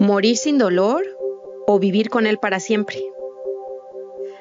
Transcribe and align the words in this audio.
¿Morir 0.00 0.38
sin 0.38 0.56
dolor 0.56 1.04
o 1.66 1.78
vivir 1.78 2.08
con 2.08 2.26
él 2.26 2.38
para 2.38 2.58
siempre? 2.58 3.04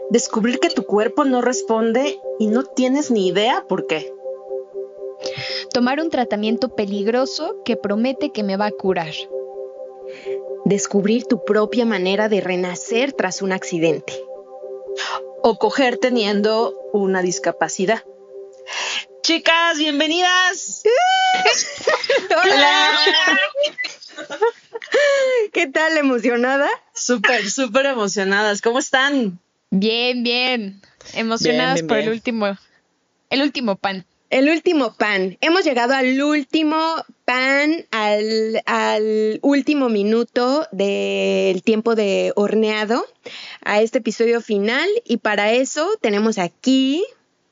Descubrir 0.10 0.62
que 0.62 0.70
tu 0.70 0.86
cuerpo 0.86 1.26
no 1.26 1.42
responde 1.42 2.18
y 2.40 2.48
no 2.48 2.64
tienes 2.64 3.12
ni 3.12 3.28
idea 3.28 3.66
por 3.68 3.86
qué. 3.86 4.10
Tomar 5.74 6.00
un 6.00 6.10
tratamiento 6.12 6.76
peligroso 6.76 7.58
que 7.66 7.76
promete 7.76 8.32
que 8.32 8.42
me 8.42 8.56
va 8.56 8.68
a 8.68 8.72
curar. 8.72 9.12
Descubrir 10.64 11.26
tu 11.26 11.44
propia 11.44 11.86
manera 11.86 12.30
de 12.30 12.40
renacer 12.40 13.12
tras 13.12 13.42
un 13.42 13.52
accidente. 13.52 14.14
O 15.44 15.58
coger 15.58 15.98
teniendo 15.98 16.74
una 16.94 17.22
discapacidad. 17.22 18.06
Chicas, 19.24 19.78
bienvenidas. 19.78 20.84
Hola. 22.44 22.88
¿Qué 25.54 25.68
tal? 25.68 25.98
¿Emocionada? 25.98 26.70
Súper, 26.94 27.50
súper 27.50 27.88
emocionadas. 27.88 28.62
¿Cómo 28.62 28.80
están? 28.80 29.40
Bien, 29.72 30.24
bien. 30.24 30.82
Emocionadas 31.14 31.84
por 31.84 31.98
el 31.98 32.10
último, 32.10 32.58
el 33.30 33.42
último 33.42 33.76
pan. 33.76 34.06
El 34.30 34.50
último 34.50 34.94
pan. 34.94 35.38
Hemos 35.42 35.64
llegado 35.64 35.96
al 35.96 36.22
último 36.22 36.78
pan, 37.26 37.86
al, 37.90 38.62
al 38.66 39.40
último 39.42 39.90
minuto 39.90 40.68
del 40.72 41.64
tiempo 41.64 41.96
de 41.96 42.32
horneado, 42.36 43.04
a 43.64 43.82
este 43.82 43.98
episodio 44.00 44.42
final. 44.42 44.88
Y 45.04 45.18
para 45.18 45.52
eso 45.52 45.90
tenemos 46.02 46.38
aquí 46.38 47.04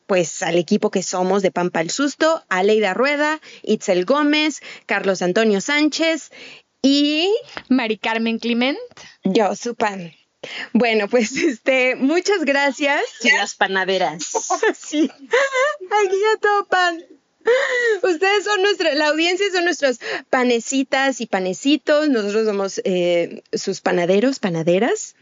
pues 0.05 0.41
al 0.41 0.57
equipo 0.57 0.90
que 0.90 1.04
somos 1.04 1.41
de 1.41 1.52
Pampa 1.52 1.82
el 1.82 1.90
Susto, 1.90 2.41
Aleida 2.48 2.94
Rueda, 2.94 3.41
Itzel 3.62 4.05
Gómez, 4.05 4.62
Carlos 4.85 5.21
Antonio 5.21 5.59
Sánchez 5.59 6.32
y 6.81 7.34
Mari 7.70 7.98
Carmen 7.98 8.40
Clement. 8.40 8.77
Yo, 9.23 9.55
su 9.55 9.76
pan. 9.76 10.13
Bueno, 10.73 11.07
pues 11.07 11.35
este, 11.35 11.96
muchas 11.96 12.46
gracias. 12.46 13.02
las 13.24 13.55
panaderas. 13.55 14.24
sí. 14.77 15.10
Aquí 15.10 16.15
ya 16.21 16.40
todo 16.40 16.65
pan. 16.68 17.04
Ustedes 18.04 18.43
son 18.43 18.62
nuestra, 18.62 18.93
la 18.96 19.07
audiencia 19.07 19.46
son 19.54 19.63
nuestros 19.63 19.99
panecitas 20.29 21.21
y 21.21 21.27
panecitos. 21.27 22.10
Nosotros 22.10 22.46
somos 22.46 22.82
eh, 22.84 23.41
sus 23.54 23.82
panaderos, 23.82 24.40
panaderas. 24.40 25.15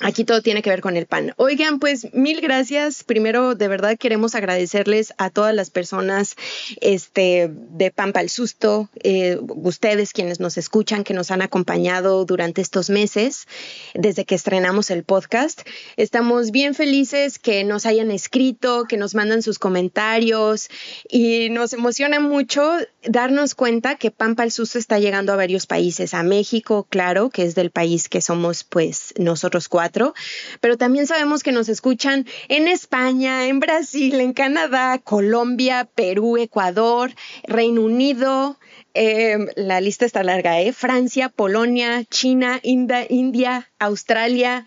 Aquí 0.00 0.24
todo 0.24 0.42
tiene 0.42 0.62
que 0.62 0.70
ver 0.70 0.80
con 0.80 0.96
el 0.96 1.06
pan. 1.06 1.32
Oigan, 1.36 1.78
pues 1.78 2.12
mil 2.12 2.40
gracias. 2.40 3.02
Primero, 3.04 3.54
de 3.54 3.68
verdad 3.68 3.96
queremos 3.98 4.34
agradecerles 4.34 5.14
a 5.18 5.30
todas 5.30 5.54
las 5.54 5.70
personas 5.70 6.36
este, 6.80 7.50
de 7.50 7.90
Pampa 7.90 8.20
el 8.20 8.28
Susto, 8.28 8.90
eh, 9.02 9.38
ustedes 9.40 10.12
quienes 10.12 10.40
nos 10.40 10.58
escuchan, 10.58 11.04
que 11.04 11.14
nos 11.14 11.30
han 11.30 11.42
acompañado 11.42 12.24
durante 12.24 12.60
estos 12.60 12.90
meses, 12.90 13.46
desde 13.94 14.24
que 14.24 14.34
estrenamos 14.34 14.90
el 14.90 15.04
podcast. 15.04 15.62
Estamos 15.96 16.50
bien 16.50 16.74
felices 16.74 17.38
que 17.38 17.64
nos 17.64 17.86
hayan 17.86 18.10
escrito, 18.10 18.84
que 18.88 18.96
nos 18.96 19.14
mandan 19.14 19.42
sus 19.42 19.58
comentarios 19.58 20.68
y 21.08 21.48
nos 21.50 21.72
emociona 21.72 22.20
mucho 22.20 22.70
darnos 23.02 23.54
cuenta 23.54 23.96
que 23.96 24.10
Pampa 24.10 24.44
el 24.44 24.52
Susto 24.52 24.78
está 24.78 24.98
llegando 24.98 25.32
a 25.32 25.36
varios 25.36 25.66
países, 25.66 26.12
a 26.12 26.22
México, 26.22 26.86
claro, 26.90 27.30
que 27.30 27.44
es 27.44 27.54
del 27.54 27.70
país 27.70 28.08
que 28.08 28.20
somos 28.20 28.64
pues 28.64 29.14
nosotros 29.18 29.68
cuatro, 29.70 30.12
pero 30.60 30.76
también 30.76 31.06
sabemos 31.06 31.42
que 31.42 31.52
nos 31.52 31.70
escuchan 31.70 32.26
en 32.48 32.68
España, 32.68 33.46
en 33.46 33.60
Brasil, 33.60 34.20
en 34.20 34.34
Canadá, 34.34 34.98
Colombia, 34.98 35.88
Perú, 35.94 36.36
Ecuador, 36.36 37.12
Reino 37.44 37.80
Unido, 37.80 38.58
eh, 38.94 39.38
la 39.56 39.80
lista 39.80 40.04
está 40.04 40.22
larga, 40.22 40.60
¿eh? 40.60 40.72
Francia, 40.72 41.28
Polonia, 41.28 42.04
China, 42.04 42.60
India, 42.62 43.06
India 43.08 43.70
Australia. 43.78 44.66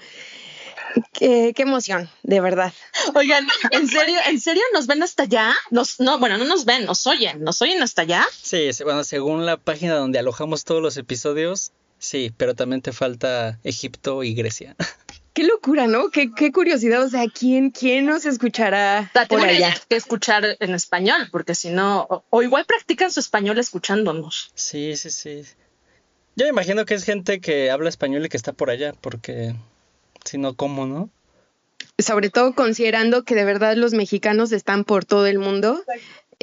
Qué, 1.12 1.54
qué, 1.56 1.64
emoción, 1.64 2.10
de 2.22 2.40
verdad. 2.40 2.72
Oigan, 3.16 3.48
¿en 3.72 3.88
serio, 3.88 4.18
en 4.28 4.40
serio 4.40 4.62
nos 4.74 4.88
ven 4.88 5.02
hasta 5.02 5.24
allá? 5.24 5.54
Nos, 5.72 6.00
no, 6.00 6.20
bueno, 6.20 6.38
no 6.38 6.46
nos 6.46 6.66
ven, 6.66 6.86
nos 6.86 7.06
oyen, 7.08 7.44
nos 7.44 7.62
oyen 7.62 7.82
hasta 7.82 8.04
allá. 8.04 8.26
Sí, 8.32 8.70
bueno, 8.84 9.04
según 9.04 9.46
la 9.46 9.58
página 9.58 9.96
donde 9.96 10.20
alojamos 10.20 10.64
todos 10.64 10.82
los 10.82 10.96
episodios, 10.98 11.72
sí, 12.04 12.32
pero 12.36 12.54
también 12.54 12.82
te 12.82 12.92
falta 12.92 13.60
Egipto 13.64 14.24
y 14.24 14.34
Grecia. 14.34 14.76
Qué 15.34 15.44
locura, 15.44 15.88
¿no? 15.88 16.12
Qué, 16.12 16.32
qué 16.32 16.52
curiosidad. 16.52 17.02
O 17.02 17.10
sea, 17.10 17.26
¿quién, 17.28 17.72
quién 17.72 18.06
nos 18.06 18.24
escuchará 18.26 19.12
por 19.28 19.42
allá? 19.42 19.76
que 19.90 19.96
escuchar 19.96 20.46
en 20.60 20.76
español, 20.76 21.28
porque 21.32 21.56
si 21.56 21.72
no, 21.72 22.06
o, 22.08 22.24
o, 22.30 22.44
igual 22.44 22.66
practican 22.66 23.12
su 23.12 23.20
español 23.20 23.58
escuchándonos. 23.58 24.52
Sí, 24.54 24.96
sí, 24.96 25.10
sí. 25.10 25.44
Yo 26.36 26.46
me 26.46 26.50
imagino 26.50 26.86
que 26.86 26.94
es 26.94 27.04
gente 27.04 27.42
que 27.42 27.72
habla 27.72 27.90
español 27.90 28.24
y 28.26 28.30
que 28.30 28.38
está 28.38 28.54
por 28.54 28.70
allá, 28.70 28.94
porque 29.02 29.56
si 30.24 30.38
no, 30.38 30.56
¿cómo, 30.56 30.86
no? 30.86 31.10
Sobre 31.98 32.30
todo 32.30 32.54
considerando 32.54 33.24
que 33.24 33.36
de 33.36 33.46
verdad 33.46 33.76
los 33.76 33.94
mexicanos 33.94 34.52
están 34.52 34.84
por 34.84 35.06
todo 35.06 35.26
el 35.26 35.40
mundo. 35.40 35.84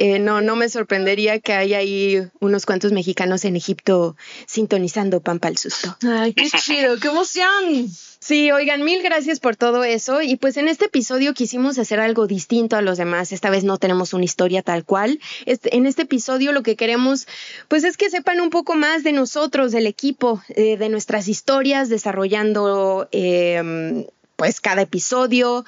Eh, 0.03 0.17
no, 0.17 0.41
no 0.41 0.55
me 0.55 0.67
sorprendería 0.67 1.39
que 1.39 1.53
haya 1.53 1.77
ahí 1.77 2.27
unos 2.39 2.65
cuantos 2.65 2.91
mexicanos 2.91 3.45
en 3.45 3.55
Egipto 3.55 4.15
sintonizando 4.47 5.21
Pampa 5.21 5.47
al 5.47 5.57
susto. 5.57 5.95
Ay, 6.01 6.33
qué 6.33 6.49
chido, 6.49 6.97
qué 6.97 7.09
emoción. 7.09 7.87
Sí, 8.17 8.51
oigan, 8.51 8.83
mil 8.83 9.03
gracias 9.03 9.39
por 9.39 9.55
todo 9.55 9.83
eso. 9.83 10.23
Y 10.23 10.37
pues 10.37 10.57
en 10.57 10.69
este 10.69 10.85
episodio 10.85 11.35
quisimos 11.35 11.77
hacer 11.77 11.99
algo 11.99 12.25
distinto 12.25 12.77
a 12.77 12.81
los 12.81 12.97
demás. 12.97 13.31
Esta 13.31 13.51
vez 13.51 13.63
no 13.63 13.77
tenemos 13.77 14.13
una 14.13 14.25
historia 14.25 14.63
tal 14.63 14.85
cual. 14.85 15.19
Este, 15.45 15.75
en 15.75 15.85
este 15.85 16.01
episodio 16.01 16.51
lo 16.51 16.63
que 16.63 16.75
queremos, 16.75 17.27
pues 17.67 17.83
es 17.83 17.95
que 17.95 18.09
sepan 18.09 18.41
un 18.41 18.49
poco 18.49 18.73
más 18.73 19.03
de 19.03 19.11
nosotros, 19.11 19.71
del 19.71 19.85
equipo, 19.85 20.41
eh, 20.49 20.77
de 20.77 20.89
nuestras 20.89 21.27
historias, 21.27 21.89
desarrollando 21.89 23.07
eh, 23.11 24.07
pues 24.41 24.59
cada 24.59 24.81
episodio. 24.81 25.63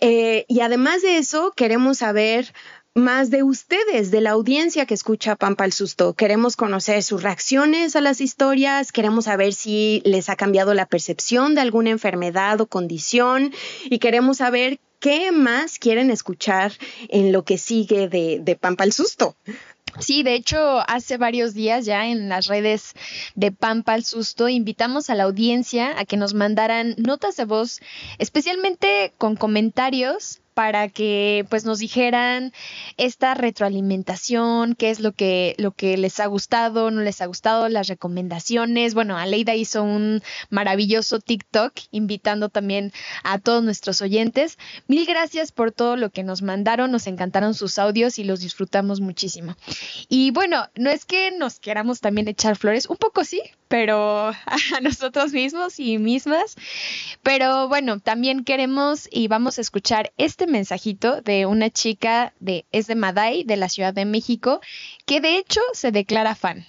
Eh, 0.00 0.44
y 0.48 0.62
además 0.62 1.02
de 1.02 1.18
eso, 1.18 1.52
queremos 1.54 1.98
saber 1.98 2.52
más 2.94 3.30
de 3.30 3.42
ustedes, 3.42 4.10
de 4.10 4.20
la 4.20 4.30
audiencia 4.30 4.86
que 4.86 4.94
escucha 4.94 5.36
Pampa 5.36 5.64
el 5.64 5.72
Susto. 5.72 6.14
Queremos 6.14 6.56
conocer 6.56 7.02
sus 7.02 7.22
reacciones 7.22 7.96
a 7.96 8.00
las 8.00 8.20
historias, 8.20 8.92
queremos 8.92 9.26
saber 9.26 9.52
si 9.54 10.02
les 10.04 10.28
ha 10.28 10.36
cambiado 10.36 10.74
la 10.74 10.86
percepción 10.86 11.54
de 11.54 11.60
alguna 11.60 11.90
enfermedad 11.90 12.60
o 12.60 12.66
condición 12.66 13.52
y 13.84 13.98
queremos 13.98 14.38
saber 14.38 14.80
qué 15.00 15.32
más 15.32 15.78
quieren 15.78 16.10
escuchar 16.10 16.72
en 17.08 17.32
lo 17.32 17.44
que 17.44 17.58
sigue 17.58 18.08
de, 18.08 18.58
Pampa 18.60 18.84
el 18.84 18.92
Susto. 18.92 19.36
Sí, 20.00 20.22
de 20.22 20.34
hecho, 20.34 20.80
hace 20.86 21.16
varios 21.16 21.54
días 21.54 21.84
ya 21.84 22.06
en 22.06 22.28
las 22.28 22.46
redes 22.46 22.94
de 23.34 23.52
Pampa 23.52 23.94
al 23.94 24.04
Susto 24.04 24.48
invitamos 24.48 25.08
a 25.08 25.14
la 25.14 25.24
audiencia 25.24 25.98
a 25.98 26.04
que 26.04 26.16
nos 26.16 26.34
mandaran 26.34 26.94
notas 26.98 27.36
de 27.36 27.46
voz, 27.46 27.80
especialmente 28.18 29.12
con 29.18 29.34
comentarios 29.34 30.40
para 30.58 30.88
que 30.88 31.46
pues 31.50 31.64
nos 31.64 31.78
dijeran 31.78 32.52
esta 32.96 33.34
retroalimentación, 33.34 34.74
qué 34.74 34.90
es 34.90 34.98
lo 34.98 35.12
que, 35.12 35.54
lo 35.56 35.70
que 35.70 35.96
les 35.96 36.18
ha 36.18 36.26
gustado, 36.26 36.90
no 36.90 37.00
les 37.00 37.20
ha 37.20 37.26
gustado, 37.26 37.68
las 37.68 37.86
recomendaciones. 37.86 38.94
Bueno, 38.94 39.16
Aleida 39.16 39.54
hizo 39.54 39.84
un 39.84 40.20
maravilloso 40.50 41.20
TikTok 41.20 41.74
invitando 41.92 42.48
también 42.48 42.92
a 43.22 43.38
todos 43.38 43.62
nuestros 43.62 44.02
oyentes. 44.02 44.58
Mil 44.88 45.06
gracias 45.06 45.52
por 45.52 45.70
todo 45.70 45.94
lo 45.94 46.10
que 46.10 46.24
nos 46.24 46.42
mandaron, 46.42 46.90
nos 46.90 47.06
encantaron 47.06 47.54
sus 47.54 47.78
audios 47.78 48.18
y 48.18 48.24
los 48.24 48.40
disfrutamos 48.40 49.00
muchísimo. 49.00 49.54
Y 50.08 50.32
bueno, 50.32 50.66
no 50.74 50.90
es 50.90 51.04
que 51.04 51.30
nos 51.30 51.60
queramos 51.60 52.00
también 52.00 52.26
echar 52.26 52.56
flores, 52.56 52.86
un 52.86 52.96
poco 52.96 53.22
sí, 53.22 53.40
pero 53.68 54.30
a 54.74 54.80
nosotros 54.82 55.32
mismos 55.32 55.78
y 55.78 55.98
mismas. 55.98 56.56
Pero 57.22 57.68
bueno, 57.68 58.00
también 58.00 58.42
queremos 58.42 59.08
y 59.12 59.28
vamos 59.28 59.58
a 59.58 59.60
escuchar 59.60 60.12
este 60.16 60.47
mensajito 60.48 61.20
de 61.22 61.46
una 61.46 61.70
chica 61.70 62.34
de 62.40 62.66
es 62.72 62.86
de 62.86 62.94
Maday, 62.94 63.44
de 63.44 63.56
la 63.56 63.68
Ciudad 63.68 63.94
de 63.94 64.04
México, 64.04 64.60
que 65.06 65.20
de 65.20 65.38
hecho 65.38 65.60
se 65.72 65.92
declara 65.92 66.34
fan. 66.34 66.66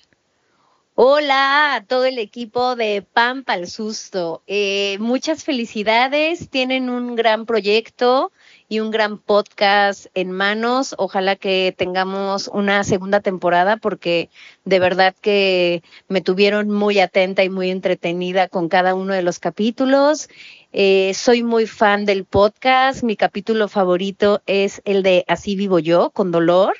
Hola 1.02 1.76
a 1.76 1.86
todo 1.86 2.04
el 2.04 2.20
equipo 2.20 2.76
de 2.76 3.02
Pampa 3.02 3.54
al 3.54 3.68
Susto. 3.68 4.44
Eh, 4.48 4.98
muchas 5.00 5.46
felicidades, 5.46 6.50
tienen 6.50 6.90
un 6.90 7.16
gran 7.16 7.46
proyecto 7.46 8.34
y 8.68 8.82
un 8.82 8.92
gran 8.92 9.18
podcast 9.18 10.08
en 10.14 10.34
manos. 10.34 10.96
Ojalá 10.98 11.38
que 11.38 11.74
tengamos 11.78 12.50
una 12.50 12.84
segunda 12.84 13.22
temporada 13.22 13.78
porque 13.78 14.30
de 14.66 14.80
verdad 14.80 15.16
que 15.22 15.84
me 16.10 16.20
tuvieron 16.20 16.70
muy 16.70 17.00
atenta 17.00 17.46
y 17.46 17.50
muy 17.50 17.72
entretenida 17.72 18.50
con 18.50 18.68
cada 18.68 18.94
uno 18.94 19.14
de 19.14 19.22
los 19.22 19.40
capítulos. 19.40 20.28
Eh, 20.72 21.14
soy 21.16 21.42
muy 21.42 21.66
fan 21.66 22.06
del 22.06 22.26
podcast. 22.26 23.02
Mi 23.02 23.16
capítulo 23.16 23.68
favorito 23.68 24.44
es 24.46 24.82
el 24.86 25.02
de 25.02 25.26
Así 25.28 25.56
vivo 25.56 25.80
yo, 25.80 26.12
con 26.12 26.32
dolor, 26.32 26.76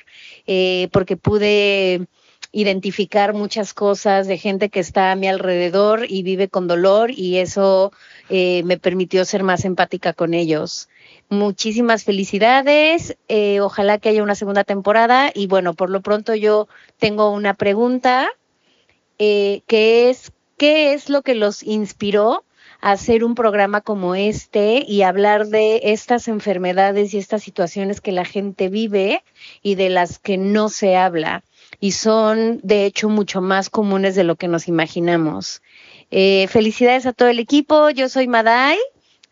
eh, 0.46 0.88
porque 0.92 1.16
pude 1.16 2.06
identificar 2.52 3.34
muchas 3.34 3.74
cosas 3.74 4.28
de 4.28 4.38
gente 4.38 4.70
que 4.70 4.80
está 4.80 5.10
a 5.10 5.16
mi 5.16 5.26
alrededor 5.26 6.06
y 6.08 6.22
vive 6.22 6.48
con 6.48 6.68
dolor 6.68 7.10
y 7.10 7.38
eso 7.38 7.92
eh, 8.28 8.62
me 8.64 8.78
permitió 8.78 9.24
ser 9.24 9.42
más 9.42 9.64
empática 9.64 10.12
con 10.12 10.34
ellos. 10.34 10.88
Muchísimas 11.28 12.04
felicidades, 12.04 13.16
ojalá 13.60 13.98
que 13.98 14.08
haya 14.08 14.22
una 14.22 14.34
segunda 14.34 14.64
temporada 14.64 15.30
y 15.32 15.46
bueno, 15.46 15.74
por 15.74 15.90
lo 15.90 16.00
pronto 16.00 16.34
yo 16.34 16.66
tengo 16.98 17.30
una 17.30 17.54
pregunta 17.54 18.28
que 19.16 19.62
es 20.10 20.32
¿qué 20.56 20.92
es 20.92 21.08
lo 21.08 21.22
que 21.22 21.34
los 21.36 21.62
inspiró 21.62 22.44
hacer 22.80 23.24
un 23.24 23.34
programa 23.34 23.80
como 23.80 24.14
este 24.14 24.84
y 24.86 25.02
hablar 25.02 25.46
de 25.46 25.80
estas 25.84 26.28
enfermedades 26.28 27.12
y 27.14 27.18
estas 27.18 27.42
situaciones 27.42 28.00
que 28.00 28.12
la 28.12 28.24
gente 28.24 28.68
vive 28.68 29.22
y 29.62 29.74
de 29.74 29.88
las 29.88 30.18
que 30.18 30.38
no 30.38 30.68
se 30.68 30.96
habla? 30.96 31.42
Y 31.78 31.92
son, 31.92 32.60
de 32.62 32.84
hecho, 32.84 33.08
mucho 33.08 33.40
más 33.40 33.70
comunes 33.70 34.14
de 34.14 34.24
lo 34.24 34.36
que 34.36 34.48
nos 34.48 34.68
imaginamos. 34.68 35.62
Eh, 36.10 36.46
felicidades 36.48 37.06
a 37.06 37.12
todo 37.12 37.28
el 37.28 37.38
equipo. 37.38 37.90
Yo 37.90 38.08
soy 38.08 38.26
Maday 38.26 38.78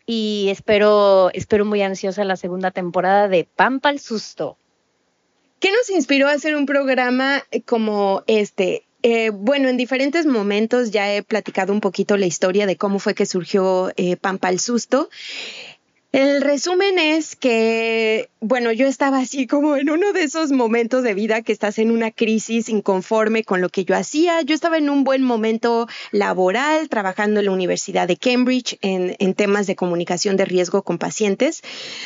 y 0.05 0.47
espero, 0.49 1.29
espero 1.33 1.65
muy 1.65 1.81
ansiosa 1.81 2.23
la 2.23 2.37
segunda 2.37 2.71
temporada 2.71 3.27
de 3.27 3.43
Pampa 3.43 3.89
al 3.89 3.99
Susto. 3.99 4.57
¿Qué 5.59 5.71
nos 5.71 5.89
inspiró 5.89 6.29
a 6.29 6.31
hacer 6.31 6.55
un 6.55 6.65
programa 6.65 7.43
como 7.65 8.23
este? 8.25 8.85
Eh, 9.01 9.29
bueno, 9.29 9.69
en 9.69 9.77
diferentes 9.77 10.25
momentos 10.25 10.91
ya 10.91 11.13
he 11.13 11.23
platicado 11.23 11.71
un 11.71 11.79
poquito 11.79 12.17
la 12.17 12.25
historia 12.25 12.65
de 12.65 12.75
cómo 12.75 12.99
fue 12.99 13.15
que 13.15 13.25
surgió 13.25 13.93
eh, 13.95 14.17
Pampa 14.17 14.49
al 14.49 14.59
Susto. 14.59 15.09
El 16.11 16.41
resumen 16.41 16.97
es 16.97 17.35
que, 17.35 18.31
bueno, 18.39 18.71
yo 18.71 18.87
estaba 18.87 19.19
así 19.19 19.45
como 19.45 19.77
en 19.77 19.91
uno 19.91 20.11
de 20.11 20.23
esos 20.23 20.51
momentos 20.51 21.03
de 21.03 21.13
vida 21.13 21.43
que 21.43 21.51
estás 21.51 21.77
en 21.77 21.91
una 21.91 22.09
crisis 22.09 22.67
inconforme 22.67 23.43
con 23.43 23.61
lo 23.61 23.69
que 23.69 23.85
yo 23.85 23.95
hacía. 23.95 24.41
Yo 24.41 24.55
estaba 24.55 24.79
en 24.79 24.89
un 24.89 25.03
buen 25.03 25.21
momento 25.21 25.87
laboral, 26.11 26.89
trabajando 26.89 27.39
en 27.39 27.45
la 27.45 27.51
Universidad 27.51 28.07
de 28.07 28.17
Cambridge 28.17 28.79
en, 28.81 29.17
en 29.19 29.35
temas 29.35 29.67
de 29.67 29.75
comunicación 29.75 30.35
de 30.35 30.45
riesgo 30.45 30.81
con 30.81 30.97
pacientes, 30.97 31.61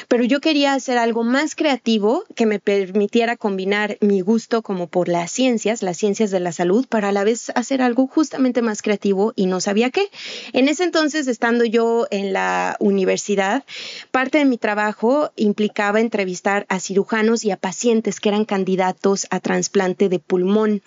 pero 0.10 0.26
yo 0.26 0.42
quería 0.42 0.74
hacer 0.74 0.98
algo 0.98 1.24
más 1.24 1.56
creativo 1.56 2.26
que 2.36 2.46
me 2.46 2.60
permitiera 2.60 3.38
combinar 3.38 3.98
mi 4.02 4.20
gusto 4.20 4.64
como 4.64 4.88
por 4.88 5.08
las 5.08 5.32
ciencias, 5.32 5.82
las 5.82 5.96
ciencias 5.96 6.30
de 6.30 6.42
la 6.42 6.52
salud, 6.52 6.86
para 6.90 7.08
a 7.08 7.12
la 7.14 7.24
vez 7.24 7.54
hacer 7.56 7.82
algo 7.82 8.08
justamente 8.08 8.62
más 8.62 8.82
creativo 8.82 9.32
y 9.38 9.46
no 9.46 9.62
sabía 9.62 9.92
qué. 9.92 10.10
En 10.52 10.68
ese 10.68 10.84
entonces, 10.84 11.28
estando 11.28 11.64
yo 11.64 12.06
en 12.12 12.34
la 12.34 12.76
universidad, 12.82 13.64
Parte 14.12 14.38
de 14.40 14.46
mi 14.46 14.58
trabajo 14.58 15.32
implicaba 15.36 16.00
entrevistar 16.00 16.66
a 16.70 16.80
cirujanos 16.80 17.46
y 17.46 17.52
a 17.52 17.58
pacientes 17.58 18.20
que 18.20 18.30
eran 18.30 18.46
candidatos 18.46 19.28
a 19.30 19.40
trasplante 19.40 20.10
de 20.10 20.20
pulmón. 20.20 20.82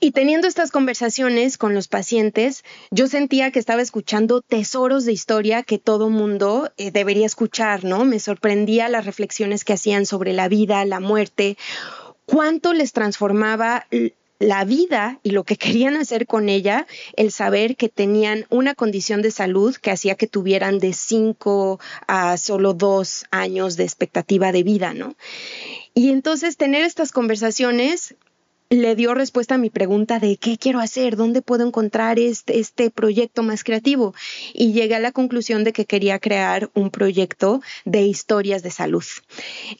Y 0.00 0.10
teniendo 0.12 0.48
estas 0.48 0.70
conversaciones 0.70 1.58
con 1.58 1.74
los 1.74 1.88
pacientes, 1.88 2.64
yo 2.90 3.06
sentía 3.06 3.50
que 3.50 3.58
estaba 3.58 3.82
escuchando 3.82 4.40
tesoros 4.40 5.04
de 5.04 5.12
historia 5.12 5.62
que 5.62 5.78
todo 5.78 6.10
mundo 6.10 6.72
eh, 6.76 6.90
debería 6.90 7.26
escuchar, 7.26 7.84
¿no? 7.84 8.04
Me 8.04 8.18
sorprendía 8.18 8.88
las 8.88 9.06
reflexiones 9.06 9.64
que 9.64 9.74
hacían 9.74 10.06
sobre 10.06 10.32
la 10.32 10.48
vida, 10.48 10.84
la 10.84 11.00
muerte, 11.00 11.56
cuánto 12.26 12.72
les 12.72 12.92
transformaba 12.92 13.86
la 14.38 14.64
vida 14.64 15.18
y 15.22 15.30
lo 15.30 15.44
que 15.44 15.56
querían 15.56 15.96
hacer 15.96 16.26
con 16.26 16.48
ella, 16.48 16.86
el 17.16 17.32
saber 17.32 17.76
que 17.76 17.88
tenían 17.88 18.46
una 18.50 18.74
condición 18.74 19.22
de 19.22 19.30
salud 19.30 19.74
que 19.76 19.90
hacía 19.90 20.14
que 20.14 20.26
tuvieran 20.26 20.78
de 20.78 20.92
cinco 20.92 21.80
a 22.06 22.36
solo 22.36 22.72
dos 22.72 23.26
años 23.30 23.76
de 23.76 23.84
expectativa 23.84 24.52
de 24.52 24.62
vida, 24.62 24.94
¿no? 24.94 25.16
Y 25.94 26.10
entonces 26.10 26.56
tener 26.56 26.84
estas 26.84 27.10
conversaciones 27.10 28.14
le 28.70 28.94
dio 28.96 29.14
respuesta 29.14 29.54
a 29.54 29.58
mi 29.58 29.70
pregunta 29.70 30.18
de 30.18 30.36
qué 30.36 30.58
quiero 30.58 30.80
hacer, 30.80 31.16
dónde 31.16 31.40
puedo 31.40 31.66
encontrar 31.66 32.18
este, 32.18 32.58
este 32.58 32.90
proyecto 32.90 33.42
más 33.42 33.64
creativo. 33.64 34.14
Y 34.52 34.72
llegué 34.72 34.94
a 34.94 35.00
la 35.00 35.12
conclusión 35.12 35.64
de 35.64 35.72
que 35.72 35.86
quería 35.86 36.18
crear 36.18 36.70
un 36.74 36.90
proyecto 36.90 37.62
de 37.86 38.02
historias 38.02 38.62
de 38.62 38.70
salud. 38.70 39.04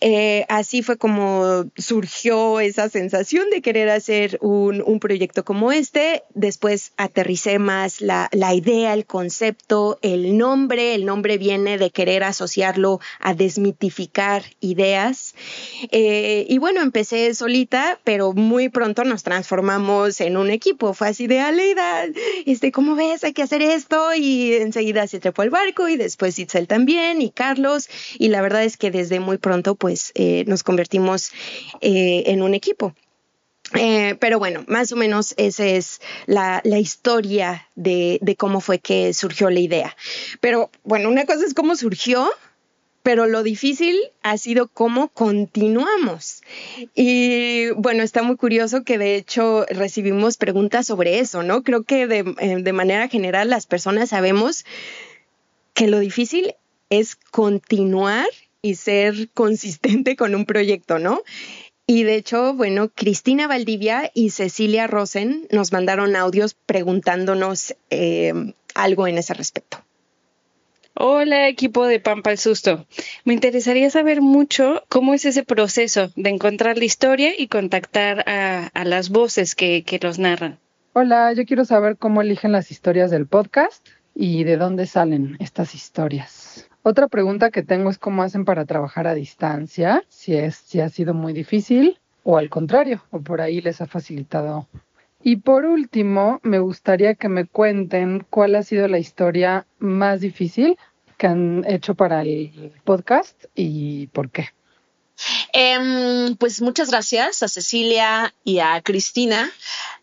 Eh, 0.00 0.46
así 0.48 0.82
fue 0.82 0.96
como 0.96 1.66
surgió 1.76 2.60
esa 2.60 2.88
sensación 2.88 3.50
de 3.50 3.60
querer 3.60 3.90
hacer 3.90 4.38
un, 4.40 4.82
un 4.86 5.00
proyecto 5.00 5.44
como 5.44 5.70
este. 5.70 6.22
Después 6.34 6.92
aterricé 6.96 7.58
más 7.58 8.00
la, 8.00 8.30
la, 8.32 8.54
idea, 8.54 8.94
el 8.94 9.04
concepto, 9.04 9.98
el 10.00 10.38
nombre. 10.38 10.94
El 10.94 11.04
nombre 11.04 11.36
viene 11.36 11.76
de 11.76 11.90
querer 11.90 12.24
asociarlo 12.24 13.00
a 13.20 13.34
desmitificar 13.34 14.44
ideas. 14.60 15.34
Eh, 15.90 16.46
y 16.48 16.56
bueno, 16.56 16.80
empecé 16.80 17.34
solita, 17.34 18.00
pero 18.04 18.32
muy 18.32 18.70
pronto 18.78 19.02
nos 19.02 19.24
transformamos 19.24 20.20
en 20.20 20.36
un 20.36 20.50
equipo. 20.50 20.94
Fue 20.94 21.08
así 21.08 21.26
de 21.26 21.40
Aleida, 21.40 22.04
este, 22.46 22.70
¿cómo 22.70 22.94
ves? 22.94 23.24
Hay 23.24 23.32
que 23.32 23.42
hacer 23.42 23.60
esto. 23.60 24.14
Y 24.14 24.52
enseguida 24.54 25.08
se 25.08 25.18
trepó 25.18 25.42
el 25.42 25.50
barco 25.50 25.88
y 25.88 25.96
después 25.96 26.38
Itzel 26.38 26.68
también 26.68 27.20
y 27.20 27.30
Carlos. 27.30 27.88
Y 28.20 28.28
la 28.28 28.40
verdad 28.40 28.62
es 28.62 28.76
que 28.76 28.92
desde 28.92 29.18
muy 29.18 29.36
pronto 29.36 29.74
pues 29.74 30.12
eh, 30.14 30.44
nos 30.46 30.62
convertimos 30.62 31.32
eh, 31.80 32.22
en 32.26 32.40
un 32.40 32.54
equipo. 32.54 32.94
Eh, 33.74 34.14
pero 34.20 34.38
bueno, 34.38 34.64
más 34.68 34.92
o 34.92 34.96
menos 34.96 35.34
esa 35.38 35.66
es 35.66 36.00
la, 36.26 36.60
la 36.62 36.78
historia 36.78 37.66
de, 37.74 38.20
de, 38.22 38.36
cómo 38.36 38.60
fue 38.60 38.78
que 38.78 39.12
surgió 39.12 39.50
la 39.50 39.58
idea. 39.58 39.96
Pero 40.40 40.70
bueno, 40.84 41.08
una 41.08 41.26
cosa 41.26 41.44
es 41.44 41.52
cómo 41.52 41.74
surgió 41.74 42.30
pero 43.08 43.26
lo 43.26 43.42
difícil 43.42 43.98
ha 44.22 44.36
sido 44.36 44.68
cómo 44.68 45.08
continuamos. 45.08 46.42
Y 46.94 47.70
bueno, 47.70 48.02
está 48.02 48.22
muy 48.22 48.36
curioso 48.36 48.84
que 48.84 48.98
de 48.98 49.16
hecho 49.16 49.64
recibimos 49.70 50.36
preguntas 50.36 50.86
sobre 50.86 51.18
eso, 51.18 51.42
¿no? 51.42 51.62
Creo 51.62 51.84
que 51.84 52.06
de, 52.06 52.18
eh, 52.38 52.56
de 52.60 52.72
manera 52.74 53.08
general 53.08 53.48
las 53.48 53.64
personas 53.64 54.10
sabemos 54.10 54.66
que 55.72 55.86
lo 55.86 56.00
difícil 56.00 56.54
es 56.90 57.16
continuar 57.16 58.26
y 58.60 58.74
ser 58.74 59.30
consistente 59.32 60.14
con 60.14 60.34
un 60.34 60.44
proyecto, 60.44 60.98
¿no? 60.98 61.22
Y 61.86 62.02
de 62.02 62.16
hecho, 62.16 62.52
bueno, 62.52 62.90
Cristina 62.94 63.46
Valdivia 63.46 64.10
y 64.12 64.28
Cecilia 64.28 64.86
Rosen 64.86 65.48
nos 65.50 65.72
mandaron 65.72 66.14
audios 66.14 66.52
preguntándonos 66.52 67.74
eh, 67.88 68.52
algo 68.74 69.06
en 69.06 69.16
ese 69.16 69.32
respecto. 69.32 69.82
Hola 71.00 71.46
equipo 71.46 71.86
de 71.86 72.00
Pampa 72.00 72.32
el 72.32 72.38
Susto. 72.38 72.84
Me 73.24 73.32
interesaría 73.32 73.88
saber 73.88 74.20
mucho 74.20 74.82
cómo 74.88 75.14
es 75.14 75.24
ese 75.26 75.44
proceso 75.44 76.10
de 76.16 76.28
encontrar 76.28 76.76
la 76.76 76.86
historia 76.86 77.30
y 77.38 77.46
contactar 77.46 78.28
a, 78.28 78.66
a 78.74 78.84
las 78.84 79.08
voces 79.08 79.54
que, 79.54 79.84
que, 79.84 80.00
los 80.02 80.18
narran. 80.18 80.58
Hola, 80.94 81.32
yo 81.34 81.44
quiero 81.44 81.64
saber 81.64 81.98
cómo 81.98 82.20
eligen 82.20 82.50
las 82.50 82.72
historias 82.72 83.12
del 83.12 83.28
podcast 83.28 83.86
y 84.12 84.42
de 84.42 84.56
dónde 84.56 84.86
salen 84.86 85.36
estas 85.38 85.76
historias. 85.76 86.68
Otra 86.82 87.06
pregunta 87.06 87.52
que 87.52 87.62
tengo 87.62 87.90
es 87.90 87.98
cómo 87.98 88.24
hacen 88.24 88.44
para 88.44 88.64
trabajar 88.64 89.06
a 89.06 89.14
distancia, 89.14 90.02
si, 90.08 90.34
es, 90.34 90.56
si 90.56 90.80
ha 90.80 90.88
sido 90.88 91.14
muy 91.14 91.32
difícil 91.32 92.00
o 92.24 92.38
al 92.38 92.50
contrario, 92.50 93.04
o 93.12 93.20
por 93.20 93.40
ahí 93.40 93.60
les 93.60 93.80
ha 93.80 93.86
facilitado. 93.86 94.66
Y 95.22 95.36
por 95.36 95.64
último, 95.64 96.40
me 96.42 96.60
gustaría 96.60 97.14
que 97.14 97.28
me 97.28 97.44
cuenten 97.44 98.24
cuál 98.30 98.54
ha 98.54 98.62
sido 98.62 98.86
la 98.86 98.98
historia 98.98 99.66
más 99.78 100.20
difícil 100.20 100.78
que 101.18 101.26
han 101.26 101.64
hecho 101.66 101.94
para 101.94 102.22
el 102.22 102.72
podcast 102.84 103.44
y 103.54 104.06
por 104.08 104.30
qué. 104.30 104.57
Eh, 105.60 106.36
pues 106.38 106.62
muchas 106.62 106.88
gracias 106.88 107.42
a 107.42 107.48
Cecilia 107.48 108.32
y 108.44 108.60
a 108.60 108.80
Cristina. 108.80 109.50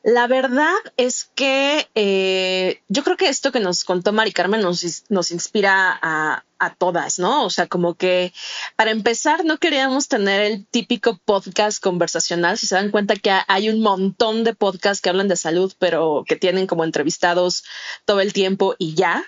La 0.04 0.28
verdad 0.28 0.74
es 0.98 1.30
que 1.34 1.88
eh, 1.96 2.82
yo 2.90 3.06
creo 3.06 3.16
que 3.16 3.30
esto 3.30 3.54
que 3.54 3.62
nos 3.62 3.86
contó 3.86 4.12
Mari 4.12 4.34
Carmen 4.34 4.60
nos, 4.60 5.32
inspira 5.32 5.98
a, 6.02 6.44
a, 6.60 6.76
todas, 6.76 7.20
¿no? 7.20 7.46
O 7.46 7.50
sea, 7.50 7.68
como 7.68 7.96
que 7.96 8.34
para 8.76 8.92
empezar 8.92 9.46
no 9.46 9.58
queríamos 9.58 10.10
tener 10.10 10.42
el 10.42 10.66
típico 10.66 11.18
podcast 11.24 11.82
conversacional. 11.82 12.58
Si 12.58 12.68
se 12.68 12.76
dan 12.76 12.92
cuenta 12.92 13.16
que 13.16 13.32
hay 13.48 13.70
un 13.70 13.80
montón 13.80 14.44
de 14.44 14.54
podcasts 14.54 15.02
que 15.02 15.10
hablan 15.10 15.30
de 15.30 15.38
salud, 15.38 15.72
pero 15.80 16.26
que 16.28 16.36
tienen 16.36 16.68
como 16.68 16.84
entrevistados 16.84 17.64
todo 18.04 18.20
el 18.20 18.34
tiempo 18.34 18.76
y 18.78 18.94
ya. 18.94 19.24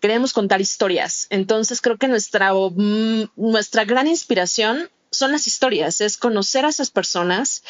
Queríamos 0.00 0.32
contar 0.32 0.60
historias. 0.60 1.28
Entonces 1.30 1.80
creo 1.80 1.98
que 1.98 2.08
nuestra, 2.08 2.52
mm, 2.52 3.30
nuestra 3.36 3.84
gran 3.84 4.08
inspiración 4.08 4.90
son 5.10 5.32
las 5.32 5.46
historias, 5.46 6.00
es 6.00 6.16
conocer 6.16 6.64
a 6.64 6.68
esas 6.68 6.90
personas 6.90 7.62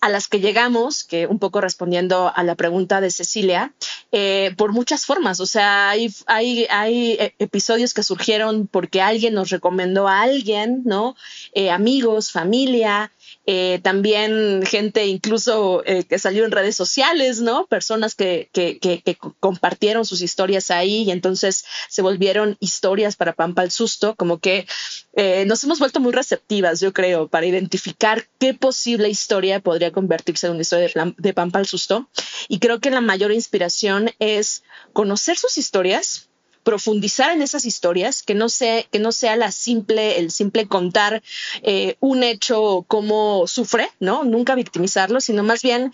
a 0.00 0.08
las 0.08 0.28
que 0.28 0.40
llegamos, 0.40 1.04
que 1.04 1.26
un 1.26 1.38
poco 1.38 1.60
respondiendo 1.60 2.32
a 2.34 2.42
la 2.42 2.54
pregunta 2.54 3.00
de 3.00 3.10
Cecilia, 3.10 3.72
eh, 4.10 4.54
por 4.56 4.72
muchas 4.72 5.06
formas. 5.06 5.40
O 5.40 5.46
sea, 5.46 5.90
hay, 5.90 6.12
hay, 6.26 6.66
hay, 6.70 7.12
eh, 7.12 7.34
episodios 7.38 7.94
que 7.94 8.02
surgieron 8.02 8.66
porque 8.66 9.00
alguien 9.00 9.34
nos 9.34 9.50
recomendó 9.50 10.08
a 10.08 10.22
alguien, 10.22 10.82
¿no? 10.84 11.16
Eh, 11.54 11.70
amigos, 11.70 12.30
familia, 12.30 13.10
eh, 13.44 13.80
también 13.82 14.62
gente 14.64 15.06
incluso 15.06 15.82
eh, 15.84 16.04
que 16.04 16.20
salió 16.20 16.44
en 16.44 16.52
redes 16.52 16.76
sociales, 16.76 17.40
¿no? 17.40 17.66
Personas 17.66 18.14
que, 18.14 18.48
que, 18.52 19.18
compartieron 19.40 20.04
sus 20.04 20.22
historias 20.22 20.70
ahí 20.70 21.02
y 21.02 21.10
entonces 21.10 21.64
se 21.88 22.02
volvieron 22.02 22.56
historias 22.60 23.16
para 23.16 23.32
Pampa 23.32 23.64
el 23.64 23.72
Susto, 23.72 24.14
como 24.14 24.38
que 24.38 24.66
eh, 25.14 25.44
nos 25.46 25.64
hemos 25.64 25.80
vuelto 25.80 25.98
muy 25.98 26.12
receptivas, 26.12 26.78
yo 26.78 26.92
creo, 26.92 27.26
para 27.26 27.46
identificar 27.46 28.26
qué 28.38 28.54
posible 28.54 29.08
historia 29.08 29.58
podría 29.58 29.90
convertirse 29.90 30.46
en 30.46 30.52
una 30.52 30.62
historia 30.62 30.88
de, 30.94 31.14
de 31.16 31.34
Pampa 31.34 31.58
el 31.58 31.66
Susto. 31.66 32.08
Y 32.48 32.60
creo 32.60 32.78
que 32.78 32.90
la 32.90 33.00
mayor 33.00 33.32
inspiración 33.32 34.10
es 34.20 34.62
conocer 34.92 35.36
sus 35.36 35.58
historias, 35.58 36.28
profundizar 36.62 37.30
en 37.32 37.42
esas 37.42 37.64
historias, 37.64 38.22
que 38.22 38.34
no 38.34 38.48
sea, 38.48 38.82
que 38.84 38.98
no 38.98 39.12
sea 39.12 39.36
la 39.36 39.52
simple, 39.52 40.18
el 40.18 40.30
simple 40.30 40.66
contar 40.66 41.22
eh, 41.62 41.96
un 42.00 42.22
hecho 42.22 42.84
como 42.88 43.46
sufre, 43.46 43.90
¿no? 44.00 44.24
Nunca 44.24 44.54
victimizarlo, 44.54 45.20
sino 45.20 45.42
más 45.42 45.62
bien 45.62 45.92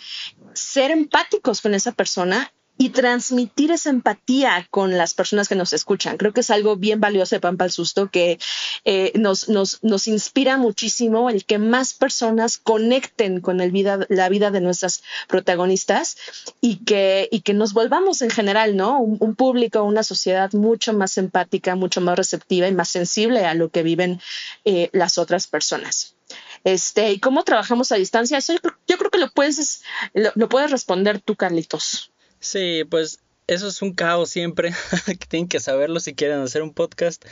ser 0.53 0.91
empáticos 0.91 1.61
con 1.61 1.75
esa 1.75 1.93
persona 1.93 2.53
y 2.79 2.91
transmitir 2.91 3.73
esa 3.73 3.91
empatía 3.91 4.67
con 4.71 4.97
las 4.97 5.13
personas 5.13 5.49
que 5.49 5.57
nos 5.57 5.73
escuchan. 5.73 6.17
Creo 6.17 6.33
que 6.33 6.41
es 6.41 6.51
algo 6.51 6.77
bien 6.77 7.01
valioso 7.01 7.35
de 7.35 7.41
Pampa 7.41 7.65
al 7.65 7.73
Susto 7.73 8.09
que 8.09 8.39
eh, 8.85 9.11
nos, 9.17 9.49
nos, 9.49 9.83
nos, 9.83 10.07
inspira 10.07 10.57
muchísimo 10.57 11.29
el 11.29 11.45
que 11.45 11.59
más 11.59 11.93
personas 11.93 12.57
conecten 12.57 13.41
con 13.41 13.61
el 13.61 13.73
vida, 13.73 14.07
la 14.09 14.29
vida 14.29 14.53
de 14.53 14.61
nuestras 14.61 15.03
protagonistas 15.27 16.17
y 16.61 16.77
que, 16.85 17.29
y 17.33 17.41
que 17.41 17.53
nos 17.53 17.73
volvamos 17.73 18.23
en 18.23 18.31
general, 18.31 18.77
¿no? 18.77 19.01
Un, 19.01 19.35
público, 19.35 19.83
una 19.83 20.05
sociedad 20.05 20.53
mucho 20.53 20.93
más 20.93 21.19
empática, 21.19 21.75
mucho 21.75 22.01
más 22.01 22.17
receptiva 22.17 22.69
y 22.69 22.75
más 22.75 22.89
sensible 22.89 23.45
a 23.45 23.55
lo 23.55 23.71
que 23.71 23.83
viven 23.83 24.21
eh, 24.65 24.89
las 24.93 25.19
otras 25.19 25.49
personas. 25.49 26.15
Este, 26.63 27.11
¿y 27.11 27.19
cómo 27.19 27.43
trabajamos 27.43 27.91
a 27.91 27.97
distancia? 27.97 28.39
Eso 28.39 28.53
yo, 28.53 28.99
creo 28.99 29.11
que 29.11 29.19
lo 29.19 29.31
puedes, 29.31 29.83
lo 30.13 30.49
puedes 30.49 30.71
responder 30.71 31.21
tú, 31.21 31.35
Carlitos. 31.35 32.13
Sí, 32.41 32.85
pues 32.89 33.21
eso 33.47 33.69
es 33.69 33.83
un 33.83 33.95
caos 33.95 34.31
siempre, 34.31 34.73
tienen 35.29 35.49
que 35.49 35.61
saberlo 35.61 36.01
si 36.01 36.15
quieren 36.15 36.41
hacer 36.41 36.63
un 36.63 36.75
podcast. 36.75 37.25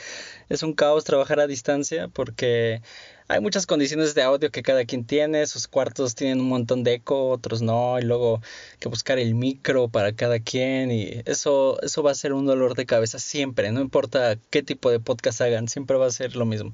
Es 0.49 0.63
un 0.63 0.73
caos 0.73 1.03
trabajar 1.05 1.39
a 1.39 1.47
distancia 1.47 2.07
porque 2.07 2.81
hay 3.27 3.39
muchas 3.41 3.65
condiciones 3.67 4.15
de 4.15 4.23
audio 4.23 4.51
que 4.51 4.63
cada 4.63 4.85
quien 4.85 5.05
tiene, 5.05 5.45
sus 5.47 5.67
cuartos 5.67 6.15
tienen 6.15 6.41
un 6.41 6.49
montón 6.49 6.83
de 6.83 6.95
eco, 6.95 7.29
otros 7.29 7.61
no, 7.61 7.99
y 7.99 8.03
luego 8.03 8.41
que 8.79 8.89
buscar 8.89 9.19
el 9.19 9.35
micro 9.35 9.89
para 9.89 10.13
cada 10.15 10.39
quien 10.39 10.91
y 10.91 11.21
eso 11.25 11.79
eso 11.81 12.03
va 12.03 12.11
a 12.11 12.15
ser 12.15 12.33
un 12.33 12.45
dolor 12.45 12.75
de 12.75 12.85
cabeza 12.85 13.19
siempre, 13.19 13.71
no 13.71 13.81
importa 13.81 14.37
qué 14.49 14.63
tipo 14.63 14.89
de 14.91 14.99
podcast 14.99 15.41
hagan, 15.41 15.67
siempre 15.67 15.97
va 15.97 16.07
a 16.07 16.11
ser 16.11 16.35
lo 16.35 16.45
mismo 16.45 16.73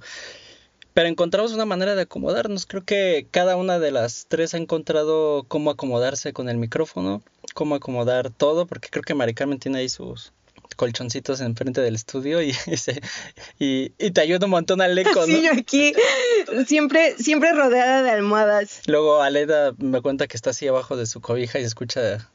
pero 0.93 1.07
encontramos 1.07 1.53
una 1.53 1.65
manera 1.65 1.95
de 1.95 2.03
acomodarnos. 2.03 2.65
Creo 2.65 2.83
que 2.83 3.27
cada 3.31 3.55
una 3.55 3.79
de 3.79 3.91
las 3.91 4.25
tres 4.27 4.53
ha 4.53 4.57
encontrado 4.57 5.43
cómo 5.47 5.71
acomodarse 5.71 6.33
con 6.33 6.49
el 6.49 6.57
micrófono, 6.57 7.23
cómo 7.53 7.75
acomodar 7.75 8.29
todo, 8.29 8.67
porque 8.67 8.89
creo 8.89 9.03
que 9.03 9.13
Mari 9.13 9.33
Carmen 9.33 9.59
tiene 9.59 9.79
ahí 9.79 9.89
sus 9.89 10.33
colchoncitos 10.75 11.39
enfrente 11.41 11.81
del 11.81 11.95
estudio 11.95 12.41
y, 12.41 12.51
y, 13.59 13.91
y, 13.97 14.11
te 14.11 14.21
ayuda 14.21 14.45
un 14.45 14.51
montón 14.51 14.81
al 14.81 14.97
eco, 14.97 15.19
¿no? 15.19 15.25
Sí, 15.25 15.43
yo 15.43 15.51
aquí 15.51 15.93
siempre, 16.65 17.15
siempre 17.17 17.51
rodeada 17.53 18.01
de 18.01 18.09
almohadas. 18.09 18.81
Luego 18.87 19.21
Aleda 19.21 19.73
me 19.77 20.01
cuenta 20.01 20.27
que 20.27 20.37
está 20.37 20.49
así 20.49 20.67
abajo 20.67 20.97
de 20.97 21.05
su 21.05 21.21
cobija 21.21 21.59
y 21.59 21.63
escucha 21.63 22.29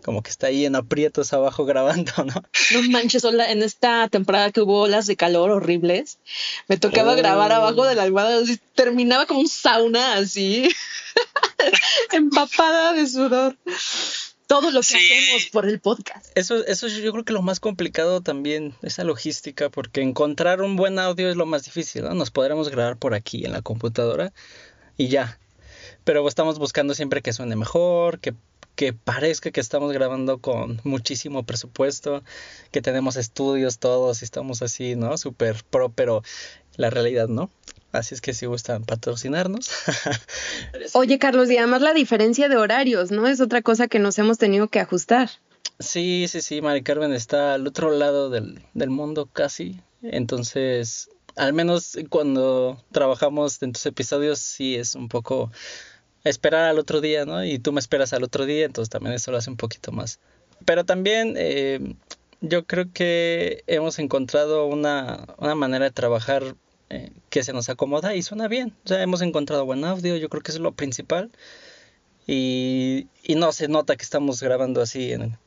como 0.00 0.22
que 0.22 0.30
está 0.30 0.48
ahí 0.48 0.66
en 0.66 0.76
aprietos 0.76 1.32
abajo 1.32 1.64
grabando, 1.66 2.12
¿no? 2.24 2.42
No 2.72 2.82
manches, 2.90 3.24
en 3.24 3.62
esta 3.62 4.08
temporada 4.08 4.50
que 4.50 4.60
hubo 4.60 4.82
olas 4.82 5.06
de 5.06 5.16
calor 5.16 5.50
horribles, 5.50 6.18
me 6.68 6.76
tocaba 6.76 7.14
grabar 7.14 7.52
abajo 7.52 7.84
de 7.84 7.94
la 7.94 8.02
almohada, 8.04 8.42
terminaba 8.74 9.26
como 9.26 9.40
un 9.40 9.48
sauna 9.48 10.14
así, 10.14 10.68
empapada 12.12 12.92
de 12.92 13.06
sudor. 13.06 13.56
Todo 14.46 14.72
lo 14.72 14.80
que 14.80 14.96
hacemos 14.96 15.46
por 15.52 15.68
el 15.68 15.78
podcast. 15.78 16.26
Eso, 16.34 16.66
eso 16.66 16.88
yo 16.88 17.12
creo 17.12 17.24
que 17.24 17.32
lo 17.32 17.40
más 17.40 17.60
complicado 17.60 18.20
también, 18.20 18.74
esa 18.82 19.04
logística, 19.04 19.68
porque 19.68 20.00
encontrar 20.00 20.60
un 20.60 20.74
buen 20.74 20.98
audio 20.98 21.30
es 21.30 21.36
lo 21.36 21.46
más 21.46 21.64
difícil, 21.64 22.02
¿no? 22.02 22.14
Nos 22.14 22.32
podremos 22.32 22.68
grabar 22.68 22.96
por 22.96 23.14
aquí 23.14 23.44
en 23.44 23.52
la 23.52 23.62
computadora 23.62 24.32
y 24.96 25.06
ya. 25.06 25.38
Pero 26.02 26.26
estamos 26.26 26.58
buscando 26.58 26.94
siempre 26.94 27.22
que 27.22 27.32
suene 27.32 27.54
mejor, 27.54 28.18
que 28.18 28.34
que 28.80 28.94
parezca 28.94 29.50
que 29.50 29.60
estamos 29.60 29.92
grabando 29.92 30.38
con 30.38 30.80
muchísimo 30.84 31.44
presupuesto, 31.44 32.24
que 32.70 32.80
tenemos 32.80 33.16
estudios 33.16 33.78
todos 33.78 34.22
y 34.22 34.24
estamos 34.24 34.62
así, 34.62 34.96
¿no? 34.96 35.18
Súper 35.18 35.62
pro, 35.68 35.90
pero 35.90 36.22
la 36.76 36.88
realidad 36.88 37.28
no. 37.28 37.50
Así 37.92 38.14
es 38.14 38.22
que 38.22 38.32
si 38.32 38.46
gustan 38.46 38.86
patrocinarnos. 38.86 39.68
Oye, 40.94 41.18
Carlos, 41.18 41.50
y 41.50 41.58
además 41.58 41.82
la 41.82 41.92
diferencia 41.92 42.48
de 42.48 42.56
horarios, 42.56 43.10
¿no? 43.10 43.26
Es 43.26 43.42
otra 43.42 43.60
cosa 43.60 43.86
que 43.86 43.98
nos 43.98 44.18
hemos 44.18 44.38
tenido 44.38 44.68
que 44.68 44.80
ajustar. 44.80 45.28
Sí, 45.78 46.24
sí, 46.26 46.40
sí, 46.40 46.62
Mari 46.62 46.82
Carmen 46.82 47.12
está 47.12 47.52
al 47.52 47.66
otro 47.66 47.90
lado 47.90 48.30
del, 48.30 48.62
del 48.72 48.88
mundo 48.88 49.28
casi. 49.30 49.78
Entonces, 50.00 51.10
al 51.36 51.52
menos 51.52 51.98
cuando 52.08 52.82
trabajamos 52.92 53.62
en 53.62 53.74
tus 53.74 53.84
episodios, 53.84 54.38
sí 54.38 54.76
es 54.76 54.94
un 54.94 55.10
poco 55.10 55.52
esperar 56.24 56.64
al 56.64 56.78
otro 56.78 57.00
día, 57.00 57.24
¿no? 57.24 57.44
Y 57.44 57.58
tú 57.58 57.72
me 57.72 57.80
esperas 57.80 58.12
al 58.12 58.22
otro 58.22 58.46
día, 58.46 58.66
entonces 58.66 58.90
también 58.90 59.14
eso 59.14 59.30
lo 59.30 59.38
hace 59.38 59.50
un 59.50 59.56
poquito 59.56 59.92
más. 59.92 60.20
Pero 60.64 60.84
también 60.84 61.34
eh, 61.36 61.94
yo 62.40 62.66
creo 62.66 62.92
que 62.92 63.64
hemos 63.66 63.98
encontrado 63.98 64.66
una, 64.66 65.26
una 65.38 65.54
manera 65.54 65.86
de 65.86 65.90
trabajar 65.90 66.54
eh, 66.90 67.12
que 67.30 67.42
se 67.42 67.52
nos 67.52 67.68
acomoda 67.68 68.14
y 68.14 68.22
suena 68.22 68.48
bien. 68.48 68.74
O 68.84 68.88
sea, 68.88 69.02
hemos 69.02 69.22
encontrado 69.22 69.64
buen 69.64 69.84
audio, 69.84 70.16
yo 70.16 70.28
creo 70.28 70.42
que 70.42 70.52
es 70.52 70.58
lo 70.58 70.72
principal. 70.72 71.30
Y, 72.26 73.08
y 73.22 73.34
no 73.34 73.52
se 73.52 73.68
nota 73.68 73.96
que 73.96 74.04
estamos 74.04 74.42
grabando 74.42 74.80
así 74.82 75.12
en, 75.12 75.38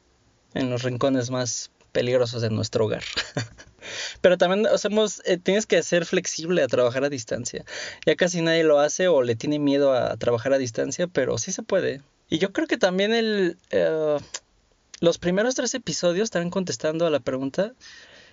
en 0.53 0.69
los 0.69 0.83
rincones 0.83 1.29
más 1.29 1.71
peligrosos 1.91 2.41
de 2.41 2.49
nuestro 2.49 2.85
hogar. 2.85 3.03
Pero 4.21 4.37
también 4.37 4.67
hacemos, 4.67 5.21
eh, 5.25 5.37
tienes 5.37 5.65
que 5.65 5.81
ser 5.83 6.05
flexible 6.05 6.63
a 6.63 6.67
trabajar 6.67 7.03
a 7.03 7.09
distancia. 7.09 7.65
Ya 8.05 8.15
casi 8.15 8.41
nadie 8.41 8.63
lo 8.63 8.79
hace 8.79 9.07
o 9.07 9.21
le 9.21 9.35
tiene 9.35 9.59
miedo 9.59 9.93
a 9.93 10.15
trabajar 10.17 10.53
a 10.53 10.57
distancia, 10.57 11.07
pero 11.07 11.37
sí 11.37 11.51
se 11.51 11.63
puede. 11.63 12.01
Y 12.29 12.39
yo 12.39 12.51
creo 12.51 12.67
que 12.67 12.77
también 12.77 13.13
el, 13.13 13.57
eh, 13.71 14.17
los 14.99 15.17
primeros 15.17 15.55
tres 15.55 15.73
episodios, 15.75 16.31
también 16.31 16.51
contestando 16.51 17.05
a 17.05 17.09
la 17.09 17.19
pregunta, 17.19 17.73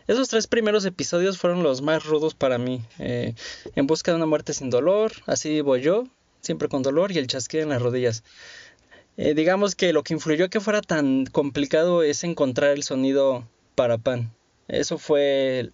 esos 0.07 0.29
tres 0.29 0.47
primeros 0.47 0.85
episodios 0.85 1.39
fueron 1.39 1.63
los 1.63 1.83
más 1.83 2.05
rudos 2.05 2.35
para 2.35 2.59
mí. 2.59 2.83
Eh, 2.99 3.35
en 3.77 3.87
busca 3.87 4.11
de 4.11 4.17
una 4.17 4.27
muerte 4.27 4.55
sin 4.55 4.71
dolor, 4.71 5.13
así 5.27 5.61
voy 5.61 5.83
yo, 5.83 6.05
siempre 6.41 6.69
con 6.69 6.83
dolor 6.83 7.13
y 7.13 7.19
el 7.19 7.27
chasquido 7.27 7.63
en 7.63 7.69
las 7.71 7.83
rodillas. 7.83 8.25
digamos 9.17 9.75
que 9.75 9.93
lo 9.93 10.03
que 10.03 10.15
influyó 10.15 10.49
que 10.49 10.61
fuera 10.61 10.81
tan 10.81 11.27
complicado 11.27 12.03
es 12.03 12.25
encontrar 12.25 12.71
el 12.71 12.83
sonido 12.83 13.47
para 13.75 13.99
pan. 13.99 14.33
Eso 14.71 14.99
fue 14.99 15.71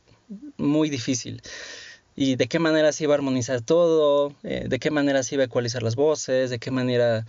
muy 0.57 0.91
difícil. 0.91 1.43
Y 2.15 2.37
de 2.37 2.49
qué 2.49 2.59
manera 2.59 2.93
se 2.93 3.05
iba 3.05 3.15
a 3.15 3.17
armonizar 3.19 3.61
todo, 3.61 4.35
eh, 4.43 4.65
de 4.69 4.79
qué 4.79 4.91
manera 4.91 5.23
se 5.23 5.35
iba 5.35 5.45
a 5.45 5.47
ecualizar 5.47 5.83
las 5.83 5.97
voces, 5.97 6.51
de 6.51 6.59
qué 6.59 6.71
manera 6.71 7.27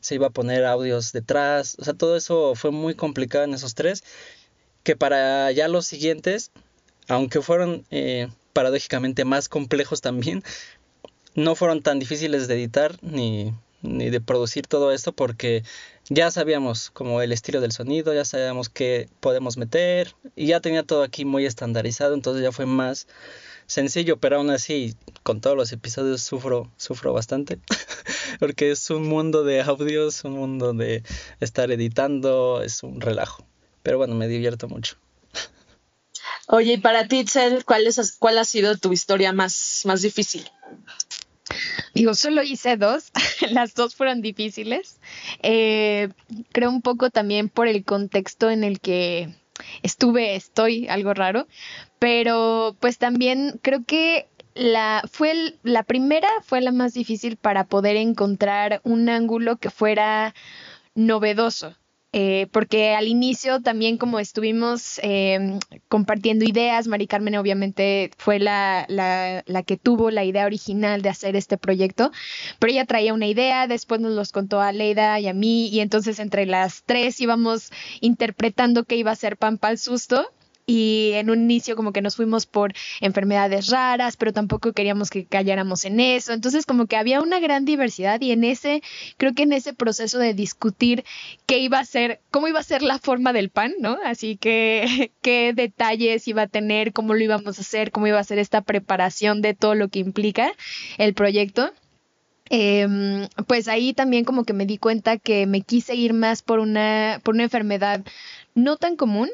se 0.00 0.14
iba 0.14 0.28
a 0.28 0.30
poner 0.30 0.64
audios 0.64 1.12
detrás. 1.12 1.76
O 1.80 1.84
sea, 1.84 1.94
todo 1.94 2.16
eso 2.16 2.54
fue 2.54 2.70
muy 2.70 2.94
complicado 2.94 3.44
en 3.44 3.54
esos 3.54 3.74
tres. 3.74 4.04
Que 4.84 4.96
para 4.96 5.50
ya 5.52 5.68
los 5.68 5.86
siguientes, 5.86 6.52
aunque 7.08 7.42
fueron 7.42 7.84
eh, 7.90 8.28
paradójicamente 8.52 9.24
más 9.24 9.48
complejos 9.48 10.00
también, 10.00 10.44
no 11.34 11.56
fueron 11.56 11.82
tan 11.82 11.98
difíciles 11.98 12.48
de 12.48 12.54
editar 12.54 12.96
ni, 13.02 13.52
ni 13.82 14.10
de 14.10 14.20
producir 14.20 14.66
todo 14.66 14.92
esto 14.92 15.12
porque 15.12 15.64
ya 16.10 16.30
sabíamos 16.30 16.90
como 16.90 17.20
el 17.22 17.32
estilo 17.32 17.60
del 17.60 17.72
sonido, 17.72 18.14
ya 18.14 18.24
sabíamos 18.24 18.68
qué 18.68 19.08
podemos 19.20 19.56
meter 19.56 20.14
y 20.36 20.46
ya 20.46 20.60
tenía 20.60 20.82
todo 20.82 21.02
aquí 21.02 21.24
muy 21.24 21.46
estandarizado, 21.46 22.14
entonces 22.14 22.42
ya 22.42 22.52
fue 22.52 22.66
más 22.66 23.06
sencillo, 23.66 24.16
pero 24.16 24.36
aún 24.36 24.50
así 24.50 24.94
con 25.22 25.40
todos 25.40 25.56
los 25.56 25.72
episodios 25.72 26.22
sufro 26.22 26.70
sufro 26.78 27.12
bastante 27.12 27.58
porque 28.40 28.70
es 28.70 28.88
un 28.90 29.06
mundo 29.08 29.44
de 29.44 29.60
audios, 29.60 30.24
un 30.24 30.32
mundo 30.32 30.72
de 30.72 31.02
estar 31.40 31.70
editando, 31.70 32.62
es 32.62 32.82
un 32.82 33.00
relajo. 33.00 33.44
Pero 33.82 33.98
bueno, 33.98 34.14
me 34.14 34.28
divierto 34.28 34.68
mucho. 34.68 34.96
Oye, 36.48 36.74
y 36.74 36.78
para 36.78 37.06
ti, 37.08 37.24
¿cuál, 37.66 37.86
es, 37.86 38.16
¿cuál 38.18 38.38
ha 38.38 38.44
sido 38.44 38.76
tu 38.78 38.92
historia 38.92 39.32
más, 39.32 39.82
más 39.84 40.00
difícil? 40.00 40.50
Digo, 41.94 42.14
solo 42.14 42.42
hice 42.42 42.76
dos, 42.76 43.10
las 43.50 43.74
dos 43.74 43.94
fueron 43.94 44.22
difíciles. 44.22 45.00
Eh, 45.42 46.08
creo 46.52 46.70
un 46.70 46.82
poco 46.82 47.10
también 47.10 47.48
por 47.48 47.68
el 47.68 47.84
contexto 47.84 48.50
en 48.50 48.64
el 48.64 48.80
que 48.80 49.34
estuve, 49.82 50.36
estoy, 50.36 50.88
algo 50.88 51.14
raro, 51.14 51.46
pero 51.98 52.76
pues 52.80 52.98
también 52.98 53.58
creo 53.62 53.84
que 53.84 54.28
la 54.54 55.04
fue 55.10 55.54
la 55.62 55.84
primera 55.84 56.28
fue 56.42 56.60
la 56.60 56.72
más 56.72 56.92
difícil 56.94 57.36
para 57.36 57.64
poder 57.64 57.96
encontrar 57.96 58.80
un 58.82 59.08
ángulo 59.08 59.56
que 59.56 59.70
fuera 59.70 60.34
novedoso 60.94 61.76
eh, 62.12 62.46
porque 62.52 62.94
al 62.94 63.06
inicio 63.06 63.60
también 63.60 63.98
como 63.98 64.18
estuvimos 64.18 64.98
eh, 65.02 65.58
compartiendo 65.88 66.46
ideas, 66.46 66.88
Mari 66.88 67.06
Carmen 67.06 67.36
obviamente 67.36 68.10
fue 68.16 68.38
la, 68.38 68.86
la, 68.88 69.62
que 69.64 69.76
tuvo 69.76 70.10
la 70.10 70.24
idea 70.24 70.46
original 70.46 71.02
de 71.02 71.10
hacer 71.10 71.36
este 71.36 71.58
proyecto, 71.58 72.10
pero 72.58 72.72
ella 72.72 72.86
traía 72.86 73.12
una 73.12 73.26
idea, 73.26 73.66
después 73.66 74.00
nos 74.00 74.12
los 74.12 74.32
contó 74.32 74.60
a 74.60 74.72
Leida 74.72 75.20
y 75.20 75.28
a 75.28 75.34
mí 75.34 75.68
y 75.68 75.80
entonces 75.80 76.18
entre 76.18 76.46
las 76.46 76.82
tres 76.84 77.20
íbamos 77.20 77.70
interpretando 78.00 78.84
qué 78.84 78.96
iba 78.96 79.10
a 79.10 79.16
ser 79.16 79.36
Pampa 79.36 79.68
al 79.68 79.78
susto 79.78 80.32
y 80.68 81.12
en 81.14 81.30
un 81.30 81.40
inicio 81.40 81.76
como 81.76 81.94
que 81.94 82.02
nos 82.02 82.14
fuimos 82.14 82.44
por 82.44 82.74
enfermedades 83.00 83.68
raras, 83.68 84.18
pero 84.18 84.34
tampoco 84.34 84.74
queríamos 84.74 85.08
que 85.08 85.24
calláramos 85.24 85.86
en 85.86 85.98
eso. 85.98 86.34
Entonces 86.34 86.66
como 86.66 86.86
que 86.86 86.96
había 86.96 87.22
una 87.22 87.40
gran 87.40 87.64
diversidad 87.64 88.20
y 88.20 88.32
en 88.32 88.44
ese, 88.44 88.82
creo 89.16 89.32
que 89.32 89.44
en 89.44 89.54
ese 89.54 89.72
proceso 89.72 90.18
de 90.18 90.34
discutir 90.34 91.04
qué 91.46 91.58
iba 91.58 91.78
a 91.78 91.86
ser, 91.86 92.20
cómo 92.30 92.48
iba 92.48 92.60
a 92.60 92.62
ser 92.62 92.82
la 92.82 92.98
forma 92.98 93.32
del 93.32 93.48
pan, 93.48 93.72
¿no? 93.80 93.98
Así 94.04 94.36
que 94.36 95.10
qué 95.22 95.54
detalles 95.54 96.28
iba 96.28 96.42
a 96.42 96.48
tener, 96.48 96.92
cómo 96.92 97.14
lo 97.14 97.24
íbamos 97.24 97.56
a 97.56 97.62
hacer, 97.62 97.90
cómo 97.90 98.06
iba 98.06 98.18
a 98.18 98.24
ser 98.24 98.38
esta 98.38 98.60
preparación 98.60 99.40
de 99.40 99.54
todo 99.54 99.74
lo 99.74 99.88
que 99.88 100.00
implica 100.00 100.52
el 100.98 101.14
proyecto. 101.14 101.72
Em, 102.50 103.26
pues 103.46 103.68
ahí 103.68 103.94
también 103.94 104.24
como 104.24 104.44
que 104.44 104.52
me 104.52 104.66
di 104.66 104.76
cuenta 104.76 105.16
que 105.16 105.46
me 105.46 105.62
quise 105.62 105.94
ir 105.94 106.12
más 106.12 106.42
por 106.42 106.58
una, 106.58 107.20
por 107.24 107.34
una 107.34 107.44
enfermedad 107.44 108.04
no 108.54 108.76
tan 108.76 108.96
común 108.96 109.30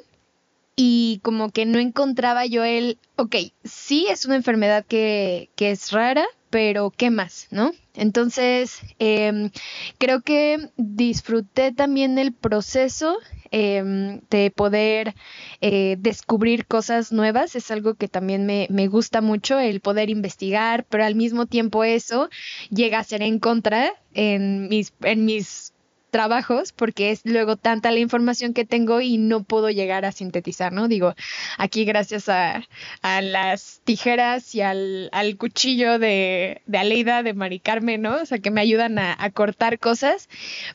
y 0.76 1.20
como 1.22 1.50
que 1.50 1.66
no 1.66 1.78
encontraba 1.78 2.46
yo 2.46 2.64
el, 2.64 2.98
ok, 3.16 3.36
sí 3.64 4.06
es 4.08 4.24
una 4.26 4.36
enfermedad 4.36 4.84
que, 4.86 5.50
que 5.56 5.70
es 5.70 5.92
rara, 5.92 6.24
pero 6.50 6.90
¿qué 6.90 7.10
más? 7.10 7.48
¿No? 7.50 7.72
Entonces, 7.94 8.80
em, 8.98 9.50
creo 9.98 10.20
que 10.22 10.70
disfruté 10.76 11.72
también 11.72 12.18
el 12.18 12.32
proceso 12.32 13.18
em, 13.50 14.20
de 14.30 14.50
poder 14.50 15.14
eh, 15.60 15.96
descubrir 15.98 16.66
cosas 16.66 17.12
nuevas. 17.12 17.54
Es 17.54 17.70
algo 17.70 17.94
que 17.94 18.08
también 18.08 18.46
me, 18.46 18.66
me, 18.70 18.88
gusta 18.88 19.20
mucho, 19.20 19.58
el 19.60 19.80
poder 19.80 20.10
investigar, 20.10 20.84
pero 20.88 21.04
al 21.04 21.14
mismo 21.14 21.46
tiempo 21.46 21.84
eso 21.84 22.28
llega 22.70 22.98
a 22.98 23.04
ser 23.04 23.22
en 23.22 23.38
contra 23.38 23.92
en 24.12 24.68
mis, 24.68 24.92
en 25.02 25.24
mis 25.24 25.73
trabajos 26.14 26.70
porque 26.70 27.10
es 27.10 27.22
luego 27.24 27.56
tanta 27.56 27.90
la 27.90 27.98
información 27.98 28.54
que 28.54 28.64
tengo 28.64 29.00
y 29.00 29.18
no 29.18 29.42
puedo 29.42 29.68
llegar 29.68 30.04
a 30.04 30.12
sintetizar, 30.12 30.72
¿no? 30.72 30.86
Digo, 30.86 31.16
aquí 31.58 31.84
gracias 31.84 32.28
a, 32.28 32.62
a 33.02 33.20
las 33.20 33.80
tijeras 33.82 34.54
y 34.54 34.60
al, 34.60 35.08
al 35.10 35.36
cuchillo 35.36 35.98
de, 35.98 36.62
de, 36.66 36.78
Aleida, 36.78 37.24
de 37.24 37.34
Mari 37.34 37.58
Carmen, 37.58 38.02
¿no? 38.02 38.14
O 38.22 38.26
sea, 38.26 38.38
que 38.38 38.52
me 38.52 38.60
ayudan 38.60 39.00
a, 39.00 39.28
cortar 39.32 39.80
cosas. 39.80 40.28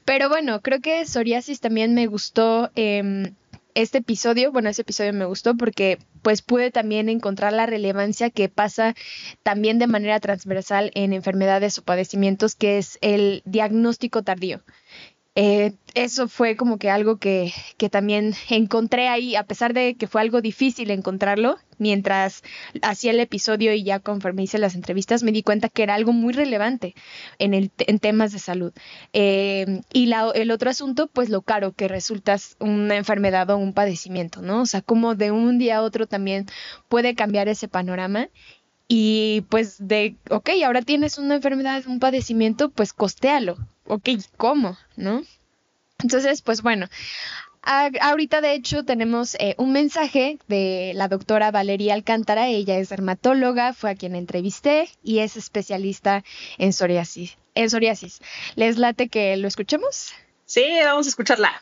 Pero 0.03 0.27
bueno, 0.27 0.59
creo 0.59 0.81
que 0.81 1.05
psoriasis 1.05 1.61
también 1.61 1.93
me 1.93 2.07
gustó. 2.07 2.69
Eh, 2.75 3.31
este 3.75 3.99
episodio, 3.99 4.51
bueno, 4.51 4.69
ese 4.69 4.81
episodio 4.81 5.13
me 5.13 5.25
gustó 5.25 5.55
porque 5.55 5.99
pues 6.21 6.41
pude 6.41 6.71
también 6.71 7.07
encontrar 7.07 7.53
la 7.53 7.65
relevancia 7.65 8.29
que 8.29 8.49
pasa 8.49 8.95
también 9.43 9.79
de 9.79 9.87
manera 9.87 10.19
transversal 10.19 10.91
en 10.95 11.13
enfermedades 11.13 11.77
o 11.77 11.83
padecimientos, 11.83 12.55
que 12.55 12.77
es 12.77 12.97
el 13.01 13.41
diagnóstico 13.45 14.23
tardío. 14.23 14.61
Eh, 15.41 15.71
eso 15.93 16.27
fue 16.27 16.57
como 16.57 16.77
que 16.77 16.89
algo 16.89 17.15
que, 17.15 17.53
que, 17.77 17.89
también 17.89 18.33
encontré 18.49 19.07
ahí, 19.07 19.37
a 19.37 19.45
pesar 19.45 19.73
de 19.73 19.95
que 19.95 20.05
fue 20.05 20.19
algo 20.19 20.41
difícil 20.41 20.91
encontrarlo, 20.91 21.57
mientras 21.77 22.43
hacía 22.81 23.11
el 23.11 23.21
episodio 23.21 23.73
y 23.73 23.83
ya 23.83 23.99
conforme 24.01 24.43
hice 24.43 24.57
las 24.57 24.75
entrevistas, 24.75 25.23
me 25.23 25.31
di 25.31 25.41
cuenta 25.41 25.69
que 25.69 25.83
era 25.83 25.95
algo 25.95 26.11
muy 26.11 26.33
relevante 26.33 26.93
en, 27.37 27.53
el, 27.53 27.71
en 27.77 27.99
temas 27.99 28.33
de 28.33 28.39
salud. 28.39 28.73
Eh, 29.13 29.79
y 29.93 30.07
la, 30.07 30.29
el 30.35 30.51
otro 30.51 30.71
asunto, 30.71 31.07
pues 31.07 31.29
lo 31.29 31.41
caro 31.41 31.71
que 31.71 31.87
resulta 31.87 32.35
una 32.59 32.97
enfermedad 32.97 33.49
o 33.49 33.57
un 33.57 33.71
padecimiento, 33.71 34.41
¿no? 34.41 34.63
O 34.63 34.65
sea, 34.65 34.81
como 34.81 35.15
de 35.15 35.31
un 35.31 35.57
día 35.57 35.77
a 35.77 35.83
otro 35.83 36.05
también 36.05 36.47
puede 36.89 37.15
cambiar 37.15 37.47
ese 37.47 37.69
panorama 37.69 38.27
y 38.89 39.45
pues 39.49 39.77
de, 39.79 40.17
ok, 40.29 40.49
ahora 40.65 40.81
tienes 40.81 41.17
una 41.17 41.35
enfermedad, 41.35 41.81
un 41.87 41.99
padecimiento, 41.99 42.71
pues 42.71 42.91
costéalo 42.91 43.57
ok, 43.89 44.09
¿cómo? 44.37 44.77
¿No? 44.95 45.23
Entonces, 46.01 46.41
pues 46.41 46.61
bueno, 46.61 46.87
a, 47.61 47.89
ahorita 48.01 48.39
de 48.39 48.53
hecho 48.53 48.85
tenemos 48.85 49.35
eh, 49.35 49.55
un 49.57 49.73
mensaje 49.73 50.39
de 50.47 50.93
la 50.95 51.07
doctora 51.07 51.51
Valeria 51.51 51.93
Alcántara, 51.93 52.47
ella 52.47 52.77
es 52.77 52.89
dermatóloga, 52.89 53.73
fue 53.73 53.91
a 53.91 53.95
quien 53.95 54.15
entrevisté 54.15 54.89
y 55.03 55.19
es 55.19 55.35
especialista 55.35 56.23
en 56.57 56.71
psoriasis. 56.71 57.37
En 57.55 57.69
psoriasis. 57.69 58.21
¿Les 58.55 58.77
late 58.77 59.09
que 59.09 59.35
lo 59.35 59.47
escuchemos? 59.47 60.13
Sí, 60.45 60.63
vamos 60.83 61.07
a 61.07 61.09
escucharla. 61.09 61.61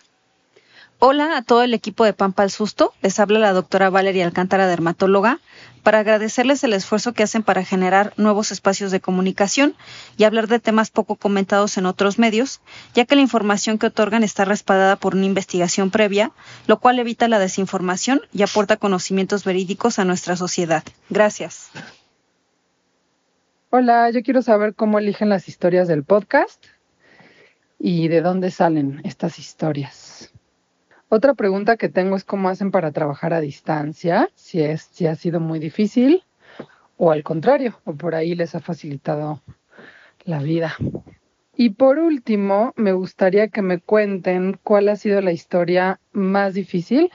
Hola 0.99 1.37
a 1.37 1.43
todo 1.43 1.61
el 1.61 1.75
equipo 1.75 2.05
de 2.05 2.13
Pampa 2.13 2.41
al 2.41 2.49
Susto. 2.49 2.91
Les 3.03 3.19
habla 3.19 3.37
la 3.37 3.53
doctora 3.53 3.91
Valeria 3.91 4.25
Alcántara, 4.25 4.65
dermatóloga, 4.65 5.39
para 5.83 5.99
agradecerles 5.99 6.63
el 6.63 6.73
esfuerzo 6.73 7.13
que 7.13 7.21
hacen 7.21 7.43
para 7.43 7.63
generar 7.63 8.13
nuevos 8.17 8.51
espacios 8.51 8.89
de 8.89 8.99
comunicación 8.99 9.75
y 10.17 10.23
hablar 10.23 10.47
de 10.47 10.59
temas 10.59 10.89
poco 10.89 11.15
comentados 11.15 11.77
en 11.77 11.85
otros 11.85 12.17
medios, 12.17 12.61
ya 12.95 13.05
que 13.05 13.13
la 13.13 13.21
información 13.21 13.77
que 13.77 13.85
otorgan 13.85 14.23
está 14.23 14.43
respaldada 14.43 14.95
por 14.95 15.13
una 15.13 15.27
investigación 15.27 15.91
previa, 15.91 16.31
lo 16.65 16.79
cual 16.79 16.97
evita 16.97 17.27
la 17.27 17.37
desinformación 17.37 18.21
y 18.33 18.41
aporta 18.41 18.77
conocimientos 18.77 19.43
verídicos 19.43 19.99
a 19.99 20.03
nuestra 20.03 20.35
sociedad. 20.35 20.83
Gracias. 21.11 21.69
Hola, 23.69 24.09
yo 24.09 24.23
quiero 24.23 24.41
saber 24.41 24.73
cómo 24.73 24.97
eligen 24.97 25.29
las 25.29 25.47
historias 25.47 25.87
del 25.87 26.03
podcast 26.03 26.65
y 27.77 28.07
de 28.07 28.21
dónde 28.21 28.49
salen 28.49 28.99
estas 29.03 29.37
historias. 29.37 30.31
Otra 31.09 31.33
pregunta 31.33 31.77
que 31.77 31.87
tengo 31.87 32.17
es 32.17 32.25
cómo 32.25 32.49
hacen 32.49 32.71
para 32.71 32.91
trabajar 32.91 33.33
a 33.33 33.39
distancia, 33.39 34.29
si 34.35 34.61
es 34.61 34.81
si 34.81 35.07
ha 35.07 35.15
sido 35.15 35.39
muy 35.39 35.59
difícil 35.59 36.23
o 36.97 37.11
al 37.11 37.23
contrario, 37.23 37.79
o 37.85 37.93
por 37.93 38.15
ahí 38.15 38.35
les 38.35 38.55
ha 38.55 38.59
facilitado 38.59 39.41
la 40.25 40.39
vida. 40.39 40.75
Y 41.55 41.71
por 41.71 41.99
último, 41.99 42.73
me 42.75 42.91
gustaría 42.91 43.47
que 43.47 43.61
me 43.61 43.79
cuenten 43.79 44.59
cuál 44.63 44.89
ha 44.89 44.95
sido 44.95 45.21
la 45.21 45.31
historia 45.31 45.99
más 46.11 46.53
difícil 46.53 47.11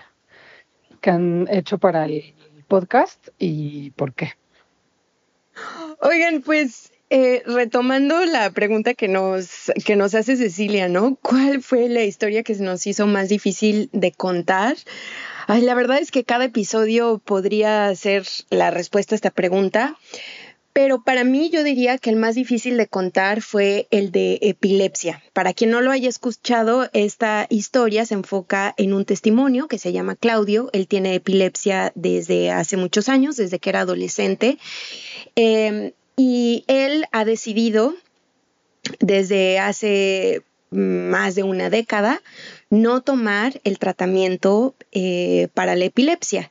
que 1.01 1.11
han 1.11 1.47
hecho 1.51 1.79
para 1.79 2.07
el 2.07 2.35
podcast 2.69 3.29
y 3.39 3.91
por 3.91 4.15
qué. 4.15 4.33
Oigan, 6.01 6.43
pues 6.43 6.92
eh, 7.15 7.43
retomando 7.45 8.25
la 8.25 8.51
pregunta 8.53 8.95
que 8.95 9.07
nos, 9.07 9.71
que 9.85 9.97
nos 9.97 10.15
hace 10.15 10.35
Cecilia, 10.39 10.89
¿no? 10.89 11.17
¿Cuál 11.17 11.63
fue 11.63 11.91
la 11.91 12.05
historia 12.05 12.43
que 12.43 12.55
nos 12.55 12.87
hizo 12.87 13.07
más 13.07 13.29
difícil 13.29 13.91
de 13.93 14.13
contar? 14.13 14.79
Ay, 15.47 15.61
la 15.61 15.75
verdad 15.75 15.99
es 15.99 16.11
que 16.11 16.25
cada 16.25 16.47
episodio 16.47 17.19
podría 17.19 17.95
ser 17.97 18.25
la 18.49 18.71
respuesta 18.71 19.15
a 19.15 19.17
esta 19.17 19.31
pregunta. 19.31 19.99
Pero 20.73 21.05
para 21.05 21.23
mí 21.23 21.51
yo 21.51 21.65
diría 21.65 21.99
que 21.99 22.09
el 22.09 22.17
más 22.17 22.35
difícil 22.35 22.79
de 22.79 22.87
contar 22.87 23.43
fue 23.43 23.89
el 23.91 24.11
de 24.11 24.39
epilepsia. 24.41 25.23
Para 25.35 25.53
quien 25.53 25.69
no 25.69 25.83
lo 25.83 25.91
haya 25.91 26.09
escuchado, 26.09 26.89
esta 26.95 27.47
historia 27.51 28.07
se 28.07 28.15
enfoca 28.15 28.73
en 28.79 28.95
un 28.95 29.05
testimonio 29.05 29.69
que 29.69 29.77
se 29.77 29.93
llama 29.93 30.17
Claudio. 30.17 30.71
Él 30.73 30.89
tiene 30.89 31.15
epilepsia 31.15 31.93
desde 31.95 32.51
hace 32.53 32.79
muchos 32.79 33.11
años, 33.11 33.37
desde 33.37 33.59
que 33.59 33.69
era 33.69 33.81
adolescente. 33.81 34.57
Eh, 35.37 35.93
y 36.17 36.65
él 36.67 37.07
ha 37.13 37.25
decidido 37.25 37.95
desde 39.01 39.59
hace 39.59 40.43
más 40.71 41.35
de 41.35 41.43
una 41.43 41.71
década 41.71 42.23
no 42.71 43.03
tomar 43.03 43.61
el 43.65 43.79
tratamiento 43.79 44.75
eh, 44.93 45.49
para 45.55 45.77
la 45.77 45.85
epilepsia. 45.85 46.51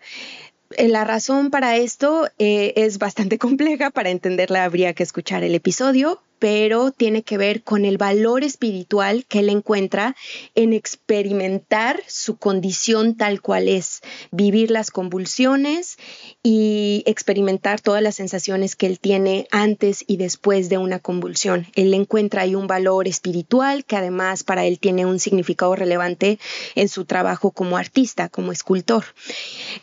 Eh, 0.78 0.88
la 0.88 1.04
razón 1.04 1.50
para 1.50 1.78
esto 1.78 2.30
eh, 2.38 2.74
es 2.76 3.00
bastante 3.00 3.38
compleja, 3.40 3.90
para 3.90 4.10
entenderla 4.10 4.64
habría 4.64 4.94
que 4.94 5.04
escuchar 5.04 5.44
el 5.44 5.56
episodio, 5.56 6.22
pero 6.42 6.90
tiene 6.90 7.22
que 7.22 7.38
ver 7.38 7.62
con 7.62 7.86
el 7.86 8.00
valor 8.00 8.44
espiritual 8.44 9.26
que 9.28 9.40
él 9.40 9.50
encuentra 9.50 10.16
en 10.56 10.74
experimentar 10.74 12.02
su 12.08 12.38
condición 12.38 13.16
tal 13.16 13.44
cual 13.44 13.68
es, 13.68 14.02
vivir 14.32 14.72
las 14.72 14.90
convulsiones 14.90 15.98
y 16.42 17.04
experimentar 17.06 17.80
todas 17.80 18.02
las 18.02 18.16
sensaciones 18.16 18.76
que 18.76 18.88
él 18.88 19.00
tiene 19.00 19.46
antes 19.52 20.04
y 20.08 20.18
después 20.18 20.68
de 20.68 20.80
una 20.80 20.98
convulsión. 20.98 21.68
Él 21.76 21.94
encuentra 21.94 22.42
ahí 22.42 22.56
un 22.56 22.66
valor 22.66 23.08
espiritual 23.08 23.86
que 23.86 23.98
además 23.98 24.44
para 24.44 24.66
él 24.66 24.80
tiene 24.80 25.06
un 25.06 25.20
significado 25.20 25.76
relevante 25.76 26.40
en 26.74 26.90
su 26.90 27.06
trabajo 27.06 27.52
como 27.52 27.78
artista, 27.78 28.30
como 28.30 28.52
escultor. 28.52 29.06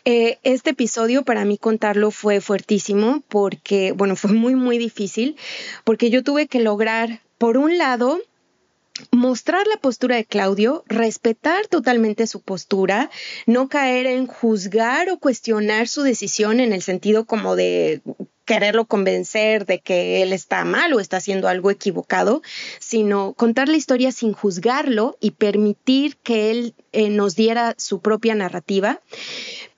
Eh, 0.04 0.38
este 0.42 0.70
episodio 0.70 1.22
para 1.22 1.44
mí 1.44 1.56
contarlo 1.56 2.10
fue 2.10 2.40
fuertísimo 2.40 3.22
porque, 3.28 3.92
bueno, 3.92 4.16
fue 4.16 4.32
muy, 4.32 4.56
muy 4.56 4.76
difícil 4.78 5.36
porque 5.84 6.10
yo 6.10 6.24
tuve 6.24 6.47
que 6.48 6.60
lograr, 6.60 7.20
por 7.38 7.56
un 7.56 7.78
lado, 7.78 8.20
mostrar 9.12 9.66
la 9.66 9.80
postura 9.80 10.16
de 10.16 10.24
Claudio, 10.24 10.84
respetar 10.86 11.66
totalmente 11.66 12.26
su 12.26 12.40
postura, 12.40 13.10
no 13.46 13.68
caer 13.68 14.06
en 14.06 14.26
juzgar 14.26 15.10
o 15.10 15.18
cuestionar 15.18 15.88
su 15.88 16.02
decisión 16.02 16.60
en 16.60 16.72
el 16.72 16.82
sentido 16.82 17.24
como 17.24 17.56
de 17.56 18.02
quererlo 18.44 18.86
convencer 18.86 19.66
de 19.66 19.80
que 19.80 20.22
él 20.22 20.32
está 20.32 20.64
mal 20.64 20.94
o 20.94 21.00
está 21.00 21.18
haciendo 21.18 21.48
algo 21.48 21.70
equivocado, 21.70 22.40
sino 22.78 23.34
contar 23.34 23.68
la 23.68 23.76
historia 23.76 24.10
sin 24.10 24.32
juzgarlo 24.32 25.18
y 25.20 25.32
permitir 25.32 26.16
que 26.16 26.50
él 26.50 26.74
eh, 26.92 27.10
nos 27.10 27.36
diera 27.36 27.74
su 27.76 28.00
propia 28.00 28.34
narrativa, 28.34 29.02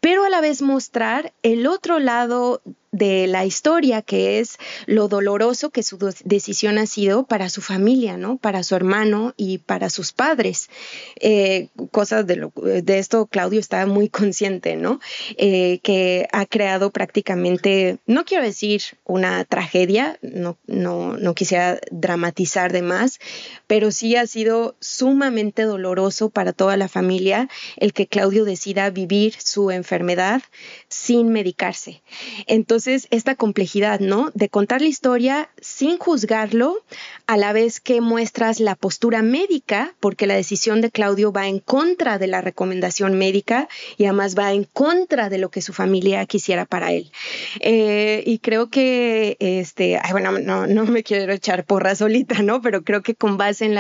pero 0.01 0.25
a 0.25 0.31
la 0.31 0.41
vez 0.41 0.63
mostrar 0.63 1.33
el 1.43 1.67
otro 1.67 1.99
lado 1.99 2.63
de 2.93 3.29
la 3.29 3.45
historia, 3.45 4.03
que 4.03 4.41
es 4.41 4.59
lo 4.87 5.07
doloroso 5.07 5.71
que 5.71 5.85
su 5.85 5.97
decisión 6.25 6.77
ha 6.77 6.87
sido 6.87 7.25
para 7.25 7.49
su 7.49 7.63
familia, 7.63 8.17
¿no? 8.17 8.37
Para 8.37 8.65
su 8.65 8.75
hermano 8.75 9.33
y 9.37 9.59
para 9.59 9.91
sus 9.91 10.13
padres. 10.13 10.69
Eh, 11.21 11.69
cosas 11.93 12.27
de, 12.27 12.51
esto 12.99 13.27
Claudio 13.27 13.61
está 13.61 13.87
muy 13.87 14.09
consciente, 14.09 14.75
¿no? 14.75 14.99
Eh, 15.37 15.79
que 15.85 16.27
ha 16.33 16.47
creado 16.47 16.91
prácticamente, 16.91 17.99
no 18.07 18.25
quiero 18.25 18.43
decir 18.43 18.83
una 19.05 19.45
tragedia, 19.45 20.19
no, 20.21 20.59
no, 20.67 21.17
no 21.17 21.35
quisiera 21.35 21.79
dramatizar 21.93 22.73
de 22.73 22.83
más, 22.83 23.21
pero 23.69 23.93
sí 23.93 24.17
ha 24.17 24.27
sido 24.27 24.75
sumamente 24.81 25.63
doloroso 25.63 26.31
para 26.31 26.53
toda 26.53 26.77
la 26.77 26.89
familia 26.89 27.49
el 27.77 27.93
que 27.93 28.09
Claudio 28.09 28.45
decida 28.45 28.91
vivir 28.91 29.35
su 29.39 29.71
enfermedad 29.71 30.43
sin 30.89 31.29
medicarse. 31.29 32.03
Entonces, 32.49 32.80
Entonces, 32.81 33.09
esta 33.11 33.35
complejidad, 33.35 34.01
¿no? 34.01 34.31
De 34.33 34.49
contar 34.49 34.81
la 34.81 34.89
historia 34.89 35.51
sin 35.61 35.99
juzgarlo, 35.99 36.83
a 37.27 37.37
la 37.37 37.53
vez 37.53 37.79
que 37.79 38.01
muestras 38.01 38.59
la 38.59 38.75
postura 38.75 39.21
médica, 39.21 39.95
porque 40.01 40.27
la 40.27 40.35
decisión 40.35 40.81
de 40.81 40.91
Claudio 40.91 41.31
va 41.31 41.47
en 41.47 41.59
contra 41.59 42.19
de 42.19 42.27
la 42.27 42.41
recomendación 42.41 43.19
médica 43.19 43.69
y 43.99 44.07
además 44.07 44.35
va 44.35 44.55
en 44.55 44.65
contra 44.65 45.29
de 45.29 45.37
lo 45.37 45.51
que 45.51 45.61
su 45.61 45.75
familia 45.75 46.25
quisiera 46.25 46.65
para 46.65 46.91
él. 46.93 47.13
Eh, 47.61 48.23
y 48.25 48.39
creo 48.39 48.71
que, 48.71 49.37
este, 49.41 49.99
ay, 49.99 50.13
bueno, 50.13 50.39
no, 50.39 50.67
no 50.67 50.87
me 50.87 51.03
quiero 51.03 51.35
echar 51.35 51.67
porra 51.67 51.95
solita, 51.95 52.41
¿no? 52.41 52.63
Pero 52.63 52.83
creo 52.83 53.03
que 53.03 53.15
con 53.15 53.37
base 53.37 53.67
en 53.67 53.77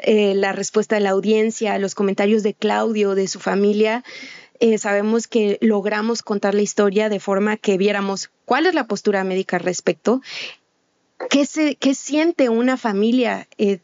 eh, 0.00 0.34
la 0.34 0.50
respuesta 0.50 0.96
de 0.96 1.02
la 1.02 1.10
audiencia, 1.10 1.78
los 1.78 1.94
comentarios 1.94 2.42
de 2.42 2.54
Claudio, 2.54 3.14
de 3.14 3.28
su 3.28 3.38
familia, 3.38 4.02
eh, 4.60 4.78
sabemos 4.78 5.26
que 5.26 5.58
logramos 5.60 6.22
contar 6.22 6.54
la 6.54 6.62
historia 6.62 7.08
de 7.08 7.18
forma 7.20 7.56
que 7.56 7.78
viéramos 7.78 8.30
cuál 8.44 8.66
es 8.66 8.74
la 8.74 8.86
postura 8.86 9.24
médica 9.24 9.56
al 9.56 9.62
respecto, 9.62 10.20
qué, 11.30 11.46
se, 11.46 11.76
qué 11.76 11.94
siente 11.94 12.48
una 12.48 12.76
familia 12.76 13.48
eh, 13.58 13.80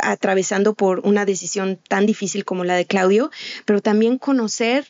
atravesando 0.00 0.74
por 0.74 1.00
una 1.00 1.24
decisión 1.24 1.78
tan 1.88 2.06
difícil 2.06 2.44
como 2.44 2.64
la 2.64 2.74
de 2.74 2.86
Claudio, 2.86 3.30
pero 3.64 3.80
también 3.80 4.18
conocer 4.18 4.86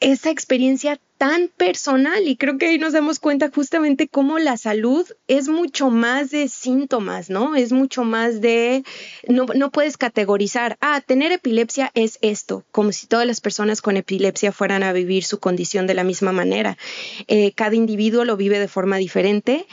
esa 0.00 0.30
experiencia 0.30 0.98
tan 1.20 1.48
personal 1.48 2.26
y 2.26 2.36
creo 2.36 2.56
que 2.56 2.68
ahí 2.68 2.78
nos 2.78 2.94
damos 2.94 3.18
cuenta 3.18 3.50
justamente 3.54 4.08
cómo 4.08 4.38
la 4.38 4.56
salud 4.56 5.06
es 5.28 5.48
mucho 5.48 5.90
más 5.90 6.30
de 6.30 6.48
síntomas, 6.48 7.28
¿no? 7.28 7.56
Es 7.56 7.72
mucho 7.72 8.04
más 8.04 8.40
de, 8.40 8.84
no, 9.28 9.44
no 9.54 9.70
puedes 9.70 9.98
categorizar, 9.98 10.78
ah, 10.80 11.02
tener 11.02 11.30
epilepsia 11.30 11.90
es 11.92 12.18
esto, 12.22 12.64
como 12.72 12.90
si 12.92 13.06
todas 13.06 13.26
las 13.26 13.42
personas 13.42 13.82
con 13.82 13.98
epilepsia 13.98 14.50
fueran 14.50 14.82
a 14.82 14.94
vivir 14.94 15.22
su 15.24 15.40
condición 15.40 15.86
de 15.86 15.92
la 15.92 16.04
misma 16.04 16.32
manera. 16.32 16.78
Eh, 17.28 17.52
cada 17.52 17.76
individuo 17.76 18.24
lo 18.24 18.38
vive 18.38 18.58
de 18.58 18.68
forma 18.68 18.96
diferente 18.96 19.66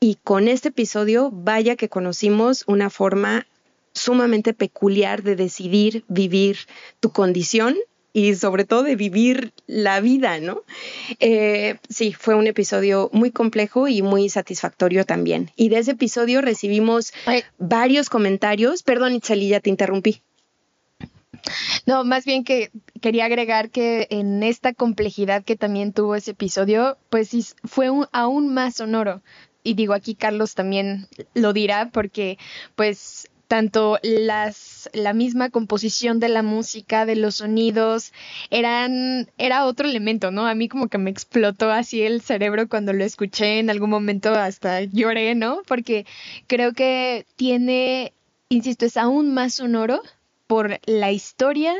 y 0.00 0.18
con 0.22 0.48
este 0.48 0.68
episodio, 0.68 1.30
vaya 1.32 1.76
que 1.76 1.88
conocimos 1.88 2.62
una 2.66 2.90
forma 2.90 3.46
sumamente 3.94 4.52
peculiar 4.52 5.22
de 5.22 5.34
decidir 5.34 6.04
vivir 6.08 6.58
tu 7.00 7.10
condición 7.10 7.78
y 8.12 8.34
sobre 8.34 8.64
todo 8.64 8.82
de 8.82 8.96
vivir 8.96 9.52
la 9.66 10.00
vida, 10.00 10.40
¿no? 10.40 10.62
Eh, 11.20 11.76
sí, 11.88 12.12
fue 12.12 12.34
un 12.34 12.46
episodio 12.46 13.10
muy 13.12 13.30
complejo 13.30 13.88
y 13.88 14.02
muy 14.02 14.28
satisfactorio 14.28 15.04
también. 15.04 15.50
Y 15.56 15.68
de 15.68 15.78
ese 15.78 15.92
episodio 15.92 16.40
recibimos 16.40 17.12
varios 17.58 18.08
comentarios. 18.08 18.82
Perdón, 18.82 19.14
Itzeli, 19.14 19.48
ya 19.48 19.60
te 19.60 19.70
interrumpí. 19.70 20.22
No, 21.86 22.04
más 22.04 22.24
bien 22.24 22.44
que 22.44 22.70
quería 23.00 23.24
agregar 23.24 23.70
que 23.70 24.06
en 24.10 24.42
esta 24.42 24.74
complejidad 24.74 25.44
que 25.44 25.56
también 25.56 25.92
tuvo 25.92 26.14
ese 26.14 26.32
episodio, 26.32 26.98
pues 27.08 27.56
fue 27.64 27.88
aún 28.12 28.52
más 28.52 28.76
sonoro. 28.76 29.22
Y 29.62 29.74
digo, 29.74 29.92
aquí 29.92 30.14
Carlos 30.14 30.54
también 30.54 31.06
lo 31.34 31.52
dirá 31.52 31.90
porque 31.92 32.38
pues 32.76 33.29
tanto 33.50 33.98
las, 34.04 34.88
la 34.92 35.12
misma 35.12 35.50
composición 35.50 36.20
de 36.20 36.28
la 36.28 36.44
música, 36.44 37.04
de 37.04 37.16
los 37.16 37.34
sonidos, 37.34 38.12
eran, 38.50 39.28
era 39.38 39.66
otro 39.66 39.88
elemento, 39.88 40.30
¿no? 40.30 40.46
A 40.46 40.54
mí 40.54 40.68
como 40.68 40.86
que 40.86 40.98
me 40.98 41.10
explotó 41.10 41.72
así 41.72 42.00
el 42.02 42.20
cerebro 42.20 42.68
cuando 42.68 42.92
lo 42.92 43.02
escuché, 43.02 43.58
en 43.58 43.68
algún 43.68 43.90
momento 43.90 44.32
hasta 44.36 44.82
lloré, 44.82 45.34
¿no? 45.34 45.62
Porque 45.66 46.06
creo 46.46 46.74
que 46.74 47.26
tiene, 47.34 48.12
insisto, 48.50 48.86
es 48.86 48.96
aún 48.96 49.34
más 49.34 49.54
sonoro 49.54 50.00
por 50.50 50.80
la 50.86 51.12
historia, 51.12 51.74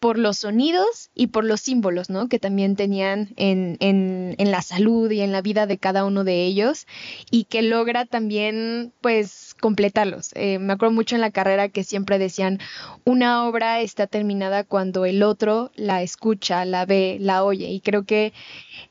por 0.00 0.18
los 0.18 0.38
sonidos 0.38 1.10
y 1.14 1.28
por 1.28 1.44
los 1.44 1.60
símbolos, 1.60 2.10
¿no? 2.10 2.28
Que 2.28 2.40
también 2.40 2.74
tenían 2.74 3.28
en, 3.36 3.76
en, 3.78 4.34
en, 4.38 4.50
la 4.50 4.60
salud 4.62 5.08
y 5.08 5.20
en 5.20 5.30
la 5.30 5.40
vida 5.40 5.66
de 5.66 5.78
cada 5.78 6.04
uno 6.04 6.24
de 6.24 6.44
ellos 6.44 6.88
y 7.30 7.44
que 7.44 7.62
logra 7.62 8.06
también, 8.06 8.92
pues, 9.00 9.47
completarlos. 9.58 10.30
Eh, 10.34 10.58
me 10.58 10.72
acuerdo 10.72 10.94
mucho 10.94 11.14
en 11.14 11.20
la 11.20 11.30
carrera 11.30 11.68
que 11.68 11.84
siempre 11.84 12.18
decían, 12.18 12.60
una 13.04 13.46
obra 13.46 13.80
está 13.80 14.06
terminada 14.06 14.64
cuando 14.64 15.04
el 15.04 15.22
otro 15.22 15.70
la 15.74 16.02
escucha, 16.02 16.64
la 16.64 16.86
ve, 16.86 17.18
la 17.20 17.44
oye. 17.44 17.68
Y 17.68 17.80
creo 17.80 18.04
que 18.04 18.32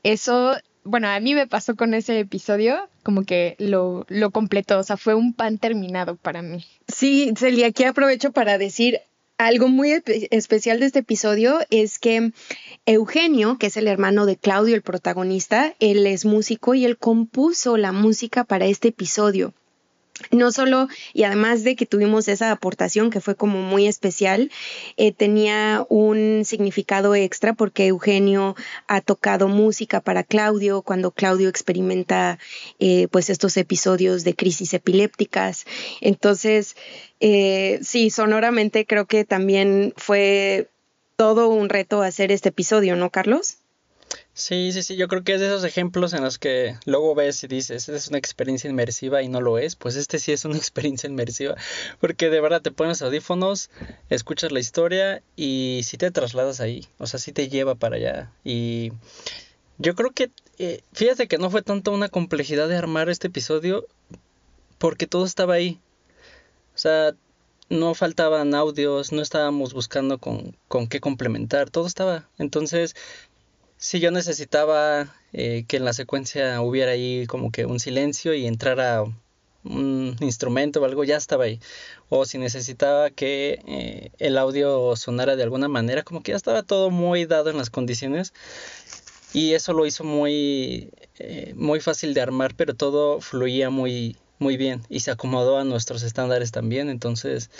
eso 0.02 0.54
bueno, 0.84 1.08
a 1.08 1.20
mí 1.20 1.34
me 1.34 1.46
pasó 1.46 1.76
con 1.76 1.92
ese 1.92 2.18
episodio, 2.18 2.88
como 3.02 3.24
que 3.24 3.56
lo, 3.58 4.06
lo 4.08 4.30
completó, 4.30 4.78
o 4.78 4.82
sea, 4.82 4.96
fue 4.96 5.14
un 5.14 5.34
pan 5.34 5.58
terminado 5.58 6.16
para 6.16 6.40
mí. 6.40 6.64
Sí, 6.86 7.30
Celia, 7.36 7.66
aquí 7.66 7.84
aprovecho 7.84 8.32
para 8.32 8.56
decir, 8.56 9.00
algo 9.38 9.68
muy 9.68 10.02
especial 10.30 10.80
de 10.80 10.86
este 10.86 10.98
episodio 11.00 11.58
es 11.70 11.98
que 11.98 12.32
Eugenio, 12.86 13.56
que 13.56 13.68
es 13.68 13.76
el 13.76 13.86
hermano 13.86 14.26
de 14.26 14.36
Claudio, 14.36 14.74
el 14.74 14.82
protagonista, 14.82 15.74
él 15.78 16.06
es 16.06 16.24
músico 16.24 16.74
y 16.74 16.84
él 16.84 16.98
compuso 16.98 17.76
la 17.76 17.92
música 17.92 18.44
para 18.44 18.66
este 18.66 18.88
episodio 18.88 19.54
no 20.30 20.50
solo, 20.50 20.88
y 21.12 21.24
además 21.24 21.64
de 21.64 21.76
que 21.76 21.86
tuvimos 21.86 22.28
esa 22.28 22.50
aportación 22.50 23.10
que 23.10 23.20
fue 23.20 23.34
como 23.34 23.60
muy 23.62 23.86
especial, 23.86 24.50
eh, 24.96 25.12
tenía 25.12 25.86
un 25.88 26.42
significado 26.44 27.14
extra 27.14 27.54
porque 27.54 27.86
Eugenio 27.86 28.56
ha 28.86 29.00
tocado 29.00 29.48
música 29.48 30.00
para 30.00 30.24
Claudio 30.24 30.82
cuando 30.82 31.10
Claudio 31.10 31.48
experimenta 31.48 32.38
eh, 32.78 33.08
pues 33.10 33.30
estos 33.30 33.56
episodios 33.56 34.24
de 34.24 34.34
crisis 34.34 34.74
epilépticas. 34.74 35.64
Entonces, 36.00 36.76
eh, 37.20 37.78
sí, 37.82 38.10
sonoramente 38.10 38.86
creo 38.86 39.06
que 39.06 39.24
también 39.24 39.92
fue 39.96 40.68
todo 41.16 41.48
un 41.48 41.68
reto 41.68 42.02
hacer 42.02 42.30
este 42.30 42.50
episodio, 42.50 42.96
¿no, 42.96 43.10
Carlos? 43.10 43.57
Sí, 44.38 44.70
sí, 44.70 44.84
sí, 44.84 44.94
yo 44.94 45.08
creo 45.08 45.24
que 45.24 45.34
es 45.34 45.40
de 45.40 45.48
esos 45.48 45.64
ejemplos 45.64 46.12
en 46.12 46.22
los 46.22 46.38
que 46.38 46.76
luego 46.86 47.12
ves 47.16 47.42
y 47.42 47.48
dices, 47.48 47.88
es 47.88 48.06
una 48.06 48.18
experiencia 48.18 48.70
inmersiva 48.70 49.20
y 49.20 49.28
no 49.28 49.40
lo 49.40 49.58
es, 49.58 49.74
pues 49.74 49.96
este 49.96 50.20
sí 50.20 50.30
es 50.30 50.44
una 50.44 50.56
experiencia 50.56 51.08
inmersiva, 51.08 51.56
porque 52.00 52.30
de 52.30 52.40
verdad 52.40 52.62
te 52.62 52.70
pones 52.70 53.02
audífonos, 53.02 53.68
escuchas 54.10 54.52
la 54.52 54.60
historia 54.60 55.22
y 55.34 55.80
sí 55.82 55.98
te 55.98 56.12
trasladas 56.12 56.60
ahí, 56.60 56.86
o 56.98 57.08
sea, 57.08 57.18
sí 57.18 57.32
te 57.32 57.48
lleva 57.48 57.74
para 57.74 57.96
allá. 57.96 58.32
Y 58.44 58.92
yo 59.78 59.96
creo 59.96 60.12
que, 60.12 60.30
eh, 60.58 60.82
fíjate 60.92 61.26
que 61.26 61.38
no 61.38 61.50
fue 61.50 61.62
tanto 61.62 61.92
una 61.92 62.08
complejidad 62.08 62.68
de 62.68 62.76
armar 62.76 63.08
este 63.08 63.26
episodio, 63.26 63.88
porque 64.78 65.08
todo 65.08 65.24
estaba 65.24 65.54
ahí. 65.54 65.80
O 66.76 66.78
sea, 66.78 67.12
no 67.70 67.94
faltaban 67.94 68.54
audios, 68.54 69.12
no 69.12 69.20
estábamos 69.20 69.74
buscando 69.74 70.18
con, 70.18 70.56
con 70.68 70.86
qué 70.86 71.00
complementar, 71.00 71.70
todo 71.70 71.86
estaba. 71.86 72.28
Entonces, 72.38 72.96
Sí, 73.80 74.00
yo 74.00 74.10
necesitaba 74.10 75.14
eh, 75.32 75.64
que 75.68 75.76
en 75.76 75.84
la 75.84 75.92
secuencia 75.92 76.60
hubiera 76.62 76.92
ahí 76.92 77.26
como 77.28 77.52
que 77.52 77.64
un 77.64 77.78
silencio 77.78 78.34
y 78.34 78.46
entrara 78.46 79.04
un 79.64 80.16
instrumento 80.20 80.80
o 80.80 80.84
algo, 80.84 81.04
ya 81.04 81.16
estaba 81.16 81.44
ahí. 81.44 81.60
O 82.08 82.24
si 82.26 82.38
necesitaba 82.38 83.10
que 83.10 83.60
eh, 83.66 84.10
el 84.18 84.36
audio 84.38 84.96
sonara 84.96 85.36
de 85.36 85.44
alguna 85.44 85.68
manera, 85.68 86.02
como 86.02 86.22
que 86.22 86.32
ya 86.32 86.36
estaba 86.36 86.62
todo 86.64 86.90
muy 86.90 87.26
dado 87.26 87.50
en 87.50 87.56
las 87.56 87.70
condiciones. 87.70 88.32
Y 89.32 89.54
eso 89.54 89.72
lo 89.74 89.86
hizo 89.86 90.04
muy, 90.04 90.90
eh, 91.18 91.52
muy 91.56 91.80
fácil 91.80 92.14
de 92.14 92.20
armar, 92.22 92.54
pero 92.56 92.74
todo 92.74 93.20
fluía 93.20 93.70
muy, 93.70 94.16
muy 94.38 94.56
bien 94.56 94.82
y 94.88 95.00
se 95.00 95.10
acomodó 95.10 95.58
a 95.58 95.64
nuestros 95.64 96.02
estándares 96.02 96.50
también. 96.50 96.88
Entonces, 96.88 97.50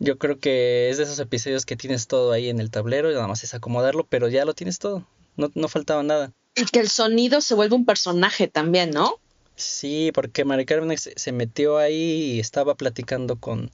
yo 0.00 0.18
creo 0.18 0.38
que 0.38 0.90
es 0.90 0.98
de 0.98 1.04
esos 1.04 1.18
episodios 1.20 1.64
que 1.64 1.76
tienes 1.76 2.08
todo 2.08 2.32
ahí 2.32 2.50
en 2.50 2.60
el 2.60 2.70
tablero 2.70 3.10
y 3.10 3.14
nada 3.14 3.28
más 3.28 3.44
es 3.44 3.54
acomodarlo, 3.54 4.04
pero 4.04 4.28
ya 4.28 4.44
lo 4.44 4.54
tienes 4.54 4.78
todo. 4.78 5.06
No, 5.36 5.50
no 5.54 5.68
faltaba 5.68 6.02
nada. 6.02 6.32
Y 6.54 6.64
que 6.66 6.80
el 6.80 6.88
sonido 6.88 7.40
se 7.40 7.54
vuelve 7.54 7.74
un 7.74 7.84
personaje 7.84 8.48
también, 8.48 8.90
¿no? 8.90 9.18
Sí, 9.56 10.10
porque 10.14 10.44
Mari 10.44 10.64
Carmen 10.64 10.96
se 10.98 11.32
metió 11.32 11.78
ahí 11.78 12.34
y 12.34 12.40
estaba 12.40 12.74
platicando 12.74 13.36
con, 13.36 13.70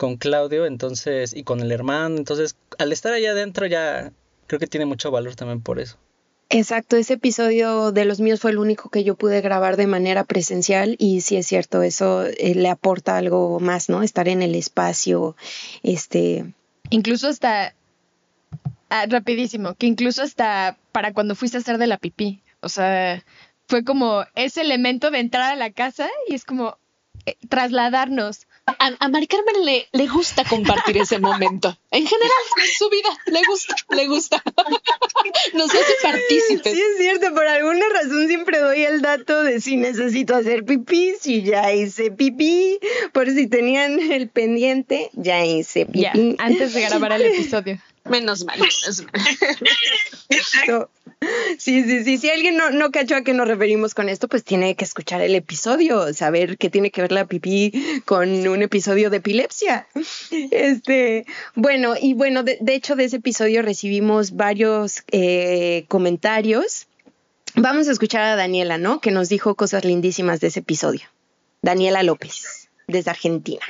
con 0.00 0.16
Claudio, 0.16 0.64
entonces, 0.64 1.34
y 1.34 1.44
con 1.44 1.60
el 1.60 1.70
hermano, 1.72 2.16
entonces, 2.16 2.56
al 2.78 2.90
estar 2.90 3.12
allá 3.12 3.32
adentro 3.32 3.66
ya 3.66 4.12
creo 4.46 4.58
que 4.58 4.66
tiene 4.66 4.86
mucho 4.86 5.10
valor 5.10 5.36
también 5.36 5.60
por 5.60 5.78
eso. 5.78 5.98
Exacto, 6.48 6.96
ese 6.96 7.14
episodio 7.14 7.92
de 7.92 8.06
los 8.06 8.18
míos 8.18 8.40
fue 8.40 8.50
el 8.50 8.58
único 8.58 8.88
que 8.88 9.04
yo 9.04 9.14
pude 9.14 9.42
grabar 9.42 9.76
de 9.76 9.86
manera 9.86 10.24
presencial 10.24 10.96
y 10.98 11.20
sí 11.20 11.36
es 11.36 11.46
cierto, 11.46 11.82
eso 11.82 12.24
eh, 12.24 12.54
le 12.54 12.70
aporta 12.70 13.18
algo 13.18 13.60
más, 13.60 13.90
¿no? 13.90 14.02
Estar 14.02 14.26
en 14.26 14.40
el 14.40 14.54
espacio, 14.54 15.36
este... 15.82 16.52
Incluso 16.88 17.28
hasta, 17.28 17.74
ah, 18.90 19.06
rapidísimo, 19.08 19.74
que 19.74 19.86
incluso 19.86 20.22
hasta 20.22 20.78
para 20.92 21.12
cuando 21.12 21.34
fuiste 21.34 21.56
a 21.56 21.60
hacer 21.60 21.78
de 21.78 21.86
la 21.86 21.98
pipí, 21.98 22.42
o 22.60 22.68
sea, 22.68 23.24
fue 23.68 23.84
como 23.84 24.24
ese 24.34 24.60
elemento 24.60 25.10
de 25.10 25.20
entrar 25.20 25.52
a 25.52 25.56
la 25.56 25.70
casa 25.70 26.08
y 26.28 26.34
es 26.34 26.44
como 26.44 26.76
eh, 27.26 27.36
trasladarnos 27.48 28.46
a, 28.66 28.96
a 28.98 29.08
Mari 29.08 29.26
Carmen 29.26 29.64
le, 29.64 29.88
le 29.92 30.06
gusta 30.06 30.44
compartir 30.44 30.98
ese 30.98 31.18
momento. 31.18 31.76
En 31.90 32.06
general, 32.06 32.30
en 32.62 32.74
su 32.76 32.88
vida, 32.88 33.08
le 33.26 33.40
gusta, 33.48 33.74
le 33.90 34.06
gusta. 34.06 34.42
Nos 35.54 35.70
hace 35.70 35.92
partícipes. 36.02 36.72
Sí, 36.72 36.80
es 36.80 36.98
cierto, 36.98 37.34
por 37.34 37.46
alguna 37.46 37.84
razón 37.92 38.28
siempre 38.28 38.60
doy 38.60 38.82
el 38.82 39.02
dato 39.02 39.42
de 39.42 39.60
si 39.60 39.76
necesito 39.76 40.36
hacer 40.36 40.64
pipí, 40.64 41.14
si 41.20 41.42
ya 41.42 41.72
hice 41.72 42.10
pipí, 42.10 42.78
por 43.12 43.28
si 43.30 43.46
tenían 43.48 43.98
el 43.98 44.28
pendiente, 44.28 45.10
ya 45.14 45.44
hice 45.44 45.86
pipí. 45.86 46.36
antes 46.38 46.74
de 46.74 46.82
grabar 46.82 47.12
el 47.12 47.22
episodio. 47.22 47.80
Menos 48.04 48.44
mal, 48.44 48.58
menos 48.58 49.04
mal. 49.04 50.88
Sí, 51.58 51.84
sí, 51.84 52.02
sí. 52.02 52.16
Si 52.16 52.30
alguien 52.30 52.56
no, 52.56 52.70
no 52.70 52.90
cachó 52.90 53.16
a 53.16 53.22
qué 53.22 53.34
nos 53.34 53.46
referimos 53.46 53.94
con 53.94 54.08
esto, 54.08 54.26
pues 54.26 54.42
tiene 54.42 54.74
que 54.74 54.84
escuchar 54.84 55.20
el 55.20 55.34
episodio, 55.34 56.14
saber 56.14 56.56
qué 56.56 56.70
tiene 56.70 56.90
que 56.90 57.02
ver 57.02 57.12
la 57.12 57.26
pipí 57.26 58.02
con 58.06 58.48
un 58.48 58.62
episodio 58.62 59.10
de 59.10 59.18
epilepsia. 59.18 59.86
Este, 60.50 61.26
bueno, 61.54 61.94
y 62.00 62.14
bueno, 62.14 62.42
de, 62.42 62.56
de 62.60 62.74
hecho 62.74 62.96
de 62.96 63.04
ese 63.04 63.16
episodio 63.16 63.60
recibimos 63.60 64.34
varios 64.34 65.02
eh, 65.10 65.84
comentarios. 65.88 66.86
Vamos 67.54 67.88
a 67.88 67.92
escuchar 67.92 68.22
a 68.22 68.36
Daniela, 68.36 68.78
¿no? 68.78 69.00
Que 69.00 69.10
nos 69.10 69.28
dijo 69.28 69.54
cosas 69.56 69.84
lindísimas 69.84 70.40
de 70.40 70.46
ese 70.46 70.60
episodio. 70.60 71.02
Daniela 71.60 72.02
López, 72.02 72.70
desde 72.86 73.10
Argentina. 73.10 73.60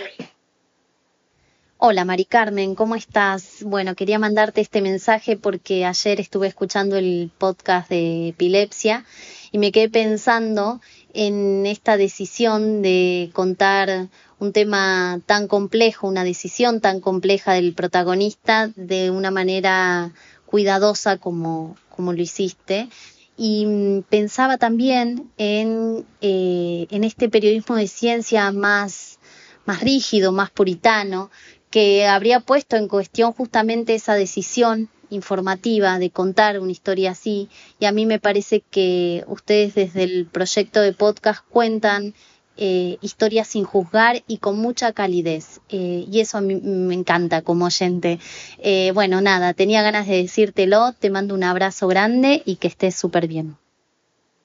Hola 1.82 2.04
Mari 2.04 2.26
Carmen, 2.26 2.74
¿cómo 2.74 2.94
estás? 2.94 3.62
Bueno, 3.62 3.94
quería 3.94 4.18
mandarte 4.18 4.60
este 4.60 4.82
mensaje 4.82 5.38
porque 5.38 5.86
ayer 5.86 6.20
estuve 6.20 6.46
escuchando 6.46 6.96
el 6.98 7.30
podcast 7.38 7.88
de 7.88 8.28
epilepsia 8.28 9.06
y 9.50 9.56
me 9.56 9.72
quedé 9.72 9.88
pensando 9.88 10.82
en 11.14 11.64
esta 11.64 11.96
decisión 11.96 12.82
de 12.82 13.30
contar 13.32 14.08
un 14.38 14.52
tema 14.52 15.22
tan 15.24 15.48
complejo, 15.48 16.06
una 16.06 16.22
decisión 16.22 16.82
tan 16.82 17.00
compleja 17.00 17.54
del 17.54 17.72
protagonista 17.72 18.70
de 18.76 19.10
una 19.10 19.30
manera 19.30 20.12
cuidadosa 20.44 21.16
como, 21.16 21.76
como 21.88 22.12
lo 22.12 22.20
hiciste. 22.20 22.90
Y 23.38 23.64
mm, 23.64 24.02
pensaba 24.02 24.58
también 24.58 25.30
en, 25.38 26.04
eh, 26.20 26.86
en 26.90 27.04
este 27.04 27.30
periodismo 27.30 27.76
de 27.76 27.88
ciencia 27.88 28.52
más, 28.52 29.18
más 29.64 29.80
rígido, 29.80 30.30
más 30.30 30.50
puritano, 30.50 31.30
que 31.70 32.06
habría 32.06 32.40
puesto 32.40 32.76
en 32.76 32.88
cuestión 32.88 33.32
justamente 33.32 33.94
esa 33.94 34.14
decisión 34.14 34.88
informativa 35.10 35.98
de 35.98 36.10
contar 36.10 36.60
una 36.60 36.72
historia 36.72 37.12
así 37.12 37.48
y 37.78 37.86
a 37.86 37.92
mí 37.92 38.06
me 38.06 38.18
parece 38.18 38.62
que 38.70 39.24
ustedes 39.26 39.74
desde 39.74 40.04
el 40.04 40.26
proyecto 40.26 40.80
de 40.80 40.92
podcast 40.92 41.44
cuentan 41.48 42.14
eh, 42.56 42.98
historias 43.00 43.48
sin 43.48 43.64
juzgar 43.64 44.22
y 44.26 44.38
con 44.38 44.58
mucha 44.58 44.92
calidez 44.92 45.60
eh, 45.70 46.04
y 46.10 46.20
eso 46.20 46.38
a 46.38 46.40
me 46.42 46.94
encanta 46.94 47.40
como 47.42 47.64
oyente. 47.64 48.18
Eh, 48.58 48.90
bueno, 48.92 49.20
nada, 49.22 49.54
tenía 49.54 49.82
ganas 49.82 50.06
de 50.06 50.16
decírtelo, 50.16 50.92
te 50.92 51.08
mando 51.08 51.34
un 51.34 51.44
abrazo 51.44 51.88
grande 51.88 52.42
y 52.44 52.56
que 52.56 52.68
estés 52.68 52.94
súper 52.94 53.28
bien. 53.28 53.56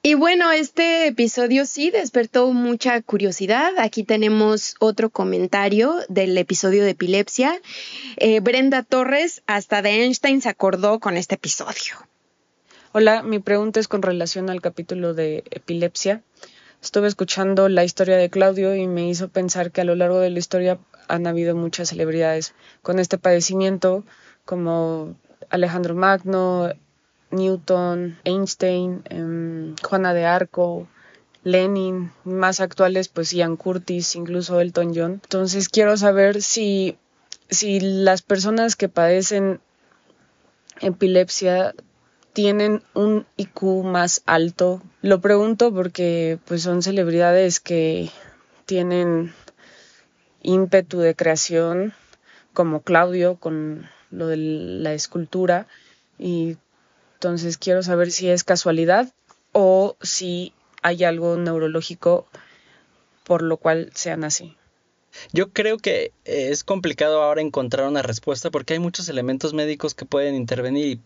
Y 0.06 0.14
bueno, 0.14 0.52
este 0.52 1.08
episodio 1.08 1.66
sí 1.66 1.90
despertó 1.90 2.52
mucha 2.52 3.02
curiosidad. 3.02 3.72
Aquí 3.76 4.04
tenemos 4.04 4.76
otro 4.78 5.10
comentario 5.10 5.96
del 6.08 6.38
episodio 6.38 6.84
de 6.84 6.90
epilepsia. 6.90 7.60
Eh, 8.16 8.38
Brenda 8.38 8.84
Torres, 8.84 9.42
hasta 9.48 9.82
de 9.82 10.04
Einstein 10.04 10.40
se 10.42 10.48
acordó 10.48 11.00
con 11.00 11.16
este 11.16 11.34
episodio. 11.34 11.96
Hola, 12.92 13.24
mi 13.24 13.40
pregunta 13.40 13.80
es 13.80 13.88
con 13.88 14.00
relación 14.00 14.48
al 14.48 14.60
capítulo 14.60 15.12
de 15.12 15.42
epilepsia. 15.50 16.22
Estuve 16.80 17.08
escuchando 17.08 17.68
la 17.68 17.82
historia 17.82 18.16
de 18.16 18.30
Claudio 18.30 18.76
y 18.76 18.86
me 18.86 19.08
hizo 19.08 19.26
pensar 19.26 19.72
que 19.72 19.80
a 19.80 19.84
lo 19.84 19.96
largo 19.96 20.20
de 20.20 20.30
la 20.30 20.38
historia 20.38 20.78
han 21.08 21.26
habido 21.26 21.56
muchas 21.56 21.88
celebridades 21.88 22.54
con 22.80 23.00
este 23.00 23.18
padecimiento, 23.18 24.04
como 24.44 25.16
Alejandro 25.50 25.96
Magno, 25.96 26.70
Newton, 27.30 28.18
Einstein, 28.24 29.02
em, 29.10 29.74
Juana 29.82 30.14
de 30.14 30.24
Arco, 30.24 30.88
Lenin, 31.42 32.10
más 32.24 32.60
actuales 32.60 33.08
pues 33.08 33.32
Ian 33.32 33.56
Curtis, 33.56 34.16
incluso 34.16 34.60
Elton 34.60 34.92
John. 34.94 35.12
Entonces 35.22 35.68
quiero 35.68 35.96
saber 35.96 36.42
si, 36.42 36.98
si 37.50 37.80
las 37.80 38.22
personas 38.22 38.76
que 38.76 38.88
padecen 38.88 39.60
epilepsia 40.80 41.74
tienen 42.32 42.82
un 42.94 43.26
IQ 43.36 43.82
más 43.84 44.22
alto. 44.26 44.82
Lo 45.02 45.20
pregunto 45.20 45.72
porque 45.72 46.38
pues 46.44 46.62
son 46.62 46.82
celebridades 46.82 47.60
que 47.60 48.10
tienen 48.66 49.32
ímpetu 50.42 50.98
de 50.98 51.14
creación 51.14 51.94
como 52.52 52.82
Claudio 52.82 53.36
con 53.36 53.88
lo 54.10 54.26
de 54.26 54.36
la 54.36 54.92
escultura 54.92 55.66
y 56.18 56.56
entonces 57.26 57.58
quiero 57.58 57.82
saber 57.82 58.12
si 58.12 58.28
es 58.30 58.44
casualidad 58.44 59.12
o 59.50 59.96
si 60.00 60.52
hay 60.82 61.02
algo 61.02 61.36
neurológico 61.36 62.28
por 63.24 63.42
lo 63.42 63.56
cual 63.56 63.90
sean 63.94 64.22
así. 64.22 64.56
Yo 65.32 65.50
creo 65.50 65.78
que 65.78 66.12
es 66.24 66.62
complicado 66.62 67.20
ahora 67.20 67.40
encontrar 67.40 67.88
una 67.88 68.02
respuesta 68.02 68.52
porque 68.52 68.74
hay 68.74 68.78
muchos 68.78 69.08
elementos 69.08 69.54
médicos 69.54 69.94
que 69.94 70.04
pueden 70.04 70.36
intervenir 70.36 70.86
y 70.86 71.00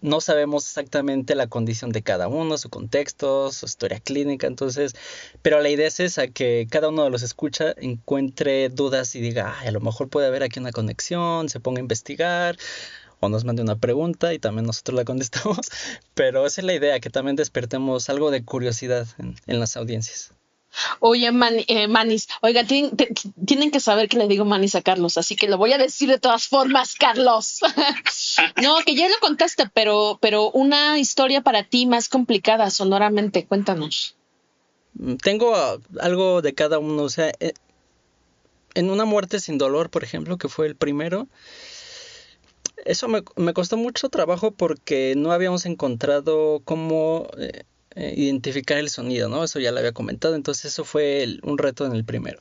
no 0.00 0.20
sabemos 0.20 0.64
exactamente 0.66 1.34
la 1.34 1.48
condición 1.48 1.90
de 1.90 2.02
cada 2.02 2.28
uno, 2.28 2.56
su 2.56 2.70
contexto, 2.70 3.50
su 3.52 3.66
historia 3.66 4.00
clínica, 4.00 4.46
entonces, 4.46 4.94
pero 5.42 5.60
la 5.60 5.68
idea 5.68 5.88
es 5.88 6.00
esa, 6.00 6.28
que 6.28 6.66
cada 6.70 6.88
uno 6.88 7.04
de 7.04 7.10
los 7.10 7.22
escucha 7.22 7.74
encuentre 7.76 8.68
dudas 8.68 9.14
y 9.16 9.20
diga, 9.20 9.58
a 9.58 9.70
lo 9.70 9.80
mejor 9.80 10.08
puede 10.08 10.28
haber 10.28 10.42
aquí 10.42 10.60
una 10.60 10.72
conexión, 10.72 11.48
se 11.48 11.60
ponga 11.60 11.78
a 11.78 11.82
investigar, 11.82 12.56
o 13.20 13.28
nos 13.28 13.44
mande 13.44 13.62
una 13.62 13.76
pregunta 13.76 14.32
y 14.34 14.38
también 14.38 14.66
nosotros 14.66 14.96
la 14.96 15.04
contestamos. 15.04 15.60
Pero 16.14 16.46
esa 16.46 16.60
es 16.60 16.64
la 16.64 16.74
idea, 16.74 17.00
que 17.00 17.10
también 17.10 17.36
despertemos 17.36 18.08
algo 18.08 18.30
de 18.30 18.44
curiosidad 18.44 19.06
en, 19.18 19.58
las 19.58 19.76
audiencias. 19.76 20.32
Oye, 21.00 21.30
eh, 21.68 21.88
Manis, 21.88 22.28
oiga, 22.42 22.62
tienen, 22.64 23.70
que 23.70 23.80
saber 23.80 24.08
que 24.08 24.18
le 24.18 24.28
digo 24.28 24.44
Manis 24.44 24.74
a 24.74 24.82
Carlos, 24.82 25.16
así 25.16 25.34
que 25.34 25.48
lo 25.48 25.56
voy 25.56 25.72
a 25.72 25.78
decir 25.78 26.10
de 26.10 26.18
todas 26.18 26.46
formas, 26.46 26.94
Carlos. 26.94 27.60
no, 28.62 28.76
que 28.84 28.94
ya 28.94 29.08
lo 29.08 29.18
contaste, 29.20 29.70
pero, 29.72 30.18
pero 30.20 30.50
una 30.50 30.98
historia 30.98 31.40
para 31.40 31.64
ti 31.64 31.86
más 31.86 32.08
complicada 32.08 32.70
sonoramente, 32.70 33.46
cuéntanos. 33.46 34.14
Mm, 34.94 35.16
tengo 35.16 35.54
algo 36.00 36.42
de 36.42 36.54
cada 36.54 36.78
uno, 36.78 37.04
o 37.04 37.08
sea, 37.08 37.32
eh, 37.40 37.54
en 38.74 38.90
una 38.90 39.04
muerte 39.04 39.40
sin 39.40 39.58
dolor, 39.58 39.90
por 39.90 40.04
ejemplo, 40.04 40.36
que 40.36 40.48
fue 40.48 40.66
el 40.66 40.76
primero, 40.76 41.28
eso 42.84 43.08
me, 43.08 43.22
me, 43.36 43.52
costó 43.52 43.76
mucho 43.76 44.08
trabajo 44.08 44.50
porque 44.52 45.14
no 45.16 45.32
habíamos 45.32 45.66
encontrado 45.66 46.60
cómo 46.64 47.28
eh, 47.38 47.64
eh, 47.94 48.14
identificar 48.16 48.78
el 48.78 48.90
sonido, 48.90 49.28
¿no? 49.28 49.44
Eso 49.44 49.58
ya 49.58 49.72
lo 49.72 49.78
había 49.78 49.92
comentado, 49.92 50.34
entonces 50.34 50.66
eso 50.66 50.84
fue 50.84 51.38
un 51.42 51.58
reto 51.58 51.86
en 51.86 51.92
el 51.92 52.04
primero. 52.04 52.40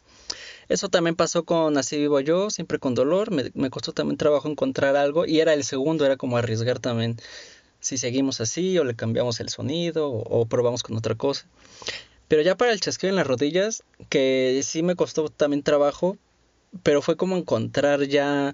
Eso 0.70 0.90
también 0.90 1.16
pasó 1.16 1.46
con 1.46 1.78
Así 1.78 1.98
vivo 1.98 2.20
yo, 2.20 2.50
siempre 2.50 2.80
con 2.80 2.94
dolor, 2.94 3.32
me, 3.32 3.52
me, 3.54 3.70
costó 3.70 3.94
también 3.94 4.18
trabajo 4.18 4.50
encontrar 4.50 4.96
algo 4.96 5.26
y 5.26 5.40
era 5.40 5.54
el 5.54 5.64
segundo, 5.64 6.06
era 6.06 6.18
como 6.18 6.38
arriesgar 6.38 6.80
también 6.80 7.18
si 7.80 7.98
seguimos 7.98 8.42
así 8.42 8.78
o 8.78 8.84
le 8.84 8.96
cambiamos 8.96 9.40
el 9.40 9.50
sonido 9.50 10.10
o, 10.10 10.42
o 10.42 10.46
probamos 10.46 10.84
con 10.84 10.98
otra 10.98 11.16
cosa. 11.16 11.48
Pero 12.28 12.42
ya 12.42 12.58
para 12.58 12.74
el 12.74 12.82
chasqueo 12.82 13.10
en 13.10 13.16
las 13.16 13.28
rodillas, 13.28 13.84
que 14.10 14.62
sí 14.64 14.84
me 14.84 14.96
costó 14.96 15.30
también 15.30 15.64
trabajo, 15.64 16.18
pero 16.84 17.02
fue 17.02 17.16
como 17.16 17.38
encontrar 17.38 18.04
ya 18.04 18.54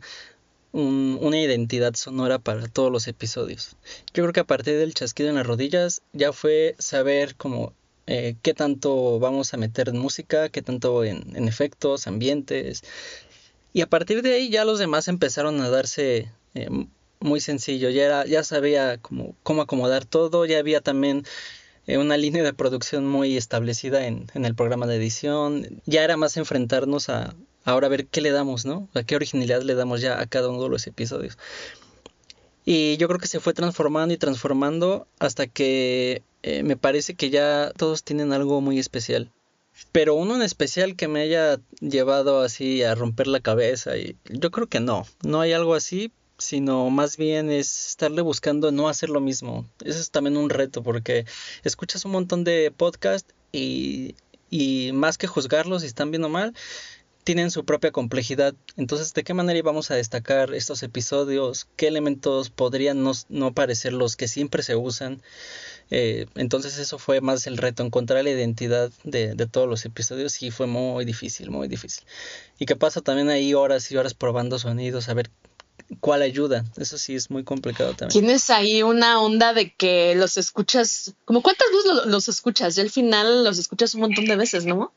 una 0.73 1.39
identidad 1.39 1.93
sonora 1.93 2.39
para 2.39 2.67
todos 2.67 2.91
los 2.91 3.07
episodios. 3.07 3.77
Yo 4.13 4.23
creo 4.23 4.33
que 4.33 4.39
a 4.39 4.47
partir 4.47 4.77
del 4.77 4.93
chasquido 4.93 5.29
en 5.29 5.35
las 5.35 5.45
rodillas 5.45 6.01
ya 6.13 6.33
fue 6.33 6.75
saber 6.79 7.35
como 7.35 7.73
eh, 8.07 8.35
qué 8.41 8.53
tanto 8.53 9.19
vamos 9.19 9.53
a 9.53 9.57
meter 9.57 9.89
en 9.89 9.99
música, 9.99 10.49
qué 10.49 10.61
tanto 10.61 11.03
en, 11.03 11.47
efectos, 11.47 12.07
ambientes. 12.07 12.83
Y 13.71 13.81
a 13.81 13.87
partir 13.87 14.23
de 14.23 14.33
ahí 14.33 14.49
ya 14.49 14.65
los 14.65 14.79
demás 14.79 15.07
empezaron 15.07 15.61
a 15.61 15.69
darse 15.69 16.31
eh, 16.55 16.69
muy 17.19 17.39
sencillo. 17.39 17.89
Ya, 17.91 18.05
era, 18.05 18.25
ya 18.25 18.43
sabía 18.43 18.97
cómo, 18.97 19.35
cómo 19.43 19.61
acomodar 19.61 20.05
todo, 20.05 20.45
ya 20.45 20.57
había 20.57 20.81
también 20.81 21.23
eh, 21.85 21.99
una 21.99 22.17
línea 22.17 22.43
de 22.43 22.53
producción 22.53 23.07
muy 23.07 23.37
establecida 23.37 24.07
en, 24.07 24.27
en 24.33 24.45
el 24.45 24.55
programa 24.55 24.87
de 24.87 24.95
edición. 24.95 25.81
Ya 25.85 26.03
era 26.03 26.17
más 26.17 26.35
enfrentarnos 26.35 27.09
a, 27.09 27.35
ahora 27.63 27.87
a 27.87 27.89
ver 27.89 28.07
qué 28.07 28.21
le 28.21 28.31
damos, 28.31 28.65
¿no? 28.65 28.87
A 28.93 29.03
qué 29.03 29.15
originalidad 29.15 29.61
le 29.61 29.75
damos 29.75 30.01
ya 30.01 30.19
a 30.19 30.25
cada 30.25 30.49
uno 30.49 30.63
de 30.63 30.69
los 30.69 30.87
episodios. 30.87 31.37
Y 32.65 32.97
yo 32.97 33.07
creo 33.07 33.19
que 33.19 33.27
se 33.27 33.39
fue 33.39 33.53
transformando 33.53 34.13
y 34.13 34.17
transformando 34.17 35.07
hasta 35.19 35.47
que 35.47 36.23
eh, 36.43 36.63
me 36.63 36.77
parece 36.77 37.15
que 37.15 37.29
ya 37.29 37.71
todos 37.75 38.03
tienen 38.03 38.31
algo 38.31 38.61
muy 38.61 38.79
especial. 38.79 39.31
Pero 39.91 40.15
uno 40.15 40.35
en 40.35 40.43
especial 40.43 40.95
que 40.95 41.07
me 41.07 41.21
haya 41.21 41.59
llevado 41.79 42.41
así 42.41 42.83
a 42.83 42.95
romper 42.95 43.27
la 43.27 43.39
cabeza, 43.39 43.97
y 43.97 44.17
yo 44.29 44.51
creo 44.51 44.67
que 44.67 44.79
no, 44.79 45.05
no 45.23 45.41
hay 45.41 45.51
algo 45.51 45.73
así, 45.73 46.11
sino 46.37 46.89
más 46.89 47.17
bien 47.17 47.49
es 47.49 47.89
estarle 47.89 48.21
buscando 48.21 48.71
no 48.71 48.87
hacer 48.87 49.09
lo 49.09 49.19
mismo. 49.19 49.67
Eso 49.83 49.99
es 49.99 50.11
también 50.11 50.37
un 50.37 50.49
reto 50.49 50.83
porque 50.83 51.25
escuchas 51.63 52.05
un 52.05 52.11
montón 52.11 52.43
de 52.43 52.71
podcasts 52.75 53.33
y, 53.51 54.15
y 54.49 54.91
más 54.93 55.17
que 55.17 55.27
juzgarlos 55.27 55.81
si 55.81 55.87
están 55.87 56.11
bien 56.11 56.23
o 56.23 56.29
mal, 56.29 56.53
tienen 57.23 57.51
su 57.51 57.65
propia 57.65 57.91
complejidad. 57.91 58.53
Entonces, 58.77 59.13
¿de 59.13 59.23
qué 59.23 59.33
manera 59.33 59.57
íbamos 59.57 59.91
a 59.91 59.95
destacar 59.95 60.53
estos 60.53 60.83
episodios? 60.83 61.67
¿Qué 61.75 61.87
elementos 61.87 62.49
podrían 62.49 63.03
no, 63.29 63.53
parecer 63.53 63.93
los 63.93 64.15
que 64.15 64.27
siempre 64.27 64.63
se 64.63 64.75
usan? 64.75 65.21
Eh, 65.89 66.27
entonces, 66.35 66.77
eso 66.77 66.99
fue 66.99 67.21
más 67.21 67.47
el 67.47 67.57
reto, 67.57 67.83
encontrar 67.83 68.23
la 68.23 68.31
identidad 68.31 68.91
de, 69.03 69.35
todos 69.51 69.69
los 69.69 69.85
episodios 69.85 70.41
y 70.41 70.51
fue 70.51 70.67
muy 70.67 71.05
difícil, 71.05 71.49
muy 71.49 71.67
difícil. 71.67 72.03
Y 72.59 72.65
qué 72.65 72.75
pasa 72.75 73.01
también 73.01 73.29
ahí 73.29 73.53
horas 73.53 73.91
y 73.91 73.97
horas 73.97 74.13
probando 74.13 74.59
sonidos, 74.59 75.09
a 75.09 75.13
ver 75.13 75.29
cuál 75.99 76.21
ayuda. 76.21 76.65
Eso 76.77 76.97
sí 76.97 77.15
es 77.15 77.29
muy 77.29 77.43
complicado 77.43 77.93
también. 77.93 78.21
Tienes 78.21 78.49
ahí 78.49 78.83
una 78.83 79.21
onda 79.21 79.53
de 79.53 79.73
que 79.73 80.15
los 80.15 80.37
escuchas, 80.37 81.13
como 81.25 81.41
cuántas 81.41 81.67
veces 81.71 82.05
los, 82.07 82.27
escuchas, 82.27 82.77
y 82.77 82.81
al 82.81 82.89
final 82.89 83.43
los 83.43 83.57
escuchas 83.57 83.93
un 83.95 84.01
montón 84.01 84.25
de 84.25 84.35
veces, 84.35 84.65
¿no? 84.65 84.91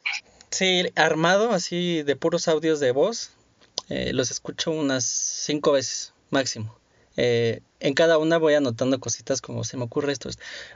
Sí, 0.51 0.85
armado 0.95 1.53
así 1.53 2.03
de 2.03 2.17
puros 2.17 2.49
audios 2.49 2.81
de 2.81 2.93
voz, 2.93 3.31
eh, 3.89 4.13
los 4.13 4.31
escucho 4.31 4.71
unas 4.71 5.05
cinco 5.05 5.73
veces 5.73 6.13
máximo. 6.31 6.77
Eh, 7.19 7.61
en 7.81 7.95
cada 7.95 8.19
una 8.19 8.37
voy 8.39 8.55
anotando 8.55 9.01
cositas 9.01 9.41
como 9.41 9.65
se 9.65 9.77
me 9.77 9.85
ocurre 9.85 10.13
esto. 10.13 10.29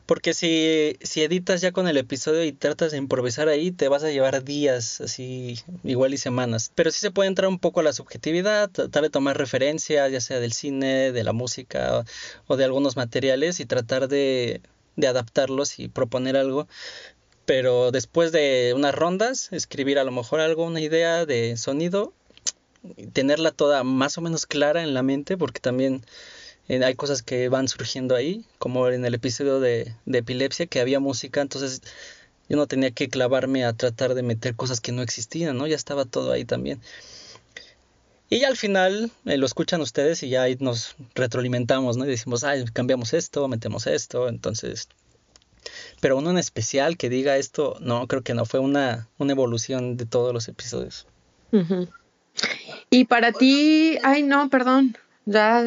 Porque 0.07 0.35
si, 0.35 0.97
si 1.03 1.23
editas 1.23 1.61
ya 1.61 1.73
con 1.73 1.89
el 1.89 1.97
episodio 1.97 2.45
y 2.45 2.53
tratas 2.53 2.93
de 2.93 2.99
improvisar 2.99 3.49
ahí, 3.49 3.73
te 3.73 3.89
vas 3.89 4.05
a 4.05 4.11
llevar 4.11 4.43
días, 4.45 5.01
así, 5.01 5.59
igual 5.85 6.15
y 6.15 6.19
semanas. 6.19 6.73
Pero 6.75 6.91
sí 6.91 7.01
se 7.01 7.11
puede 7.11 7.29
entrar 7.29 7.49
un 7.49 7.59
poco 7.59 7.81
a 7.81 7.83
la 7.83 7.93
subjetividad, 7.93 8.71
tratar 8.71 9.03
de 9.03 9.11
tomar 9.11 9.39
referencia, 9.39 10.09
ya 10.09 10.21
sea 10.21 10.41
del 10.41 10.53
cine, 10.53 11.13
de 11.13 11.25
la 11.25 11.33
música 11.33 12.05
o, 12.47 12.57
de 12.57 12.65
algunos 12.65 12.97
materiales 12.97 13.61
y 13.61 13.67
tratar 13.67 14.09
de, 14.09 14.63
de 14.97 15.07
adaptarlos 15.07 15.79
y 15.79 15.89
proponer 15.89 16.37
algo. 16.37 16.69
Pero 17.51 17.91
después 17.91 18.31
de 18.31 18.75
unas 18.77 18.95
rondas, 18.95 19.49
escribir 19.51 19.99
a 19.99 20.05
lo 20.05 20.13
mejor 20.13 20.39
algo, 20.39 20.63
una 20.65 20.81
idea 20.81 21.27
de 21.27 21.57
sonido 21.57 22.13
tenerla 23.13 23.51
toda 23.51 23.83
más 23.83 24.17
o 24.19 24.21
menos 24.21 24.47
clara 24.47 24.85
en 24.85 24.95
la 24.95 25.03
mente, 25.03 25.37
porque 25.37 25.59
también 25.59 26.05
eh, 26.69 26.85
hay 26.85 26.95
cosas 26.95 27.23
que 27.25 27.49
van 27.49 27.67
surgiendo 27.67 28.15
ahí, 28.15 28.45
como 28.59 28.87
en 28.87 29.05
el 29.05 29.15
episodio 29.15 29.59
de, 29.59 29.97
epilepsia, 30.07 30.67
que 30.67 30.79
había 30.79 31.01
música, 31.01 31.41
entonces 31.41 31.83
yo 32.49 32.57
no 32.57 32.69
tenía 32.69 32.93
que 32.93 33.09
clavarme 33.09 33.65
a 33.65 33.73
tratar 33.73 34.15
de 34.15 34.23
meter 34.23 34.55
cosas 34.55 34.81
que 34.81 34.93
no 34.93 35.03
existían, 35.03 35.59
¿no? 35.59 35.67
Ya 35.67 35.75
estaba 35.75 36.05
todo 36.05 36.31
ahí 36.31 36.45
también. 36.45 36.81
Y 38.29 38.39
ya 38.39 38.47
al 38.47 38.59
final 38.59 39.11
eh, 39.25 39.39
lo 39.39 39.47
escuchan 39.47 39.81
ustedes 39.81 40.23
y 40.23 40.29
ya 40.29 40.43
ahí 40.43 40.57
nos 40.61 40.95
retroalimentamos, 41.17 41.97
¿no? 41.97 42.05
Y 42.05 42.11
decimos, 42.11 42.45
ay, 42.45 42.65
cambiamos 42.67 43.13
esto, 43.13 43.49
metemos 43.49 43.89
esto, 43.89 44.29
entonces... 44.29 44.89
Pero 46.01 46.17
uno 46.17 46.31
en 46.31 46.39
especial 46.39 46.97
que 46.97 47.09
diga 47.09 47.37
esto, 47.37 47.77
no, 47.81 48.07
creo 48.07 48.23
que 48.23 48.35
no, 48.35 48.45
fue 48.45 48.61
una, 48.61 49.09
una 49.19 49.33
evolución 49.33 49.97
de 49.97 50.07
todos 50.07 50.33
los 50.33 50.49
episodios. 50.49 51.07
Y 52.91 53.05
para 53.05 53.33
ti, 53.33 53.99
ay 54.03 54.23
no, 54.23 54.49
perdón. 54.49 54.97
Ya, 55.27 55.63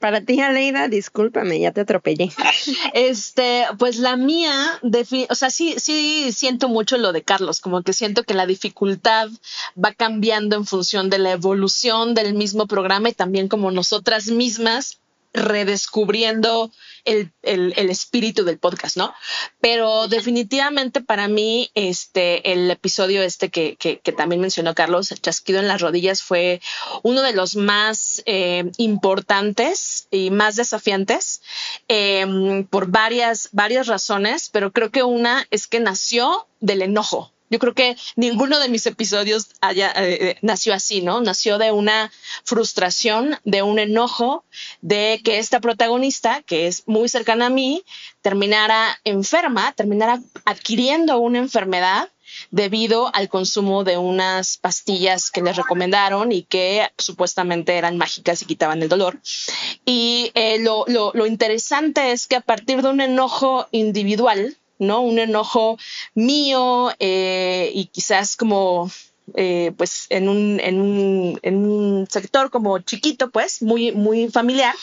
para 0.00 0.22
ti, 0.22 0.40
Aleida, 0.40 0.88
discúlpame, 0.88 1.60
ya 1.60 1.72
te 1.72 1.82
atropellé. 1.82 2.32
Este, 2.94 3.64
pues 3.78 3.98
la 3.98 4.16
mía, 4.16 4.80
o 5.28 5.34
sea, 5.34 5.50
sí, 5.50 5.74
sí 5.78 6.32
siento 6.32 6.68
mucho 6.68 6.96
lo 6.98 7.12
de 7.12 7.22
Carlos, 7.22 7.60
como 7.60 7.82
que 7.82 7.92
siento 7.92 8.24
que 8.24 8.34
la 8.34 8.46
dificultad 8.46 9.28
va 9.82 9.92
cambiando 9.92 10.56
en 10.56 10.66
función 10.66 11.10
de 11.10 11.18
la 11.18 11.32
evolución 11.32 12.14
del 12.14 12.34
mismo 12.34 12.66
programa 12.66 13.10
y 13.10 13.12
también 13.12 13.48
como 13.48 13.70
nosotras 13.70 14.28
mismas 14.28 15.01
redescubriendo 15.34 16.70
el, 17.04 17.32
espíritu 17.42 18.44
del 18.44 18.58
podcast, 18.58 18.96
¿no? 18.96 19.14
Pero 19.60 20.08
definitivamente 20.08 21.00
para 21.00 21.28
mí, 21.28 21.70
este, 21.74 22.52
el 22.52 22.70
episodio 22.70 23.22
este 23.22 23.50
que, 23.50 23.76
también 24.16 24.40
mencionó 24.40 24.74
Carlos, 24.74 25.10
el 25.10 25.20
chasquido 25.20 25.60
en 25.60 25.68
las 25.68 25.80
rodillas, 25.80 26.22
fue 26.22 26.60
uno 27.02 27.22
de 27.22 27.32
los 27.32 27.56
más 27.56 28.22
eh, 28.26 28.70
importantes 28.76 30.06
y 30.10 30.30
más 30.30 30.56
desafiantes 30.56 31.42
em, 31.88 32.64
por 32.64 32.88
varias, 32.88 33.48
varias 33.52 33.86
razones, 33.86 34.48
pero 34.52 34.72
creo 34.72 34.90
que 34.90 35.02
una 35.02 35.46
es 35.50 35.66
que 35.66 35.80
nació 35.80 36.46
del 36.60 36.82
enojo. 36.82 37.32
Yo 37.52 37.58
creo 37.58 37.74
que 37.74 37.98
ninguno 38.16 38.58
de 38.58 38.70
mis 38.70 38.86
episodios 38.86 39.48
eh, 39.60 39.92
eh, 39.94 40.36
nació 40.40 40.72
así, 40.72 41.02
¿no? 41.02 41.20
Nació 41.20 41.58
de 41.58 41.70
una 41.70 42.10
frustración, 42.44 43.38
de 43.44 43.60
un 43.60 43.78
enojo, 43.78 44.46
de 44.80 45.20
que 45.22 45.38
esta 45.38 45.60
protagonista, 45.60 46.40
que 46.40 46.66
es 46.66 46.84
muy 46.88 47.10
cercana 47.10 47.46
a 47.46 47.50
mí, 47.50 47.84
terminara 48.22 48.98
enferma, 49.04 49.74
terminara 49.74 50.22
adquiriendo 50.46 51.18
una 51.18 51.40
enfermedad 51.40 52.08
debido 52.50 53.14
al 53.14 53.28
consumo 53.28 53.84
de 53.84 53.98
unas 53.98 54.56
pastillas 54.56 55.30
que 55.30 55.42
les 55.42 55.54
recomendaron 55.54 56.32
y 56.32 56.44
que 56.44 56.88
supuestamente 56.96 57.76
eran 57.76 57.98
mágicas 57.98 58.40
y 58.40 58.46
quitaban 58.46 58.82
el 58.82 58.88
dolor. 58.88 59.20
Y 59.84 60.30
eh, 60.34 60.58
lo, 60.60 60.86
lo 60.86 61.26
interesante 61.26 62.12
es 62.12 62.26
que 62.26 62.36
a 62.36 62.40
partir 62.40 62.80
de 62.80 62.88
un 62.88 63.02
enojo 63.02 63.68
individual, 63.72 64.56
¿no? 64.82 65.00
Un 65.00 65.18
enojo 65.18 65.78
mío 66.14 66.92
eh, 66.98 67.70
y 67.74 67.86
quizás 67.86 68.36
como 68.36 68.90
eh, 69.34 69.72
pues 69.76 70.06
en 70.10 70.28
un, 70.28 70.60
en, 70.60 70.80
un, 70.80 71.40
en 71.42 71.56
un 71.56 72.06
sector 72.10 72.50
como 72.50 72.78
chiquito, 72.80 73.30
pues, 73.30 73.62
muy, 73.62 73.92
muy 73.92 74.28
familiar, 74.28 74.74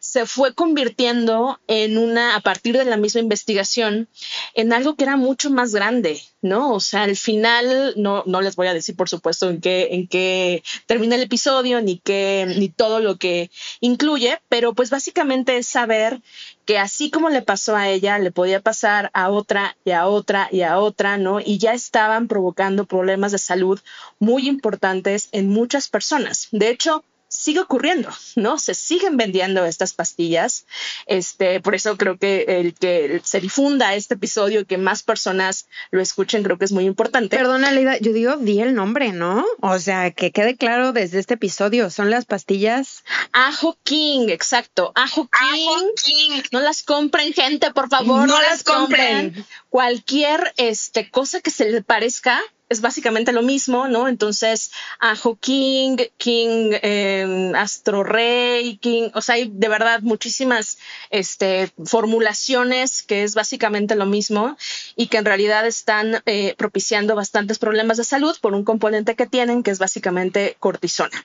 se 0.00 0.26
fue 0.26 0.54
convirtiendo 0.54 1.60
en 1.66 1.98
una, 1.98 2.36
a 2.36 2.40
partir 2.40 2.76
de 2.76 2.84
la 2.84 2.96
misma 2.96 3.20
investigación, 3.20 4.08
en 4.54 4.72
algo 4.72 4.96
que 4.96 5.04
era 5.04 5.16
mucho 5.16 5.50
más 5.50 5.72
grande, 5.72 6.20
¿no? 6.42 6.72
O 6.72 6.80
sea, 6.80 7.02
al 7.02 7.16
final, 7.16 7.94
no, 7.96 8.22
no 8.26 8.40
les 8.40 8.56
voy 8.56 8.66
a 8.68 8.74
decir, 8.74 8.96
por 8.96 9.08
supuesto, 9.08 9.50
en 9.50 9.60
qué, 9.60 9.88
en 9.92 10.08
qué 10.08 10.62
termina 10.86 11.16
el 11.16 11.22
episodio, 11.22 11.80
ni 11.80 11.98
qué, 11.98 12.46
ni 12.56 12.68
todo 12.68 13.00
lo 13.00 13.16
que 13.16 13.50
incluye, 13.80 14.40
pero 14.48 14.74
pues 14.74 14.90
básicamente 14.90 15.56
es 15.56 15.66
saber 15.66 16.20
que 16.64 16.78
así 16.78 17.10
como 17.10 17.30
le 17.30 17.42
pasó 17.42 17.76
a 17.76 17.88
ella, 17.88 18.18
le 18.18 18.32
podía 18.32 18.60
pasar 18.60 19.10
a 19.14 19.30
otra 19.30 19.76
y 19.84 19.92
a 19.92 20.06
otra 20.06 20.48
y 20.50 20.62
a 20.62 20.78
otra, 20.78 21.16
¿no? 21.16 21.40
Y 21.40 21.58
ya 21.58 21.72
estaban 21.72 22.28
provocando 22.28 22.86
problemas 22.86 23.32
de 23.32 23.38
salud 23.38 23.80
muy 24.18 24.48
importantes 24.48 25.28
en 25.32 25.48
muchas 25.48 25.88
personas. 25.88 26.48
De 26.50 26.70
hecho, 26.70 27.04
sigue 27.36 27.60
ocurriendo, 27.60 28.08
¿no? 28.34 28.58
Se 28.58 28.74
siguen 28.74 29.16
vendiendo 29.16 29.64
estas 29.66 29.92
pastillas. 29.92 30.66
Este, 31.06 31.60
por 31.60 31.74
eso 31.74 31.96
creo 31.98 32.16
que 32.16 32.44
el 32.48 32.74
que 32.74 33.20
se 33.24 33.40
difunda 33.40 33.94
este 33.94 34.14
episodio 34.14 34.60
y 34.60 34.64
que 34.64 34.78
más 34.78 35.02
personas 35.02 35.68
lo 35.90 36.00
escuchen, 36.00 36.42
creo 36.42 36.56
que 36.56 36.64
es 36.64 36.72
muy 36.72 36.86
importante. 36.86 37.36
Perdona, 37.36 37.72
Leida, 37.72 37.98
yo 37.98 38.12
digo, 38.12 38.36
di 38.36 38.60
el 38.60 38.74
nombre, 38.74 39.12
¿no? 39.12 39.44
O 39.60 39.78
sea, 39.78 40.10
que 40.12 40.32
quede 40.32 40.56
claro 40.56 40.92
desde 40.92 41.18
este 41.18 41.34
episodio, 41.34 41.90
son 41.90 42.10
las 42.10 42.24
pastillas. 42.24 43.04
Ajo 43.32 43.76
King, 43.82 44.28
exacto. 44.28 44.92
Ajo 44.94 45.28
King. 45.28 46.42
No 46.52 46.60
las 46.60 46.82
compren, 46.82 47.34
gente, 47.34 47.70
por 47.72 47.90
favor. 47.90 48.26
No, 48.26 48.40
las 48.40 48.64
compren. 48.64 49.44
Cualquier 49.68 50.54
este, 50.56 51.10
cosa 51.10 51.40
que 51.40 51.50
se 51.50 51.70
le 51.70 51.82
parezca 51.82 52.40
es 52.68 52.80
básicamente 52.80 53.32
lo 53.32 53.42
mismo, 53.42 53.86
¿no? 53.86 54.08
Entonces, 54.08 54.72
Ajo 54.98 55.36
King, 55.36 55.96
King 56.16 56.72
eh, 56.82 57.52
Astro 57.54 58.02
Rey, 58.02 58.78
King, 58.78 59.10
o 59.14 59.22
sea, 59.22 59.36
hay 59.36 59.50
de 59.52 59.68
verdad 59.68 60.00
muchísimas 60.02 60.78
este, 61.10 61.70
formulaciones 61.84 63.02
que 63.02 63.22
es 63.22 63.34
básicamente 63.34 63.94
lo 63.94 64.06
mismo 64.06 64.56
y 64.96 65.06
que 65.06 65.18
en 65.18 65.24
realidad 65.24 65.66
están 65.66 66.22
eh, 66.26 66.54
propiciando 66.58 67.14
bastantes 67.14 67.58
problemas 67.58 67.98
de 67.98 68.04
salud 68.04 68.36
por 68.40 68.54
un 68.54 68.64
componente 68.64 69.14
que 69.14 69.26
tienen, 69.26 69.62
que 69.62 69.70
es 69.70 69.78
básicamente 69.78 70.56
cortisona. 70.58 71.24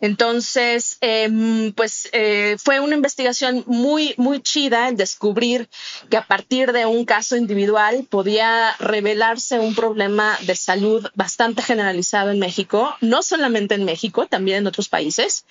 Entonces, 0.00 0.96
em, 1.00 1.72
pues 1.72 2.08
eh, 2.12 2.56
fue 2.58 2.80
una 2.80 2.96
investigación 2.96 3.62
muy, 3.66 4.14
muy 4.16 4.42
chida 4.42 4.88
el 4.88 4.96
descubrir 4.96 5.68
que 6.08 6.16
a 6.16 6.26
partir 6.26 6.72
de 6.72 6.86
un 6.86 7.04
caso 7.04 7.36
individual 7.36 8.06
podía 8.08 8.74
revelarse 8.78 9.58
un 9.60 9.74
problema 9.74 10.36
de 10.42 10.56
salud 10.56 10.79
bastante 11.14 11.62
generalizado 11.62 12.30
en 12.30 12.38
México, 12.38 12.94
no 13.00 13.22
solamente 13.22 13.74
en 13.74 13.84
México, 13.84 14.26
también 14.26 14.58
en 14.58 14.66
otros 14.66 14.88
países, 14.88 15.46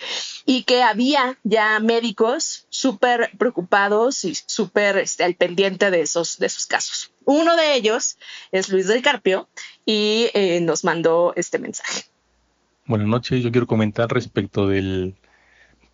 y 0.46 0.64
que 0.64 0.84
había 0.84 1.38
ya 1.44 1.80
médicos 1.80 2.66
súper 2.70 3.32
preocupados 3.38 4.26
y 4.26 4.36
súper 4.36 4.98
este, 4.98 5.24
al 5.24 5.36
pendiente 5.36 5.92
de 5.92 6.02
esos, 6.02 6.38
de 6.38 6.48
esos 6.48 6.66
casos. 6.66 7.12
Uno 7.26 7.56
de 7.56 7.76
ellos 7.76 8.18
es 8.52 8.70
Luis 8.70 8.88
del 8.88 9.02
Carpio 9.02 9.48
y 9.86 10.30
eh, 10.34 10.60
nos 10.62 10.84
mandó 10.84 11.34
este 11.36 11.60
mensaje. 11.60 12.04
Buenas 12.86 13.08
noches, 13.08 13.44
yo 13.44 13.52
quiero 13.52 13.68
comentar 13.68 14.10
respecto 14.10 14.68
del 14.68 15.16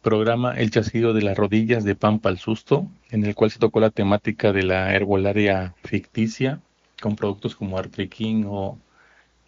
programa 0.01 0.53
El 0.57 0.69
chasquido 0.71 1.13
de 1.13 1.23
las 1.23 1.35
rodillas 1.35 1.83
de 1.83 1.95
Pampa 1.95 2.29
al 2.29 2.37
Susto, 2.37 2.87
en 3.09 3.25
el 3.25 3.35
cual 3.35 3.51
se 3.51 3.59
tocó 3.59 3.79
la 3.79 3.89
temática 3.89 4.53
de 4.53 4.63
la 4.63 4.93
herbolaria 4.93 5.73
ficticia 5.83 6.61
con 7.01 7.15
productos 7.15 7.55
como 7.55 7.77
Artrikin 7.77 8.45
o 8.47 8.77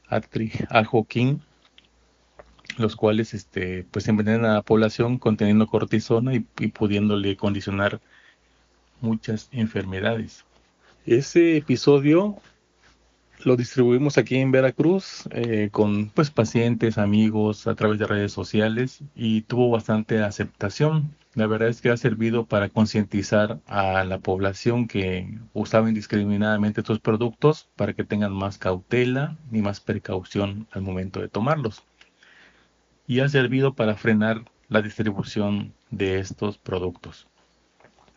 Artri 0.09 0.51
King, 1.07 1.37
los 2.77 2.95
cuales 2.95 3.33
este, 3.33 3.85
pues 3.91 4.07
envenenan 4.07 4.45
a 4.45 4.53
la 4.55 4.61
población 4.61 5.17
conteniendo 5.17 5.67
cortisona 5.67 6.35
y, 6.35 6.45
y 6.59 6.67
pudiéndole 6.67 7.35
condicionar 7.35 7.99
muchas 9.01 9.49
enfermedades. 9.51 10.45
Ese 11.05 11.57
episodio 11.57 12.37
lo 13.43 13.55
distribuimos 13.55 14.17
aquí 14.17 14.37
en 14.37 14.51
Veracruz 14.51 15.23
eh, 15.31 15.69
con 15.71 16.09
pues 16.09 16.31
pacientes, 16.31 16.97
amigos 16.97 17.67
a 17.67 17.75
través 17.75 17.99
de 17.99 18.07
redes 18.07 18.31
sociales 18.31 18.99
y 19.15 19.41
tuvo 19.41 19.69
bastante 19.69 20.21
aceptación. 20.21 21.15
La 21.37 21.45
verdad 21.45 21.69
es 21.69 21.81
que 21.81 21.91
ha 21.91 21.97
servido 21.97 22.47
para 22.47 22.69
concientizar 22.69 23.59
a 23.67 24.03
la 24.03 24.17
población 24.17 24.87
que 24.87 25.37
usaba 25.53 25.87
indiscriminadamente 25.87 26.81
estos 26.81 26.99
productos 26.99 27.69
para 27.75 27.93
que 27.93 28.03
tengan 28.03 28.33
más 28.33 28.57
cautela 28.57 29.37
y 29.51 29.61
más 29.61 29.79
precaución 29.79 30.65
al 30.71 30.81
momento 30.81 31.21
de 31.21 31.29
tomarlos. 31.29 31.83
Y 33.05 33.19
ha 33.19 33.29
servido 33.29 33.75
para 33.75 33.95
frenar 33.95 34.45
la 34.67 34.81
distribución 34.81 35.73
de 35.91 36.17
estos 36.17 36.57
productos. 36.57 37.27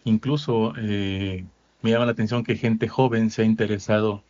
Incluso 0.04 0.72
eh, 0.78 1.44
me 1.82 1.90
llama 1.90 2.06
la 2.06 2.12
atención 2.12 2.42
que 2.42 2.56
gente 2.56 2.88
joven 2.88 3.28
se 3.28 3.42
ha 3.42 3.44
interesado 3.44 4.24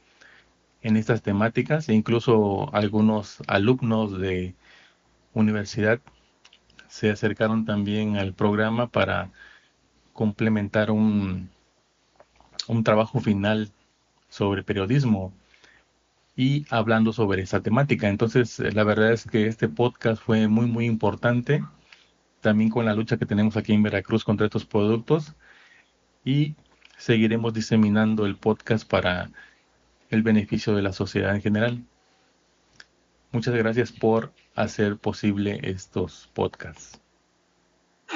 en 0.82 0.96
estas 0.96 1.22
temáticas 1.22 1.88
e 1.88 1.94
incluso 1.94 2.74
algunos 2.74 3.40
alumnos 3.46 4.18
de 4.18 4.56
universidad 5.32 6.00
se 6.90 7.10
acercaron 7.10 7.64
también 7.64 8.16
al 8.16 8.34
programa 8.34 8.88
para 8.88 9.30
complementar 10.12 10.90
un, 10.90 11.48
un 12.68 12.84
trabajo 12.84 13.20
final 13.20 13.70
sobre 14.28 14.64
periodismo 14.64 15.32
y 16.36 16.66
hablando 16.70 17.12
sobre 17.12 17.42
esa 17.42 17.62
temática. 17.62 18.08
Entonces, 18.08 18.58
la 18.58 18.84
verdad 18.84 19.12
es 19.12 19.24
que 19.24 19.46
este 19.46 19.68
podcast 19.68 20.22
fue 20.22 20.48
muy, 20.48 20.66
muy 20.66 20.86
importante, 20.86 21.64
también 22.40 22.70
con 22.70 22.86
la 22.86 22.94
lucha 22.94 23.18
que 23.18 23.26
tenemos 23.26 23.56
aquí 23.56 23.72
en 23.72 23.82
Veracruz 23.82 24.24
contra 24.24 24.46
estos 24.46 24.64
productos 24.66 25.34
y 26.24 26.56
seguiremos 26.98 27.54
diseminando 27.54 28.26
el 28.26 28.36
podcast 28.36 28.88
para 28.88 29.30
el 30.10 30.22
beneficio 30.22 30.74
de 30.74 30.82
la 30.82 30.92
sociedad 30.92 31.34
en 31.36 31.42
general. 31.42 31.84
Muchas 33.32 33.54
gracias 33.54 33.92
por 33.92 34.32
hacer 34.54 34.96
posible 34.98 35.60
estos 35.62 36.28
podcasts. 36.34 37.00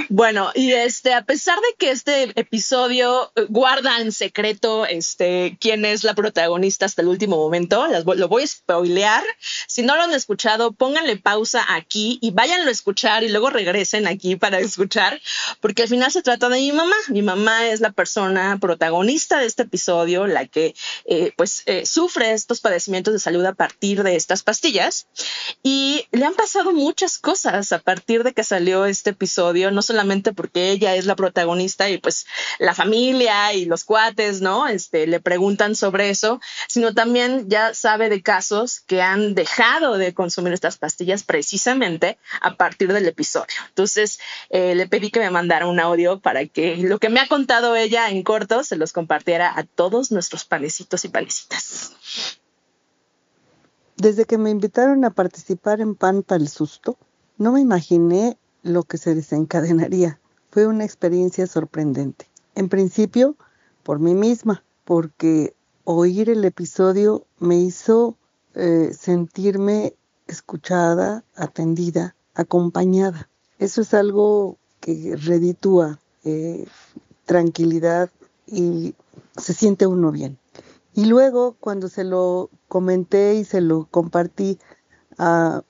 Bueno, 0.08 0.50
y 0.54 0.72
este, 0.72 1.14
a 1.14 1.22
pesar 1.22 1.56
de 1.58 1.76
que 1.78 1.90
este 1.90 2.32
episodio 2.38 3.32
eh, 3.36 3.46
guarda 3.48 4.00
en 4.00 4.10
secreto 4.10 4.86
este, 4.86 5.56
quién 5.60 5.84
es 5.84 6.02
la 6.02 6.14
protagonista 6.14 6.86
hasta 6.86 7.02
el 7.02 7.08
último 7.08 7.36
momento, 7.36 7.86
lo 7.86 8.28
voy 8.28 8.42
a 8.42 8.46
spoilear. 8.46 9.22
Si 9.68 9.82
no 9.82 9.94
lo 9.96 10.02
han 10.02 10.12
escuchado, 10.12 10.72
pónganle 10.72 11.16
pausa 11.16 11.64
aquí 11.68 12.18
y 12.20 12.32
váyanlo 12.32 12.68
a 12.68 12.72
escuchar 12.72 13.22
y 13.22 13.28
luego 13.28 13.50
regresen 13.50 14.06
aquí 14.06 14.36
para 14.36 14.58
escuchar, 14.58 15.20
porque 15.60 15.82
al 15.82 15.88
final 15.88 16.10
se 16.10 16.22
trata 16.22 16.48
de 16.48 16.58
mi 16.58 16.72
mamá. 16.72 16.96
Mi 17.08 17.22
mamá 17.22 17.68
es 17.68 17.80
la 17.80 17.92
persona 17.92 18.58
protagonista 18.60 19.38
de 19.38 19.46
este 19.46 19.62
episodio, 19.62 20.26
la 20.26 20.46
que 20.46 20.74
eh, 21.04 21.32
pues 21.36 21.62
eh, 21.66 21.86
sufre 21.86 22.32
estos 22.32 22.60
padecimientos 22.60 23.14
de 23.14 23.20
salud 23.20 23.44
a 23.44 23.54
partir 23.54 24.02
de 24.02 24.16
estas 24.16 24.42
pastillas 24.42 25.06
y 25.62 26.06
le 26.10 26.24
han 26.24 26.34
pasado 26.34 26.72
muchas 26.72 27.18
cosas 27.18 27.72
a 27.72 27.78
partir 27.78 28.24
de 28.24 28.32
que 28.32 28.42
salió 28.42 28.86
este 28.86 29.10
episodio. 29.10 29.70
Solamente 29.84 30.32
porque 30.32 30.70
ella 30.70 30.96
es 30.96 31.06
la 31.06 31.14
protagonista 31.14 31.88
y 31.88 31.98
pues 31.98 32.26
la 32.58 32.74
familia 32.74 33.52
y 33.52 33.64
los 33.66 33.84
cuates, 33.84 34.40
¿no? 34.40 34.66
Este, 34.66 35.06
le 35.06 35.20
preguntan 35.20 35.76
sobre 35.76 36.10
eso, 36.10 36.40
sino 36.68 36.92
también 36.94 37.48
ya 37.48 37.74
sabe 37.74 38.08
de 38.08 38.22
casos 38.22 38.80
que 38.80 39.02
han 39.02 39.34
dejado 39.34 39.96
de 39.98 40.12
consumir 40.14 40.52
estas 40.52 40.78
pastillas 40.78 41.22
precisamente 41.22 42.18
a 42.40 42.56
partir 42.56 42.92
del 42.92 43.06
episodio. 43.06 43.54
Entonces, 43.68 44.18
eh, 44.50 44.74
le 44.74 44.88
pedí 44.88 45.10
que 45.10 45.20
me 45.20 45.30
mandara 45.30 45.66
un 45.66 45.80
audio 45.80 46.20
para 46.20 46.46
que 46.46 46.76
lo 46.76 46.98
que 46.98 47.08
me 47.08 47.20
ha 47.20 47.28
contado 47.28 47.76
ella 47.76 48.08
en 48.10 48.22
corto 48.22 48.64
se 48.64 48.76
los 48.76 48.92
compartiera 48.92 49.52
a 49.56 49.64
todos 49.64 50.10
nuestros 50.10 50.44
panecitos 50.44 51.04
y 51.04 51.08
panecitas. 51.08 51.92
Desde 53.96 54.24
que 54.24 54.38
me 54.38 54.50
invitaron 54.50 55.04
a 55.04 55.10
participar 55.10 55.80
en 55.80 55.94
Pan 55.94 56.22
para 56.22 56.42
el 56.42 56.48
Susto, 56.48 56.98
no 57.38 57.52
me 57.52 57.60
imaginé 57.60 58.36
lo 58.64 58.82
que 58.82 58.98
se 58.98 59.14
desencadenaría. 59.14 60.18
Fue 60.50 60.66
una 60.66 60.84
experiencia 60.84 61.46
sorprendente. 61.46 62.28
En 62.56 62.68
principio, 62.68 63.36
por 63.84 64.00
mí 64.00 64.14
misma, 64.14 64.64
porque 64.84 65.54
oír 65.84 66.30
el 66.30 66.44
episodio 66.44 67.26
me 67.38 67.58
hizo 67.60 68.16
eh, 68.54 68.90
sentirme 68.98 69.94
escuchada, 70.26 71.24
atendida, 71.36 72.16
acompañada. 72.34 73.28
Eso 73.58 73.82
es 73.82 73.94
algo 73.94 74.56
que 74.80 75.16
reditúa 75.16 76.00
eh, 76.24 76.66
tranquilidad 77.26 78.10
y 78.46 78.94
se 79.36 79.52
siente 79.52 79.86
uno 79.86 80.10
bien. 80.10 80.38
Y 80.94 81.06
luego, 81.06 81.56
cuando 81.60 81.88
se 81.88 82.04
lo 82.04 82.50
comenté 82.68 83.34
y 83.34 83.44
se 83.44 83.60
lo 83.60 83.86
compartí 83.90 84.58
a 85.18 85.62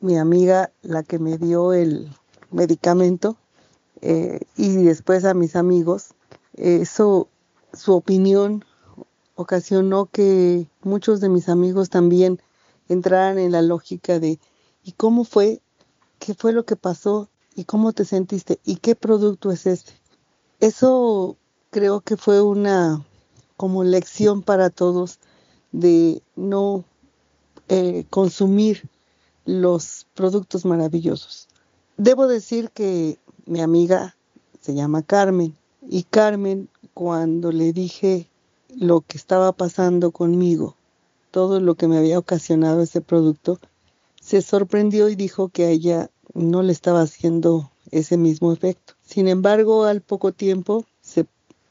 mi 0.00 0.18
amiga, 0.18 0.72
la 0.82 1.02
que 1.04 1.18
me 1.18 1.38
dio 1.38 1.72
el, 1.72 2.10
medicamento 2.52 3.36
eh, 4.00 4.40
y 4.56 4.76
después 4.76 5.24
a 5.24 5.34
mis 5.34 5.56
amigos, 5.56 6.14
eso, 6.54 7.28
su 7.72 7.94
opinión 7.94 8.64
ocasionó 9.34 10.06
que 10.06 10.66
muchos 10.82 11.20
de 11.20 11.28
mis 11.28 11.48
amigos 11.48 11.90
también 11.90 12.40
entraran 12.88 13.38
en 13.38 13.52
la 13.52 13.62
lógica 13.62 14.18
de 14.18 14.38
¿y 14.84 14.92
cómo 14.92 15.24
fue? 15.24 15.60
¿Qué 16.18 16.34
fue 16.34 16.52
lo 16.52 16.64
que 16.64 16.76
pasó? 16.76 17.28
¿Y 17.54 17.64
cómo 17.64 17.92
te 17.92 18.04
sentiste? 18.04 18.60
¿Y 18.64 18.76
qué 18.76 18.94
producto 18.94 19.50
es 19.50 19.66
este? 19.66 19.92
Eso 20.60 21.36
creo 21.70 22.00
que 22.00 22.16
fue 22.16 22.42
una 22.42 23.04
como 23.56 23.84
lección 23.84 24.42
para 24.42 24.70
todos 24.70 25.18
de 25.72 26.22
no 26.36 26.84
eh, 27.68 28.04
consumir 28.10 28.88
los 29.44 30.06
productos 30.14 30.64
maravillosos. 30.64 31.48
Debo 31.98 32.26
decir 32.26 32.70
que 32.70 33.18
mi 33.44 33.60
amiga 33.60 34.16
se 34.60 34.74
llama 34.74 35.02
Carmen 35.02 35.54
y 35.88 36.04
Carmen 36.04 36.68
cuando 36.94 37.52
le 37.52 37.74
dije 37.74 38.30
lo 38.74 39.02
que 39.02 39.18
estaba 39.18 39.52
pasando 39.52 40.10
conmigo, 40.10 40.74
todo 41.30 41.60
lo 41.60 41.74
que 41.74 41.88
me 41.88 41.98
había 41.98 42.18
ocasionado 42.18 42.80
ese 42.80 43.02
producto, 43.02 43.58
se 44.20 44.40
sorprendió 44.40 45.10
y 45.10 45.16
dijo 45.16 45.50
que 45.50 45.64
a 45.64 45.68
ella 45.68 46.10
no 46.32 46.62
le 46.62 46.72
estaba 46.72 47.02
haciendo 47.02 47.70
ese 47.90 48.16
mismo 48.16 48.52
efecto. 48.52 48.94
Sin 49.04 49.28
embargo, 49.28 49.84
al 49.84 50.00
poco 50.00 50.32
tiempo 50.32 50.86
se 51.02 51.26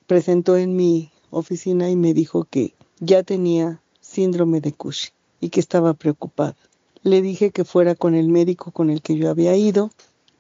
presentó 0.06 0.56
en 0.56 0.76
mi 0.76 1.12
oficina 1.32 1.90
y 1.90 1.96
me 1.96 2.14
dijo 2.14 2.46
que 2.46 2.76
ya 3.00 3.24
tenía 3.24 3.82
síndrome 4.02 4.62
de 4.62 4.72
Cushing 4.72 5.14
y 5.40 5.50
que 5.50 5.60
estaba 5.60 5.96
preocupada. 5.96 6.56
Le 7.02 7.24
dije 7.24 7.50
que 7.50 7.66
fuera 7.66 7.96
con 7.96 8.14
el 8.14 8.28
médico 8.28 8.70
con 8.70 8.92
el 8.92 9.02
que 9.02 9.18
yo 9.18 9.32
había 9.32 9.56
ido 9.56 9.90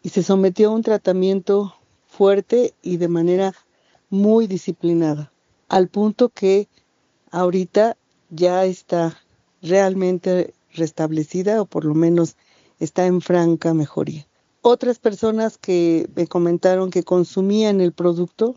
y 0.03 0.09
se 0.09 0.23
sometió 0.23 0.69
a 0.69 0.73
un 0.73 0.81
tratamiento 0.81 1.75
fuerte 2.07 2.73
y 2.81 2.97
de 2.97 3.07
manera 3.07 3.53
muy 4.09 4.47
disciplinada, 4.47 5.31
al 5.69 5.87
punto 5.87 6.29
que 6.29 6.67
ahorita 7.31 7.97
ya 8.29 8.65
está 8.65 9.17
realmente 9.61 10.53
restablecida 10.73 11.61
o 11.61 11.65
por 11.65 11.85
lo 11.85 11.93
menos 11.93 12.35
está 12.79 13.05
en 13.05 13.21
franca 13.21 13.73
mejoría. 13.73 14.27
Otras 14.61 14.99
personas 14.99 15.57
que 15.57 16.09
me 16.15 16.27
comentaron 16.27 16.91
que 16.91 17.03
consumían 17.03 17.81
el 17.81 17.93
producto, 17.93 18.55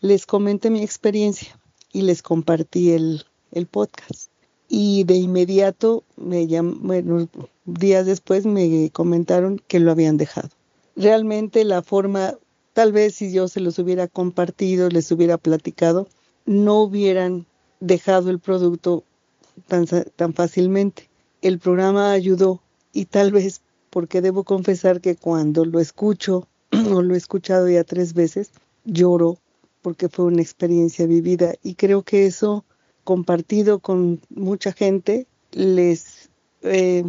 les 0.00 0.26
comenté 0.26 0.70
mi 0.70 0.82
experiencia 0.82 1.58
y 1.92 2.02
les 2.02 2.22
compartí 2.22 2.92
el, 2.92 3.24
podcast. 3.70 4.30
Y 4.68 5.04
de 5.04 5.14
inmediato, 5.14 6.02
me 6.16 6.46
bueno, 6.60 7.28
días 7.64 8.04
después 8.04 8.44
me 8.44 8.90
comentaron 8.90 9.62
que 9.68 9.78
lo 9.78 9.92
habían 9.92 10.16
dejado 10.16 10.50
realmente 10.96 11.64
la 11.64 11.82
forma, 11.82 12.34
tal 12.72 12.92
vez 12.92 13.14
si 13.14 13.32
yo 13.32 13.48
se 13.48 13.60
los 13.60 13.78
hubiera 13.78 14.08
compartido, 14.08 14.88
les 14.88 15.12
hubiera 15.12 15.38
platicado, 15.38 16.08
no 16.46 16.82
hubieran 16.82 17.46
dejado 17.80 18.30
el 18.30 18.38
producto 18.38 19.04
tan, 19.68 19.86
tan 20.16 20.34
fácilmente. 20.34 21.08
El 21.42 21.58
programa 21.58 22.12
ayudó 22.12 22.62
y 22.92 23.04
tal 23.04 23.30
vez 23.30 23.60
porque 23.90 24.20
debo 24.20 24.44
confesar 24.44 25.00
que 25.00 25.16
cuando 25.16 25.64
lo 25.64 25.80
escucho, 25.80 26.48
o 26.92 27.02
lo 27.02 27.14
he 27.14 27.18
escuchado 27.18 27.68
ya 27.68 27.84
tres 27.84 28.14
veces, 28.14 28.50
lloro 28.84 29.38
porque 29.82 30.08
fue 30.08 30.24
una 30.24 30.42
experiencia 30.42 31.06
vivida 31.06 31.54
y 31.62 31.74
creo 31.74 32.02
que 32.02 32.26
eso 32.26 32.64
compartido 33.04 33.78
con 33.78 34.20
mucha 34.30 34.72
gente 34.72 35.26
les 35.52 36.28
eh, 36.62 37.04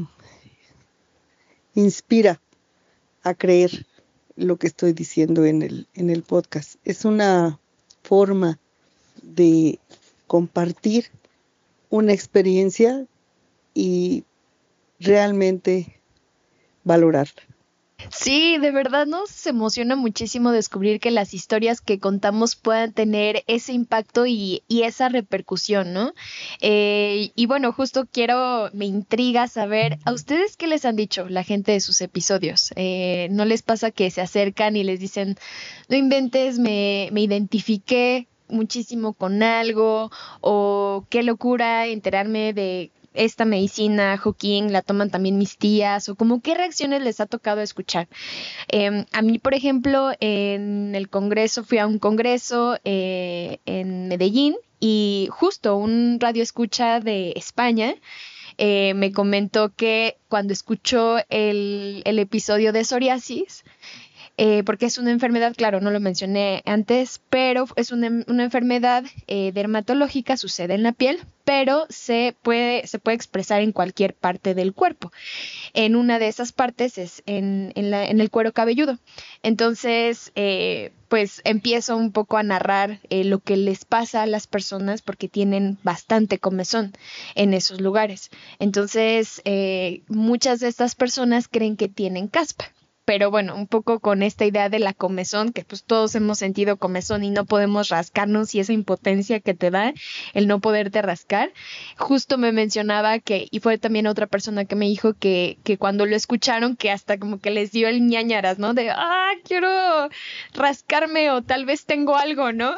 inspira 1.73 2.39
a 3.28 3.36
creer 3.36 3.86
lo 4.36 4.57
que 4.57 4.67
estoy 4.67 4.93
diciendo 4.93 5.45
en 5.45 5.61
el, 5.61 5.88
en 5.93 6.09
el 6.09 6.23
podcast. 6.23 6.75
Es 6.86 7.05
una 7.05 7.59
forma 8.03 8.59
de 9.21 9.80
compartir 10.28 11.05
una 11.89 12.13
experiencia 12.13 13.05
y 13.73 14.23
realmente 14.99 15.99
valorarla. 16.84 17.43
Sí, 18.12 18.58
de 18.58 18.72
verdad 18.72 19.05
nos 19.05 19.45
emociona 19.45 19.95
muchísimo 19.95 20.51
descubrir 20.51 20.99
que 20.99 21.12
las 21.12 21.34
historias 21.34 21.82
que 21.82 21.99
contamos 21.99 22.55
puedan 22.55 22.93
tener 22.93 23.43
ese 23.47 23.74
impacto 23.74 24.26
y, 24.26 24.64
esa 24.70 25.10
repercusión, 25.10 25.93
¿no? 25.93 26.14
Eh, 26.62 27.32
y 27.36 27.45
bueno, 27.45 27.74
justo 27.74 28.08
quiero, 28.12 28.70
me 28.74 28.86
intriga 28.86 29.47
saber, 29.47 29.97
¿a 30.05 30.14
ustedes 30.14 30.55
qué 30.55 30.68
les 30.68 30.86
han 30.86 30.95
dicho 30.95 31.28
la 31.30 31.43
gente 31.43 31.72
de 31.72 31.80
sus 31.80 32.01
episodios? 32.01 32.72
Eh, 32.76 33.28
¿No 33.32 33.45
les 33.45 33.62
pasa 33.62 33.91
que 33.91 34.10
se 34.12 34.22
acercan 34.22 34.76
y 34.76 34.84
les 34.84 34.99
dicen, 34.99 35.38
no 35.89 35.97
inventes, 35.97 36.60
me, 36.60 37.10
me 37.12 37.22
identifiqué 37.22 38.28
muchísimo 38.49 39.14
con 39.14 39.43
algo 39.43 40.12
o 40.41 41.05
qué 41.10 41.24
locura 41.24 41.86
enterarme 41.88 42.53
de 42.53 42.91
esta 43.14 43.45
medicina, 43.45 44.18
Joaquín, 44.18 44.72
la 44.72 44.82
toman 44.82 45.10
también 45.10 45.38
mis 45.38 45.58
tías, 45.58 46.10
o 46.10 46.16
como 46.16 46.41
qué 46.41 46.55
reacciones 46.55 47.01
les 47.01 47.20
ha 47.20 47.26
tocado 47.26 47.62
escuchar. 47.62 48.08
Em, 48.68 49.05
a 49.12 49.22
mí, 49.22 49.39
por 49.39 49.53
ejemplo, 49.53 50.12
en 50.20 50.95
el 50.95 51.10
Congreso, 51.10 51.64
fui 51.64 51.78
a 51.78 51.88
un 51.88 51.99
Congreso 51.99 52.78
eh, 52.84 53.60
en 53.66 54.08
Medellín 54.08 54.55
y 54.80 55.28
justo 55.32 55.76
un 55.78 56.20
radio 56.20 56.43
escucha 56.43 56.99
de 56.99 57.34
España 57.36 57.95
eh, 58.58 58.93
me 58.95 59.12
comentó 59.12 59.74
que 59.76 60.18
cuando 60.30 60.51
escuchó 60.51 61.18
el, 61.30 62.01
el 62.05 62.18
episodio 62.18 62.74
de 62.74 62.84
psoriasis, 62.84 63.64
eh, 64.39 64.61
porque 64.63 64.85
es 64.85 64.99
una 64.99 65.09
enfermedad, 65.09 65.55
claro, 65.55 65.81
no 65.81 65.89
lo 65.89 65.99
mencioné 65.99 66.61
antes, 66.67 67.19
pero 67.31 67.65
es 67.75 67.91
una, 67.91 68.05
enfermedad 68.07 69.03
eh, 69.25 69.51
dermatológica, 69.51 70.38
sucede 70.38 70.75
en 70.75 70.83
la 70.83 70.91
piel, 70.91 71.19
pero 71.43 71.88
se 71.89 72.35
puede, 72.43 72.83
expresar 73.05 73.61
en 73.61 73.71
cualquier 73.71 74.13
parte 74.13 74.53
del 74.53 74.73
cuerpo. 74.73 75.11
En 75.73 75.95
una 75.95 76.19
de 76.19 76.27
esas 76.27 76.51
partes 76.51 76.99
es 76.99 77.23
en 77.25 77.71
el 77.75 78.29
cuero 78.29 78.53
cabelludo. 78.53 78.99
Entonces, 79.41 80.31
eh, 80.35 80.91
pues 81.07 81.41
empiezo 81.43 81.97
un 81.97 82.11
poco 82.11 82.38
a 82.38 82.43
narrar 82.43 82.99
lo 83.09 83.39
que 83.39 83.57
les 83.57 83.85
pasa 83.85 84.21
a 84.21 84.27
las 84.27 84.45
personas 84.45 85.01
porque 85.01 85.29
tienen 85.29 85.79
bastante 85.81 86.38
comezón 86.38 86.93
en 87.33 87.55
esos 87.55 87.81
lugares. 87.81 88.29
Entonces, 88.59 89.41
muchas 90.09 90.59
de 90.59 90.67
estas 90.67 90.93
personas 90.93 91.47
creen 91.47 91.75
que 91.75 91.88
tienen 91.88 92.27
caspa 92.27 92.71
pero 93.08 93.32
bueno, 93.32 93.55
un 93.55 93.68
poco 93.68 94.01
con 94.01 94.22
esta 94.22 94.43
idea 94.43 94.68
de 94.68 94.80
la 94.80 94.91
comezón, 94.91 95.53
que 95.53 95.64
pues 95.64 95.86
todos 95.86 96.14
hemos 96.16 96.39
sentido 96.39 96.76
comezón 96.76 97.24
y 97.24 97.30
no 97.30 97.45
podemos 97.45 97.88
rascarnos 97.88 98.53
y 98.53 98.60
esa 98.60 98.74
impotencia 98.74 99.39
que 99.39 99.53
te 99.53 99.72
da 99.72 99.93
el 100.34 100.45
no 100.45 100.60
poderte 100.60 101.01
rascar. 101.01 101.53
Justo 101.95 102.38
me 102.38 102.51
mencionaba 102.51 103.20
que, 103.20 103.47
y 103.49 103.62
fue 103.62 103.78
también 103.78 104.08
otra 104.08 104.28
persona 104.28 104.66
que 104.66 104.76
me 104.76 104.88
dijo 104.88 105.14
que, 105.14 105.58
que 105.64 105.78
cuando 105.78 106.05
lo 106.05 106.18
escucharon, 106.18 106.76
que 106.76 106.91
hasta 106.91 107.18
como 107.18 107.39
que 107.39 107.49
les 107.49 107.72
dio 107.72 107.88
el 107.88 108.05
ñañaras, 108.05 108.60
¿no? 108.60 108.74
De, 108.74 108.89
ah, 108.89 109.32
quiero 109.45 109.70
rascarme 110.53 111.32
o 111.32 111.41
tal 111.41 111.66
vez 111.66 111.86
tengo 111.86 112.18
algo, 112.18 112.51
¿no? 112.51 112.76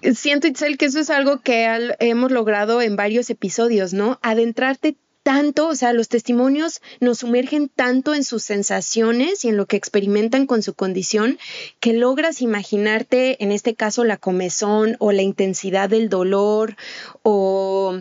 Siento, 0.14 0.46
Itzel, 0.46 0.78
que 0.78 0.86
eso 0.86 1.00
es 1.00 1.10
algo 1.10 1.42
que 1.42 1.94
hemos 1.98 2.32
logrado 2.32 2.80
en 2.80 2.96
varios 2.96 3.28
episodios, 3.28 3.92
¿no? 3.92 4.18
Adentrarte 4.22 4.96
tanto, 5.22 5.68
o 5.68 5.74
sea, 5.74 5.92
los 5.92 6.08
testimonios 6.08 6.80
nos 7.00 7.18
sumergen 7.18 7.68
tanto 7.68 8.14
en 8.14 8.24
sus 8.24 8.42
sensaciones 8.42 9.44
y 9.44 9.48
en 9.48 9.56
lo 9.56 9.66
que 9.66 9.76
experimentan 9.76 10.46
con 10.46 10.62
su 10.62 10.74
condición 10.74 11.38
que 11.78 11.92
logras 11.92 12.42
imaginarte, 12.42 13.42
en 13.42 13.52
este 13.52 13.74
caso, 13.74 14.04
la 14.04 14.16
comezón 14.16 14.96
o 14.98 15.12
la 15.12 15.22
intensidad 15.22 15.88
del 15.88 16.08
dolor 16.08 16.76
o 17.22 18.00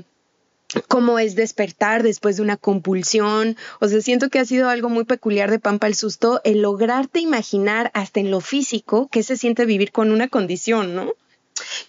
cómo 0.88 1.20
es 1.20 1.36
despertar 1.36 2.04
después 2.04 2.38
de 2.38 2.44
una 2.44 2.58
compulsión. 2.58 3.58
O 3.80 3.88
sea, 3.88 4.02
siento 4.02 4.30
que 4.30 4.40
ha 4.40 4.46
sido 4.46 4.70
algo 4.70 4.90
muy 4.90 5.04
peculiar 5.04 5.50
de 5.52 5.60
Pampa 5.60 5.88
el 5.88 5.96
Susto 5.96 6.42
el 6.44 6.62
lograrte 6.62 7.20
imaginar 7.20 7.92
hasta 7.94 8.20
en 8.20 8.32
lo 8.32 8.40
físico 8.40 9.10
qué 9.12 9.24
se 9.24 9.38
siente 9.38 9.66
vivir 9.66 9.92
con 9.92 10.12
una 10.12 10.28
condición, 10.28 10.96
¿no? 10.96 11.14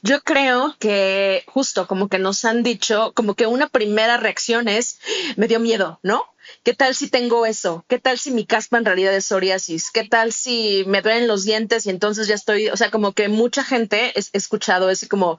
Yo 0.03 0.21
creo 0.23 0.77
que 0.79 1.45
justo 1.47 1.87
como 1.87 2.09
que 2.09 2.19
nos 2.19 2.45
han 2.45 2.63
dicho, 2.63 3.13
como 3.15 3.35
que 3.35 3.47
una 3.47 3.69
primera 3.69 4.17
reacción 4.17 4.69
es, 4.69 4.99
me 5.37 5.49
dio 5.49 5.61
miedo, 5.61 6.01
¿no? 6.03 6.25
¿Qué 6.63 6.75
tal 6.75 6.95
si 6.95 7.09
tengo 7.09 7.47
eso? 7.47 7.85
¿Qué 7.89 7.99
tal 7.99 8.19
si 8.19 8.31
mi 8.31 8.45
caspa 8.45 8.79
en 8.79 8.85
realidad 8.85 9.15
es 9.15 9.27
psoriasis? 9.27 9.91
¿Qué 9.91 10.05
tal 10.05 10.33
si 10.33 10.85
me 10.87 11.03
duelen 11.03 11.29
los 11.29 11.45
dientes 11.45 11.87
y 11.87 11.91
entonces 11.91 12.27
ya 12.27 12.35
estoy, 12.35 12.69
o 12.69 12.77
sea, 12.77 12.91
como 12.91 13.13
que 13.13 13.29
mucha 13.29 13.63
gente 13.65 14.13
he 14.15 14.25
escuchado 14.33 14.91
es 14.91 15.07
como, 15.09 15.39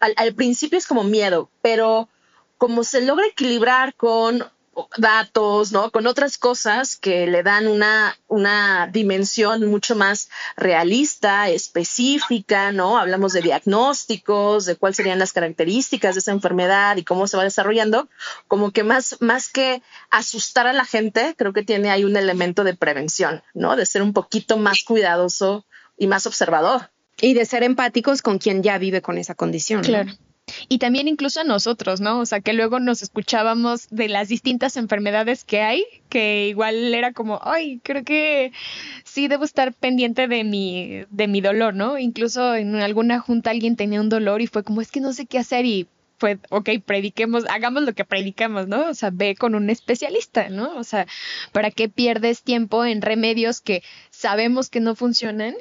al 0.00 0.34
principio 0.34 0.78
es 0.78 0.86
como 0.86 1.04
miedo, 1.04 1.50
pero 1.62 2.08
como 2.58 2.84
se 2.84 3.00
logra 3.00 3.26
equilibrar 3.26 3.94
con 3.94 4.50
datos, 4.96 5.72
¿no? 5.72 5.90
Con 5.90 6.06
otras 6.06 6.38
cosas 6.38 6.96
que 6.96 7.26
le 7.26 7.42
dan 7.42 7.66
una, 7.66 8.16
una 8.28 8.88
dimensión 8.92 9.66
mucho 9.68 9.96
más 9.96 10.28
realista, 10.56 11.48
específica, 11.48 12.72
¿no? 12.72 12.98
Hablamos 12.98 13.32
de 13.32 13.42
diagnósticos, 13.42 14.64
de 14.66 14.76
cuáles 14.76 14.96
serían 14.96 15.18
las 15.18 15.32
características 15.32 16.14
de 16.14 16.20
esa 16.20 16.32
enfermedad 16.32 16.96
y 16.96 17.04
cómo 17.04 17.26
se 17.26 17.36
va 17.36 17.44
desarrollando, 17.44 18.08
como 18.48 18.70
que 18.70 18.84
más, 18.84 19.16
más 19.20 19.48
que 19.48 19.82
asustar 20.10 20.66
a 20.66 20.72
la 20.72 20.84
gente, 20.84 21.34
creo 21.36 21.52
que 21.52 21.62
tiene 21.62 21.90
ahí 21.90 22.04
un 22.04 22.16
elemento 22.16 22.64
de 22.64 22.74
prevención, 22.74 23.42
¿no? 23.54 23.76
De 23.76 23.86
ser 23.86 24.02
un 24.02 24.12
poquito 24.12 24.56
más 24.56 24.84
cuidadoso 24.84 25.66
y 25.96 26.06
más 26.06 26.26
observador. 26.26 26.90
Y 27.20 27.34
de 27.34 27.46
ser 27.46 27.62
empáticos 27.62 28.22
con 28.22 28.38
quien 28.38 28.62
ya 28.62 28.78
vive 28.78 29.00
con 29.00 29.18
esa 29.18 29.34
condición. 29.34 29.82
Claro. 29.82 30.12
Y 30.68 30.78
también 30.78 31.08
incluso 31.08 31.40
a 31.40 31.44
nosotros, 31.44 32.00
¿no? 32.00 32.20
O 32.20 32.26
sea, 32.26 32.40
que 32.40 32.52
luego 32.52 32.78
nos 32.78 33.02
escuchábamos 33.02 33.88
de 33.90 34.08
las 34.08 34.28
distintas 34.28 34.76
enfermedades 34.76 35.44
que 35.44 35.62
hay, 35.62 35.84
que 36.08 36.48
igual 36.48 36.94
era 36.94 37.12
como, 37.12 37.40
ay, 37.42 37.80
creo 37.82 38.04
que 38.04 38.52
sí 39.04 39.28
debo 39.28 39.44
estar 39.44 39.72
pendiente 39.72 40.28
de 40.28 40.44
mi, 40.44 41.04
de 41.10 41.28
mi 41.28 41.40
dolor, 41.40 41.74
¿no? 41.74 41.98
Incluso 41.98 42.54
en 42.54 42.76
alguna 42.76 43.20
junta 43.20 43.50
alguien 43.50 43.76
tenía 43.76 44.00
un 44.00 44.08
dolor 44.08 44.42
y 44.42 44.46
fue 44.46 44.64
como, 44.64 44.80
es 44.80 44.90
que 44.90 45.00
no 45.00 45.12
sé 45.12 45.26
qué 45.26 45.38
hacer 45.38 45.64
y 45.64 45.88
fue, 46.18 46.38
ok, 46.50 46.70
prediquemos, 46.84 47.44
hagamos 47.50 47.82
lo 47.82 47.92
que 47.94 48.04
predicamos, 48.04 48.68
¿no? 48.68 48.88
O 48.88 48.94
sea, 48.94 49.10
ve 49.10 49.34
con 49.36 49.54
un 49.54 49.70
especialista, 49.70 50.48
¿no? 50.48 50.76
O 50.76 50.84
sea, 50.84 51.06
¿para 51.52 51.70
qué 51.70 51.88
pierdes 51.88 52.42
tiempo 52.42 52.84
en 52.84 53.02
remedios 53.02 53.60
que 53.60 53.82
sabemos 54.10 54.70
que 54.70 54.80
no 54.80 54.94
funcionan 54.94 55.54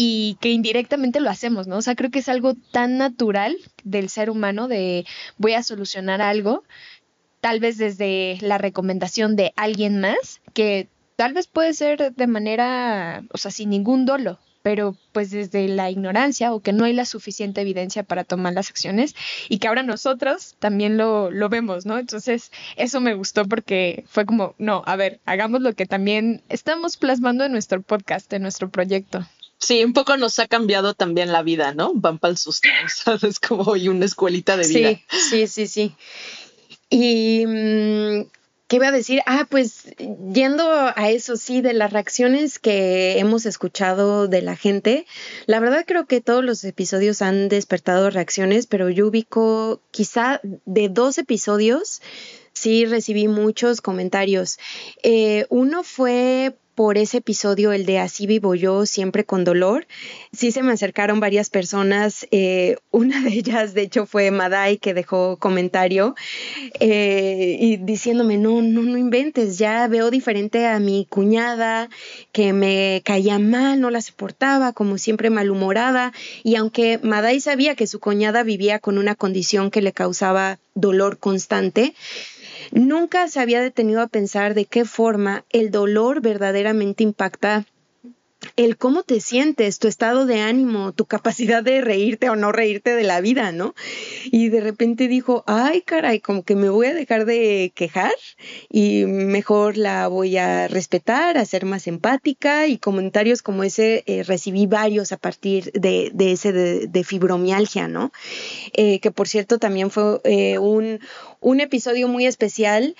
y 0.00 0.36
que 0.40 0.50
indirectamente 0.50 1.18
lo 1.18 1.28
hacemos, 1.28 1.66
¿no? 1.66 1.78
O 1.78 1.82
sea, 1.82 1.96
creo 1.96 2.12
que 2.12 2.20
es 2.20 2.28
algo 2.28 2.54
tan 2.70 2.98
natural 2.98 3.56
del 3.82 4.08
ser 4.08 4.30
humano 4.30 4.68
de 4.68 5.04
voy 5.38 5.54
a 5.54 5.64
solucionar 5.64 6.22
algo, 6.22 6.62
tal 7.40 7.58
vez 7.58 7.78
desde 7.78 8.38
la 8.40 8.58
recomendación 8.58 9.34
de 9.34 9.52
alguien 9.56 10.00
más, 10.00 10.40
que 10.54 10.86
tal 11.16 11.32
vez 11.32 11.48
puede 11.48 11.74
ser 11.74 12.14
de 12.14 12.26
manera, 12.28 13.24
o 13.32 13.38
sea, 13.38 13.50
sin 13.50 13.70
ningún 13.70 14.06
dolo, 14.06 14.38
pero 14.62 14.96
pues 15.10 15.32
desde 15.32 15.66
la 15.66 15.90
ignorancia 15.90 16.54
o 16.54 16.60
que 16.60 16.72
no 16.72 16.84
hay 16.84 16.92
la 16.92 17.04
suficiente 17.04 17.60
evidencia 17.60 18.04
para 18.04 18.22
tomar 18.22 18.52
las 18.52 18.70
acciones 18.70 19.16
y 19.48 19.58
que 19.58 19.66
ahora 19.66 19.82
nosotros 19.82 20.54
también 20.60 20.96
lo, 20.96 21.32
lo 21.32 21.48
vemos, 21.48 21.86
¿no? 21.86 21.98
Entonces, 21.98 22.52
eso 22.76 23.00
me 23.00 23.14
gustó 23.14 23.46
porque 23.46 24.04
fue 24.06 24.26
como, 24.26 24.54
no, 24.58 24.84
a 24.86 24.94
ver, 24.94 25.18
hagamos 25.26 25.60
lo 25.60 25.72
que 25.72 25.86
también 25.86 26.44
estamos 26.48 26.96
plasmando 26.96 27.44
en 27.44 27.50
nuestro 27.50 27.82
podcast, 27.82 28.32
en 28.32 28.42
nuestro 28.42 28.68
proyecto. 28.70 29.26
Sí, 29.58 29.84
un 29.84 29.92
poco 29.92 30.16
nos 30.16 30.38
ha 30.38 30.46
cambiado 30.46 30.94
también 30.94 31.32
la 31.32 31.42
vida, 31.42 31.74
¿no? 31.74 31.92
Van 31.94 32.18
para 32.18 32.32
el 32.32 32.38
susto, 32.38 32.68
Es 33.22 33.40
como 33.40 33.64
hoy 33.64 33.88
una 33.88 34.04
escuelita 34.04 34.56
de 34.56 34.68
vida. 34.68 34.90
Sí, 35.10 35.46
sí, 35.46 35.46
sí, 35.46 35.66
sí. 35.66 35.94
Y 36.90 37.44
mm, 37.46 38.30
¿qué 38.68 38.76
iba 38.76 38.88
a 38.88 38.92
decir? 38.92 39.20
Ah, 39.26 39.46
pues 39.50 39.94
yendo 40.32 40.70
a 40.70 41.10
eso, 41.10 41.36
sí, 41.36 41.60
de 41.60 41.72
las 41.72 41.92
reacciones 41.92 42.58
que 42.58 43.18
hemos 43.18 43.46
escuchado 43.46 44.28
de 44.28 44.42
la 44.42 44.56
gente, 44.56 45.06
la 45.46 45.58
verdad 45.58 45.84
creo 45.86 46.06
que 46.06 46.20
todos 46.20 46.44
los 46.44 46.62
episodios 46.64 47.20
han 47.20 47.48
despertado 47.48 48.10
reacciones, 48.10 48.66
pero 48.66 48.90
yo 48.90 49.08
ubico 49.08 49.80
quizá 49.90 50.40
de 50.66 50.88
dos 50.88 51.18
episodios, 51.18 52.00
sí 52.58 52.84
recibí 52.84 53.28
muchos 53.28 53.80
comentarios. 53.80 54.58
Eh, 55.02 55.46
uno 55.48 55.84
fue 55.84 56.54
por 56.78 56.96
ese 56.96 57.16
episodio, 57.16 57.72
el 57.72 57.86
de 57.86 57.98
Así 57.98 58.28
vivo 58.28 58.54
yo, 58.54 58.86
siempre 58.86 59.24
con 59.24 59.42
dolor. 59.42 59.88
Sí 60.32 60.52
se 60.52 60.62
me 60.62 60.72
acercaron 60.72 61.18
varias 61.18 61.50
personas. 61.50 62.24
Eh, 62.30 62.76
una 62.92 63.20
de 63.20 63.30
ellas, 63.30 63.74
de 63.74 63.82
hecho, 63.82 64.06
fue 64.06 64.30
Madai, 64.30 64.78
que 64.78 64.94
dejó 64.94 65.38
comentario 65.38 66.14
eh, 66.78 67.56
y 67.58 67.78
diciéndome, 67.78 68.38
no, 68.38 68.62
no, 68.62 68.82
no 68.82 68.96
inventes, 68.96 69.58
ya 69.58 69.88
veo 69.88 70.12
diferente 70.12 70.68
a 70.68 70.78
mi 70.78 71.04
cuñada, 71.10 71.88
que 72.30 72.52
me 72.52 73.02
caía 73.04 73.40
mal, 73.40 73.80
no 73.80 73.90
la 73.90 74.00
soportaba, 74.00 74.72
como 74.72 74.98
siempre 74.98 75.30
malhumorada. 75.30 76.12
Y 76.44 76.54
aunque 76.54 77.00
Madai 77.02 77.40
sabía 77.40 77.74
que 77.74 77.88
su 77.88 77.98
cuñada 77.98 78.44
vivía 78.44 78.78
con 78.78 78.98
una 78.98 79.16
condición 79.16 79.72
que 79.72 79.82
le 79.82 79.92
causaba 79.92 80.60
dolor 80.76 81.18
constante, 81.18 81.92
Nunca 82.72 83.28
se 83.28 83.40
había 83.40 83.60
detenido 83.60 84.00
a 84.02 84.08
pensar 84.08 84.54
de 84.54 84.64
qué 84.64 84.84
forma 84.84 85.44
el 85.50 85.70
dolor 85.70 86.20
verdaderamente 86.20 87.02
impacta 87.02 87.64
el 88.58 88.76
cómo 88.76 89.04
te 89.04 89.20
sientes, 89.20 89.78
tu 89.78 89.86
estado 89.86 90.26
de 90.26 90.40
ánimo, 90.40 90.92
tu 90.92 91.06
capacidad 91.06 91.62
de 91.62 91.80
reírte 91.80 92.28
o 92.28 92.34
no 92.34 92.50
reírte 92.50 92.96
de 92.96 93.04
la 93.04 93.20
vida, 93.20 93.52
¿no? 93.52 93.76
Y 94.32 94.48
de 94.48 94.60
repente 94.60 95.06
dijo, 95.06 95.44
ay, 95.46 95.82
caray, 95.82 96.18
como 96.18 96.42
que 96.42 96.56
me 96.56 96.68
voy 96.68 96.88
a 96.88 96.94
dejar 96.94 97.24
de 97.24 97.70
quejar 97.72 98.12
y 98.68 99.04
mejor 99.04 99.76
la 99.76 100.08
voy 100.08 100.36
a 100.38 100.66
respetar, 100.66 101.38
a 101.38 101.44
ser 101.44 101.66
más 101.66 101.86
empática 101.86 102.66
y 102.66 102.78
comentarios 102.78 103.42
como 103.42 103.62
ese 103.62 104.02
eh, 104.06 104.24
recibí 104.24 104.66
varios 104.66 105.12
a 105.12 105.18
partir 105.18 105.70
de, 105.72 106.10
ese 106.18 106.52
de, 106.52 107.04
fibromialgia, 107.04 107.86
¿no? 107.86 108.10
Eh, 108.72 108.98
que 108.98 109.12
por 109.12 109.28
cierto 109.28 109.58
también 109.60 109.92
fue 109.92 110.20
eh, 110.24 110.58
un, 110.58 110.98
un 111.38 111.60
episodio 111.60 112.08
muy 112.08 112.26
especial 112.26 112.96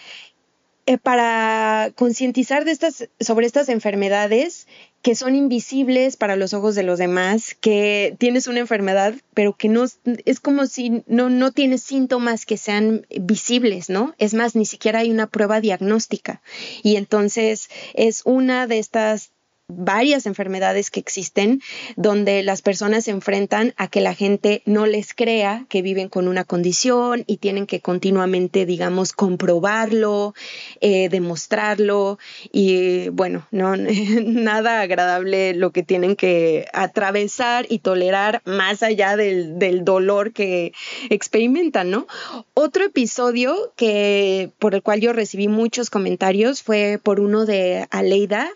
para 1.02 1.92
concientizar 1.96 2.64
de 2.64 2.70
estas, 2.70 3.10
sobre 3.20 3.44
estas 3.44 3.68
enfermedades 3.68 4.66
que 5.02 5.14
son 5.14 5.34
invisibles 5.34 6.16
para 6.16 6.36
los 6.36 6.54
ojos 6.54 6.74
de 6.74 6.82
los 6.82 6.98
demás, 6.98 7.56
que 7.60 8.16
tienes 8.18 8.46
una 8.46 8.60
enfermedad, 8.60 9.14
pero 9.34 9.54
que 9.54 9.68
no 9.68 9.84
es 10.04 10.40
como 10.40 10.66
si 10.66 11.04
no, 11.06 11.30
no 11.30 11.52
tienes 11.52 11.82
síntomas 11.82 12.44
que 12.44 12.56
sean 12.56 13.06
visibles, 13.20 13.90
¿no? 13.90 14.14
Es 14.18 14.34
más, 14.34 14.56
ni 14.56 14.66
siquiera 14.66 15.00
hay 15.00 15.10
una 15.10 15.28
prueba 15.28 15.60
diagnóstica. 15.60 16.42
Y 16.82 16.96
entonces 16.96 17.68
es 17.94 18.22
una 18.24 18.66
de 18.66 18.78
estas 18.78 19.30
varias 19.68 20.24
enfermedades 20.24 20.90
que 20.90 20.98
existen 20.98 21.60
donde 21.96 22.42
las 22.42 22.62
personas 22.62 23.04
se 23.04 23.10
enfrentan 23.10 23.74
a 23.76 23.88
que 23.88 24.00
la 24.00 24.14
gente 24.14 24.62
no 24.64 24.86
les 24.86 25.12
crea 25.12 25.66
que 25.68 25.82
viven 25.82 26.08
con 26.08 26.26
una 26.26 26.44
condición 26.44 27.24
y 27.26 27.36
tienen 27.36 27.66
que 27.66 27.80
continuamente, 27.80 28.64
digamos, 28.64 29.12
comprobarlo, 29.12 30.34
eh, 30.80 31.10
demostrarlo 31.10 32.18
y 32.50 33.10
bueno, 33.10 33.46
no 33.50 33.76
nada 34.24 34.80
agradable 34.80 35.52
lo 35.52 35.70
que 35.70 35.82
tienen 35.82 36.16
que 36.16 36.66
atravesar 36.72 37.66
y 37.68 37.80
tolerar 37.80 38.40
más 38.46 38.82
allá 38.82 39.16
del, 39.16 39.58
del 39.58 39.84
dolor 39.84 40.32
que 40.32 40.72
experimentan, 41.10 41.90
¿no? 41.90 42.06
Otro 42.54 42.84
episodio 42.84 43.74
que 43.76 44.50
por 44.58 44.74
el 44.74 44.82
cual 44.82 45.00
yo 45.00 45.12
recibí 45.12 45.46
muchos 45.46 45.90
comentarios 45.90 46.62
fue 46.62 46.98
por 47.02 47.20
uno 47.20 47.44
de 47.44 47.86
Aleida 47.90 48.50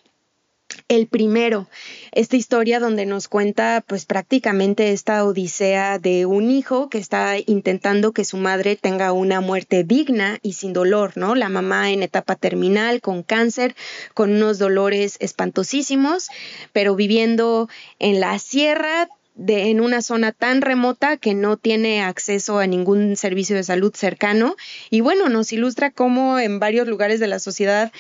el 0.93 1.07
primero, 1.07 1.69
esta 2.13 2.37
historia 2.37 2.79
donde 2.79 3.07
nos 3.07 3.27
cuenta 3.27 3.83
pues 3.87 4.05
prácticamente 4.05 4.93
esta 4.93 5.25
odisea 5.25 5.99
de 5.99 6.27
un 6.27 6.51
hijo 6.51 6.91
que 6.91 6.99
está 6.99 7.37
intentando 7.47 8.13
que 8.13 8.27
su 8.27 8.37
madre 8.37 8.77
tenga 8.77 9.13
una 9.13 9.41
muerte 9.41 9.85
digna 9.85 10.39
y 10.43 10.53
sin 10.53 10.75
dolor, 10.75 11.13
¿no? 11.17 11.35
La 11.35 11.49
mamá 11.49 11.93
en 11.93 12.03
etapa 12.03 12.37
terminal 12.37 13.01
con 13.01 13.23
cáncer, 13.23 13.75
con 14.13 14.33
unos 14.33 14.59
dolores 14.59 15.17
espantosísimos, 15.21 16.29
pero 16.75 16.95
viviendo 16.95 17.71
en 17.99 18.21
la 18.21 18.39
sierra 18.39 19.09
de, 19.35 19.71
en 19.71 19.81
una 19.81 20.03
zona 20.03 20.33
tan 20.33 20.61
remota 20.61 21.17
que 21.17 21.33
no 21.33 21.57
tiene 21.57 22.03
acceso 22.03 22.59
a 22.59 22.67
ningún 22.67 23.17
servicio 23.17 23.57
de 23.57 23.65
salud 23.65 23.95
cercano. 23.95 24.57
Y 24.91 25.01
bueno, 25.01 25.31
nos 25.31 25.53
ilustra 25.53 25.91
cómo 25.91 26.39
en 26.39 26.59
varios 26.61 26.87
lugares 26.87 27.19
de 27.19 27.29
la 27.29 27.39
sociedad 27.39 27.93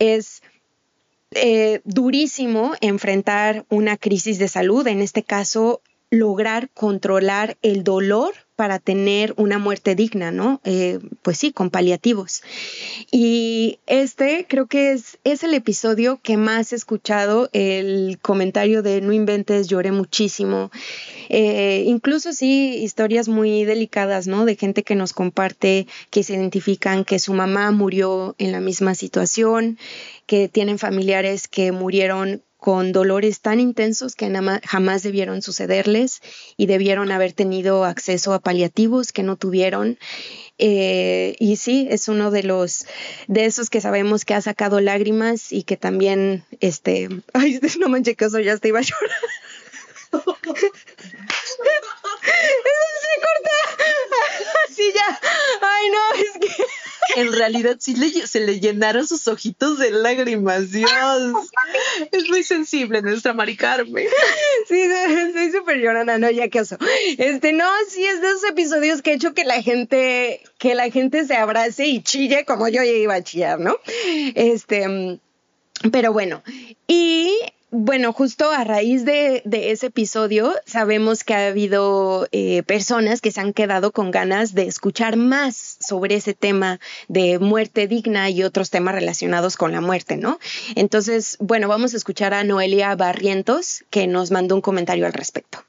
es 0.00 0.41
eh, 1.34 1.80
durísimo 1.84 2.72
enfrentar 2.80 3.64
una 3.68 3.96
crisis 3.96 4.38
de 4.38 4.48
salud, 4.48 4.86
en 4.86 5.00
este 5.00 5.22
caso 5.22 5.82
lograr 6.10 6.70
controlar 6.74 7.56
el 7.62 7.84
dolor 7.84 8.34
para 8.62 8.78
tener 8.78 9.34
una 9.38 9.58
muerte 9.58 9.96
digna, 9.96 10.30
¿no? 10.30 10.60
Eh, 10.62 11.00
pues 11.22 11.36
sí, 11.36 11.50
con 11.50 11.68
paliativos. 11.68 12.44
Y 13.10 13.80
este 13.86 14.46
creo 14.48 14.68
que 14.68 14.92
es, 14.92 15.18
es 15.24 15.42
el 15.42 15.54
episodio 15.54 16.20
que 16.22 16.36
más 16.36 16.72
he 16.72 16.76
escuchado, 16.76 17.50
el 17.52 18.20
comentario 18.22 18.84
de 18.84 19.00
no 19.00 19.12
inventes, 19.12 19.66
lloré 19.66 19.90
muchísimo. 19.90 20.70
Eh, 21.28 21.82
incluso 21.88 22.32
sí, 22.32 22.76
historias 22.76 23.26
muy 23.26 23.64
delicadas, 23.64 24.28
¿no? 24.28 24.44
De 24.44 24.54
gente 24.54 24.84
que 24.84 24.94
nos 24.94 25.12
comparte, 25.12 25.88
que 26.10 26.22
se 26.22 26.34
identifican 26.34 27.04
que 27.04 27.18
su 27.18 27.34
mamá 27.34 27.72
murió 27.72 28.36
en 28.38 28.52
la 28.52 28.60
misma 28.60 28.94
situación, 28.94 29.76
que 30.26 30.48
tienen 30.48 30.78
familiares 30.78 31.48
que 31.48 31.72
murieron 31.72 32.44
con 32.62 32.92
dolores 32.92 33.40
tan 33.40 33.58
intensos 33.58 34.14
que 34.14 34.30
jamás 34.64 35.02
debieron 35.02 35.42
sucederles 35.42 36.20
y 36.56 36.66
debieron 36.66 37.10
haber 37.10 37.32
tenido 37.32 37.84
acceso 37.84 38.34
a 38.34 38.38
paliativos 38.38 39.10
que 39.10 39.24
no 39.24 39.34
tuvieron. 39.34 39.98
Eh, 40.58 41.34
y 41.40 41.56
sí, 41.56 41.88
es 41.90 42.06
uno 42.06 42.30
de 42.30 42.44
los 42.44 42.86
de 43.26 43.46
esos 43.46 43.68
que 43.68 43.80
sabemos 43.80 44.24
que 44.24 44.34
ha 44.34 44.40
sacado 44.40 44.80
lágrimas 44.80 45.52
y 45.52 45.64
que 45.64 45.76
también, 45.76 46.44
este, 46.60 47.08
ay, 47.32 47.58
no 47.80 47.88
manches 47.88 48.16
que 48.16 48.26
eso 48.26 48.38
ya 48.38 48.56
te 48.56 48.68
iba 48.68 48.78
a 48.78 48.82
llorar. 48.82 49.10
Eso 52.22 52.86
se 53.02 53.14
corta. 53.24 53.58
Así 54.68 54.92
ya. 54.94 55.20
Ay, 55.60 55.90
no, 55.90 56.12
es 56.14 56.32
que 56.38 56.64
en 57.16 57.32
realidad 57.32 57.76
sí 57.78 57.94
le, 57.94 58.26
se 58.26 58.40
le 58.40 58.60
llenaron 58.60 59.06
sus 59.06 59.26
ojitos 59.28 59.78
de 59.78 59.90
lágrimas, 59.90 60.70
Dios. 60.70 61.50
Es 62.10 62.28
muy 62.28 62.42
sensible 62.42 63.02
nuestra 63.02 63.32
Mari 63.32 63.56
Carmen. 63.56 64.06
Sí, 64.68 64.82
soy 65.32 65.52
súper 65.52 65.78
llorona, 65.78 66.18
no, 66.18 66.30
ya 66.30 66.48
que 66.48 66.60
oso. 66.60 66.78
Este, 67.18 67.52
no, 67.52 67.68
sí, 67.88 68.04
es 68.04 68.20
de 68.20 68.28
esos 68.28 68.44
episodios 68.44 69.02
que 69.02 69.10
he 69.12 69.14
hecho 69.14 69.34
que 69.34 69.44
la 69.44 69.60
gente, 69.62 70.42
que 70.58 70.74
la 70.74 70.90
gente 70.90 71.26
se 71.26 71.34
abrace 71.34 71.86
y 71.86 72.02
chille 72.02 72.44
como 72.44 72.68
yo 72.68 72.82
ya 72.82 72.92
iba 72.92 73.14
a 73.14 73.22
chillar, 73.22 73.60
¿no? 73.60 73.76
Este, 74.34 75.18
pero 75.90 76.12
bueno, 76.12 76.42
y 76.86 77.36
bueno, 77.74 78.12
justo 78.12 78.50
a 78.50 78.64
raíz 78.64 79.06
de, 79.06 79.42
ese 79.50 79.86
episodio, 79.86 80.52
sabemos 80.66 81.24
que 81.24 81.32
ha 81.32 81.46
habido 81.46 82.28
eh, 82.30 82.62
personas 82.64 83.22
que 83.22 83.30
se 83.30 83.40
han 83.40 83.54
quedado 83.54 83.92
con 83.92 84.10
ganas 84.10 84.52
de 84.52 84.64
escuchar 84.64 85.16
más 85.16 85.78
sobre 85.80 86.16
ese 86.16 86.34
tema 86.34 86.80
de 87.08 87.38
muerte 87.38 87.88
digna 87.88 88.28
y 88.28 88.42
otros 88.42 88.68
temas 88.68 88.94
relacionados 88.94 89.56
con 89.56 89.72
la 89.72 89.80
muerte, 89.80 90.18
¿no? 90.18 90.38
Entonces, 90.76 91.38
bueno, 91.40 91.66
vamos 91.66 91.94
a 91.94 91.96
escuchar 91.96 92.34
a 92.34 92.44
Noelia 92.44 92.94
Barrientos, 92.94 93.84
que 93.88 94.06
nos 94.06 94.30
mandó 94.30 94.54
un 94.54 94.60
comentario 94.60 95.06
al 95.06 95.14
respecto. 95.14 95.64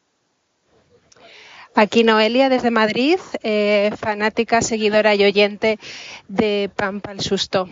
Aquí 1.76 2.04
Noelia 2.04 2.50
desde 2.50 2.70
Madrid, 2.70 3.18
eh, 3.42 3.90
fanática, 3.98 4.62
seguidora 4.62 5.16
y 5.16 5.24
oyente 5.24 5.80
de 6.28 6.70
Pampa 6.76 7.12
el 7.12 7.20
Susto. 7.20 7.68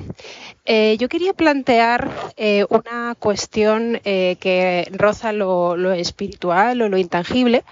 Eh, 0.65 0.97
yo 0.99 1.07
quería 1.07 1.33
plantear 1.33 2.09
eh, 2.35 2.65
una 2.69 3.15
cuestión 3.19 3.99
que 4.03 4.87
roza 4.91 5.33
lo, 5.33 5.77
lo, 5.77 5.91
espiritual 5.91 6.81
o 6.81 6.89
lo 6.89 6.97
intangible. 6.97 7.63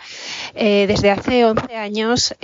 desde 0.53 1.09
hace 1.09 1.45
11 1.45 1.75
años 1.75 2.35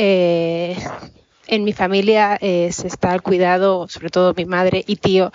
en 1.47 1.63
mi 1.63 1.73
familia 1.73 2.37
eh, 2.41 2.71
se 2.71 2.87
está 2.87 3.11
al 3.11 3.21
cuidado, 3.21 3.87
sobre 3.87 4.09
todo 4.09 4.33
mi 4.35 4.45
madre 4.45 4.83
y 4.87 4.95
tío, 4.97 5.31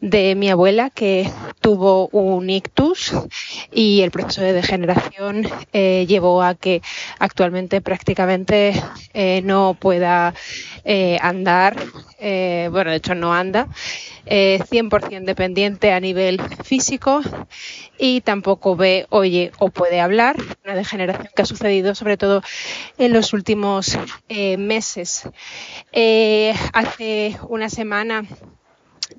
de 0.00 0.34
mi 0.34 0.50
abuela 0.50 0.90
que 0.90 1.30
tuvo 1.60 2.08
un 2.08 2.50
ictus 2.50 3.12
y 3.72 4.02
el 4.02 4.10
proceso 4.10 4.42
de 4.42 4.52
degeneración 4.52 5.48
eh, 5.72 6.06
llevó 6.08 6.42
a 6.42 6.54
que 6.54 6.82
actualmente 7.18 7.80
prácticamente 7.80 8.74
eh, 9.14 9.42
no 9.44 9.76
pueda 9.78 10.34
andar, 11.20 11.76
bueno, 12.20 12.90
de 12.90 12.96
hecho 12.96 13.14
no 13.14 13.34
anda. 13.34 13.68
100% 14.26 15.24
dependiente 15.24 15.92
a 15.92 16.00
nivel 16.00 16.40
físico 16.64 17.22
y 17.98 18.20
tampoco 18.20 18.76
ve, 18.76 19.06
oye 19.10 19.52
o 19.58 19.70
puede 19.70 20.00
hablar, 20.00 20.36
una 20.64 20.74
degeneración 20.74 21.28
que 21.34 21.42
ha 21.42 21.46
sucedido 21.46 21.94
sobre 21.94 22.16
todo 22.16 22.42
en 22.98 23.12
los 23.12 23.32
últimos 23.32 23.98
eh, 24.28 24.56
meses. 24.56 25.28
Eh, 25.92 26.54
hace 26.72 27.36
una 27.48 27.68
semana 27.68 28.24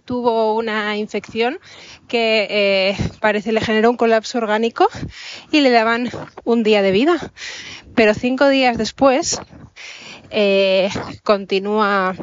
tuvo 0.06 0.56
una 0.56 0.98
infección 0.98 1.60
que 2.08 2.48
eh, 2.50 2.98
parece 3.20 3.52
le 3.52 3.62
generó 3.62 3.90
un 3.90 3.98
colapso 3.98 4.38
orgánico 4.38 4.90
y 5.52 5.62
le 5.62 5.72
daban 5.72 6.10
un 6.44 6.64
día 6.64 6.82
de 6.82 6.92
vida. 6.92 7.32
Pero 7.96 8.14
cinco 8.14 8.48
días 8.48 8.78
después 8.78 9.42
eh, 10.30 10.90
continúa 11.24 12.16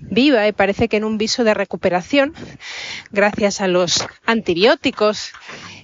viva 0.00 0.46
y 0.46 0.52
parece 0.52 0.88
que 0.88 0.96
en 0.96 1.04
un 1.04 1.18
viso 1.18 1.44
de 1.44 1.54
recuperación 1.54 2.34
gracias 3.10 3.60
a 3.60 3.68
los 3.68 4.06
antibióticos 4.26 5.32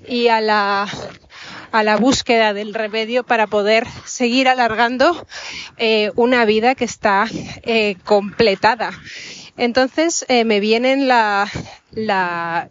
y 0.07 0.29
a 0.29 0.41
la 0.41 0.89
a 1.73 1.83
la 1.83 1.97
búsqueda 1.97 2.53
del 2.53 2.75
remedio 2.75 3.25
para 3.25 3.47
poder 3.47 3.87
seguir 4.05 4.49
alargando 4.49 5.27
eh, 5.77 6.11
una 6.17 6.45
vida 6.45 6.75
que 6.75 6.85
está 6.85 7.27
eh, 7.63 7.97
completada. 8.05 8.91
Entonces 9.57 10.25
me 10.29 10.61
vienen 10.61 11.09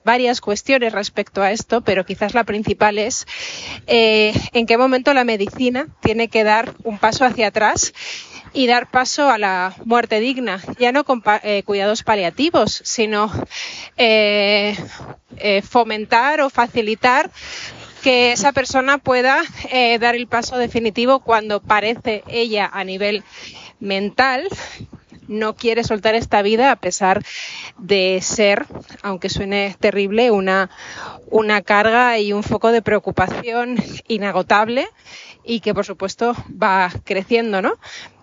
varias 0.03 0.41
cuestiones 0.41 0.93
respecto 0.93 1.41
a 1.41 1.51
esto, 1.51 1.81
pero 1.81 2.05
quizás 2.05 2.33
la 2.33 2.43
principal 2.43 2.97
es 2.97 3.25
en 3.87 4.65
qué 4.65 4.77
momento 4.77 5.13
la 5.13 5.23
medicina 5.23 5.87
tiene 6.01 6.27
que 6.27 6.43
dar 6.43 6.73
un 6.83 6.97
paso 6.97 7.25
hacia 7.25 7.47
atrás 7.47 7.93
y 8.53 8.67
dar 8.67 8.89
paso 8.89 9.29
a 9.29 9.37
la 9.37 9.75
muerte 9.85 10.19
digna, 10.19 10.61
ya 10.79 10.91
no 10.91 11.03
con 11.03 11.23
eh, 11.43 11.63
cuidados 11.63 12.03
paliativos, 12.03 12.81
sino 12.83 13.31
eh, 13.97 14.75
eh, 15.37 15.61
fomentar 15.61 16.41
o 16.41 16.49
facilitar 16.49 17.29
que 18.01 18.31
esa 18.31 18.53
persona 18.53 18.97
pueda 18.97 19.41
dar 19.99 20.15
el 20.15 20.27
paso 20.27 20.57
definitivo 20.57 21.19
cuando 21.19 21.61
parece 21.61 22.23
ella 22.29 22.69
a 22.71 22.85
nivel 22.85 23.25
mental 23.81 24.47
no 25.29 25.55
quiere 25.55 25.83
soltar 25.83 26.15
esta 26.15 26.41
vida 26.41 26.71
a 26.71 26.75
pesar 26.75 27.23
de 27.77 28.19
ser, 28.21 28.65
aunque 29.01 29.29
suene 29.29 29.75
terrible, 29.79 30.31
una, 30.31 30.69
una 31.29 31.61
carga 31.61 32.19
y 32.19 32.33
un 32.33 32.43
foco 32.43 32.71
de 32.71 32.81
preocupación 32.81 33.77
inagotable 34.07 34.89
y 35.45 35.61
que 35.61 35.73
por 35.73 35.85
supuesto 35.85 36.35
va 36.51 36.91
creciendo, 37.05 37.61
¿no? 37.61 37.75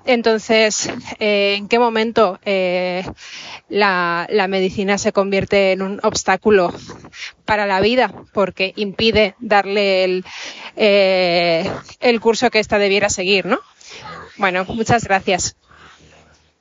Entonces, 0.05 0.89
eh, 1.19 1.55
¿en 1.57 1.67
qué 1.67 1.81
momento 1.81 2.39
eh, 2.45 3.05
la, 3.69 4.29
medicina 4.49 4.99
se 4.99 5.13
convierte 5.13 5.73
en 5.73 5.83
un 5.83 6.01
obstáculo 6.05 6.73
para 7.45 7.67
la 7.67 7.81
vida, 7.81 8.13
porque 8.33 8.73
impide 8.77 9.35
darle 9.41 10.05
el, 10.05 10.25
eh, 10.77 11.69
el 11.99 12.21
curso 12.21 12.51
que 12.51 12.61
ésta 12.61 12.79
debiera 12.79 13.09
seguir, 13.09 13.47
¿no? 13.47 13.59
Bueno, 14.37 14.65
muchas 14.69 15.05
gracias. 15.05 15.57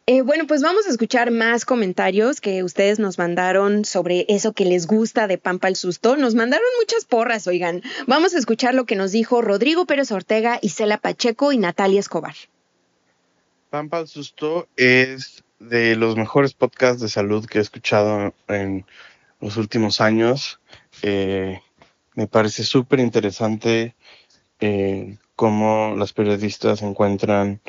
Eh, 0.07 0.21
bueno, 0.21 0.45
pues 0.45 0.61
vamos 0.61 0.85
a 0.85 0.91
escuchar 0.91 1.31
más 1.31 1.65
comentarios 1.65 2.39
que 2.39 2.61
ustedes 2.61 2.99
nos 2.99 3.17
mandaron 3.17 3.85
sobre 3.85 4.27
eso 4.29 4.53
que 4.53 4.63
les 4.63 4.85
gusta 4.85 5.25
de 5.25 5.39
Pampa 5.39 5.67
el 5.67 5.75
Susto. 5.75 6.15
Nos 6.15 6.35
mandaron 6.35 6.67
muchas 6.79 7.05
porras, 7.05 7.47
oigan. 7.47 7.81
Vamos 8.05 8.35
a 8.35 8.37
escuchar 8.37 8.75
lo 8.75 8.85
que 8.85 8.95
nos 8.95 9.11
dijo 9.11 9.41
Rodrigo 9.41 9.87
Pérez 9.87 10.11
Ortega, 10.11 10.59
Isela 10.61 10.99
Pacheco 10.99 11.51
y 11.51 11.57
Natalia 11.57 11.99
Escobar. 11.99 12.35
Pampa 13.71 13.97
el 13.97 14.07
Susto 14.07 14.67
es 14.77 15.43
de 15.57 15.95
los 15.95 16.15
mejores 16.15 16.53
podcasts 16.53 17.01
de 17.01 17.09
salud 17.09 17.47
que 17.47 17.57
he 17.57 17.61
escuchado 17.61 18.35
en 18.47 18.85
los 19.41 19.57
últimos 19.57 20.01
años. 20.01 20.59
Eh, 21.01 21.59
me 22.13 22.27
parece 22.27 22.63
súper 22.63 22.99
interesante 22.99 23.95
eh, 24.59 25.17
cómo 25.35 25.95
las 25.97 26.13
periodistas 26.13 26.83
encuentran 26.83 27.59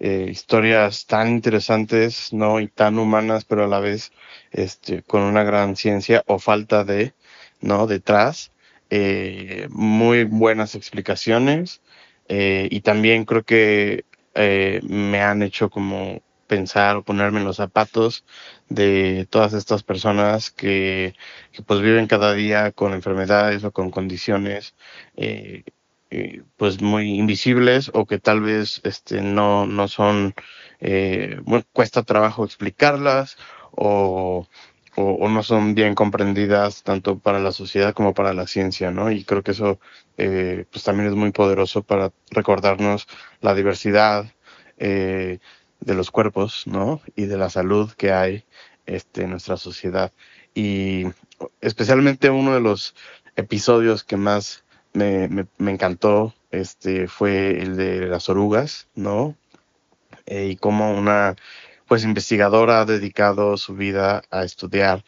eh, 0.00 0.28
historias 0.30 1.06
tan 1.06 1.28
interesantes, 1.28 2.32
¿no? 2.32 2.60
Y 2.60 2.68
tan 2.68 2.98
humanas, 2.98 3.44
pero 3.44 3.64
a 3.64 3.68
la 3.68 3.80
vez 3.80 4.12
este, 4.50 5.02
con 5.02 5.22
una 5.22 5.44
gran 5.44 5.76
ciencia 5.76 6.24
o 6.26 6.38
falta 6.38 6.84
de, 6.84 7.14
¿no? 7.60 7.86
Detrás. 7.86 8.52
Eh, 8.90 9.68
muy 9.70 10.24
buenas 10.24 10.74
explicaciones 10.74 11.80
eh, 12.28 12.66
y 12.72 12.80
también 12.80 13.24
creo 13.24 13.44
que 13.44 14.04
eh, 14.34 14.80
me 14.82 15.22
han 15.22 15.42
hecho 15.44 15.70
como 15.70 16.22
pensar 16.48 16.96
o 16.96 17.04
ponerme 17.04 17.38
en 17.38 17.44
los 17.46 17.56
zapatos 17.58 18.24
de 18.68 19.28
todas 19.30 19.52
estas 19.52 19.84
personas 19.84 20.50
que, 20.50 21.14
que 21.52 21.62
pues 21.62 21.80
viven 21.80 22.08
cada 22.08 22.34
día 22.34 22.72
con 22.72 22.94
enfermedades 22.94 23.62
o 23.62 23.70
con 23.70 23.92
condiciones 23.92 24.74
eh, 26.10 26.42
pues 26.56 26.80
muy 26.82 27.18
invisibles 27.18 27.90
o 27.94 28.06
que 28.06 28.18
tal 28.18 28.40
vez 28.40 28.80
este 28.84 29.20
no 29.22 29.66
no 29.66 29.88
son 29.88 30.34
eh, 30.80 31.40
cuesta 31.72 32.02
trabajo 32.02 32.44
explicarlas 32.44 33.36
o, 33.72 34.46
o, 34.96 35.02
o 35.02 35.28
no 35.28 35.42
son 35.42 35.74
bien 35.74 35.94
comprendidas 35.94 36.82
tanto 36.82 37.18
para 37.18 37.38
la 37.40 37.52
sociedad 37.52 37.94
como 37.94 38.14
para 38.14 38.34
la 38.34 38.46
ciencia 38.46 38.90
no 38.90 39.10
y 39.10 39.24
creo 39.24 39.42
que 39.42 39.52
eso 39.52 39.78
eh, 40.18 40.66
pues 40.70 40.84
también 40.84 41.08
es 41.08 41.14
muy 41.14 41.32
poderoso 41.32 41.82
para 41.82 42.12
recordarnos 42.30 43.06
la 43.40 43.54
diversidad 43.54 44.26
eh, 44.78 45.38
de 45.80 45.94
los 45.94 46.10
cuerpos 46.10 46.66
no 46.66 47.00
y 47.16 47.26
de 47.26 47.38
la 47.38 47.50
salud 47.50 47.92
que 47.92 48.12
hay 48.12 48.44
este 48.86 49.22
en 49.22 49.30
nuestra 49.30 49.56
sociedad. 49.56 50.12
Y 50.54 51.06
especialmente 51.60 52.30
uno 52.30 52.54
de 52.54 52.60
los 52.60 52.94
episodios 53.36 54.04
que 54.04 54.16
más 54.16 54.64
me, 54.92 55.28
me, 55.28 55.46
me 55.58 55.72
encantó 55.72 56.34
este 56.50 57.06
fue 57.08 57.62
el 57.62 57.76
de 57.76 58.06
las 58.06 58.28
orugas, 58.28 58.88
¿no? 58.94 59.36
Eh, 60.26 60.48
y 60.48 60.56
como 60.56 60.92
una 60.96 61.36
pues 61.86 62.04
investigadora 62.04 62.80
ha 62.80 62.84
dedicado 62.84 63.56
su 63.56 63.74
vida 63.74 64.22
a 64.30 64.44
estudiar 64.44 65.04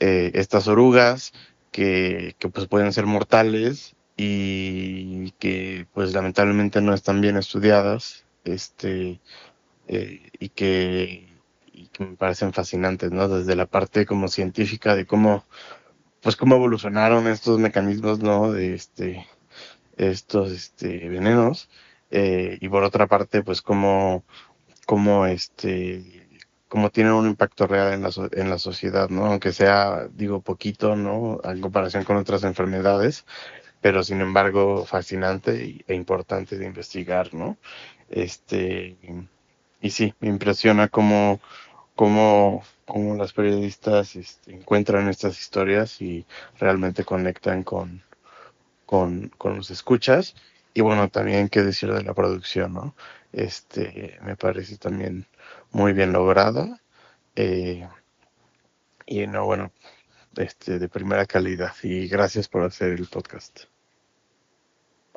eh, 0.00 0.32
estas 0.34 0.68
orugas 0.68 1.32
que, 1.72 2.36
que 2.38 2.48
pues 2.48 2.66
pueden 2.68 2.92
ser 2.92 3.06
mortales 3.06 3.94
y 4.16 5.30
que 5.32 5.86
pues 5.94 6.12
lamentablemente 6.12 6.80
no 6.80 6.94
están 6.94 7.20
bien 7.20 7.36
estudiadas 7.36 8.24
este 8.44 9.20
eh, 9.88 10.30
y 10.38 10.48
que 10.50 11.28
y 11.72 11.86
que 11.88 12.04
me 12.04 12.16
parecen 12.16 12.52
fascinantes 12.52 13.12
no 13.12 13.28
desde 13.28 13.56
la 13.56 13.66
parte 13.66 14.06
como 14.06 14.28
científica 14.28 14.94
de 14.94 15.06
cómo 15.06 15.44
pues 16.22 16.36
cómo 16.36 16.56
evolucionaron 16.56 17.26
estos 17.26 17.58
mecanismos, 17.58 18.20
¿no? 18.20 18.52
De 18.52 18.74
este, 18.74 19.26
estos 19.96 20.52
este, 20.52 21.08
venenos. 21.08 21.68
Eh, 22.10 22.58
y 22.60 22.68
por 22.68 22.84
otra 22.84 23.06
parte, 23.06 23.42
pues 23.42 23.62
cómo, 23.62 24.24
cómo 24.86 25.26
este, 25.26 26.26
tienen 26.92 27.12
un 27.14 27.26
impacto 27.26 27.66
real 27.66 27.92
en 27.92 28.02
la, 28.02 28.10
en 28.32 28.50
la 28.50 28.58
sociedad, 28.58 29.08
¿no? 29.08 29.26
Aunque 29.26 29.52
sea, 29.52 30.08
digo, 30.12 30.40
poquito, 30.40 30.96
¿no? 30.96 31.40
En 31.44 31.60
comparación 31.60 32.04
con 32.04 32.16
otras 32.16 32.44
enfermedades, 32.44 33.24
pero 33.80 34.02
sin 34.02 34.20
embargo 34.20 34.84
fascinante 34.84 35.84
e 35.86 35.94
importante 35.94 36.58
de 36.58 36.66
investigar, 36.66 37.32
¿no? 37.34 37.56
Este, 38.10 38.96
y 39.80 39.90
sí, 39.90 40.14
me 40.20 40.28
impresiona 40.28 40.88
cómo, 40.88 41.40
cómo, 41.96 42.62
cómo 42.84 43.16
las 43.16 43.32
periodistas 43.32 44.14
este, 44.14 44.54
encuentran 44.54 45.08
estas 45.08 45.40
historias 45.40 46.00
y 46.00 46.24
realmente 46.60 47.04
conectan 47.04 47.64
con, 47.64 48.04
con, 48.86 49.30
con 49.38 49.56
los 49.56 49.70
escuchas. 49.72 50.36
Y 50.74 50.82
bueno, 50.82 51.08
también 51.08 51.48
qué 51.48 51.62
decir 51.62 51.92
de 51.92 52.04
la 52.04 52.14
producción, 52.14 52.74
¿no? 52.74 52.94
Este, 53.32 54.18
me 54.22 54.36
parece 54.36 54.76
también 54.76 55.26
muy 55.72 55.92
bien 55.94 56.12
lograda. 56.12 56.80
Eh, 57.34 57.88
y 59.06 59.26
no, 59.26 59.46
bueno, 59.46 59.72
este, 60.36 60.78
de 60.78 60.88
primera 60.88 61.26
calidad. 61.26 61.74
Y 61.82 62.08
gracias 62.08 62.48
por 62.48 62.62
hacer 62.62 62.92
el 62.92 63.06
podcast. 63.06 63.64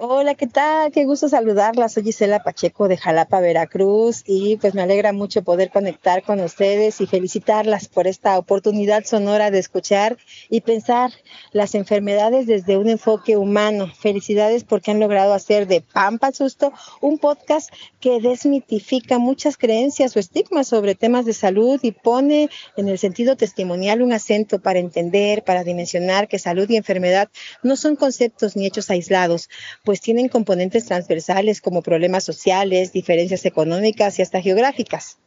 Hola, 0.01 0.33
¿qué 0.33 0.47
tal? 0.47 0.93
Qué 0.93 1.03
gusto 1.03 1.27
saludarla. 1.27 1.89
Soy 1.89 2.03
Gisela 2.03 2.41
Pacheco 2.41 2.87
de 2.87 2.95
Jalapa, 2.95 3.41
Veracruz 3.41 4.23
y 4.25 4.55
pues 4.55 4.73
me 4.73 4.81
alegra 4.81 5.11
mucho 5.11 5.43
poder 5.43 5.71
conectar 5.71 6.23
con 6.23 6.39
ustedes 6.39 7.01
y 7.01 7.05
felicitarlas 7.05 7.89
por 7.89 8.07
esta 8.07 8.37
oportunidad 8.37 9.03
sonora 9.03 9.51
de 9.51 9.59
escuchar 9.59 10.17
y 10.49 10.61
pensar 10.61 11.11
las 11.51 11.75
enfermedades 11.75 12.47
desde 12.47 12.77
un 12.77 12.87
enfoque 12.87 13.35
humano. 13.35 13.91
Felicidades 13.93 14.63
porque 14.63 14.91
han 14.91 15.01
logrado 15.01 15.33
hacer 15.33 15.67
de 15.67 15.81
Pampa 15.81 16.31
Susto 16.31 16.71
un 17.01 17.17
podcast 17.17 17.69
que 17.99 18.21
desmitifica 18.21 19.19
muchas 19.19 19.57
creencias 19.57 20.15
o 20.15 20.19
estigmas 20.19 20.69
sobre 20.69 20.95
temas 20.95 21.25
de 21.25 21.33
salud 21.33 21.77
y 21.83 21.91
pone 21.91 22.49
en 22.77 22.87
el 22.87 22.99
sentido 22.99 23.35
testimonial 23.35 24.01
un 24.01 24.13
acento 24.13 24.59
para 24.59 24.79
entender, 24.79 25.43
para 25.43 25.65
dimensionar 25.65 26.29
que 26.29 26.39
salud 26.39 26.69
y 26.69 26.77
enfermedad 26.77 27.27
no 27.63 27.75
son 27.75 27.97
conceptos 27.97 28.55
ni 28.55 28.65
hechos 28.65 28.89
aislados 28.89 29.49
pues 29.89 30.01
tienen 30.01 30.29
componentes 30.29 30.85
transversales 30.85 31.61
como 31.61 31.81
problemas 31.81 32.23
sociales, 32.23 32.93
diferencias 32.93 33.43
económicas 33.45 34.19
y 34.19 34.21
hasta 34.21 34.39
geográficas. 34.39 35.17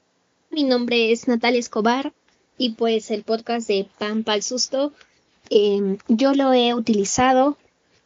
Mi 0.52 0.62
nombre 0.62 1.10
es 1.10 1.26
Natalia 1.26 1.58
Escobar 1.58 2.12
y 2.58 2.74
pues 2.74 3.10
el 3.10 3.24
podcast 3.24 3.66
de 3.66 3.88
Pampa 3.98 4.34
al 4.34 4.44
Susto 4.44 4.92
eh, 5.50 5.96
yo 6.06 6.34
lo 6.34 6.52
he 6.52 6.74
utilizado 6.74 7.58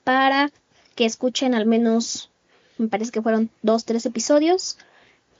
para 0.02 0.50
que 0.94 1.04
escuchen 1.04 1.54
al 1.54 1.66
menos, 1.66 2.30
me 2.78 2.88
parece 2.88 3.10
que 3.10 3.20
fueron 3.20 3.50
dos, 3.60 3.84
tres 3.84 4.06
episodios. 4.06 4.78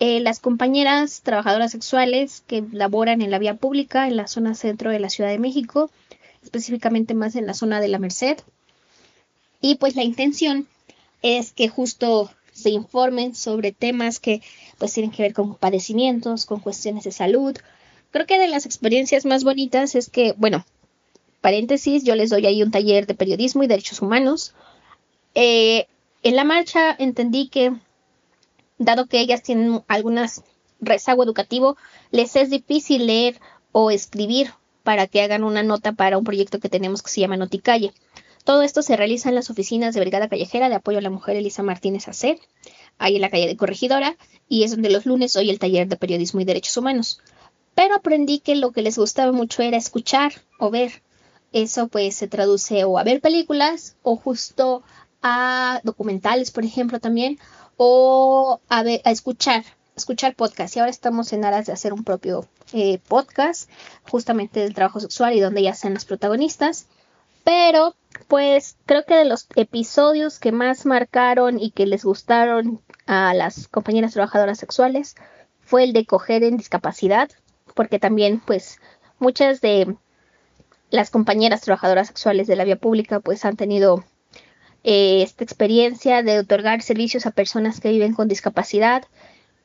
Eh, 0.00 0.20
las 0.20 0.38
compañeras 0.38 1.22
trabajadoras 1.22 1.72
sexuales 1.72 2.42
que 2.46 2.62
laboran 2.72 3.22
en 3.22 3.30
la 3.30 3.38
vía 3.38 3.54
pública 3.54 4.06
en 4.06 4.18
la 4.18 4.26
zona 4.26 4.54
centro 4.54 4.90
de 4.90 5.00
la 5.00 5.08
Ciudad 5.08 5.30
de 5.30 5.38
México, 5.38 5.90
específicamente 6.42 7.14
más 7.14 7.36
en 7.36 7.46
la 7.46 7.54
zona 7.54 7.80
de 7.80 7.88
la 7.88 7.98
Merced. 7.98 8.36
Y 9.62 9.76
pues 9.76 9.96
la 9.96 10.04
intención 10.04 10.68
es 11.22 11.52
que 11.52 11.68
justo 11.68 12.30
se 12.52 12.70
informen 12.70 13.34
sobre 13.34 13.72
temas 13.72 14.18
que 14.18 14.42
pues 14.78 14.92
tienen 14.92 15.10
que 15.10 15.22
ver 15.22 15.34
con 15.34 15.54
padecimientos, 15.56 16.46
con 16.46 16.60
cuestiones 16.60 17.04
de 17.04 17.12
salud. 17.12 17.56
Creo 18.10 18.26
que 18.26 18.38
de 18.38 18.48
las 18.48 18.64
experiencias 18.64 19.26
más 19.26 19.44
bonitas 19.44 19.94
es 19.94 20.08
que, 20.08 20.32
bueno, 20.38 20.64
paréntesis, 21.40 22.04
yo 22.04 22.14
les 22.14 22.30
doy 22.30 22.46
ahí 22.46 22.62
un 22.62 22.70
taller 22.70 23.06
de 23.06 23.14
periodismo 23.14 23.62
y 23.62 23.66
derechos 23.66 24.00
humanos. 24.00 24.54
Eh, 25.34 25.86
en 26.22 26.34
la 26.34 26.44
marcha 26.44 26.96
entendí 26.98 27.48
que, 27.48 27.72
dado 28.78 29.06
que 29.06 29.20
ellas 29.20 29.42
tienen 29.42 29.82
algunas 29.86 30.42
rezago 30.80 31.24
educativo, 31.24 31.76
les 32.10 32.36
es 32.36 32.50
difícil 32.50 33.06
leer 33.06 33.38
o 33.72 33.90
escribir 33.90 34.50
para 34.82 35.06
que 35.06 35.20
hagan 35.20 35.44
una 35.44 35.62
nota 35.62 35.92
para 35.92 36.16
un 36.16 36.24
proyecto 36.24 36.60
que 36.60 36.68
tenemos 36.68 37.02
que 37.02 37.10
se 37.10 37.20
llama 37.20 37.36
Noticalle. 37.36 37.92
Todo 38.46 38.62
esto 38.62 38.80
se 38.80 38.96
realiza 38.96 39.28
en 39.28 39.34
las 39.34 39.50
oficinas 39.50 39.92
de 39.92 40.00
Brigada 40.00 40.28
Callejera 40.28 40.68
de 40.68 40.76
Apoyo 40.76 40.98
a 40.98 41.00
la 41.00 41.10
Mujer 41.10 41.34
Elisa 41.34 41.64
Martínez 41.64 42.06
AC, 42.06 42.38
ahí 42.96 43.16
en 43.16 43.20
la 43.20 43.28
calle 43.28 43.48
de 43.48 43.56
Corregidora, 43.56 44.16
y 44.48 44.62
es 44.62 44.70
donde 44.70 44.88
los 44.88 45.04
lunes 45.04 45.34
hoy 45.34 45.50
el 45.50 45.58
taller 45.58 45.88
de 45.88 45.96
periodismo 45.96 46.40
y 46.40 46.44
derechos 46.44 46.76
humanos. 46.76 47.20
Pero 47.74 47.96
aprendí 47.96 48.38
que 48.38 48.54
lo 48.54 48.70
que 48.70 48.82
les 48.82 48.98
gustaba 48.98 49.32
mucho 49.32 49.64
era 49.64 49.76
escuchar 49.76 50.32
o 50.60 50.70
ver. 50.70 51.02
Eso 51.52 51.88
pues 51.88 52.14
se 52.14 52.28
traduce 52.28 52.84
o 52.84 52.98
a 52.98 53.02
ver 53.02 53.20
películas 53.20 53.96
o 54.04 54.14
justo 54.14 54.84
a 55.22 55.80
documentales, 55.82 56.52
por 56.52 56.64
ejemplo, 56.64 57.00
también, 57.00 57.40
o 57.76 58.60
a, 58.68 58.84
ver, 58.84 59.00
a 59.04 59.10
escuchar, 59.10 59.64
escuchar 59.96 60.36
podcast. 60.36 60.76
Y 60.76 60.78
ahora 60.78 60.90
estamos 60.90 61.32
en 61.32 61.44
aras 61.44 61.66
de 61.66 61.72
hacer 61.72 61.92
un 61.92 62.04
propio 62.04 62.46
eh, 62.72 63.00
podcast, 63.08 63.68
justamente 64.08 64.60
del 64.60 64.72
trabajo 64.72 65.00
sexual 65.00 65.34
y 65.34 65.40
donde 65.40 65.64
ya 65.64 65.74
sean 65.74 65.94
las 65.94 66.04
protagonistas. 66.04 66.86
Pero, 67.46 67.94
pues, 68.26 68.76
creo 68.86 69.04
que 69.04 69.14
de 69.14 69.24
los 69.24 69.46
episodios 69.54 70.40
que 70.40 70.50
más 70.50 70.84
marcaron 70.84 71.60
y 71.60 71.70
que 71.70 71.86
les 71.86 72.04
gustaron 72.04 72.80
a 73.06 73.34
las 73.34 73.68
compañeras 73.68 74.14
trabajadoras 74.14 74.58
sexuales 74.58 75.14
fue 75.60 75.84
el 75.84 75.92
de 75.92 76.06
coger 76.06 76.42
en 76.42 76.56
discapacidad, 76.56 77.30
porque 77.76 78.00
también, 78.00 78.42
pues, 78.44 78.80
muchas 79.20 79.60
de 79.60 79.94
las 80.90 81.10
compañeras 81.10 81.60
trabajadoras 81.60 82.08
sexuales 82.08 82.48
de 82.48 82.56
la 82.56 82.64
vía 82.64 82.80
pública 82.80 83.20
pues 83.20 83.44
han 83.44 83.54
tenido 83.54 84.04
eh, 84.82 85.22
esta 85.22 85.44
experiencia 85.44 86.24
de 86.24 86.40
otorgar 86.40 86.82
servicios 86.82 87.26
a 87.26 87.30
personas 87.30 87.78
que 87.78 87.90
viven 87.90 88.12
con 88.12 88.26
discapacidad, 88.26 89.04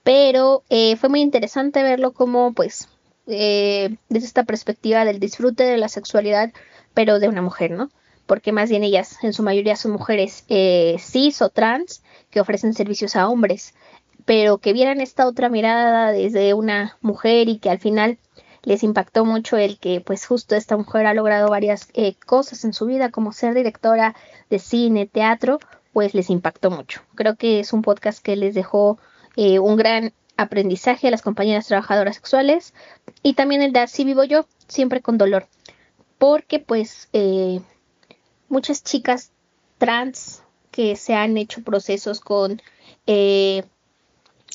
pero 0.04 0.64
eh, 0.70 0.98
fue 0.98 1.10
muy 1.10 1.22
interesante 1.22 1.82
verlo 1.82 2.14
como 2.14 2.54
pues 2.54 2.90
eh, 3.26 3.98
desde 4.10 4.28
esta 4.28 4.44
perspectiva 4.44 5.04
del 5.04 5.20
disfrute 5.20 5.64
de 5.64 5.78
la 5.78 5.90
sexualidad, 5.90 6.52
pero 6.94 7.20
de 7.20 7.28
una 7.28 7.42
mujer, 7.42 7.72
¿no? 7.72 7.90
Porque 8.26 8.52
más 8.52 8.70
bien 8.70 8.84
ellas 8.84 9.18
en 9.24 9.34
su 9.34 9.44
mayoría 9.44 9.76
son 9.76 9.92
mujeres 9.92 10.46
cis 10.48 11.42
o 11.42 11.50
trans 11.50 12.04
que 12.30 12.40
ofrecen 12.40 12.74
servicios 12.74 13.16
a 13.16 13.28
hombres, 13.28 13.74
pero 14.26 14.60
que 14.60 14.74
vieran 14.74 15.02
esta 15.02 15.28
otra 15.28 15.50
mirada 15.50 16.12
desde 16.12 16.54
una 16.54 16.98
mujer 17.02 17.50
y 17.50 17.58
que 17.58 17.70
al 17.70 17.80
final 17.80 18.18
les 18.64 18.84
impactó 18.84 19.26
mucho 19.26 19.58
el 19.58 19.80
que 19.80 20.02
pues 20.02 20.26
justo 20.26 20.56
esta 20.56 20.78
mujer 20.78 21.06
ha 21.06 21.14
logrado 21.14 21.50
varias 21.50 21.90
eh, 21.94 22.16
cosas 22.26 22.64
en 22.64 22.74
su 22.74 22.86
vida 22.86 23.10
como 23.10 23.32
ser 23.32 23.54
directora 23.54 24.16
de 24.50 24.60
cine, 24.60 25.08
teatro, 25.08 25.60
pues 25.94 26.14
les 26.14 26.30
impactó 26.30 26.70
mucho. 26.72 27.02
Creo 27.16 27.36
que 27.36 27.60
es 27.60 27.74
un 27.74 27.82
podcast 27.82 28.24
que 28.24 28.36
les 28.36 28.54
dejó 28.54 29.00
eh, 29.36 29.60
un 29.60 29.76
gran 29.76 30.14
aprendizaje 30.38 31.08
a 31.08 31.12
las 31.12 31.22
compañeras 31.22 31.68
trabajadoras 31.68 32.16
sexuales 32.16 32.74
y 33.24 33.34
también 33.34 33.62
el 33.62 33.74
de 33.74 33.80
así 33.80 34.04
vivo 34.04 34.24
yo, 34.24 34.46
siempre 34.68 35.02
con 35.02 35.18
dolor, 35.18 35.48
porque 36.22 36.60
pues 36.60 37.10
eh, 37.14 37.62
muchas 38.48 38.84
chicas 38.84 39.32
trans 39.80 40.44
que 40.70 40.96
se 40.96 41.16
han 41.16 41.36
hecho 41.36 41.64
procesos 41.64 42.20
con 42.20 42.62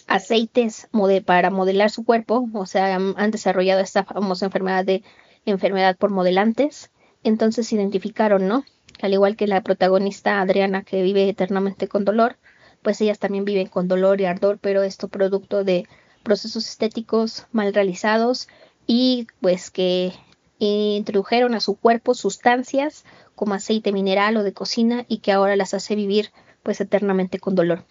aceites 0.06 0.88
para 1.24 1.50
modelar 1.50 1.90
su 1.90 2.04
cuerpo, 2.04 2.48
o 2.54 2.66
sea, 2.66 2.94
han 2.94 3.30
desarrollado 3.32 3.80
esta 3.80 4.04
famosa 4.04 4.46
enfermedad 4.46 4.84
de 4.84 5.02
enfermedad 5.44 5.96
por 5.96 6.10
modelantes, 6.10 6.92
entonces 7.24 7.66
se 7.66 7.74
identificaron, 7.74 8.46
¿no? 8.46 8.64
Al 9.02 9.14
igual 9.14 9.34
que 9.34 9.48
la 9.48 9.60
protagonista 9.62 10.40
Adriana 10.40 10.84
que 10.84 11.02
vive 11.02 11.28
eternamente 11.28 11.88
con 11.88 12.04
dolor, 12.04 12.36
pues 12.82 13.00
ellas 13.00 13.18
también 13.18 13.44
viven 13.44 13.66
con 13.66 13.88
dolor 13.88 14.20
y 14.20 14.26
ardor, 14.26 14.60
pero 14.60 14.84
esto 14.84 15.08
producto 15.08 15.64
de 15.64 15.88
procesos 16.22 16.68
estéticos 16.68 17.48
mal 17.50 17.74
realizados 17.74 18.46
y 18.86 19.26
pues 19.40 19.72
que 19.72 20.12
introdujeron 20.58 21.54
a 21.54 21.60
su 21.60 21.76
cuerpo 21.76 22.14
sustancias 22.14 23.04
como 23.34 23.54
aceite 23.54 23.92
mineral 23.92 24.36
o 24.36 24.42
de 24.42 24.52
cocina 24.52 25.04
y 25.08 25.18
que 25.18 25.32
ahora 25.32 25.56
las 25.56 25.74
hace 25.74 25.94
vivir 25.94 26.32
pues 26.62 26.80
eternamente 26.80 27.38
con 27.38 27.54
dolor. 27.54 27.84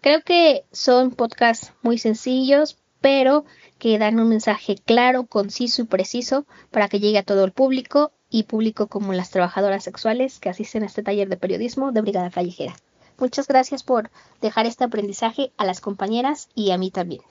Creo 0.00 0.22
que 0.22 0.64
son 0.72 1.10
podcasts 1.10 1.72
muy 1.82 1.98
sencillos, 1.98 2.78
pero 3.00 3.44
que 3.78 3.98
dan 3.98 4.20
un 4.20 4.28
mensaje 4.28 4.76
claro, 4.76 5.26
conciso 5.26 5.82
y 5.82 5.86
preciso 5.86 6.46
para 6.70 6.88
que 6.88 7.00
llegue 7.00 7.18
a 7.18 7.24
todo 7.24 7.44
el 7.44 7.52
público 7.52 8.12
y 8.30 8.44
público 8.44 8.86
como 8.86 9.12
las 9.12 9.30
trabajadoras 9.30 9.84
sexuales 9.84 10.38
que 10.38 10.48
asisten 10.48 10.82
a 10.82 10.86
este 10.86 11.02
taller 11.02 11.28
de 11.28 11.36
periodismo 11.36 11.92
de 11.92 12.00
Brigada 12.00 12.30
Callejera. 12.30 12.74
Muchas 13.18 13.46
gracias 13.46 13.82
por 13.82 14.10
dejar 14.40 14.66
este 14.66 14.84
aprendizaje 14.84 15.52
a 15.56 15.64
las 15.64 15.80
compañeras 15.80 16.48
y 16.54 16.70
a 16.70 16.78
mí 16.78 16.90
también. 16.90 17.22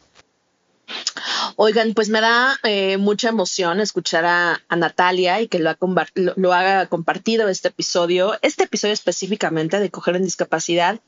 Oigan, 1.55 1.93
pues 1.93 2.09
me 2.09 2.21
da 2.21 2.57
eh, 2.63 2.97
mucha 2.97 3.29
emoción 3.29 3.79
escuchar 3.79 4.25
a, 4.25 4.61
Natalia 4.75 5.41
y 5.41 5.47
que 5.47 5.59
lo, 5.59 5.69
ha 5.69 5.77
lo, 6.15 6.53
haga 6.53 6.87
compartido 6.87 7.47
este 7.49 7.69
episodio, 7.69 8.37
este 8.41 8.63
episodio 8.63 8.93
específicamente 8.93 9.79
de 9.79 9.89
coger 9.89 10.15
en 10.15 10.23
discapacidad 10.23 10.99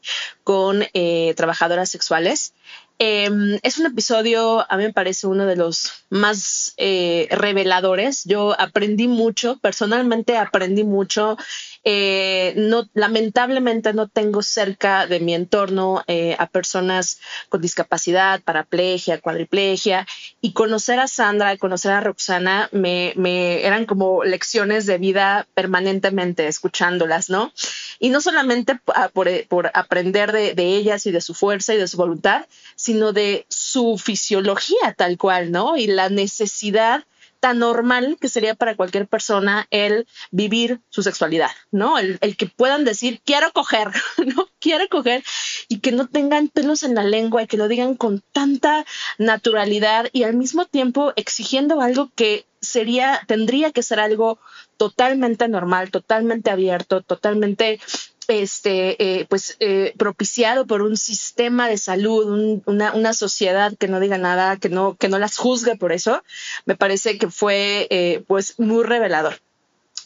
con 0.43 0.83
eh, 0.93 1.33
trabajadoras 1.35 1.89
sexuales. 1.89 2.53
Em, 2.99 3.59
es 3.63 3.79
un 3.79 3.85
episodio, 3.85 4.65
a 4.71 4.77
mí 4.77 4.83
me 4.83 4.93
parece 4.93 5.27
uno 5.27 5.45
de 5.45 5.55
los 5.55 6.05
más 6.09 6.73
eh, 6.77 7.27
reveladores. 7.31 8.23
Yo 8.23 8.59
aprendí 8.59 9.07
mucho, 9.07 9.57
personalmente 9.59 10.37
aprendí 10.37 10.83
mucho 10.83 11.37
eh, 11.85 12.53
no, 12.55 12.89
lamentablemente 12.93 13.93
no 13.93 14.07
tengo 14.07 14.41
cerca 14.41 15.05
de 15.05 15.19
mi 15.19 15.35
entorno 15.35 16.01
eh, 16.07 16.35
a 16.39 16.47
personas 16.47 17.19
con 17.49 17.61
discapacidad, 17.61 18.41
paraplegia, 18.41 19.19
cuadriplegia, 19.19 20.07
y 20.39 20.53
conocer 20.53 20.99
a 20.99 21.07
Sandra, 21.07 21.57
conocer 21.57 21.91
a 21.91 21.99
Roxana, 21.99 22.69
me, 22.71 23.13
me 23.17 23.65
eran 23.65 23.85
como 23.85 24.23
lecciones 24.23 24.85
de 24.85 24.97
vida 24.97 25.45
permanentemente 25.55 26.47
escuchándolas, 26.47 27.29
¿no? 27.29 27.51
Y 27.99 28.09
no 28.09 28.21
solamente 28.21 28.79
por, 29.13 29.29
por 29.47 29.71
aprender 29.73 30.31
de, 30.31 30.53
de 30.53 30.75
ellas 30.75 31.05
y 31.05 31.11
de 31.11 31.21
su 31.21 31.33
fuerza 31.33 31.73
y 31.73 31.77
de 31.77 31.87
su 31.87 31.97
voluntad, 31.97 32.45
sino 32.83 33.13
de 33.13 33.45
su 33.47 33.97
fisiología 33.97 34.93
tal 34.97 35.17
cual, 35.17 35.51
¿no? 35.51 35.77
Y 35.77 35.87
la 35.87 36.09
necesidad 36.09 37.05
tan 37.39 37.59
normal 37.59 38.17
que 38.19 38.27
sería 38.27 38.55
para 38.55 38.75
cualquier 38.75 39.07
persona 39.07 39.67
el 39.69 40.05
vivir 40.31 40.81
su 40.89 41.01
sexualidad, 41.01 41.51
¿no? 41.71 41.97
El, 41.97 42.35
que 42.35 42.45
puedan 42.45 42.83
decir, 42.83 43.21
quiero 43.23 43.53
coger, 43.53 43.87
¿no? 44.35 44.49
Quiero 44.59 44.85
coger 44.89 45.23
y 45.69 45.79
que 45.79 45.93
no 45.93 46.09
tengan 46.09 46.49
pelos 46.49 46.83
en 46.83 46.95
la 46.95 47.05
lengua 47.05 47.43
y 47.43 47.47
que 47.47 47.55
lo 47.55 47.69
digan 47.69 47.95
con 47.95 48.21
tanta 48.33 48.85
naturalidad 49.17 50.09
y 50.11 50.23
al 50.23 50.33
mismo 50.35 50.65
tiempo 50.65 51.13
exigiendo 51.15 51.79
algo 51.79 52.11
que 52.15 52.45
sería, 52.59 53.21
tendría 53.27 53.71
que 53.71 53.83
ser 53.83 54.01
algo 54.01 54.39
totalmente 54.75 55.47
normal, 55.47 55.89
totalmente 55.89 56.51
abierto, 56.51 57.01
totalmente 57.01 57.79
este, 58.27 59.19
eh, 59.19 59.25
pues, 59.29 59.57
eh, 59.59 59.93
propiciado 59.97 60.65
por 60.65 60.81
un 60.81 60.97
sistema 60.97 61.67
de 61.67 61.77
salud, 61.77 62.61
una, 62.65 63.13
sociedad 63.13 63.73
que 63.77 63.87
no 63.87 63.99
diga 63.99 64.17
nada, 64.17 64.57
que 64.57 64.69
no, 64.69 64.95
que 64.95 65.09
no 65.09 65.19
las 65.19 65.37
juzgue 65.37 65.75
por 65.75 65.91
eso, 65.91 66.23
me 66.65 66.75
parece 66.75 67.17
que 67.17 67.29
fue, 67.29 67.87
eh, 67.89 68.23
pues, 68.27 68.59
muy 68.59 68.83
revelador. 68.83 69.39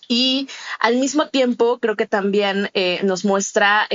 Y 0.09 0.47
al 0.80 0.97
mismo 0.97 1.28
tiempo, 1.30 1.80
creo 1.80 1.97
que 1.97 2.07
también 2.07 2.72
nos 3.03 3.26
muestra 3.26 3.89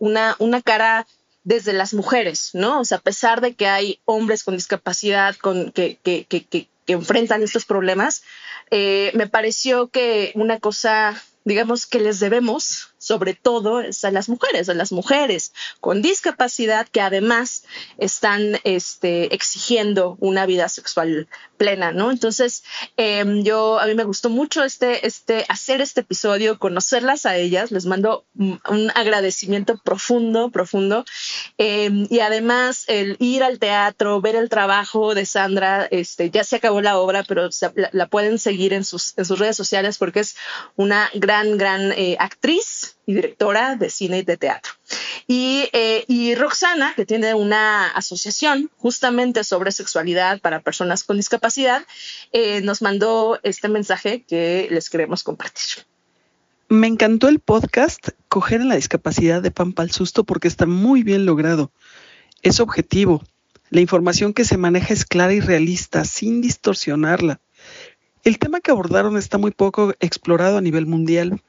una, 0.00 0.34
una 0.40 0.62
cara 0.62 1.06
desde 1.44 1.72
las 1.72 1.94
mujeres, 1.94 2.50
¿no? 2.54 2.80
O 2.80 2.84
sea, 2.84 2.98
a 2.98 3.02
pesar 3.02 3.40
de 3.40 3.54
que 3.54 3.68
hay 3.68 4.00
hombres 4.04 4.42
con 4.42 4.56
discapacidad 4.56 5.36
con, 5.36 5.70
que, 5.70 5.96
que, 6.02 6.24
que, 6.24 6.44
que 6.44 6.68
enfrentan 6.88 7.44
estos 7.44 7.66
problemas, 7.66 8.24
me 8.72 9.28
pareció 9.30 9.86
que 9.86 10.32
una 10.34 10.58
cosa, 10.58 11.22
digamos, 11.44 11.86
que 11.86 12.00
les 12.00 12.18
debemos 12.18 12.87
sobre 12.98 13.34
todo 13.34 13.80
es 13.80 14.04
a 14.04 14.10
las 14.10 14.28
mujeres, 14.28 14.68
a 14.68 14.74
las 14.74 14.92
mujeres 14.92 15.52
con 15.80 16.02
discapacidad 16.02 16.86
que 16.88 17.00
además 17.00 17.64
están 17.96 18.58
este, 18.64 19.34
exigiendo 19.34 20.16
una 20.20 20.46
vida 20.46 20.68
sexual 20.68 21.28
plena, 21.56 21.92
¿no? 21.92 22.10
Entonces, 22.10 22.62
em, 22.96 23.42
yo, 23.42 23.78
a 23.80 23.86
mí 23.86 23.94
me 23.94 24.04
gustó 24.04 24.30
mucho 24.30 24.64
este, 24.64 25.06
este, 25.06 25.44
hacer 25.48 25.80
este 25.80 26.00
episodio, 26.00 26.58
conocerlas 26.58 27.26
a 27.26 27.36
ellas, 27.36 27.70
les 27.72 27.84
mando 27.86 28.24
un 28.36 28.92
agradecimiento 28.94 29.76
profundo, 29.78 30.50
profundo, 30.50 31.04
em, 31.58 32.06
y 32.10 32.20
además 32.20 32.84
el 32.86 33.16
ir 33.18 33.42
al 33.42 33.58
teatro, 33.58 34.20
ver 34.20 34.36
el 34.36 34.48
trabajo 34.48 35.14
de 35.14 35.26
Sandra, 35.26 35.86
este, 35.90 36.30
ya 36.30 36.44
se 36.44 36.56
acabó 36.56 36.80
la 36.80 36.98
obra, 36.98 37.24
pero 37.24 37.48
la, 37.92 38.06
pueden 38.06 38.38
seguir 38.38 38.72
en 38.72 38.84
sus, 38.84 39.14
en 39.18 39.24
sus 39.24 39.38
redes 39.38 39.56
sociales 39.56 39.98
porque 39.98 40.20
es 40.20 40.36
una 40.76 41.10
gran, 41.14 41.58
gran 41.58 41.92
eh, 41.92 42.16
actriz 42.18 42.97
y 43.08 43.14
directora 43.14 43.74
de 43.74 43.88
cine 43.88 44.18
y 44.18 44.22
de 44.22 44.36
teatro. 44.36 44.72
Eh, 45.28 46.04
y, 46.08 46.34
Roxana, 46.34 46.92
que 46.94 47.06
tiene 47.06 47.32
una 47.32 47.88
asociación 47.88 48.70
justamente 48.76 49.44
sobre 49.44 49.72
sexualidad 49.72 50.42
para 50.42 50.60
personas 50.60 51.04
con 51.04 51.16
discapacidad, 51.16 51.86
eh, 52.32 52.60
nos 52.60 52.82
mandó 52.82 53.40
este 53.44 53.70
mensaje 53.70 54.24
que 54.28 54.68
les 54.70 54.90
queremos 54.90 55.22
compartir. 55.22 55.86
Me 56.68 56.86
encantó 56.86 57.28
el 57.28 57.40
podcast 57.40 58.10
Coger 58.28 58.60
en 58.60 58.68
la 58.68 58.76
discapacidad 58.76 59.40
de 59.40 59.52
Pampa 59.52 59.82
al 59.82 59.90
Susto 59.90 60.24
porque 60.24 60.46
está 60.46 60.66
muy 60.66 61.02
bien 61.02 61.24
logrado. 61.24 61.72
Es 62.42 62.60
objetivo. 62.60 63.24
La 63.70 63.80
información 63.80 64.34
que 64.34 64.44
se 64.44 64.58
maneja 64.58 64.92
es 64.92 65.06
clara 65.06 65.32
y 65.32 65.40
realista, 65.40 66.04
sin 66.04 66.42
distorsionarla. 66.42 67.40
El 68.22 68.38
tema 68.38 68.60
que 68.60 68.70
abordaron 68.70 69.16
está 69.16 69.38
muy 69.38 69.52
poco 69.52 69.94
explorado 69.98 70.58
a 70.58 70.60
nivel 70.60 70.84
mundial 70.84 71.40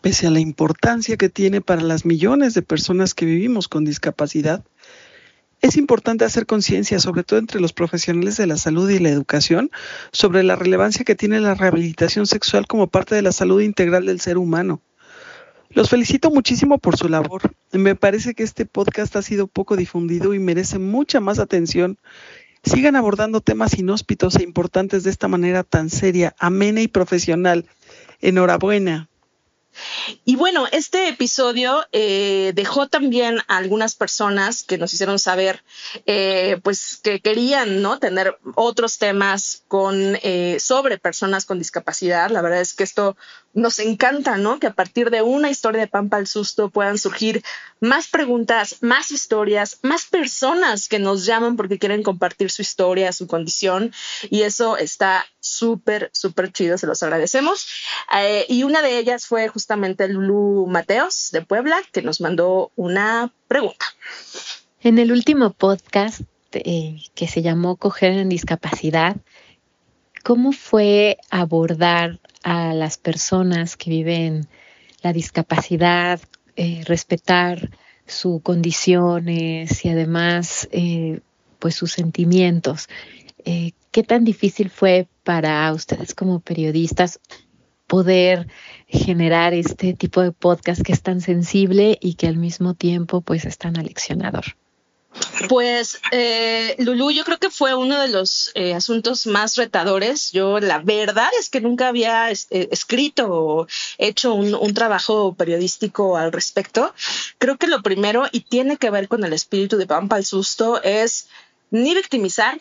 pese 0.00 0.26
a 0.26 0.30
la 0.30 0.40
importancia 0.40 1.16
que 1.16 1.28
tiene 1.28 1.60
para 1.60 1.82
las 1.82 2.04
millones 2.04 2.54
de 2.54 2.62
personas 2.62 3.14
que 3.14 3.26
vivimos 3.26 3.68
con 3.68 3.84
discapacidad, 3.84 4.64
es 5.62 5.76
importante 5.76 6.24
hacer 6.24 6.46
conciencia, 6.46 6.98
sobre 7.00 7.22
todo 7.22 7.38
entre 7.38 7.60
los 7.60 7.74
profesionales 7.74 8.38
de 8.38 8.46
la 8.46 8.56
salud 8.56 8.88
y 8.88 8.98
la 8.98 9.10
educación, 9.10 9.70
sobre 10.10 10.42
la 10.42 10.56
relevancia 10.56 11.04
que 11.04 11.14
tiene 11.14 11.38
la 11.38 11.54
rehabilitación 11.54 12.26
sexual 12.26 12.66
como 12.66 12.86
parte 12.86 13.14
de 13.14 13.22
la 13.22 13.32
salud 13.32 13.60
integral 13.60 14.06
del 14.06 14.20
ser 14.20 14.38
humano. 14.38 14.80
Los 15.68 15.90
felicito 15.90 16.30
muchísimo 16.30 16.78
por 16.78 16.96
su 16.96 17.08
labor. 17.08 17.42
Me 17.72 17.94
parece 17.94 18.34
que 18.34 18.42
este 18.42 18.64
podcast 18.66 19.14
ha 19.16 19.22
sido 19.22 19.46
poco 19.46 19.76
difundido 19.76 20.34
y 20.34 20.38
merece 20.38 20.78
mucha 20.78 21.20
más 21.20 21.38
atención. 21.38 21.98
Sigan 22.64 22.96
abordando 22.96 23.40
temas 23.40 23.78
inhóspitos 23.78 24.36
e 24.36 24.42
importantes 24.42 25.04
de 25.04 25.10
esta 25.10 25.28
manera 25.28 25.62
tan 25.62 25.90
seria, 25.90 26.34
amena 26.38 26.80
y 26.80 26.88
profesional. 26.88 27.66
Enhorabuena. 28.20 29.10
Y 30.24 30.36
bueno, 30.36 30.66
este 30.70 31.08
episodio 31.08 31.84
eh, 31.92 32.52
dejó 32.54 32.88
también 32.88 33.38
a 33.48 33.56
algunas 33.56 33.94
personas 33.94 34.62
que 34.62 34.78
nos 34.78 34.92
hicieron 34.92 35.18
saber, 35.18 35.62
eh, 36.06 36.58
pues 36.62 37.00
que 37.02 37.20
querían, 37.20 37.82
¿no? 37.82 37.98
Tener 37.98 38.38
otros 38.54 38.98
temas 38.98 39.64
con 39.68 40.18
eh, 40.22 40.58
sobre 40.60 40.98
personas 40.98 41.44
con 41.44 41.58
discapacidad. 41.58 42.30
La 42.30 42.42
verdad 42.42 42.60
es 42.60 42.74
que 42.74 42.84
esto 42.84 43.16
nos 43.52 43.78
encanta, 43.80 44.36
¿no? 44.36 44.60
Que 44.60 44.68
a 44.68 44.74
partir 44.74 45.10
de 45.10 45.22
una 45.22 45.50
historia 45.50 45.80
de 45.80 45.88
Pampa 45.88 46.16
al 46.16 46.26
Susto 46.26 46.70
puedan 46.70 46.98
surgir 46.98 47.42
más 47.80 48.08
preguntas, 48.08 48.76
más 48.80 49.10
historias, 49.10 49.78
más 49.82 50.06
personas 50.06 50.88
que 50.88 50.98
nos 50.98 51.24
llaman 51.26 51.56
porque 51.56 51.78
quieren 51.78 52.02
compartir 52.02 52.50
su 52.50 52.62
historia, 52.62 53.12
su 53.12 53.26
condición. 53.26 53.92
Y 54.30 54.42
eso 54.42 54.76
está 54.76 55.26
súper, 55.50 56.10
súper 56.12 56.52
chido, 56.52 56.78
se 56.78 56.86
los 56.86 57.02
agradecemos. 57.02 57.66
Eh, 58.16 58.46
y 58.48 58.62
una 58.62 58.82
de 58.82 58.98
ellas 58.98 59.26
fue 59.26 59.48
justamente 59.48 60.08
Lulu 60.08 60.66
Mateos 60.66 61.30
de 61.32 61.42
Puebla, 61.42 61.76
que 61.92 62.02
nos 62.02 62.20
mandó 62.20 62.70
una 62.76 63.32
pregunta. 63.48 63.84
En 64.82 64.98
el 64.98 65.12
último 65.12 65.50
podcast 65.52 66.22
eh, 66.52 66.98
que 67.14 67.28
se 67.28 67.42
llamó 67.42 67.76
Coger 67.76 68.12
en 68.12 68.28
Discapacidad, 68.28 69.16
¿cómo 70.22 70.52
fue 70.52 71.18
abordar 71.30 72.20
a 72.42 72.72
las 72.72 72.96
personas 72.96 73.76
que 73.76 73.90
viven 73.90 74.48
la 75.02 75.12
discapacidad, 75.12 76.20
eh, 76.56 76.82
respetar 76.86 77.70
sus 78.06 78.42
condiciones 78.42 79.84
y 79.84 79.88
además 79.88 80.68
pues 81.58 81.74
sus 81.74 81.92
sentimientos? 81.92 82.88
¿Qué 83.44 84.02
tan 84.02 84.24
difícil 84.24 84.70
fue 84.70 85.08
para 85.24 85.72
ustedes 85.72 86.14
como 86.14 86.40
periodistas 86.40 87.20
poder 87.86 88.46
generar 88.86 89.52
este 89.52 89.94
tipo 89.94 90.22
de 90.22 90.30
podcast 90.30 90.80
que 90.82 90.92
es 90.92 91.02
tan 91.02 91.20
sensible 91.20 91.98
y 92.00 92.14
que 92.14 92.28
al 92.28 92.36
mismo 92.36 92.74
tiempo 92.74 93.20
pues 93.20 93.44
es 93.44 93.58
tan 93.58 93.76
aleccionador? 93.76 94.44
Pues 95.48 96.00
eh, 96.12 96.76
Lulu, 96.78 97.10
yo 97.10 97.24
creo 97.24 97.38
que 97.38 97.50
fue 97.50 97.74
uno 97.74 98.00
de 98.00 98.08
los 98.08 98.52
eh, 98.54 98.74
asuntos 98.74 99.26
más 99.26 99.56
retadores. 99.56 100.30
Yo 100.30 100.60
la 100.60 100.78
verdad 100.78 101.28
es 101.40 101.50
que 101.50 101.60
nunca 101.60 101.88
había 101.88 102.30
eh, 102.30 102.36
escrito 102.50 103.26
o 103.28 103.66
hecho 103.98 104.34
un, 104.34 104.54
un, 104.54 104.72
trabajo 104.72 105.34
periodístico 105.34 106.16
al 106.16 106.30
respecto. 106.30 106.94
Creo 107.38 107.56
que 107.56 107.66
lo 107.66 107.82
primero, 107.82 108.26
y 108.30 108.42
tiene 108.42 108.76
que 108.76 108.90
ver 108.90 109.08
con 109.08 109.24
el 109.24 109.32
espíritu 109.32 109.78
de 109.78 109.86
Pampa 109.86 110.14
al 110.14 110.24
Susto, 110.24 110.80
es 110.82 111.26
ni 111.70 111.94
victimizar, 111.94 112.60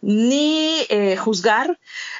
ni 0.00 0.86
eh, 0.88 1.16
juzgar, 1.16 1.78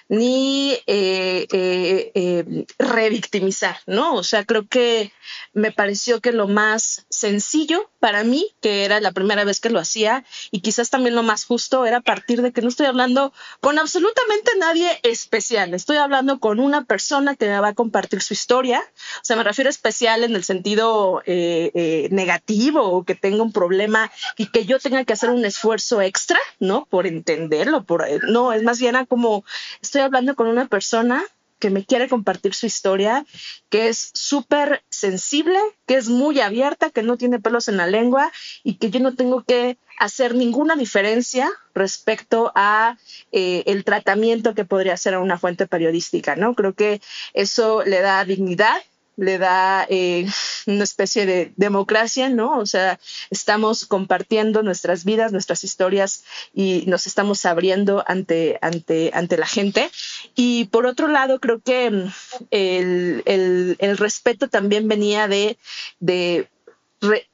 ni 0.09 0.73
eh, 0.87 1.47
eh, 1.53 2.67
revictimizar, 2.79 3.79
¿no? 3.87 4.15
O 4.15 4.23
sea, 4.23 4.45
creo 4.45 4.67
que 4.67 5.13
me 5.53 5.71
pareció 5.71 6.21
que 6.21 6.33
lo 6.33 6.49
más 6.49 7.07
sencillo 7.11 7.91
para 8.01 8.25
mí, 8.25 8.55
que 8.61 8.85
era 8.85 9.01
la 9.01 9.13
primera 9.13 9.45
vez 9.45 9.61
que 9.61 9.71
lo 9.71 9.79
hacía, 9.79 10.25
y 10.51 10.61
quizás 10.61 10.91
también 10.91 11.15
lo 11.15 11.23
más 11.23 11.45
justo, 11.45 11.87
era 11.87 12.01
partir 12.01 12.43
de 12.43 12.53
que 12.53 12.63
no 12.63 12.69
estoy 12.69 12.87
hablando 12.87 13.33
con 13.61 13.79
absolutamente 13.79 14.53
nadie 14.59 14.99
especial, 15.03 15.75
estoy 15.75 15.99
hablando 15.99 16.41
con 16.41 16.61
una 16.61 16.85
persona 16.85 17.37
que 17.37 17.47
me 17.47 17.61
va 17.61 17.69
a 17.69 17.75
compartir 17.75 18.23
su 18.23 18.35
historia, 18.35 18.83
o 19.17 19.25
sea, 19.25 19.37
me 19.37 19.45
refiero 19.45 19.69
a 19.69 19.71
especial 19.71 20.25
en 20.25 20.35
el 20.35 20.45
sentido 20.45 21.23
negativo 21.27 22.83
o 22.83 23.05
que 23.05 23.15
tenga 23.15 23.43
un 23.43 23.53
problema 23.53 24.11
y 24.37 24.47
que 24.51 24.65
yo 24.65 24.79
tenga 24.79 25.05
que 25.05 25.13
hacer 25.13 25.31
un 25.31 25.45
esfuerzo 25.45 26.01
extra, 26.01 26.39
¿no? 26.59 26.87
Por 26.87 27.07
entender 27.07 27.68
por, 27.85 28.07
no, 28.25 28.53
es 28.53 28.63
más 28.63 28.81
bien 28.81 28.97
como 29.07 29.45
estoy 29.81 30.03
hablando 30.03 30.35
con 30.35 30.47
una 30.47 30.67
persona 30.67 31.23
que 31.59 31.71
me 31.71 31.85
quiere 31.85 32.09
compartir 32.09 32.55
su 32.55 32.67
historia, 32.67 33.27
que 33.69 33.89
es 33.89 34.11
súper 34.15 34.83
sensible, 34.91 35.59
que 35.87 35.97
es 35.97 36.09
muy 36.09 36.41
abierta, 36.41 36.91
que 36.91 37.03
no 37.03 37.17
tiene 37.17 37.41
pelos 37.41 37.69
en 37.69 37.77
la 37.77 37.87
lengua 37.87 38.33
y 38.63 38.75
que 38.75 38.91
yo 38.91 39.01
no 39.01 39.15
tengo 39.15 39.43
que 39.43 39.77
hacer 39.99 40.35
ninguna 40.35 40.77
diferencia 40.77 41.51
respecto 41.75 42.53
a 42.55 42.97
eh, 43.33 43.65
el 43.67 43.85
tratamiento 43.85 44.55
que 44.55 44.65
podría 44.65 44.95
hacer 44.95 45.15
a 45.15 45.21
una 45.21 45.39
fuente 45.39 45.67
periodística, 45.67 46.37
¿no? 46.37 46.55
Creo 46.55 46.75
que 46.75 47.01
eso 47.35 47.83
le 47.85 48.01
da 48.01 48.25
dignidad 48.25 48.77
le 49.19 49.37
da 49.37 49.85
eh, 49.91 50.27
una 50.67 50.85
especie 50.85 51.27
de 51.27 51.53
democracia, 51.57 52.31
¿no? 52.31 52.57
O 52.59 52.67
sea, 52.67 53.01
estamos 53.31 53.85
compartiendo 53.85 54.63
nuestras 54.63 55.05
vidas, 55.05 55.33
nuestras 55.33 55.65
historias 55.65 56.25
y 56.55 56.85
nos 56.87 57.07
estamos 57.07 57.45
abriendo 57.45 58.05
ante, 58.07 58.59
ante, 58.63 59.11
ante 59.13 59.37
la 59.37 59.47
gente. 59.47 59.91
Y 60.37 60.67
por 60.67 60.87
otro 60.87 61.09
lado, 61.09 61.41
creo 61.41 61.61
que 61.61 61.91
mm, 61.91 62.13
el, 62.53 63.23
el, 63.27 63.77
el 63.81 63.99
respeto 63.99 64.49
también 64.49 64.87
venía 64.87 65.27
de, 65.27 65.59
de 65.99 66.49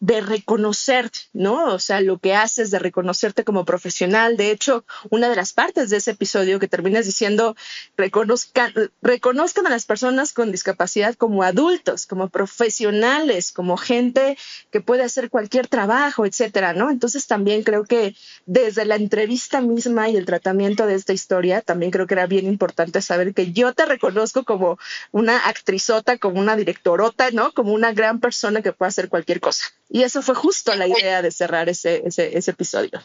de 0.00 0.20
reconocer, 0.20 1.10
¿no? 1.32 1.72
O 1.72 1.78
sea, 1.78 2.00
lo 2.00 2.18
que 2.18 2.34
haces, 2.34 2.70
de 2.70 2.78
reconocerte 2.78 3.44
como 3.44 3.64
profesional. 3.64 4.36
De 4.36 4.50
hecho, 4.50 4.84
una 5.10 5.28
de 5.28 5.36
las 5.36 5.52
partes 5.52 5.90
de 5.90 5.96
ese 5.96 6.12
episodio 6.12 6.58
que 6.58 6.68
terminas 6.68 7.06
diciendo, 7.06 7.56
reconozcan, 7.96 8.72
reconozcan 9.00 9.66
a 9.66 9.70
las 9.70 9.86
personas 9.86 10.32
con 10.32 10.52
discapacidad 10.52 11.14
como 11.14 11.42
adultos, 11.42 12.06
como 12.06 12.28
profesionales, 12.28 13.52
como 13.52 13.76
gente 13.76 14.36
que 14.70 14.80
puede 14.80 15.02
hacer 15.02 15.30
cualquier 15.30 15.66
trabajo, 15.68 16.26
etcétera, 16.26 16.74
¿no? 16.74 16.90
Entonces 16.90 17.26
también 17.26 17.62
creo 17.62 17.84
que 17.84 18.14
desde 18.44 18.84
la 18.84 18.96
entrevista 18.96 19.60
misma 19.62 20.10
y 20.10 20.16
el 20.16 20.26
tratamiento 20.26 20.86
de 20.86 20.94
esta 20.94 21.14
historia, 21.14 21.62
también 21.62 21.90
creo 21.90 22.06
que 22.06 22.14
era 22.14 22.26
bien 22.26 22.46
importante 22.46 23.00
saber 23.00 23.32
que 23.32 23.52
yo 23.52 23.72
te 23.72 23.86
reconozco 23.86 24.44
como 24.44 24.78
una 25.10 25.48
actrizota, 25.48 26.18
como 26.18 26.38
una 26.40 26.56
directorota, 26.56 27.30
¿no? 27.30 27.52
Como 27.52 27.72
una 27.72 27.92
gran 27.92 28.20
persona 28.20 28.60
que 28.60 28.72
puede 28.72 28.88
hacer 28.88 29.08
cualquier 29.08 29.40
cosa. 29.40 29.53
Y 29.88 30.02
eso 30.02 30.22
fue 30.22 30.34
justo 30.34 30.74
la 30.74 30.88
idea 30.88 31.22
de 31.22 31.30
cerrar 31.30 31.68
ese, 31.68 32.02
ese, 32.06 32.36
ese 32.36 32.50
episodio. 32.50 33.04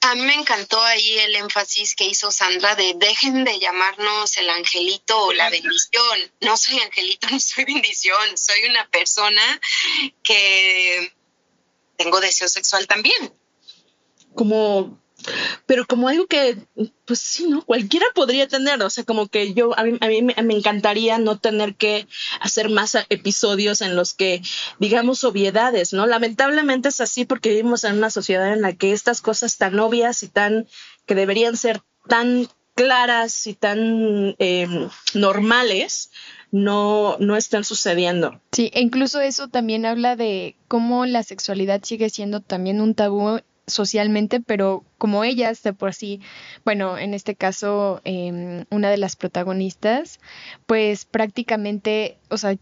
A 0.00 0.14
mí 0.14 0.22
me 0.22 0.34
encantó 0.34 0.80
ahí 0.80 1.18
el 1.18 1.34
énfasis 1.34 1.96
que 1.96 2.04
hizo 2.04 2.30
Sandra 2.30 2.76
de 2.76 2.94
dejen 2.94 3.44
de 3.44 3.58
llamarnos 3.58 4.36
el 4.36 4.48
angelito 4.48 5.20
o 5.24 5.32
la 5.32 5.50
bendición. 5.50 6.32
No 6.40 6.56
soy 6.56 6.78
angelito 6.78 7.26
ni 7.32 7.40
soy 7.40 7.64
bendición, 7.64 8.38
soy 8.38 8.64
una 8.68 8.88
persona 8.88 9.42
que 10.22 11.12
tengo 11.96 12.20
deseo 12.20 12.48
sexual 12.48 12.86
también. 12.86 13.34
Como 14.34 15.00
pero 15.68 15.86
como 15.86 16.08
algo 16.08 16.26
que, 16.26 16.56
pues 17.04 17.18
sí, 17.18 17.46
¿no? 17.46 17.62
Cualquiera 17.62 18.06
podría 18.14 18.48
tener, 18.48 18.82
o 18.82 18.88
sea, 18.88 19.04
como 19.04 19.28
que 19.28 19.52
yo, 19.52 19.78
a 19.78 19.84
mí, 19.84 19.98
a 20.00 20.08
mí 20.08 20.22
me, 20.22 20.54
encantaría 20.54 21.18
no 21.18 21.38
tener 21.38 21.74
que 21.74 22.08
hacer 22.40 22.70
más 22.70 22.96
episodios 23.10 23.82
en 23.82 23.94
los 23.94 24.14
que 24.14 24.40
digamos 24.78 25.24
obviedades, 25.24 25.92
¿no? 25.92 26.06
Lamentablemente 26.06 26.88
es 26.88 27.02
así 27.02 27.26
porque 27.26 27.50
vivimos 27.50 27.84
en 27.84 27.98
una 27.98 28.08
sociedad 28.08 28.50
en 28.54 28.62
la 28.62 28.72
que 28.72 28.92
estas 28.92 29.20
cosas 29.20 29.58
tan 29.58 29.78
obvias 29.78 30.22
y 30.22 30.28
tan, 30.28 30.66
que 31.04 31.14
deberían 31.14 31.54
ser 31.54 31.82
tan 32.08 32.48
claras 32.74 33.46
y 33.46 33.52
tan 33.52 34.36
em, 34.38 34.88
normales, 35.12 36.10
no, 36.50 37.18
no 37.18 37.36
están 37.36 37.64
sucediendo. 37.64 38.40
Sí, 38.52 38.70
e 38.72 38.80
incluso 38.80 39.20
eso 39.20 39.48
también 39.48 39.84
habla 39.84 40.16
de 40.16 40.56
cómo 40.66 41.04
la 41.04 41.22
sexualidad 41.24 41.82
sigue 41.82 42.08
siendo 42.08 42.40
también 42.40 42.80
un 42.80 42.94
tabú 42.94 43.40
socialmente, 43.68 44.40
pero 44.40 44.84
como 44.98 45.24
ellas 45.24 45.62
de 45.62 45.72
por 45.72 45.94
sí, 45.94 46.20
bueno, 46.64 46.98
en 46.98 47.14
este 47.14 47.34
caso 47.34 48.00
em, 48.04 48.64
una 48.70 48.90
de 48.90 48.98
las 48.98 49.16
protagonistas, 49.16 50.20
pues 50.66 51.04
prácticamente, 51.04 52.18
o 52.28 52.36
sea, 52.36 52.56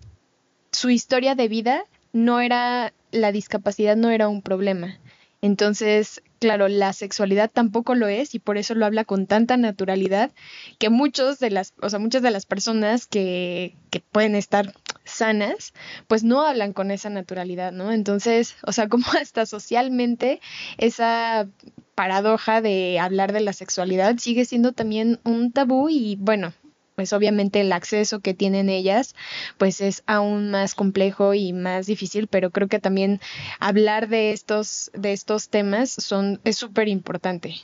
su 0.72 0.90
historia 0.90 1.34
de 1.34 1.48
vida 1.48 1.84
no 2.12 2.40
era, 2.40 2.92
la 3.10 3.32
discapacidad 3.32 3.96
no 3.96 4.10
era 4.10 4.28
un 4.28 4.42
problema. 4.42 4.98
Entonces, 5.42 6.22
claro, 6.38 6.68
la 6.68 6.92
sexualidad 6.92 7.50
tampoco 7.50 7.94
lo 7.94 8.08
es 8.08 8.34
y 8.34 8.38
por 8.38 8.58
eso 8.58 8.74
lo 8.74 8.86
habla 8.86 9.04
con 9.04 9.26
tanta 9.26 9.56
naturalidad 9.56 10.32
que 10.78 10.90
muchos 10.90 11.38
de 11.38 11.50
las, 11.50 11.74
o 11.80 11.88
sea, 11.88 11.98
muchas 11.98 12.22
de 12.22 12.30
las 12.30 12.46
personas 12.46 13.06
que, 13.06 13.76
que 13.90 14.00
pueden 14.00 14.34
estar 14.34 14.72
sanas, 15.06 15.72
pues 16.08 16.24
no 16.24 16.42
hablan 16.42 16.72
con 16.72 16.90
esa 16.90 17.08
naturalidad, 17.10 17.72
¿no? 17.72 17.92
Entonces, 17.92 18.56
o 18.62 18.72
sea, 18.72 18.88
como 18.90 19.06
hasta 19.20 19.46
socialmente 19.46 20.40
esa 20.78 21.48
paradoja 21.94 22.60
de 22.60 22.98
hablar 23.00 23.32
de 23.32 23.40
la 23.40 23.54
sexualidad 23.54 24.18
sigue 24.18 24.44
siendo 24.44 24.72
también 24.72 25.18
un 25.24 25.52
tabú 25.52 25.88
y 25.88 26.16
bueno, 26.16 26.52
pues 26.96 27.12
obviamente 27.12 27.60
el 27.60 27.72
acceso 27.72 28.20
que 28.20 28.34
tienen 28.34 28.68
ellas 28.68 29.14
pues 29.58 29.80
es 29.80 30.02
aún 30.06 30.50
más 30.50 30.74
complejo 30.74 31.34
y 31.34 31.52
más 31.52 31.86
difícil, 31.86 32.26
pero 32.26 32.50
creo 32.50 32.68
que 32.68 32.80
también 32.80 33.20
hablar 33.60 34.08
de 34.08 34.32
estos 34.32 34.90
de 34.94 35.12
estos 35.12 35.48
temas 35.48 35.90
son 35.90 36.40
es 36.44 36.56
súper 36.56 36.88
importante. 36.88 37.56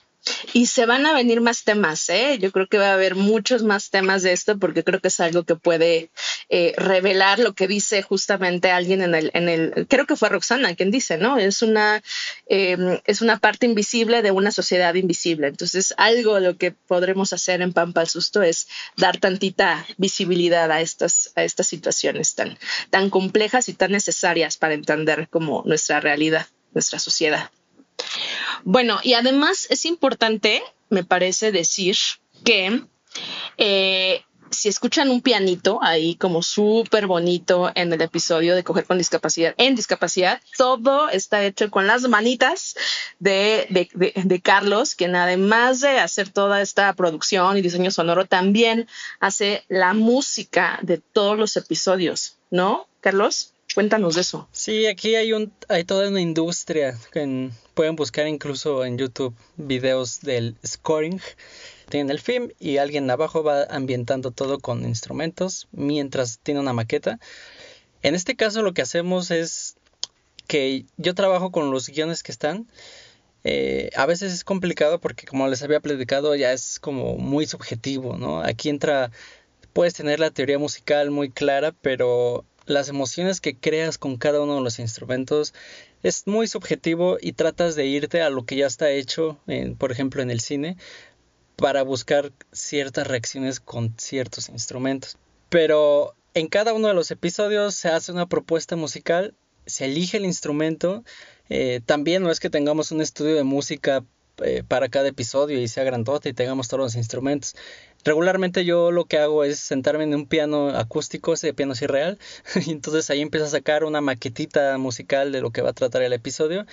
Y 0.52 0.66
se 0.66 0.86
van 0.86 1.06
a 1.06 1.14
venir 1.14 1.40
más 1.40 1.64
temas, 1.64 2.08
¿eh? 2.08 2.38
Yo 2.38 2.52
creo 2.52 2.68
que 2.68 2.78
va 2.78 2.90
a 2.90 2.94
haber 2.94 3.14
muchos 3.14 3.62
más 3.62 3.90
temas 3.90 4.22
de 4.22 4.32
esto 4.32 4.58
porque 4.58 4.84
creo 4.84 5.00
que 5.00 5.08
es 5.08 5.20
algo 5.20 5.44
que 5.44 5.56
puede 5.56 6.10
eh, 6.48 6.74
revelar 6.76 7.38
lo 7.38 7.54
que 7.54 7.66
dice 7.66 8.02
justamente 8.02 8.70
alguien 8.70 9.02
en 9.02 9.14
el, 9.14 9.30
en 9.34 9.48
el, 9.48 9.86
creo 9.88 10.06
que 10.06 10.16
fue 10.16 10.28
Roxana 10.28 10.74
quien 10.74 10.90
dice, 10.90 11.18
¿no? 11.18 11.38
Es 11.38 11.62
una, 11.62 12.02
em, 12.46 13.00
es 13.04 13.20
una 13.22 13.38
parte 13.38 13.66
invisible 13.66 14.22
de 14.22 14.30
una 14.30 14.52
sociedad 14.52 14.94
invisible. 14.94 15.48
Entonces, 15.48 15.94
algo 15.96 16.38
lo 16.40 16.56
que 16.56 16.72
podremos 16.72 17.32
hacer 17.32 17.62
en 17.62 17.72
Pampa 17.72 18.02
al 18.02 18.08
Susto 18.08 18.42
es 18.42 18.68
dar 18.96 19.18
tantita 19.18 19.84
visibilidad 19.96 20.70
a 20.70 20.80
estas, 20.80 21.32
a 21.36 21.44
estas 21.44 21.66
situaciones 21.66 22.34
tan, 22.34 22.58
tan 22.90 23.10
complejas 23.10 23.68
y 23.68 23.74
tan 23.74 23.92
necesarias 23.92 24.56
para 24.56 24.74
entender 24.74 25.28
como 25.28 25.62
nuestra 25.66 26.00
realidad, 26.00 26.46
nuestra 26.72 26.98
sociedad. 26.98 27.50
Bueno, 28.64 29.00
y 29.02 29.14
además 29.14 29.66
es 29.70 29.84
importante, 29.84 30.62
me 30.88 31.04
parece 31.04 31.52
decir 31.52 31.96
que 32.44 32.82
eh, 33.58 34.24
si 34.52 34.68
escuchan 34.68 35.10
un 35.10 35.22
pianito 35.22 35.80
ahí 35.82 36.14
como 36.16 36.42
súper 36.42 37.06
bonito 37.06 37.70
en 37.74 37.92
el 37.92 38.00
episodio 38.00 38.54
de 38.54 38.62
Coger 38.62 38.84
con 38.84 38.98
Discapacidad, 38.98 39.54
en 39.56 39.74
discapacidad, 39.74 40.40
todo 40.56 41.08
está 41.08 41.44
hecho 41.44 41.70
con 41.70 41.86
las 41.86 42.02
manitas 42.08 42.76
de, 43.18 43.66
de, 43.70 44.12
de, 44.14 44.40
Carlos, 44.40 44.94
quien 44.94 45.16
además 45.16 45.80
de 45.80 45.98
hacer 45.98 46.28
toda 46.28 46.60
esta 46.60 46.92
producción 46.94 47.56
y 47.56 47.62
diseño 47.62 47.90
sonoro, 47.90 48.26
también 48.26 48.88
hace 49.20 49.64
la 49.68 49.94
música 49.94 50.78
de 50.82 50.98
todos 50.98 51.38
los 51.38 51.56
episodios, 51.56 52.36
¿no, 52.50 52.86
Carlos? 53.00 53.51
Cuéntanos 53.74 54.14
de 54.14 54.20
eso. 54.20 54.48
Sí, 54.52 54.86
aquí 54.86 55.14
hay 55.14 55.32
un 55.32 55.52
hay 55.68 55.84
toda 55.84 56.08
una 56.08 56.20
industria 56.20 56.98
pueden 57.74 57.96
buscar 57.96 58.26
incluso 58.26 58.84
en 58.84 58.98
YouTube 58.98 59.34
videos 59.56 60.20
del 60.20 60.56
scoring. 60.64 61.20
Tienen 61.88 62.10
el 62.10 62.20
film 62.20 62.50
y 62.58 62.76
alguien 62.76 63.10
abajo 63.10 63.42
va 63.42 63.64
ambientando 63.64 64.30
todo 64.30 64.58
con 64.58 64.84
instrumentos 64.84 65.68
mientras 65.72 66.38
tiene 66.38 66.60
una 66.60 66.72
maqueta. 66.72 67.18
En 68.02 68.14
este 68.14 68.36
caso 68.36 68.62
lo 68.62 68.74
que 68.74 68.82
hacemos 68.82 69.30
es 69.30 69.76
que 70.46 70.84
yo 70.96 71.14
trabajo 71.14 71.50
con 71.50 71.70
los 71.70 71.88
guiones 71.88 72.22
que 72.22 72.32
están. 72.32 72.66
Eh, 73.44 73.90
a 73.96 74.06
veces 74.06 74.32
es 74.32 74.44
complicado 74.44 75.00
porque 75.00 75.26
como 75.26 75.48
les 75.48 75.62
había 75.62 75.80
platicado 75.80 76.34
ya 76.36 76.52
es 76.52 76.78
como 76.78 77.16
muy 77.16 77.46
subjetivo, 77.46 78.16
¿no? 78.16 78.42
Aquí 78.42 78.68
entra, 78.68 79.10
puedes 79.72 79.94
tener 79.94 80.20
la 80.20 80.30
teoría 80.30 80.58
musical 80.58 81.10
muy 81.10 81.30
clara, 81.30 81.72
pero 81.72 82.44
las 82.66 82.88
emociones 82.88 83.40
que 83.40 83.56
creas 83.56 83.98
con 83.98 84.16
cada 84.16 84.40
uno 84.40 84.56
de 84.56 84.60
los 84.62 84.78
instrumentos 84.78 85.54
es 86.02 86.26
muy 86.26 86.46
subjetivo 86.46 87.18
y 87.20 87.32
tratas 87.32 87.74
de 87.74 87.86
irte 87.86 88.22
a 88.22 88.30
lo 88.30 88.44
que 88.44 88.56
ya 88.56 88.66
está 88.66 88.90
hecho, 88.90 89.38
por 89.78 89.92
ejemplo, 89.92 90.22
en 90.22 90.30
el 90.30 90.40
cine, 90.40 90.76
para 91.56 91.82
buscar 91.82 92.32
ciertas 92.50 93.06
reacciones 93.06 93.60
con 93.60 93.94
ciertos 93.98 94.48
instrumentos. 94.48 95.16
Pero 95.48 96.14
en 96.34 96.48
cada 96.48 96.72
uno 96.72 96.88
de 96.88 96.94
los 96.94 97.10
episodios 97.10 97.74
se 97.74 97.88
hace 97.88 98.10
una 98.12 98.26
propuesta 98.26 98.74
musical, 98.76 99.34
se 99.66 99.84
elige 99.84 100.16
el 100.16 100.24
instrumento. 100.24 101.04
Eh, 101.48 101.80
también 101.84 102.22
no 102.22 102.30
es 102.30 102.40
que 102.40 102.50
tengamos 102.50 102.90
un 102.90 103.00
estudio 103.00 103.36
de 103.36 103.44
música 103.44 104.04
eh, 104.38 104.62
para 104.66 104.88
cada 104.88 105.08
episodio 105.08 105.60
y 105.60 105.68
sea 105.68 105.84
grandote 105.84 106.30
y 106.30 106.32
tengamos 106.32 106.68
todos 106.68 106.80
los 106.80 106.94
instrumentos. 106.96 107.54
Regularmente 108.04 108.64
yo 108.64 108.90
lo 108.90 109.04
que 109.04 109.18
hago 109.18 109.44
es 109.44 109.58
sentarme 109.58 110.04
en 110.04 110.14
un 110.14 110.26
piano 110.26 110.70
acústico, 110.70 111.34
ese 111.34 111.54
piano 111.54 111.74
es 111.74 111.82
irreal, 111.82 112.18
y 112.66 112.70
entonces 112.70 113.08
ahí 113.10 113.20
empiezo 113.20 113.46
a 113.46 113.50
sacar 113.50 113.84
una 113.84 114.00
maquetita 114.00 114.76
musical 114.78 115.30
de 115.30 115.40
lo 115.40 115.50
que 115.50 115.62
va 115.62 115.70
a 115.70 115.74
tratar 115.74 116.02
el 116.02 116.12
episodio 116.12 116.66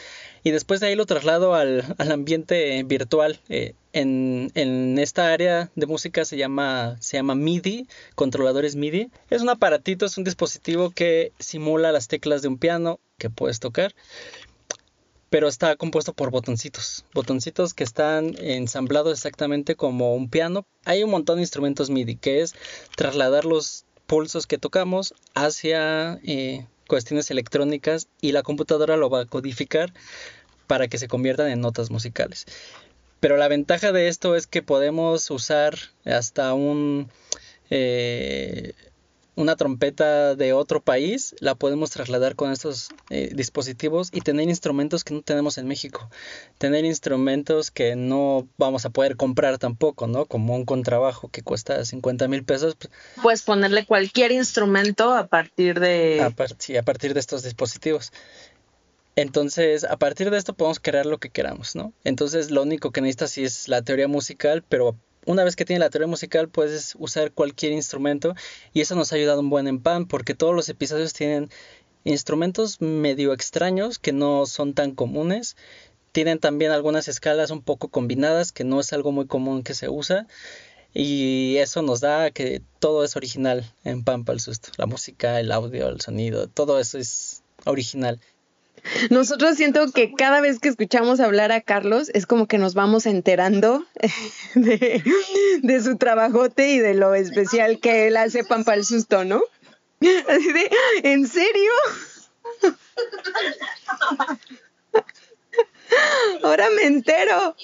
y 0.43 0.51
después 0.51 0.79
de 0.79 0.87
ahí 0.87 0.95
lo 0.95 1.05
traslado 1.05 1.53
al, 1.55 1.83
ambiente 1.97 2.83
virtual. 2.83 3.39
Eh, 3.49 3.75
en, 3.91 4.51
en, 4.53 4.99
esta 4.99 5.33
área 5.33 5.71
de 5.75 5.85
música 5.87 6.23
se 6.23 6.37
llama, 6.37 6.97
se 6.99 7.17
llama 7.17 7.33
MIDI, 7.35 7.87
controladores 8.15 8.75
MIDI. 8.75 9.09
Es 9.29 9.41
un 9.41 9.49
aparatito, 9.49 10.05
es 10.05 10.17
un 10.17 10.23
dispositivo 10.23 10.91
que 10.91 11.31
simula 11.39 11.91
las 11.91 12.07
teclas 12.07 12.41
de 12.41 12.49
un 12.49 12.57
piano 12.59 12.99
que 13.17 13.29
puedes 13.29 13.59
tocar 13.59 13.93
pero 15.29 15.47
está 15.47 15.75
compuesto 15.75 16.13
por 16.13 16.31
botoncitos, 16.31 17.05
botoncitos 17.13 17.73
que 17.73 17.83
están 17.83 18.35
ensamblados 18.39 19.13
exactamente 19.13 19.75
como 19.75 20.15
un 20.15 20.29
piano. 20.29 20.65
Hay 20.85 21.03
un 21.03 21.11
montón 21.11 21.37
de 21.37 21.43
instrumentos 21.43 21.89
MIDI 21.89 22.15
que 22.15 22.41
es 22.41 22.55
trasladar 22.95 23.45
los 23.45 23.85
pulsos 24.07 24.47
que 24.47 24.57
tocamos 24.57 25.13
hacia 25.35 26.19
eh, 26.23 26.65
cuestiones 26.87 27.29
electrónicas 27.29 28.07
y 28.21 28.31
la 28.31 28.41
computadora 28.41 28.97
lo 28.97 29.09
va 29.09 29.21
a 29.21 29.25
codificar 29.25 29.93
para 30.67 30.87
que 30.87 30.97
se 30.97 31.07
conviertan 31.07 31.49
en 31.49 31.61
notas 31.61 31.91
musicales. 31.91 32.45
Pero 33.19 33.37
la 33.37 33.47
ventaja 33.47 33.91
de 33.91 34.07
esto 34.07 34.35
es 34.35 34.47
que 34.47 34.63
podemos 34.63 35.29
usar 35.29 35.75
hasta 36.05 36.53
un 36.53 37.09
eh, 37.69 38.73
una 39.39 39.55
trompeta 39.55 40.35
de 40.35 40.51
otro 40.51 40.81
país, 40.81 41.33
la 41.39 41.55
podemos 41.55 41.91
trasladar 41.91 42.35
con 42.35 42.51
estos 42.51 42.89
eh, 43.09 43.31
dispositivos 43.33 44.09
y 44.11 44.19
tener 44.19 44.49
instrumentos 44.49 45.05
que 45.05 45.13
no 45.13 45.21
tenemos 45.21 45.57
en 45.57 45.65
México. 45.65 46.09
Tener 46.57 46.83
instrumentos 46.83 47.71
que 47.71 47.95
no 47.95 48.49
vamos 48.57 48.85
a 48.85 48.89
poder 48.89 49.15
comprar 49.15 49.57
tampoco, 49.57 50.07
¿no? 50.07 50.25
Como 50.25 50.55
un 50.55 50.65
contrabajo 50.65 51.29
que 51.29 51.41
cuesta 51.41 51.85
50 51.85 52.27
mil 52.27 52.43
pesos. 52.43 52.75
Pues 52.75 52.91
Puedes 53.23 53.41
ponerle 53.43 53.85
cualquier 53.85 54.33
instrumento 54.33 55.13
a 55.13 55.27
partir 55.27 55.79
de... 55.79 56.19
A 56.19 56.33
sí, 56.57 56.75
a 56.75 56.83
partir 56.83 57.13
de 57.13 57.21
estos 57.21 57.41
dispositivos. 57.41 58.11
Entonces, 59.15 59.85
a 59.85 59.95
partir 59.95 60.31
de 60.31 60.37
esto 60.37 60.53
podemos 60.53 60.81
crear 60.81 61.05
lo 61.05 61.17
que 61.17 61.29
queramos, 61.29 61.77
¿no? 61.77 61.93
Entonces, 62.03 62.51
lo 62.51 62.63
único 62.63 62.91
que 62.91 62.99
necesitas 62.99 63.31
sí 63.31 63.45
es 63.45 63.69
la 63.69 63.83
teoría 63.83 64.09
musical, 64.09 64.65
pero 64.67 64.97
una 65.29 65.43
vez 65.43 65.55
que 65.55 65.63
tienes 65.63 65.81
la 65.81 65.91
teoría 65.91 66.07
musical 66.07 66.49
puedes 66.49 66.95
usar 66.97 67.31
cualquier 67.31 67.71
instrumento 67.71 68.33
y 68.73 68.81
eso 68.81 68.95
nos 68.95 69.13
ha 69.13 69.15
ayudado 69.15 69.41
un 69.41 69.51
buen 69.51 69.67
en 69.67 69.79
PAN 69.79 70.07
porque 70.07 70.33
todos 70.33 70.55
los 70.55 70.69
episodios 70.69 71.13
tienen 71.13 71.51
instrumentos 72.03 72.81
medio 72.81 73.31
extraños 73.31 73.99
que 73.99 74.11
no 74.11 74.47
son 74.47 74.73
tan 74.73 74.95
comunes. 74.95 75.55
Tienen 76.13 76.39
también 76.39 76.71
algunas 76.71 77.07
escalas 77.07 77.51
un 77.51 77.61
poco 77.61 77.89
combinadas 77.89 78.51
que 78.51 78.63
no 78.63 78.79
es 78.79 78.91
algo 78.91 79.11
muy 79.11 79.27
común 79.27 79.61
que 79.61 79.75
se 79.75 79.87
usa 79.87 80.25
y 80.95 81.57
eso 81.57 81.83
nos 81.83 81.99
da 81.99 82.31
que 82.31 82.63
todo 82.79 83.03
es 83.03 83.15
original 83.15 83.71
en 83.83 84.03
Pampa 84.03 84.33
el 84.33 84.39
susto. 84.39 84.69
La 84.77 84.87
música, 84.87 85.39
el 85.39 85.51
audio, 85.51 85.89
el 85.89 86.01
sonido, 86.01 86.47
todo 86.47 86.79
eso 86.79 86.97
es 86.97 87.43
original. 87.65 88.19
Nosotros 89.09 89.55
siento 89.55 89.91
que 89.91 90.13
cada 90.13 90.41
vez 90.41 90.59
que 90.59 90.69
escuchamos 90.69 91.19
hablar 91.19 91.51
a 91.51 91.61
Carlos 91.61 92.09
es 92.13 92.25
como 92.25 92.47
que 92.47 92.57
nos 92.57 92.73
vamos 92.73 93.05
enterando 93.05 93.85
de, 94.55 95.81
su 95.83 95.97
trabajote 95.97 96.71
y 96.71 96.79
de 96.79 96.93
lo 96.93 97.15
especial 97.15 97.79
que 97.79 98.07
él 98.07 98.17
hace 98.17 98.43
pan 98.43 98.63
para 98.63 98.77
el 98.77 98.85
susto, 98.85 99.23
¿no? 99.25 99.41
Así 100.27 100.53
de, 100.53 100.69
¿en 101.03 101.27
serio? 101.27 101.71
Ahora 106.43 106.69
me 106.75 106.83
entero. 106.85 107.55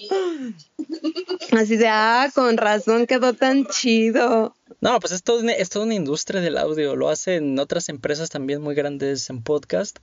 Así 1.51 1.78
de, 1.78 1.88
ah, 1.88 2.30
con 2.34 2.57
razón 2.57 3.05
quedó 3.07 3.34
tan 3.34 3.68
chido. 3.68 4.55
No, 4.82 4.99
pues 4.99 5.13
es, 5.13 5.24
todo, 5.24 5.41
es 5.47 5.76
una 5.76 5.93
industria 5.93 6.41
del 6.41 6.57
audio. 6.57 6.95
Lo 6.95 7.09
hacen 7.09 7.57
otras 7.59 7.89
empresas 7.89 8.30
también 8.30 8.61
muy 8.61 8.76
grandes 8.76 9.30
en 9.30 9.43
podcast 9.43 9.99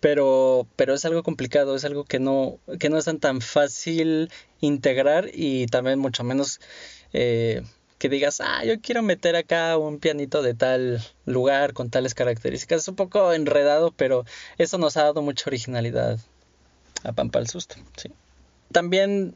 pero, 0.00 0.66
pero 0.76 0.94
es 0.94 1.04
algo 1.04 1.22
complicado, 1.22 1.76
es 1.76 1.84
algo 1.84 2.04
que 2.04 2.18
no, 2.18 2.58
que 2.78 2.88
no 2.88 2.98
es 2.98 3.08
tan, 3.20 3.40
fácil 3.40 4.30
integrar 4.60 5.30
y 5.32 5.66
también 5.66 5.98
mucho 5.98 6.24
menos 6.24 6.60
eh, 7.12 7.62
que 7.98 8.08
digas, 8.08 8.40
ah, 8.40 8.64
yo 8.64 8.80
quiero 8.80 9.02
meter 9.02 9.36
acá 9.36 9.76
un 9.76 9.98
pianito 9.98 10.42
de 10.42 10.54
tal 10.54 11.02
lugar 11.26 11.74
con 11.74 11.90
tales 11.90 12.14
características. 12.14 12.82
Es 12.82 12.88
un 12.88 12.96
poco 12.96 13.32
enredado, 13.32 13.92
pero 13.92 14.24
eso 14.56 14.78
nos 14.78 14.96
ha 14.96 15.04
dado 15.04 15.20
mucha 15.20 15.44
originalidad 15.48 16.18
a 17.04 17.12
Pampa 17.12 17.38
el 17.38 17.48
Susto. 17.48 17.76
Sí. 17.96 18.10
También 18.72 19.34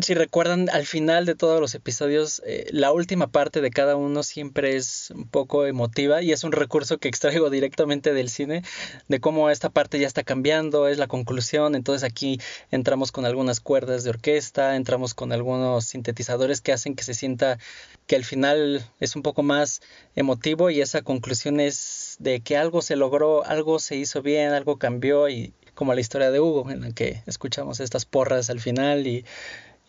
si 0.00 0.14
recuerdan, 0.14 0.70
al 0.70 0.86
final 0.86 1.26
de 1.26 1.34
todos 1.34 1.60
los 1.60 1.74
episodios, 1.74 2.40
eh, 2.46 2.68
la 2.70 2.92
última 2.92 3.26
parte 3.26 3.60
de 3.60 3.70
cada 3.70 3.96
uno 3.96 4.22
siempre 4.22 4.76
es 4.76 5.10
un 5.10 5.28
poco 5.28 5.66
emotiva 5.66 6.22
y 6.22 6.30
es 6.30 6.44
un 6.44 6.52
recurso 6.52 6.98
que 6.98 7.08
extraigo 7.08 7.50
directamente 7.50 8.14
del 8.14 8.28
cine, 8.28 8.62
de 9.08 9.20
cómo 9.20 9.50
esta 9.50 9.68
parte 9.68 9.98
ya 9.98 10.06
está 10.06 10.22
cambiando, 10.22 10.86
es 10.86 10.98
la 10.98 11.08
conclusión, 11.08 11.74
entonces 11.74 12.08
aquí 12.08 12.40
entramos 12.70 13.10
con 13.10 13.24
algunas 13.24 13.58
cuerdas 13.58 14.04
de 14.04 14.10
orquesta, 14.10 14.76
entramos 14.76 15.14
con 15.14 15.32
algunos 15.32 15.86
sintetizadores 15.86 16.60
que 16.60 16.72
hacen 16.72 16.94
que 16.94 17.02
se 17.02 17.14
sienta 17.14 17.58
que 18.06 18.14
al 18.14 18.24
final 18.24 18.86
es 19.00 19.16
un 19.16 19.22
poco 19.22 19.42
más 19.42 19.82
emotivo 20.14 20.70
y 20.70 20.80
esa 20.80 21.02
conclusión 21.02 21.58
es 21.58 22.16
de 22.20 22.40
que 22.40 22.56
algo 22.56 22.80
se 22.80 22.94
logró, 22.94 23.44
algo 23.44 23.80
se 23.80 23.96
hizo 23.96 24.22
bien, 24.22 24.52
algo 24.52 24.78
cambió 24.78 25.28
y 25.28 25.52
como 25.74 25.94
la 25.94 26.00
historia 26.00 26.30
de 26.30 26.40
Hugo 26.40 26.70
en 26.70 26.82
la 26.82 26.92
que 26.92 27.22
escuchamos 27.26 27.80
estas 27.80 28.04
porras 28.04 28.50
al 28.50 28.60
final 28.60 29.06
y 29.06 29.24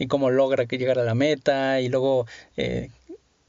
y 0.02 0.08
cómo 0.08 0.32
logra 0.32 0.66
que 0.66 0.80
llegar 0.80 0.98
a 0.98 1.04
la 1.04 1.14
meta 1.14 1.80
y 1.80 1.88
luego 1.88 2.26
eh, 2.58 2.90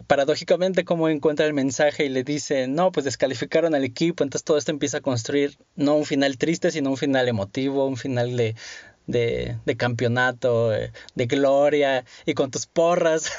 paradójicamente 0.07 0.85
cómo 0.85 1.09
encuentra 1.09 1.47
el 1.47 1.55
mensaje 1.55 2.05
y 2.05 2.11
le 2.11 2.25
dice, 2.25 2.69
no, 2.69 2.93
pues 2.93 3.05
descalificaron 3.05 3.75
al 3.75 3.85
equipo, 3.85 4.23
entonces 4.23 4.45
todo 4.45 4.59
esto 4.59 4.71
empieza 4.71 4.99
a 4.99 5.01
construir 5.01 5.57
no 5.77 5.97
un 5.97 6.05
final 6.05 6.37
triste, 6.37 6.71
sino 6.71 6.91
un 6.91 6.99
final 6.99 7.27
emotivo, 7.27 7.87
un 7.87 7.97
final 7.97 8.37
de, 8.37 8.55
de, 9.07 9.77
campeonato, 9.79 10.75
eh, 10.75 10.93
de 11.15 11.27
gloria 11.27 12.05
y 12.27 12.35
con 12.35 12.51
tus 12.51 12.67
porras. 12.67 13.33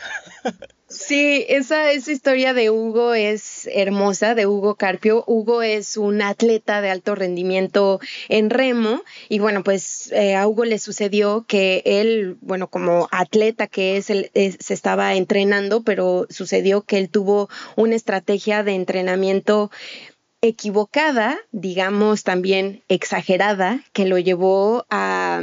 Sí, 0.93 1.45
esa, 1.49 1.91
esa 1.91 2.11
historia 2.11 2.53
de 2.53 2.69
Hugo 2.69 3.15
es 3.15 3.67
hermosa, 3.73 4.35
de 4.35 4.45
Hugo 4.45 4.75
Carpio. 4.75 5.23
Hugo 5.25 5.63
es 5.63 5.97
un 5.97 6.21
atleta 6.21 6.81
de 6.81 6.91
alto 6.91 7.15
rendimiento 7.15 7.99
en 8.29 8.51
remo 8.51 9.01
y 9.27 9.39
bueno, 9.39 9.63
pues 9.63 10.11
eh, 10.11 10.35
a 10.35 10.47
Hugo 10.47 10.65
le 10.65 10.77
sucedió 10.77 11.45
que 11.47 11.81
él, 11.85 12.37
bueno, 12.41 12.67
como 12.67 13.07
atleta 13.11 13.65
que 13.65 13.97
es, 13.97 14.11
él, 14.11 14.29
se 14.33 14.73
estaba 14.73 15.15
entrenando, 15.15 15.83
pero 15.83 16.27
sucedió 16.29 16.83
que 16.83 16.99
él 16.99 17.09
tuvo 17.09 17.49
una 17.75 17.95
estrategia 17.95 18.63
de 18.63 18.75
entrenamiento 18.75 19.71
equivocada, 20.41 21.39
digamos 21.51 22.23
también 22.23 22.83
exagerada, 22.87 23.83
que 23.93 24.05
lo 24.05 24.19
llevó 24.19 24.85
a 24.91 25.41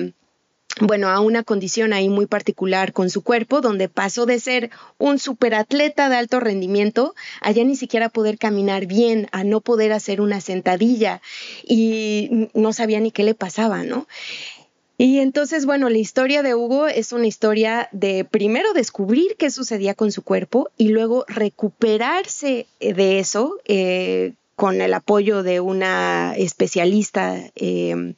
bueno, 0.80 1.08
a 1.08 1.20
una 1.20 1.42
condición 1.42 1.92
ahí 1.92 2.08
muy 2.08 2.26
particular 2.26 2.92
con 2.92 3.10
su 3.10 3.22
cuerpo, 3.22 3.60
donde 3.60 3.88
pasó 3.88 4.26
de 4.26 4.40
ser 4.40 4.70
un 4.98 5.18
superatleta 5.18 6.08
de 6.08 6.16
alto 6.16 6.40
rendimiento 6.40 7.14
a 7.40 7.50
ya 7.50 7.64
ni 7.64 7.76
siquiera 7.76 8.08
poder 8.08 8.38
caminar 8.38 8.86
bien, 8.86 9.28
a 9.32 9.44
no 9.44 9.60
poder 9.60 9.92
hacer 9.92 10.20
una 10.20 10.40
sentadilla 10.40 11.20
y 11.64 12.48
no 12.54 12.72
sabía 12.72 13.00
ni 13.00 13.10
qué 13.10 13.24
le 13.24 13.34
pasaba, 13.34 13.82
¿no? 13.82 14.06
Y 14.96 15.20
entonces, 15.20 15.64
bueno, 15.64 15.88
la 15.88 15.96
historia 15.96 16.42
de 16.42 16.54
Hugo 16.54 16.86
es 16.86 17.12
una 17.12 17.26
historia 17.26 17.88
de 17.90 18.26
primero 18.26 18.74
descubrir 18.74 19.36
qué 19.38 19.50
sucedía 19.50 19.94
con 19.94 20.12
su 20.12 20.22
cuerpo 20.22 20.68
y 20.76 20.88
luego 20.88 21.24
recuperarse 21.26 22.66
de 22.80 23.18
eso 23.18 23.56
eh, 23.64 24.34
con 24.56 24.82
el 24.82 24.92
apoyo 24.92 25.42
de 25.42 25.60
una 25.60 26.34
especialista. 26.36 27.34
Eh, 27.56 28.14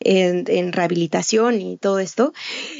en, 0.00 0.72
rehabilitación 0.72 1.60
y 1.60 1.76
todo 1.76 1.98
esto. 1.98 2.32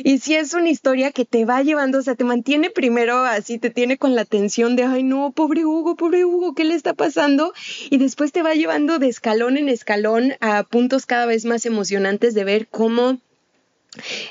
Y 0.03 0.19
si 0.19 0.35
es 0.35 0.55
una 0.55 0.71
historia 0.71 1.13
que 1.13 1.25
te 1.25 1.45
va 1.45 1.63
llevando, 1.63 1.99
o 1.99 2.03
sea, 2.03 2.15
te 2.15 2.25
mantiene 2.25 2.71
primero 2.71 3.25
así, 3.25 3.59
te 3.59 3.71
tiene 3.71 3.99
con 3.99 4.15
la 4.15 4.25
tensión 4.25 4.77
de, 4.77 4.85
ay 4.85 5.03
no, 5.03 5.33
pobre 5.33 5.65
Hugo, 5.65 5.97
pobre 5.97 6.25
Hugo, 6.25 6.55
¿qué 6.55 6.65
le 6.65 6.75
está 6.75 6.95
pasando? 6.95 7.53
Y 7.91 7.99
después 7.99 8.33
te 8.33 8.43
va 8.43 8.55
llevando 8.55 8.99
de 8.99 9.09
escalón 9.09 9.57
en 9.57 9.69
escalón 9.69 10.35
a 10.41 10.63
puntos 10.65 11.07
cada 11.07 11.27
vez 11.27 11.45
más 11.45 11.67
emocionantes 11.67 12.35
de 12.35 12.45
ver 12.45 12.69
cómo 12.69 13.19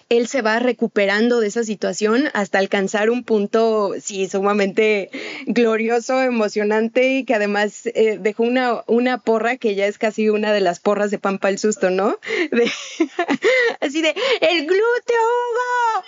él 0.10 0.28
se 0.28 0.42
va 0.42 0.60
recuperando 0.60 1.40
de 1.40 1.48
esa 1.48 1.64
situación 1.64 2.30
hasta 2.34 2.60
alcanzar 2.60 3.10
un 3.10 3.24
punto, 3.24 3.94
sí, 4.02 4.28
sumamente 4.28 5.10
glorioso, 5.48 6.22
emocionante 6.22 7.14
y 7.14 7.26
que 7.26 7.36
además 7.36 7.86
eh, 7.88 8.18
dejó 8.20 8.44
una, 8.44 8.84
una 8.88 9.20
porra 9.20 9.58
que 9.58 9.76
ya 9.76 9.86
es 9.86 9.98
casi 9.98 10.30
una 10.30 10.54
de 10.54 10.62
las 10.62 10.80
porras 10.80 11.12
de 11.12 11.20
Pampa 11.20 11.50
el 11.50 11.60
Susto, 11.60 11.90
¿no? 11.90 12.18
así 13.82 14.02
de, 14.02 14.16
el 14.42 14.66
glúteo, 14.66 15.20
Hugo, 15.20 16.04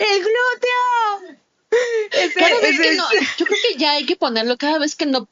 el 0.00 0.18
glúteo. 0.18 1.40
Yo 3.38 3.46
creo 3.46 3.58
que 3.68 3.78
ya 3.78 3.92
hay 3.92 4.06
que 4.06 4.16
ponerlo 4.16 4.56
cada 4.56 4.78
vez 4.78 4.96
que 4.96 5.06
no 5.06 5.28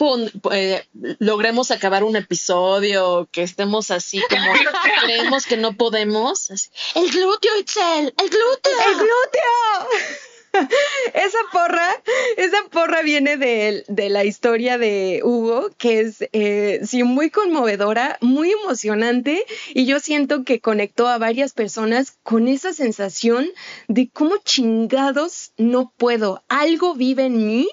eh, 0.52 0.86
logremos 1.18 1.70
acabar 1.70 2.04
un 2.04 2.16
episodio, 2.16 3.28
que 3.32 3.42
estemos 3.42 3.90
así 3.90 4.22
como 4.28 4.52
creemos 5.02 5.46
que 5.46 5.56
no 5.56 5.76
podemos. 5.76 6.50
el 6.94 7.10
glúteo, 7.10 7.58
Itzel, 7.58 8.14
el 8.16 8.30
glúteo. 8.30 8.80
El 8.86 8.94
glúteo. 8.94 10.18
esa 11.14 11.38
porra, 11.52 11.88
esa 12.36 12.58
porra 12.70 13.02
viene 13.02 13.36
de, 13.36 13.84
de, 13.88 14.08
la 14.08 14.24
historia 14.24 14.78
de 14.78 15.20
Hugo, 15.22 15.70
que 15.76 16.00
es 16.00 16.28
eh, 16.32 16.80
sí 16.84 17.02
muy 17.02 17.30
conmovedora, 17.30 18.18
muy 18.20 18.52
emocionante, 18.52 19.44
y 19.74 19.86
yo 19.86 20.00
siento 20.00 20.44
que 20.44 20.60
conectó 20.60 21.08
a 21.08 21.18
varias 21.18 21.52
personas 21.52 22.18
con 22.22 22.48
esa 22.48 22.72
sensación 22.72 23.48
de 23.88 24.08
cómo 24.10 24.36
chingados 24.44 25.52
no 25.56 25.92
puedo. 25.96 26.42
Algo 26.48 26.94
vive 26.94 27.26
en 27.26 27.46
mí 27.46 27.68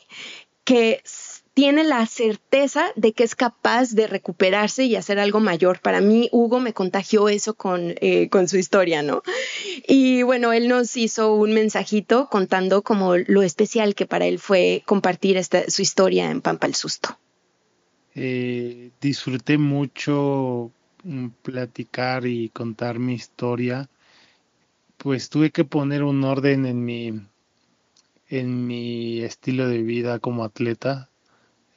que 0.65 1.01
tiene 1.55 1.85
la 1.85 2.05
certeza 2.05 2.87
de 2.97 3.13
que 3.13 3.23
es 3.23 3.33
capaz 3.33 3.93
de 3.93 4.07
recuperarse 4.07 4.83
y 4.83 4.97
hacer 4.97 5.19
algo 5.19 5.39
mayor. 5.39 5.79
Para 5.79 6.01
mí, 6.01 6.27
Hugo 6.33 6.59
me 6.59 6.73
contagió 6.73 7.29
eso 7.29 7.53
con, 7.53 7.95
eh, 8.01 8.27
con 8.29 8.49
su 8.49 8.57
historia, 8.57 9.01
¿no? 9.01 9.23
Y 9.87 10.21
bueno, 10.23 10.51
él 10.51 10.67
nos 10.67 10.97
hizo 10.97 11.33
un 11.33 11.53
mensajito 11.53 12.27
contando 12.29 12.81
como 12.81 13.15
lo 13.15 13.41
especial 13.41 13.95
que 13.95 14.05
para 14.05 14.25
él 14.25 14.37
fue 14.37 14.83
compartir 14.85 15.37
esta, 15.37 15.69
su 15.69 15.81
historia 15.81 16.29
en 16.29 16.41
Pampa 16.41 16.67
el 16.67 16.75
Susto. 16.75 17.17
Eh, 18.15 18.91
disfruté 18.99 19.57
mucho 19.57 20.71
mm, 21.03 21.27
platicar 21.41 22.27
y 22.27 22.49
contar 22.49 22.99
mi 22.99 23.13
historia, 23.13 23.89
pues 24.97 25.29
tuve 25.29 25.51
que 25.51 25.63
poner 25.63 26.03
un 26.03 26.21
orden 26.25 26.65
en 26.65 26.83
mi 26.83 27.13
en 28.27 28.67
mi 28.67 29.21
estilo 29.21 29.69
de 29.69 29.83
vida 29.83 30.19
como 30.19 30.43
atleta 30.43 31.09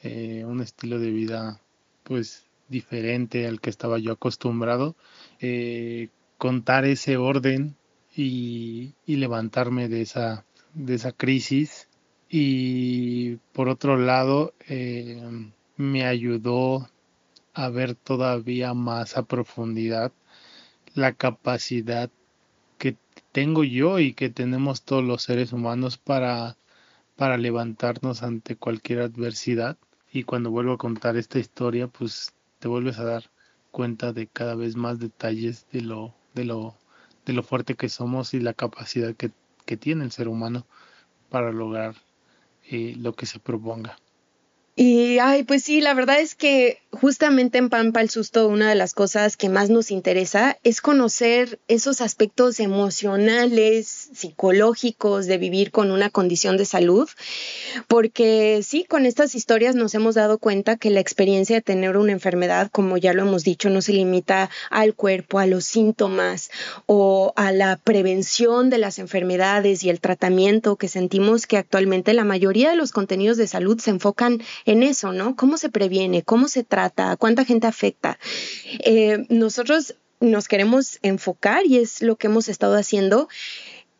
eh, 0.02 0.44
un 0.46 0.60
estilo 0.60 0.98
de 0.98 1.10
vida 1.10 1.60
pues 2.04 2.46
diferente 2.68 3.46
al 3.46 3.60
que 3.60 3.70
estaba 3.70 3.98
yo 3.98 4.12
acostumbrado, 4.12 4.94
eh, 5.40 6.08
contar 6.36 6.84
ese 6.84 7.16
orden 7.16 7.76
y, 8.14 8.94
levantarme 9.06 9.88
de 9.88 10.02
esa, 10.02 10.44
de 10.74 10.94
esa 10.94 11.12
crisis. 11.12 11.88
Y 12.28 13.36
por 13.52 13.68
otro 13.68 13.96
lado, 13.96 14.54
eh, 14.68 15.20
me 15.76 16.04
ayudó 16.04 16.88
a 17.54 17.68
ver 17.68 17.94
todavía 17.94 18.74
más 18.74 19.16
a 19.16 19.22
profundidad 19.22 20.12
la 20.94 21.12
capacidad 21.12 22.10
que 22.78 22.96
tengo 23.32 23.64
yo 23.64 23.98
y 23.98 24.12
que 24.14 24.30
tenemos 24.30 24.82
todos 24.82 25.04
los 25.04 25.22
seres 25.22 25.52
humanos 25.52 25.98
para, 25.98 26.56
para 27.16 27.36
levantarnos 27.36 28.22
ante 28.22 28.56
cualquier 28.56 29.00
adversidad 29.00 29.76
y 30.12 30.22
cuando 30.24 30.51
vuelvo 30.51 30.72
a 30.72 30.78
contar 30.78 31.16
esta 31.16 31.39
historia, 31.39 31.89
pues 31.89 32.32
te 32.59 32.68
vuelves 32.68 32.98
a 32.98 33.05
dar 33.05 33.30
cuenta 33.70 34.12
de 34.12 34.26
cada 34.26 34.55
vez 34.55 34.76
más 34.76 34.98
detalles 34.98 35.66
de 35.70 35.82
lo, 35.82 36.14
de 36.35 36.44
lo, 36.44 36.76
de 37.26 37.32
lo 37.32 37.43
fuerte 37.43 37.74
que 37.74 37.89
somos 37.89 38.35
y 38.35 38.40
la 38.40 38.55
capacidad 38.55 39.14
que, 39.14 39.30
que 39.66 39.76
tiene 39.76 40.05
el 40.05 40.12
ser 40.12 40.28
humano 40.28 40.66
para 41.28 41.52
lograr 41.52 41.94
eh, 42.70 42.94
lo 42.97 43.12
que 43.14 43.26
se 43.26 43.39
proponga. 43.39 43.98
Y, 44.80 45.18
ay, 45.18 45.42
pues 45.42 45.64
sí, 45.64 45.80
la 45.80 45.92
verdad 45.92 46.20
es 46.20 46.36
que 46.36 46.78
justamente 46.92 47.59
en 47.59 47.68
Pampa 47.68 48.00
el 48.00 48.10
Susto, 48.10 48.46
una 48.46 48.68
de 48.68 48.76
las 48.76 48.94
cosas 48.94 49.36
que 49.36 49.48
más 49.48 49.70
nos 49.70 49.90
interesa 49.90 50.56
es 50.62 50.80
conocer 50.80 51.59
esos 51.66 52.00
aspectos 52.00 52.60
emocionales, 52.60 54.09
psicológicos 54.14 55.26
de 55.26 55.36
vivir 55.36 55.72
con 55.72 55.90
una 55.90 56.10
condición 56.10 56.56
de 56.56 56.64
salud, 56.64 57.09
porque 57.88 58.60
sí, 58.62 58.84
con 58.84 59.05
estas 59.05 59.34
historias 59.34 59.74
nos 59.74 59.96
hemos 59.96 60.14
dado 60.14 60.38
cuenta 60.38 60.76
que 60.76 60.90
la 60.90 61.00
experiencia 61.00 61.56
de 61.56 61.62
tener 61.62 61.96
una 61.96 62.12
enfermedad, 62.12 62.70
como 62.70 62.96
ya 62.98 63.12
lo 63.12 63.22
hemos 63.22 63.42
dicho, 63.42 63.70
no 63.70 63.82
se 63.82 63.92
limita 63.92 64.48
al 64.70 64.94
cuerpo, 64.94 65.40
a 65.40 65.46
los 65.46 65.64
síntomas 65.64 66.50
o 66.86 67.32
a 67.34 67.50
la 67.50 67.78
prevención 67.82 68.70
de 68.70 68.78
las 68.78 69.00
enfermedades 69.00 69.82
y 69.82 69.90
el 69.90 70.00
tratamiento 70.00 70.76
que 70.76 70.86
sentimos 70.86 71.48
que 71.48 71.56
actualmente 71.56 72.14
la 72.14 72.24
mayoría 72.24 72.70
de 72.70 72.76
los 72.76 72.92
contenidos 72.92 73.36
de 73.38 73.48
salud 73.48 73.80
se 73.80 73.90
enfocan 73.90 74.40
en 74.68 74.82
eso, 74.82 75.12
¿no? 75.12 75.34
¿Cómo 75.34 75.56
se 75.56 75.70
previene? 75.70 76.22
¿Cómo 76.22 76.46
se 76.46 76.62
trata? 76.62 77.16
¿Cuánta 77.16 77.46
gente 77.46 77.66
afecta? 77.66 78.18
Eh, 78.84 79.24
nosotros 79.30 79.94
nos 80.20 80.46
queremos 80.46 80.98
enfocar 81.02 81.64
y 81.64 81.78
es 81.78 82.02
lo 82.02 82.16
que 82.16 82.26
hemos 82.26 82.48
estado 82.48 82.76
haciendo 82.76 83.28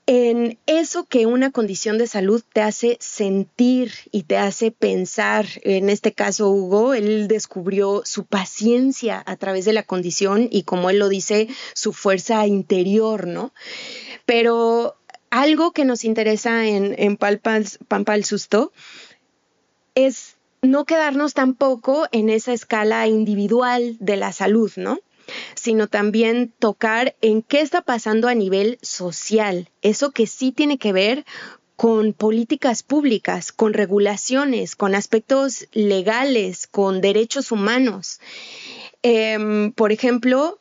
en 0.04 0.58
eso 0.66 1.04
que 1.04 1.24
una 1.24 1.52
condición 1.52 1.96
de 1.96 2.06
salud 2.06 2.42
te 2.52 2.60
hace 2.60 2.98
sentir 3.00 3.92
y 4.10 4.24
te 4.24 4.36
hace 4.36 4.70
pensar. 4.70 5.46
En 5.62 5.88
este 5.88 6.12
caso, 6.12 6.50
Hugo, 6.50 6.92
él 6.92 7.28
descubrió 7.28 8.02
su 8.04 8.24
paciencia 8.24 9.22
a 9.26 9.36
través 9.36 9.64
de 9.64 9.72
la 9.72 9.82
condición 9.84 10.48
y, 10.50 10.64
como 10.64 10.90
él 10.90 10.98
lo 10.98 11.08
dice, 11.08 11.48
su 11.74 11.94
fuerza 11.94 12.46
interior, 12.46 13.26
¿no? 13.26 13.52
Pero 14.26 14.96
algo 15.30 15.72
que 15.72 15.86
nos 15.86 16.04
interesa 16.04 16.66
en, 16.66 16.94
en 16.98 17.16
Pampa 17.16 18.22
Susto 18.22 18.72
es 19.94 20.27
no 20.62 20.85
quedarnos 20.85 21.35
tampoco 21.35 22.06
en 22.12 22.30
esa 22.30 22.52
escala 22.52 23.06
individual 23.06 23.97
de 24.01 24.16
la 24.16 24.32
salud, 24.32 24.72
¿no? 24.76 24.98
sino 25.55 25.89
también 25.89 26.55
tocar 26.59 27.14
en 27.20 27.43
qué 27.43 27.60
está 27.60 27.82
pasando 27.82 28.28
a 28.28 28.35
nivel 28.35 28.78
social, 28.82 29.68
eso 29.82 30.10
que 30.10 30.26
sí 30.26 30.52
tiene 30.52 30.78
que 30.78 30.93
ver 30.93 31.26
con 31.76 32.12
políticas 32.12 32.82
públicas, 32.82 33.52
con 33.52 33.72
regulaciones, 33.72 34.74
con 34.74 34.94
aspectos 34.94 35.68
legales, 35.72 36.66
con 36.66 37.01
derechos 37.01 37.52
humanos. 37.52 38.20
Em, 39.02 39.70
por 39.72 39.93
ejemplo, 39.93 40.59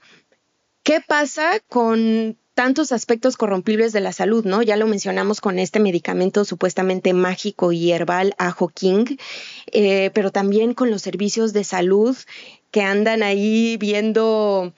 ¿qué 0.83 1.01
pasa 1.01 1.59
con 1.69 2.37
tantos 2.57 2.91
aspectos 2.91 3.37
corrompibles 3.37 3.93
de 3.93 4.01
la 4.01 4.11
salud, 4.11 4.43
¿no? 4.43 4.63
Ya 4.63 4.77
lo 4.77 4.87
mencionamos 4.87 5.41
con 5.41 5.59
este 5.59 5.79
medicamento 5.79 6.43
supuestamente 6.43 7.13
mágico 7.13 7.71
y 7.71 7.91
herbal 7.91 8.33
Ajo 8.39 8.69
King, 8.69 9.17
eh, 9.67 10.09
pero 10.15 10.31
también 10.31 10.73
con 10.73 10.89
los 10.89 11.03
servicios 11.03 11.53
de 11.53 11.63
salud 11.63 12.17
que 12.71 12.81
andan 12.81 13.21
ahí 13.21 13.77
viendo 13.77 14.73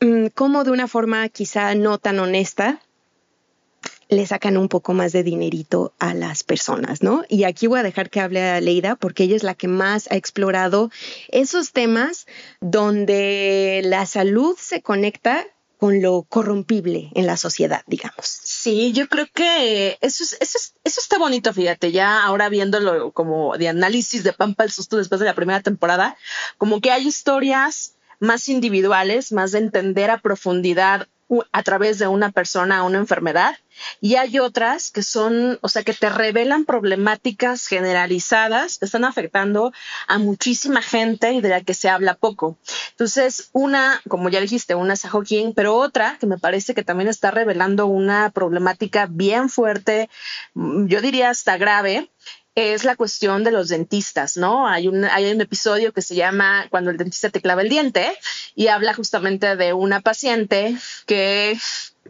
mm, 0.00 0.26
cómo 0.34 0.64
de 0.64 0.72
una 0.72 0.88
forma 0.88 1.28
quizá 1.28 1.76
no 1.76 1.98
tan 1.98 2.18
honesta 2.18 2.80
le 4.08 4.26
sacan 4.26 4.56
un 4.56 4.68
poco 4.68 4.92
más 4.92 5.12
de 5.12 5.22
dinerito 5.22 5.94
a 6.00 6.14
las 6.14 6.42
personas, 6.42 7.04
¿no? 7.04 7.22
Y 7.28 7.44
aquí 7.44 7.68
voy 7.68 7.78
a 7.78 7.84
dejar 7.84 8.10
que 8.10 8.18
hable 8.18 8.42
a 8.42 8.60
Leida 8.60 8.96
porque 8.96 9.22
ella 9.22 9.36
es 9.36 9.44
la 9.44 9.54
que 9.54 9.68
más 9.68 10.10
ha 10.10 10.16
explorado 10.16 10.90
esos 11.28 11.70
temas 11.70 12.26
donde 12.60 13.82
la 13.84 14.04
salud 14.04 14.56
se 14.58 14.82
conecta 14.82 15.46
con 15.78 16.02
lo 16.02 16.24
corrompible 16.24 17.10
en 17.14 17.26
la 17.26 17.36
sociedad, 17.36 17.82
digamos. 17.86 18.26
Sí, 18.26 18.92
yo 18.92 19.08
creo 19.08 19.26
que 19.32 19.96
eso, 20.00 20.24
es, 20.24 20.36
eso, 20.40 20.58
eso 20.84 21.00
está 21.00 21.18
bonito, 21.18 21.54
fíjate, 21.54 21.92
ya 21.92 22.24
ahora 22.24 22.48
viéndolo 22.48 23.12
como 23.12 23.56
de 23.56 23.68
análisis 23.68 24.24
de 24.24 24.32
Pampa 24.32 24.64
el 24.64 24.72
Susto 24.72 24.96
después 24.96 25.20
de 25.20 25.26
la 25.26 25.34
primera 25.34 25.62
temporada, 25.62 26.16
como 26.58 26.80
que 26.80 26.90
hay 26.90 27.06
historias 27.06 27.94
más 28.18 28.48
individuales, 28.48 29.30
más 29.30 29.52
de 29.52 29.60
entender 29.60 30.10
a 30.10 30.20
profundidad 30.20 31.06
a 31.52 31.62
través 31.62 31.98
de 31.98 32.06
una 32.06 32.30
persona 32.30 32.82
una 32.82 32.98
enfermedad 32.98 33.56
y 34.00 34.16
hay 34.16 34.38
otras 34.38 34.90
que 34.90 35.02
son, 35.02 35.58
o 35.62 35.68
sea, 35.68 35.82
que 35.82 35.92
te 35.92 36.08
revelan 36.08 36.64
problemáticas 36.64 37.66
generalizadas 37.66 38.78
que 38.78 38.86
están 38.86 39.04
afectando 39.04 39.72
a 40.06 40.18
muchísima 40.18 40.82
gente 40.82 41.32
y 41.32 41.40
de 41.40 41.48
la 41.48 41.62
que 41.62 41.74
se 41.74 41.88
habla 41.88 42.14
poco. 42.14 42.58
Entonces, 42.90 43.50
una, 43.52 44.00
como 44.08 44.28
ya 44.28 44.40
dijiste, 44.40 44.74
una 44.74 44.94
es 44.94 45.06
King, 45.26 45.52
pero 45.54 45.76
otra 45.76 46.16
que 46.18 46.26
me 46.26 46.38
parece 46.38 46.74
que 46.74 46.84
también 46.84 47.08
está 47.08 47.30
revelando 47.30 47.86
una 47.86 48.30
problemática 48.30 49.06
bien 49.08 49.48
fuerte, 49.48 50.08
mm, 50.54 50.86
yo 50.86 51.00
diría 51.00 51.30
hasta 51.30 51.56
grave, 51.56 52.10
es 52.58 52.84
la 52.84 52.96
cuestión 52.96 53.44
de 53.44 53.52
los 53.52 53.68
dentistas, 53.68 54.36
¿no? 54.36 54.66
Hay 54.66 54.88
un, 54.88 55.04
episodio 55.04 55.92
que 55.92 56.02
se 56.02 56.16
llama 56.16 56.66
Cuando 56.70 56.90
el 56.90 56.96
dentista 56.96 57.30
te 57.30 57.40
clava 57.40 57.62
el 57.62 57.68
diente 57.68 58.10
y 58.56 58.66
habla 58.66 58.94
justamente 58.94 59.54
de 59.54 59.72
una 59.72 60.00
paciente 60.00 60.76
que 61.06 61.56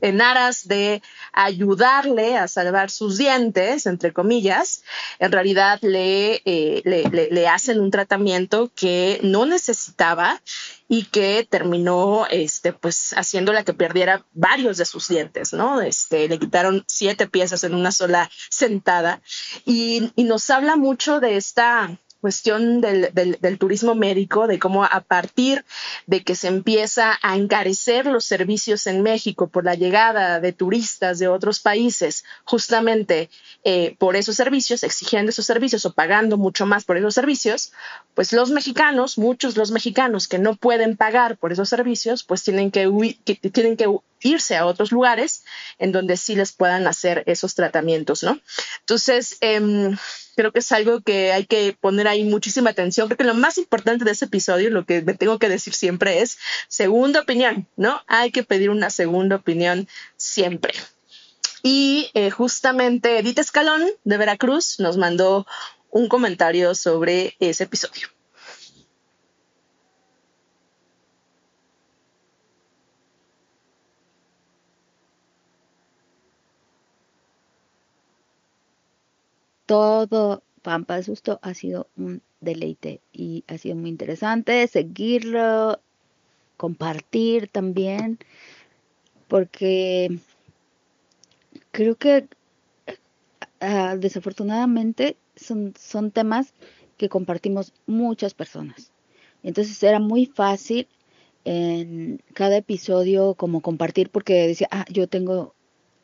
en 0.01 0.23
aras 0.23 0.67
de 0.67 1.03
ayudarle 1.33 2.39
a 2.39 2.49
salvar 2.49 2.91
sus 2.91 3.19
dientes, 3.19 3.85
entre 3.85 4.15
comillas, 4.15 4.85
en 5.19 5.33
realidad 5.33 5.81
le, 5.83 6.41
eh, 6.47 6.81
le, 6.85 7.29
le, 7.31 7.49
hacen 7.49 7.81
un 7.81 7.91
tratamiento 7.91 8.71
que 8.75 9.21
no 9.23 9.45
necesitaba 9.45 10.41
y 10.89 11.05
que 11.05 11.47
terminó 11.49 12.27
este 12.31 12.73
pues 12.73 13.13
haciéndola 13.13 13.65
que 13.65 13.75
perdiera 13.75 14.25
varios 14.33 14.79
de 14.79 14.87
sus 14.87 15.09
dientes, 15.09 15.53
¿no? 15.53 15.81
Este 15.81 16.29
le 16.29 16.39
quitaron 16.39 16.85
siete 16.87 17.29
piezas 17.29 17.63
en 17.65 17.75
una 17.75 17.93
sola 17.93 18.31
sentada 18.51 19.21
y, 19.67 20.11
y 20.17 20.25
nos 20.25 20.49
habla 20.51 20.77
mucho 20.77 21.21
de 21.21 21.37
esta 21.37 21.99
cuestión 22.21 22.81
del, 22.81 23.11
del, 23.13 23.59
turismo 23.59 23.95
médico, 23.95 24.47
de 24.47 24.59
cómo 24.59 24.85
a 24.85 25.01
partir 25.01 25.65
de 26.07 26.25
que 26.25 26.35
se 26.35 26.49
empieza 26.49 27.19
a 27.23 27.37
encarecer 27.37 28.07
los 28.07 28.25
servicios 28.25 28.87
en 28.87 29.03
México 29.03 29.47
por 29.47 29.65
la 29.65 29.75
llegada 29.75 30.41
de 30.41 30.53
turistas 30.53 31.19
de 31.19 31.29
otros 31.29 31.61
países, 31.61 32.25
justamente 32.45 33.31
eh, 33.65 33.95
por 33.99 34.17
esos 34.17 34.37
servicios, 34.37 34.83
exigiendo 34.83 35.31
esos 35.31 35.47
servicios 35.47 35.85
o 35.85 35.93
pagando 35.93 36.37
mucho 36.37 36.67
más 36.67 36.85
por 36.85 36.97
esos 36.97 37.15
servicios, 37.15 37.73
pues 38.15 38.33
los 38.33 38.51
mexicanos, 38.51 39.19
muchos 39.19 39.57
los 39.57 39.71
mexicanos 39.71 40.27
que 40.27 40.39
no 40.39 40.57
pueden 40.57 40.97
pagar 40.97 41.37
por 41.37 41.53
esos 41.53 41.69
servicios, 41.69 42.25
pues 42.25 42.43
tienen 42.43 42.71
que, 42.71 43.17
que 43.25 43.37
tienen 43.37 43.77
que 43.77 43.87
irse 44.23 44.57
a 44.57 44.67
otros 44.67 44.91
lugares 44.91 45.45
en 45.79 45.93
donde 45.93 46.17
sí 46.17 46.35
les 46.35 46.53
puedan 46.53 46.87
hacer 46.89 47.23
esos 47.27 47.55
tratamientos, 47.55 48.25
¿no? 48.25 48.41
Entonces, 48.81 49.39
eh, 49.41 49.95
creo 50.39 50.53
que 50.53 50.61
es 50.61 50.71
algo 50.71 51.01
que 51.01 51.33
hay 51.33 51.47
que 51.47 51.77
poner 51.81 52.07
ahí 52.07 52.23
muchísima 52.23 52.71
atención. 52.71 53.09
Creo 53.09 53.19
que 53.19 53.25
lo 53.25 53.35
más 53.35 53.59
importante 53.59 54.05
de 54.05 54.13
ese 54.13 54.27
episodio, 54.27 54.71
lo 54.71 54.87
que 54.87 55.03
me 55.03 55.15
tengo 55.15 55.41
que 55.41 55.49
decir 55.49 55.75
siempre 55.75 56.21
es 56.21 56.39
segunda 56.69 57.23
opinión, 57.23 57.67
¿no? 57.75 58.01
Hay 58.07 58.31
que 58.31 58.45
pedir 58.45 58.71
una 58.71 58.91
segunda 58.91 59.35
opinión 59.35 59.89
siempre. 60.17 60.75
Y 61.65 62.13
eh, 62.15 62.31
justamente 62.31 63.19
Edith 63.19 63.41
Escalón 63.41 63.83
de 64.05 64.17
Veracruz 64.17 64.79
nos 64.79 64.97
mandó 64.97 65.45
un 65.91 66.07
comentario 66.07 66.77
sobre 66.77 67.35
ese 67.41 67.65
episodio. 67.65 68.07
Todo 79.69 80.43
Pampa 80.63 80.97
de 80.97 81.03
Susto 81.03 81.39
ha 81.43 81.53
sido 81.53 81.89
un 81.97 82.23
deleite 82.41 83.03
y 83.13 83.45
ha 83.49 83.59
sido 83.59 83.77
muy 83.77 83.91
interesante 83.91 84.67
seguirlo, 84.67 85.79
compartir 86.57 87.49
también, 87.49 88.19
porque 89.29 90.19
creo 91.71 91.97
que 91.97 92.29
ah, 93.61 93.95
desafortunadamente 93.97 95.19
son, 95.37 95.75
son 95.79 96.13
temas 96.13 96.55
que 96.97 97.11
compartimos 97.11 97.75
muchas 97.87 98.33
personas. 98.33 98.91
Entonces 99.43 99.83
era 99.83 100.01
muy 100.01 100.25
fácil 100.25 100.89
en 101.45 102.23
cada 102.33 102.57
episodio 102.57 103.35
como 103.35 103.61
compartir 103.61 104.09
porque 104.09 104.47
decía, 104.49 104.69
ah, 104.71 104.87
yo 104.91 105.09
tengo 105.09 105.55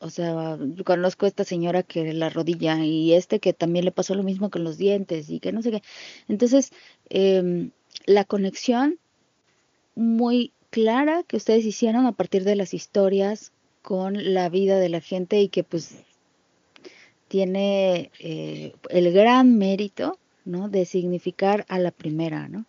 o 0.01 0.11
sea, 0.11 0.59
conozco 0.85 1.27
a 1.27 1.29
esta 1.29 1.45
señora 1.45 1.83
que 1.83 2.13
la 2.13 2.29
rodilla 2.29 2.85
y 2.85 3.15
este 3.15 3.41
que 3.41 3.53
también 3.53 3.85
le 3.85 3.93
pasó 3.93 4.15
lo 4.15 4.23
mismo 4.23 4.51
con 4.51 4.65
los 4.65 4.77
dientes 4.79 5.31
y 5.31 5.41
que 5.41 5.53
no 5.53 5.63
sé 5.63 5.71
qué. 5.71 5.83
Entonces, 6.29 6.73
eh, 7.11 7.71
la 8.07 8.25
conexión 8.25 8.99
muy 9.95 10.53
clara 10.71 11.23
que 11.23 11.37
ustedes 11.37 11.65
hicieron 11.65 12.07
a 12.07 12.13
partir 12.13 12.45
de 12.45 12.57
las 12.57 12.75
historias 12.75 13.53
con 13.83 14.35
la 14.35 14.49
vida 14.49 14.79
de 14.79 14.89
la 14.89 15.01
gente 15.01 15.41
y 15.41 15.49
que 15.49 15.63
pues 15.63 16.05
tiene 17.29 18.11
eh, 18.19 18.75
el 18.91 19.13
gran 19.13 19.57
mérito, 19.59 20.19
¿no? 20.45 20.69
De 20.69 20.85
significar 20.85 21.65
a 21.69 21.79
la 21.79 21.91
primera, 21.91 22.49
¿no? 22.49 22.67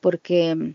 Porque 0.00 0.74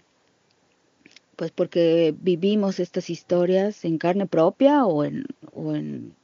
pues 1.35 1.51
porque 1.51 2.15
vivimos 2.17 2.79
estas 2.79 3.09
historias 3.09 3.85
en 3.85 3.97
carne 3.97 4.25
propia 4.25 4.85
o 4.85 5.03
en, 5.03 5.25
o 5.53 5.75
en 5.75 6.15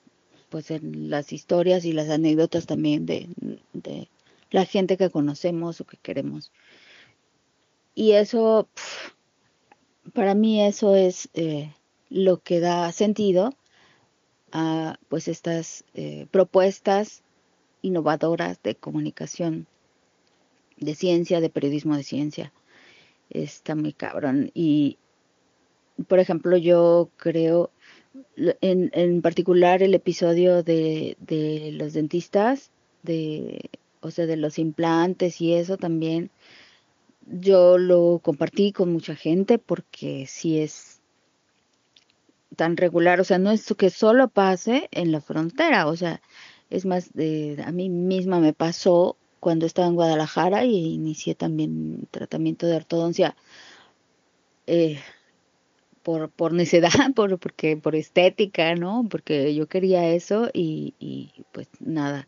pues 0.50 0.70
en 0.70 1.10
las 1.10 1.32
historias 1.32 1.86
y 1.86 1.94
las 1.94 2.10
anécdotas 2.10 2.66
también 2.66 3.06
de, 3.06 3.30
de 3.74 4.10
la 4.52 4.66
gente 4.66 4.98
que 4.98 5.10
conocemos 5.10 5.80
o 5.80 5.86
que 5.86 5.98
queremos. 5.98 6.52
Y 7.96 8.12
eso, 8.12 8.68
para 10.14 10.36
mí 10.36 10.62
eso 10.62 10.96
es 10.96 11.30
eh, 11.34 11.74
lo 12.10 12.42
que 12.42 12.60
da 12.60 12.92
sentido 12.92 13.54
a 14.52 14.98
pues 15.08 15.30
estas 15.30 15.86
eh, 15.94 16.28
propuestas 16.32 17.24
innovadoras 17.82 18.62
de 18.62 18.76
comunicación, 18.76 19.68
de 20.78 20.96
ciencia, 20.96 21.40
de 21.40 21.50
periodismo 21.50 21.96
de 21.96 22.04
ciencia. 22.04 22.52
Está 23.32 23.76
muy 23.76 23.94
cabrón. 23.94 24.52
Y, 24.54 24.98
por 26.08 26.20
ejemplo, 26.20 26.58
yo 26.58 27.10
creo, 27.18 27.72
en, 28.36 28.92
en 28.94 29.22
particular 29.22 29.82
el 29.82 29.94
episodio 29.94 30.64
de, 30.64 31.18
de 31.20 31.72
los 31.74 31.94
dentistas, 31.94 32.72
de, 33.04 33.70
o 34.02 34.12
sea, 34.12 34.26
de 34.26 34.38
los 34.38 34.60
implantes 34.60 35.42
y 35.42 35.54
eso 35.54 35.78
también, 35.78 36.30
yo 37.26 37.78
lo 37.78 38.20
compartí 38.22 38.74
con 38.74 38.92
mucha 38.92 39.16
gente 39.16 39.58
porque 39.58 40.26
si 40.28 40.60
es 40.60 41.00
tan 42.56 42.76
regular, 42.76 43.22
o 43.22 43.24
sea, 43.24 43.38
no 43.38 43.52
es 43.52 43.74
que 43.78 43.90
solo 43.90 44.28
pase 44.28 44.90
en 44.92 45.12
la 45.12 45.22
frontera, 45.22 45.88
o 45.88 45.96
sea, 45.96 46.22
es 46.70 46.86
más, 46.86 47.14
de, 47.14 47.64
a 47.66 47.72
mí 47.72 47.90
misma 47.90 48.40
me 48.40 48.54
pasó 48.54 49.18
cuando 49.42 49.66
estaba 49.66 49.90
en 49.90 49.96
Guadalajara 49.96 50.64
y 50.66 50.94
inicié 50.94 51.36
también 51.36 52.08
tratamiento 52.12 52.68
de 52.68 52.78
ortodoncia. 52.78 53.36
Eh, 54.68 55.00
por, 56.04 56.30
por 56.30 56.54
necedad, 56.54 56.90
por, 57.16 57.38
porque, 57.40 57.78
por 57.78 57.96
estética, 57.96 58.76
¿no? 58.76 59.08
Porque 59.10 59.54
yo 59.56 59.68
quería 59.68 60.08
eso 60.10 60.50
y, 60.54 61.32
pues 61.52 61.68
nada. 61.80 62.28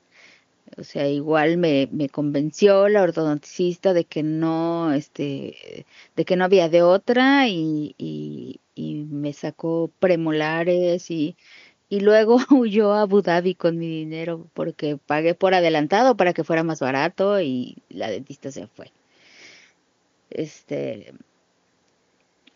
O 0.77 0.83
sea, 0.83 1.07
igual 1.07 1.57
me, 1.57 1.87
convenció 2.11 2.89
la 2.89 3.03
ortodoncista 3.03 3.93
de 3.93 4.05
que 4.05 4.23
no, 4.23 4.91
este, 4.93 5.85
de 6.15 6.25
que 6.25 6.35
no 6.35 6.45
había 6.45 6.67
de 6.69 6.81
otra 6.81 7.47
y, 7.47 7.95
y 8.75 9.05
me 9.05 9.33
sacó 9.33 9.91
premolares 9.99 11.11
y, 11.11 11.37
y 11.93 11.99
luego 11.99 12.37
huyó 12.49 12.91
a 12.91 13.01
Abu 13.01 13.21
Dhabi 13.21 13.53
con 13.53 13.77
mi 13.77 13.87
dinero 13.87 14.49
porque 14.55 14.97
pagué 14.97 15.35
por 15.35 15.53
adelantado 15.53 16.17
para 16.17 16.33
que 16.33 16.43
fuera 16.43 16.63
más 16.63 16.79
barato 16.79 17.39
y 17.39 17.77
la 17.87 18.09
dentista 18.09 18.51
se 18.51 18.65
fue. 18.65 18.91
Este, 20.31 21.13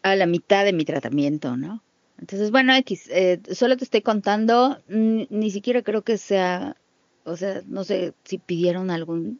a 0.02 0.16
la 0.16 0.26
mitad 0.26 0.66
de 0.66 0.74
mi 0.74 0.86
tratamiento, 0.86 1.56
¿no? 1.56 1.84
Entonces, 2.20 2.50
bueno, 2.50 2.74
X, 2.78 3.10
eh, 3.12 3.40
solo 3.52 3.78
te 3.78 3.84
estoy 3.84 4.02
contando, 4.02 4.82
ni 4.88 5.52
siquiera 5.52 5.84
creo 5.84 6.02
que 6.02 6.18
sea, 6.18 6.76
o 7.24 7.38
sea, 7.38 7.62
no 7.68 7.84
sé 7.84 8.16
si 8.24 8.40
pidieron 8.40 8.90
algún 8.90 9.40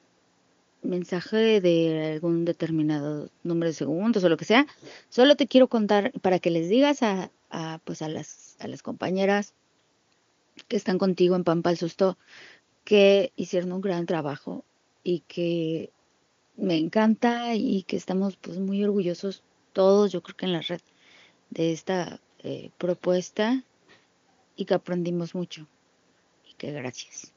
mensaje 0.84 1.60
de 1.60 2.11
algún 2.14 2.45
determinado 2.45 3.32
número 3.41 3.69
de 3.69 3.74
segundos 3.74 4.24
o 4.24 4.30
lo 4.30 4.38
que 4.38 4.45
sea. 4.45 4.68
Solo 5.10 5.36
te 5.36 5.48
quiero 5.48 5.68
contar 5.68 6.11
para 6.22 6.38
que 6.38 6.52
les 6.52 6.69
digas 6.69 7.02
a, 7.02 7.32
a, 7.49 7.80
pues 7.84 8.03
a 8.03 8.10
las, 8.10 8.57
a 8.60 8.68
las 8.68 8.84
compañeras 8.84 9.56
que 10.67 10.77
están 10.77 10.97
contigo 10.97 11.35
en 11.35 11.43
Pampa 11.43 11.71
el 11.71 11.77
Susto 11.77 12.17
que 12.84 13.34
hicieron 13.35 13.73
un 13.73 13.81
gran 13.81 14.05
trabajo 14.05 14.63
y 15.03 15.19
que 15.27 15.91
me 16.55 16.77
encanta 16.77 17.55
y 17.55 17.84
que 17.84 17.97
estamos 17.97 18.38
pues 18.38 18.59
muy 18.59 18.84
orgullosos 18.84 19.43
todos, 19.73 20.11
yo 20.11 20.23
creo 20.23 20.35
que 20.35 20.45
en 20.45 20.53
la 20.53 20.61
red, 20.61 20.81
de 21.49 21.71
esta 21.71 22.19
eh, 22.43 22.71
propuesta 22.77 23.63
y 24.55 24.65
que 24.65 24.73
aprendimos 24.73 25.35
mucho. 25.35 25.67
Y 26.49 26.53
que 26.55 26.71
gracias. 26.71 27.34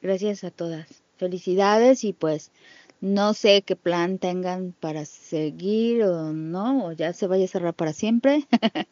Gracias 0.00 0.44
a 0.44 0.50
todas. 0.50 0.86
Felicidades 1.16 2.04
y 2.04 2.12
pues 2.12 2.52
no 3.00 3.34
sé 3.34 3.62
qué 3.62 3.76
plan 3.76 4.18
tengan 4.18 4.72
para 4.78 5.04
seguir 5.04 6.04
o 6.04 6.32
no, 6.32 6.86
o 6.86 6.92
ya 6.92 7.12
se 7.12 7.26
vaya 7.26 7.46
a 7.46 7.48
cerrar 7.48 7.74
para 7.74 7.92
siempre. 7.92 8.46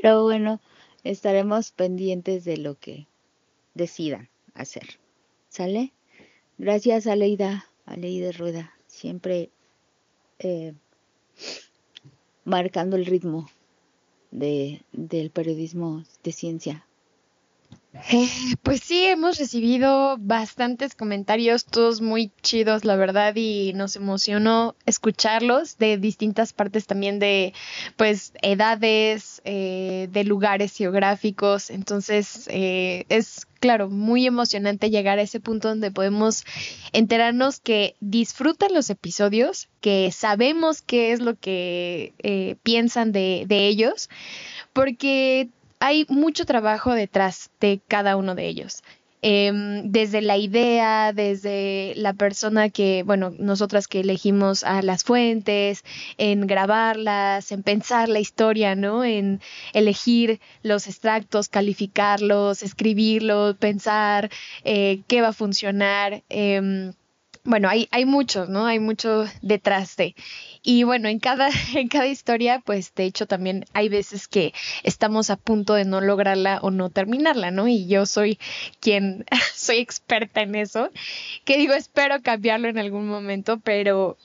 Pero 0.00 0.22
bueno, 0.22 0.60
estaremos 1.04 1.70
pendientes 1.72 2.44
de 2.44 2.56
lo 2.56 2.78
que 2.78 3.06
decidan 3.74 4.28
hacer. 4.54 4.98
¿Sale? 5.48 5.92
Gracias, 6.58 7.06
Aleida, 7.06 7.66
Aleida 7.86 8.32
Rueda, 8.32 8.74
siempre 8.86 9.50
eh, 10.38 10.74
marcando 12.44 12.96
el 12.96 13.06
ritmo 13.06 13.48
de, 14.30 14.82
del 14.92 15.30
periodismo 15.30 16.04
de 16.24 16.32
ciencia. 16.32 16.87
Eh, 17.94 18.28
pues 18.62 18.80
sí, 18.82 19.04
hemos 19.04 19.38
recibido 19.38 20.16
bastantes 20.18 20.94
comentarios, 20.94 21.64
todos 21.64 22.00
muy 22.00 22.30
chidos, 22.42 22.84
la 22.84 22.96
verdad, 22.96 23.34
y 23.34 23.72
nos 23.72 23.96
emocionó 23.96 24.76
escucharlos 24.84 25.78
de 25.78 25.96
distintas 25.96 26.52
partes 26.52 26.86
también 26.86 27.18
de, 27.18 27.54
pues, 27.96 28.32
edades, 28.42 29.40
eh, 29.44 30.08
de 30.12 30.24
lugares 30.24 30.76
geográficos. 30.76 31.70
Entonces, 31.70 32.46
eh, 32.52 33.04
es 33.08 33.46
claro, 33.58 33.88
muy 33.88 34.26
emocionante 34.26 34.90
llegar 34.90 35.18
a 35.18 35.22
ese 35.22 35.40
punto 35.40 35.68
donde 35.68 35.90
podemos 35.90 36.44
enterarnos 36.92 37.58
que 37.58 37.96
disfrutan 38.00 38.72
los 38.74 38.90
episodios, 38.90 39.68
que 39.80 40.12
sabemos 40.12 40.82
qué 40.82 41.12
es 41.12 41.20
lo 41.20 41.36
que 41.36 42.12
eh, 42.22 42.56
piensan 42.62 43.12
de, 43.12 43.44
de 43.48 43.66
ellos, 43.66 44.08
porque 44.72 45.48
hay 45.80 46.06
mucho 46.08 46.44
trabajo 46.44 46.92
detrás 46.94 47.50
de 47.60 47.80
cada 47.88 48.16
uno 48.16 48.34
de 48.34 48.46
ellos. 48.46 48.82
Em, 49.20 49.90
desde 49.90 50.22
la 50.22 50.36
idea, 50.36 51.12
desde 51.12 51.92
la 51.96 52.12
persona 52.12 52.68
que, 52.70 53.02
bueno, 53.04 53.32
nosotras 53.36 53.88
que 53.88 54.00
elegimos 54.00 54.62
a 54.62 54.80
las 54.82 55.02
fuentes, 55.02 55.82
en 56.18 56.46
grabarlas, 56.46 57.50
en 57.50 57.64
pensar 57.64 58.08
la 58.08 58.20
historia, 58.20 58.76
¿no? 58.76 59.04
En 59.04 59.40
elegir 59.72 60.40
los 60.62 60.86
extractos, 60.86 61.48
calificarlos, 61.48 62.62
escribirlos, 62.62 63.56
pensar 63.56 64.30
eh, 64.64 65.02
qué 65.08 65.20
va 65.20 65.28
a 65.28 65.32
funcionar. 65.32 66.22
Em, 66.28 66.92
bueno, 67.44 67.68
hay, 67.68 67.88
hay 67.90 68.04
muchos, 68.04 68.48
¿no? 68.48 68.66
Hay 68.66 68.78
mucho 68.78 69.24
detrás 69.42 69.96
de. 69.96 70.14
Y 70.62 70.84
bueno, 70.84 71.08
en 71.08 71.18
cada, 71.18 71.48
en 71.74 71.88
cada 71.88 72.06
historia, 72.06 72.60
pues 72.64 72.94
de 72.94 73.04
hecho 73.04 73.26
también 73.26 73.64
hay 73.72 73.88
veces 73.88 74.28
que 74.28 74.52
estamos 74.82 75.30
a 75.30 75.36
punto 75.36 75.74
de 75.74 75.84
no 75.84 76.00
lograrla 76.00 76.58
o 76.62 76.70
no 76.70 76.90
terminarla, 76.90 77.50
¿no? 77.50 77.68
Y 77.68 77.86
yo 77.86 78.06
soy 78.06 78.38
quien, 78.80 79.24
soy 79.54 79.78
experta 79.78 80.42
en 80.42 80.54
eso, 80.54 80.90
que 81.44 81.58
digo, 81.58 81.74
espero 81.74 82.22
cambiarlo 82.22 82.68
en 82.68 82.78
algún 82.78 83.08
momento, 83.08 83.60
pero 83.60 84.16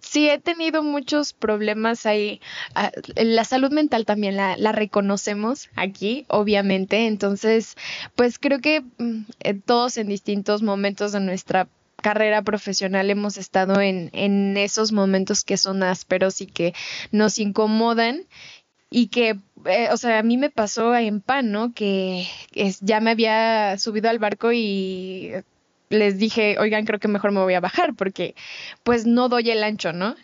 sí 0.00 0.28
he 0.28 0.38
tenido 0.38 0.82
muchos 0.82 1.32
problemas 1.32 2.06
ahí. 2.06 2.40
Ah, 2.74 2.90
la 3.16 3.44
salud 3.44 3.70
mental 3.70 4.04
también 4.04 4.36
la, 4.36 4.56
la, 4.56 4.72
reconocemos 4.72 5.68
aquí, 5.76 6.24
obviamente. 6.28 7.06
Entonces, 7.06 7.76
pues 8.16 8.38
creo 8.38 8.60
que 8.60 8.82
mm, 8.98 9.24
todos 9.64 9.96
en 9.96 10.08
distintos 10.08 10.62
momentos 10.62 11.12
de 11.12 11.20
nuestra 11.20 11.68
carrera 12.00 12.42
profesional 12.42 13.10
hemos 13.10 13.36
estado 13.36 13.80
en, 13.80 14.10
en 14.12 14.56
esos 14.56 14.92
momentos 14.92 15.44
que 15.44 15.56
son 15.56 15.82
ásperos 15.82 16.40
y 16.40 16.46
que 16.46 16.74
nos 17.12 17.38
incomodan 17.38 18.26
y 18.90 19.06
que, 19.06 19.38
eh, 19.66 19.88
o 19.92 19.96
sea, 19.96 20.18
a 20.18 20.22
mí 20.22 20.36
me 20.36 20.50
pasó 20.50 20.94
en 20.96 21.20
PAN, 21.20 21.52
¿no? 21.52 21.72
Que 21.72 22.26
es, 22.52 22.80
ya 22.80 23.00
me 23.00 23.12
había 23.12 23.78
subido 23.78 24.10
al 24.10 24.18
barco 24.18 24.52
y 24.52 25.32
les 25.90 26.18
dije, 26.18 26.56
oigan, 26.58 26.84
creo 26.84 26.98
que 26.98 27.08
mejor 27.08 27.32
me 27.32 27.40
voy 27.40 27.54
a 27.54 27.60
bajar 27.60 27.94
porque 27.94 28.34
pues 28.82 29.06
no 29.06 29.28
doy 29.28 29.50
el 29.50 29.62
ancho, 29.62 29.92
¿no? 29.92 30.16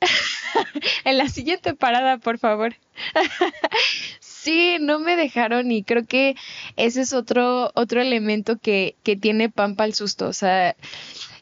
en 1.04 1.18
la 1.18 1.28
siguiente 1.28 1.74
parada, 1.74 2.18
por 2.18 2.38
favor. 2.38 2.74
sí, 4.40 4.78
no 4.80 4.98
me 4.98 5.16
dejaron 5.16 5.70
y 5.70 5.82
creo 5.82 6.04
que 6.06 6.36
ese 6.76 7.02
es 7.02 7.12
otro, 7.12 7.70
otro 7.74 8.00
elemento 8.00 8.58
que, 8.58 8.96
que 9.02 9.16
tiene 9.16 9.48
Pampa 9.48 9.84
al 9.84 9.94
susto. 9.94 10.28
O 10.28 10.32
sea, 10.32 10.76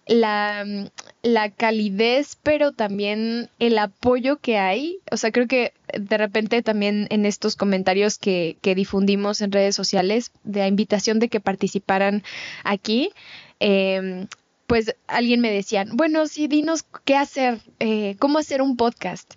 la, 0.06 0.64
la 1.22 1.50
calidez, 1.50 2.36
pero 2.42 2.72
también 2.72 3.50
el 3.58 3.78
apoyo 3.78 4.38
que 4.38 4.58
hay. 4.58 5.00
O 5.10 5.16
sea, 5.16 5.30
creo 5.30 5.46
que 5.46 5.72
de 5.98 6.18
repente 6.18 6.62
también 6.62 7.06
en 7.10 7.26
estos 7.26 7.56
comentarios 7.56 8.18
que, 8.18 8.56
que 8.62 8.74
difundimos 8.74 9.40
en 9.40 9.52
redes 9.52 9.76
sociales, 9.76 10.32
de 10.44 10.60
la 10.60 10.68
invitación 10.68 11.18
de 11.18 11.28
que 11.28 11.40
participaran 11.40 12.22
aquí, 12.64 13.10
eh, 13.60 14.26
pues 14.66 14.94
alguien 15.06 15.40
me 15.40 15.50
decía, 15.50 15.86
bueno, 15.90 16.26
sí, 16.26 16.46
dinos 16.46 16.84
qué 17.04 17.16
hacer, 17.16 17.58
eh, 17.80 18.16
cómo 18.18 18.38
hacer 18.38 18.60
un 18.60 18.76
podcast. 18.76 19.34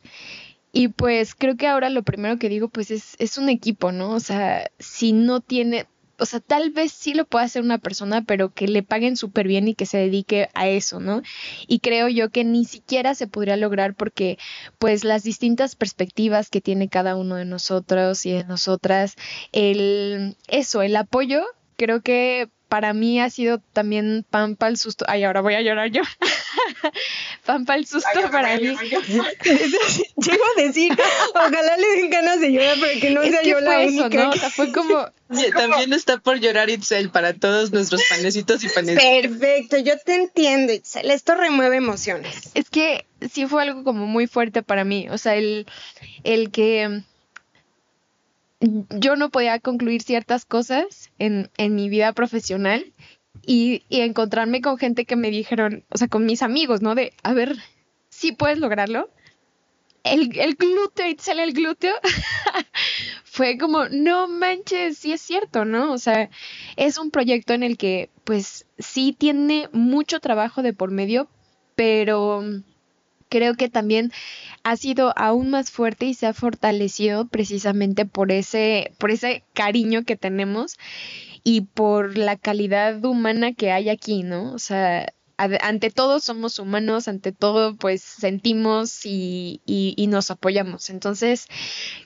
Y 0.71 0.89
pues 0.89 1.35
creo 1.35 1.57
que 1.57 1.67
ahora 1.67 1.89
lo 1.89 2.03
primero 2.03 2.37
que 2.37 2.49
digo 2.49 2.69
pues 2.69 2.91
es, 2.91 3.15
es 3.19 3.37
un 3.37 3.49
equipo, 3.49 3.91
¿no? 3.91 4.11
O 4.11 4.19
sea, 4.19 4.71
si 4.79 5.11
no 5.11 5.41
tiene, 5.41 5.85
o 6.17 6.25
sea, 6.25 6.39
tal 6.39 6.71
vez 6.71 6.93
sí 6.93 7.13
lo 7.13 7.25
pueda 7.25 7.45
hacer 7.45 7.61
una 7.61 7.77
persona, 7.77 8.23
pero 8.23 8.53
que 8.53 8.67
le 8.67 8.81
paguen 8.83 9.17
súper 9.17 9.47
bien 9.47 9.67
y 9.67 9.75
que 9.75 9.85
se 9.85 9.97
dedique 9.97 10.49
a 10.53 10.69
eso, 10.69 10.99
¿no? 10.99 11.23
Y 11.67 11.79
creo 11.79 12.07
yo 12.07 12.29
que 12.29 12.45
ni 12.45 12.63
siquiera 12.65 13.15
se 13.15 13.27
podría 13.27 13.57
lograr 13.57 13.95
porque 13.95 14.37
pues 14.79 15.03
las 15.03 15.23
distintas 15.23 15.75
perspectivas 15.75 16.49
que 16.49 16.61
tiene 16.61 16.87
cada 16.87 17.15
uno 17.15 17.35
de 17.35 17.45
nosotros 17.45 18.25
y 18.25 18.31
de 18.31 18.45
nosotras, 18.45 19.15
el, 19.51 20.37
eso, 20.47 20.81
el 20.81 20.95
apoyo, 20.95 21.43
creo 21.75 22.01
que 22.01 22.49
para 22.71 22.93
mí 22.93 23.19
ha 23.19 23.29
sido 23.29 23.59
también 23.73 24.25
pan 24.29 24.55
para 24.55 24.69
el 24.69 24.77
susto. 24.77 25.03
Ay, 25.09 25.25
ahora 25.25 25.41
voy 25.41 25.55
a 25.55 25.61
llorar 25.61 25.91
yo. 25.91 26.03
pan 27.45 27.65
para 27.65 27.77
el 27.77 27.85
susto 27.85 28.07
para 28.31 28.55
mí. 28.55 28.63
Llego 28.63 28.77
a 30.57 30.61
decir, 30.61 30.93
ojalá 31.35 31.75
le 31.75 31.87
den 31.97 32.09
ganas 32.09 32.39
de 32.39 32.53
llorar, 32.53 32.77
pero 32.79 33.01
que 33.01 33.09
no 33.09 33.23
sea 33.23 33.41
yo 33.43 33.59
la 33.59 33.79
única. 33.79 34.23
¿no? 34.23 34.29
O 34.29 34.33
sea, 34.37 34.49
fue 34.49 34.71
como... 34.71 35.05
También 35.53 35.91
está 35.91 36.19
por 36.19 36.39
llorar 36.39 36.69
Itzel 36.69 37.09
para 37.09 37.33
todos 37.33 37.73
nuestros 37.73 38.03
panecitos 38.09 38.63
y 38.63 38.69
panecitos. 38.69 39.03
Perfecto, 39.03 39.77
yo 39.77 39.97
te 39.97 40.15
entiendo, 40.15 40.71
Itzel. 40.71 41.11
Esto 41.11 41.35
remueve 41.35 41.75
emociones. 41.75 42.51
Es 42.53 42.69
que 42.69 43.05
sí 43.33 43.47
fue 43.47 43.63
algo 43.63 43.83
como 43.83 44.07
muy 44.07 44.27
fuerte 44.27 44.63
para 44.63 44.85
mí. 44.85 45.09
O 45.09 45.17
sea, 45.17 45.35
el, 45.35 45.67
el 46.23 46.51
que 46.51 47.03
yo 48.61 49.15
no 49.15 49.29
podía 49.29 49.59
concluir 49.59 50.01
ciertas 50.01 50.45
cosas 50.45 51.11
en, 51.17 51.49
en 51.57 51.75
mi 51.75 51.89
vida 51.89 52.13
profesional 52.13 52.93
y, 53.41 53.83
y, 53.89 54.01
encontrarme 54.01 54.61
con 54.61 54.77
gente 54.77 55.05
que 55.05 55.15
me 55.15 55.31
dijeron, 55.31 55.83
o 55.89 55.97
sea, 55.97 56.07
con 56.07 56.25
mis 56.25 56.43
amigos, 56.43 56.81
¿no? 56.81 56.93
De, 56.93 57.13
a 57.23 57.33
ver, 57.33 57.57
si 58.09 58.31
puedes 58.33 58.59
lograrlo. 58.59 59.09
El, 60.03 60.37
el 60.39 60.55
glúteo, 60.55 61.07
y 61.07 61.15
sale 61.19 61.43
el 61.43 61.53
glúteo, 61.53 61.93
fue 63.23 63.57
como, 63.57 63.87
no 63.89 64.27
manches, 64.27 64.97
sí 64.97 65.13
es 65.13 65.21
cierto, 65.21 65.63
¿no? 65.63 65.91
O 65.91 65.97
sea, 65.99 66.29
es 66.75 66.97
un 66.97 67.11
proyecto 67.11 67.53
en 67.53 67.61
el 67.63 67.77
que, 67.77 68.09
pues, 68.23 68.65
sí 68.79 69.15
tiene 69.17 69.69
mucho 69.71 70.19
trabajo 70.19 70.63
de 70.63 70.73
por 70.73 70.89
medio, 70.89 71.29
pero 71.75 72.43
creo 73.31 73.55
que 73.55 73.69
también 73.69 74.11
ha 74.63 74.75
sido 74.75 75.13
aún 75.17 75.49
más 75.49 75.71
fuerte 75.71 76.05
y 76.05 76.13
se 76.13 76.27
ha 76.27 76.33
fortalecido 76.33 77.27
precisamente 77.27 78.05
por 78.05 78.31
ese, 78.31 78.93
por 78.99 79.09
ese 79.09 79.43
cariño 79.53 80.03
que 80.03 80.17
tenemos 80.17 80.77
y 81.43 81.61
por 81.61 82.17
la 82.17 82.35
calidad 82.35 83.03
humana 83.03 83.53
que 83.53 83.71
hay 83.71 83.89
aquí, 83.89 84.23
¿no? 84.23 84.53
O 84.53 84.59
sea, 84.59 85.13
ante 85.37 85.89
todo 85.89 86.19
somos 86.19 86.59
humanos, 86.59 87.07
ante 87.07 87.31
todo 87.31 87.75
pues 87.75 88.01
sentimos 88.01 89.05
y, 89.05 89.61
y, 89.65 90.07
nos 90.07 90.29
apoyamos. 90.29 90.89
Entonces, 90.89 91.47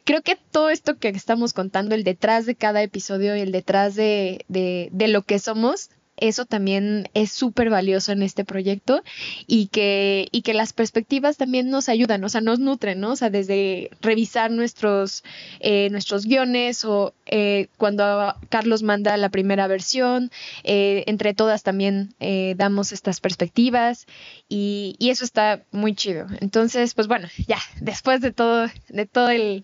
creo 0.06 0.22
que 0.22 0.38
todo 0.52 0.69
esto 0.69 0.97
que 0.97 1.10
estamos 1.10 1.53
contando, 1.53 1.95
el 1.95 2.03
detrás 2.03 2.45
de 2.45 2.56
cada 2.56 2.84
episodio 2.84 3.35
y 3.35 3.41
el 3.41 3.52
detrás 3.52 3.95
de, 3.95 4.45
de, 4.47 4.89
de 4.93 5.07
lo 5.07 5.23
que 5.23 5.39
somos, 5.39 5.89
eso 6.18 6.46
también 6.46 7.10
es 7.14 7.32
súper 7.32 7.70
valioso 7.70 8.12
en 8.12 8.24
este 8.24 8.46
proyecto 8.46 9.04
y 9.48 9.68
que, 9.68 10.28
y 10.32 10.42
que 10.42 10.54
las 10.54 10.74
perspectivas 10.74 11.38
también 11.38 11.70
nos 11.70 11.90
ayudan, 11.90 12.24
o 12.24 12.30
sea, 12.30 12.42
nos 12.42 12.60
nutren, 12.60 13.00
¿no? 13.00 13.12
O 13.12 13.16
sea, 13.16 13.30
desde 13.30 13.90
revisar 14.02 14.52
nuestros, 14.52 15.24
eh, 15.60 15.90
nuestros 15.92 16.26
guiones 16.26 16.86
o 16.86 17.14
eh, 17.26 17.68
cuando 17.78 18.34
Carlos 18.50 18.84
manda 18.84 19.18
la 19.18 19.30
primera 19.30 19.68
versión, 19.68 20.32
eh, 20.64 21.04
entre 21.08 21.34
todas 21.34 21.64
también 21.64 22.14
damos 22.58 22.92
estas 22.92 23.20
perspectivas 23.20 24.08
y, 24.50 24.96
y, 25.00 25.10
eso 25.10 25.24
está 25.24 25.64
muy 25.72 25.96
chido. 25.96 26.28
Entonces, 26.42 26.94
pues 26.94 27.08
bueno, 27.08 27.28
ya, 27.48 27.60
después 27.82 28.22
de 28.22 28.32
todo, 28.32 28.68
de 28.90 29.06
todo 29.06 29.30
el, 29.30 29.64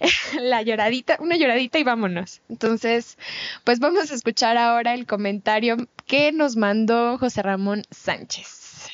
la 0.40 0.62
lloradita, 0.62 1.16
una 1.20 1.36
lloradita 1.36 1.78
y 1.78 1.84
vámonos. 1.84 2.40
Entonces, 2.48 3.18
pues 3.64 3.78
vamos 3.78 4.10
a 4.10 4.14
escuchar 4.14 4.56
ahora 4.56 4.94
el 4.94 5.06
comentario 5.06 5.76
que 6.06 6.32
nos 6.32 6.56
mandó 6.56 7.18
José 7.18 7.42
Ramón 7.42 7.82
Sánchez. 7.90 8.88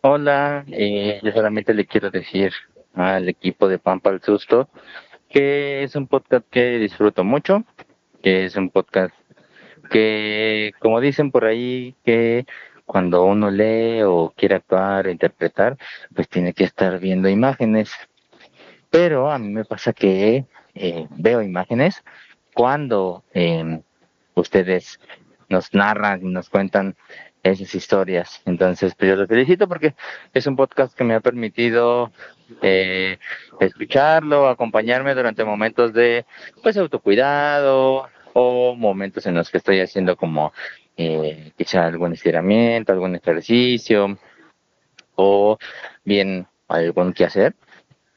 Hola, 0.00 0.64
eh, 0.68 1.20
yo 1.22 1.32
solamente 1.32 1.74
le 1.74 1.86
quiero 1.86 2.10
decir 2.10 2.52
al 2.94 3.28
equipo 3.28 3.68
de 3.68 3.78
Pampa 3.78 4.10
al 4.10 4.22
Susto 4.22 4.68
que 5.32 5.82
es 5.82 5.96
un 5.96 6.06
podcast 6.06 6.46
que 6.50 6.78
disfruto 6.78 7.24
mucho, 7.24 7.64
que 8.22 8.44
es 8.44 8.54
un 8.56 8.68
podcast 8.68 9.14
que, 9.90 10.72
como 10.78 11.00
dicen 11.00 11.30
por 11.30 11.46
ahí, 11.46 11.94
que 12.04 12.44
cuando 12.84 13.24
uno 13.24 13.50
lee 13.50 14.02
o 14.02 14.34
quiere 14.36 14.56
actuar, 14.56 15.06
interpretar, 15.06 15.78
pues 16.14 16.28
tiene 16.28 16.52
que 16.52 16.64
estar 16.64 17.00
viendo 17.00 17.30
imágenes. 17.30 17.92
Pero 18.90 19.30
a 19.30 19.38
mí 19.38 19.48
me 19.48 19.64
pasa 19.64 19.94
que 19.94 20.44
eh, 20.74 21.06
veo 21.10 21.40
imágenes 21.40 22.04
cuando 22.52 23.24
eh, 23.32 23.80
ustedes 24.34 25.00
nos 25.52 25.72
narran 25.74 26.20
y 26.22 26.30
nos 26.30 26.48
cuentan 26.48 26.96
esas 27.42 27.74
historias. 27.74 28.40
Entonces, 28.44 28.94
pues 28.94 29.10
yo 29.10 29.16
los 29.16 29.28
felicito 29.28 29.68
porque 29.68 29.94
es 30.32 30.46
un 30.46 30.56
podcast 30.56 30.96
que 30.96 31.04
me 31.04 31.14
ha 31.14 31.20
permitido 31.20 32.12
eh, 32.60 33.18
escucharlo, 33.60 34.48
acompañarme 34.48 35.14
durante 35.14 35.44
momentos 35.44 35.92
de 35.92 36.24
pues 36.62 36.76
autocuidado 36.76 38.08
o 38.32 38.74
momentos 38.74 39.26
en 39.26 39.34
los 39.34 39.50
que 39.50 39.58
estoy 39.58 39.80
haciendo 39.80 40.16
como 40.16 40.52
eh, 40.96 41.52
quizá 41.56 41.86
algún 41.86 42.12
estiramiento, 42.12 42.92
algún 42.92 43.16
ejercicio 43.16 44.18
o 45.14 45.58
bien 46.04 46.46
algún 46.68 47.14
hacer 47.24 47.54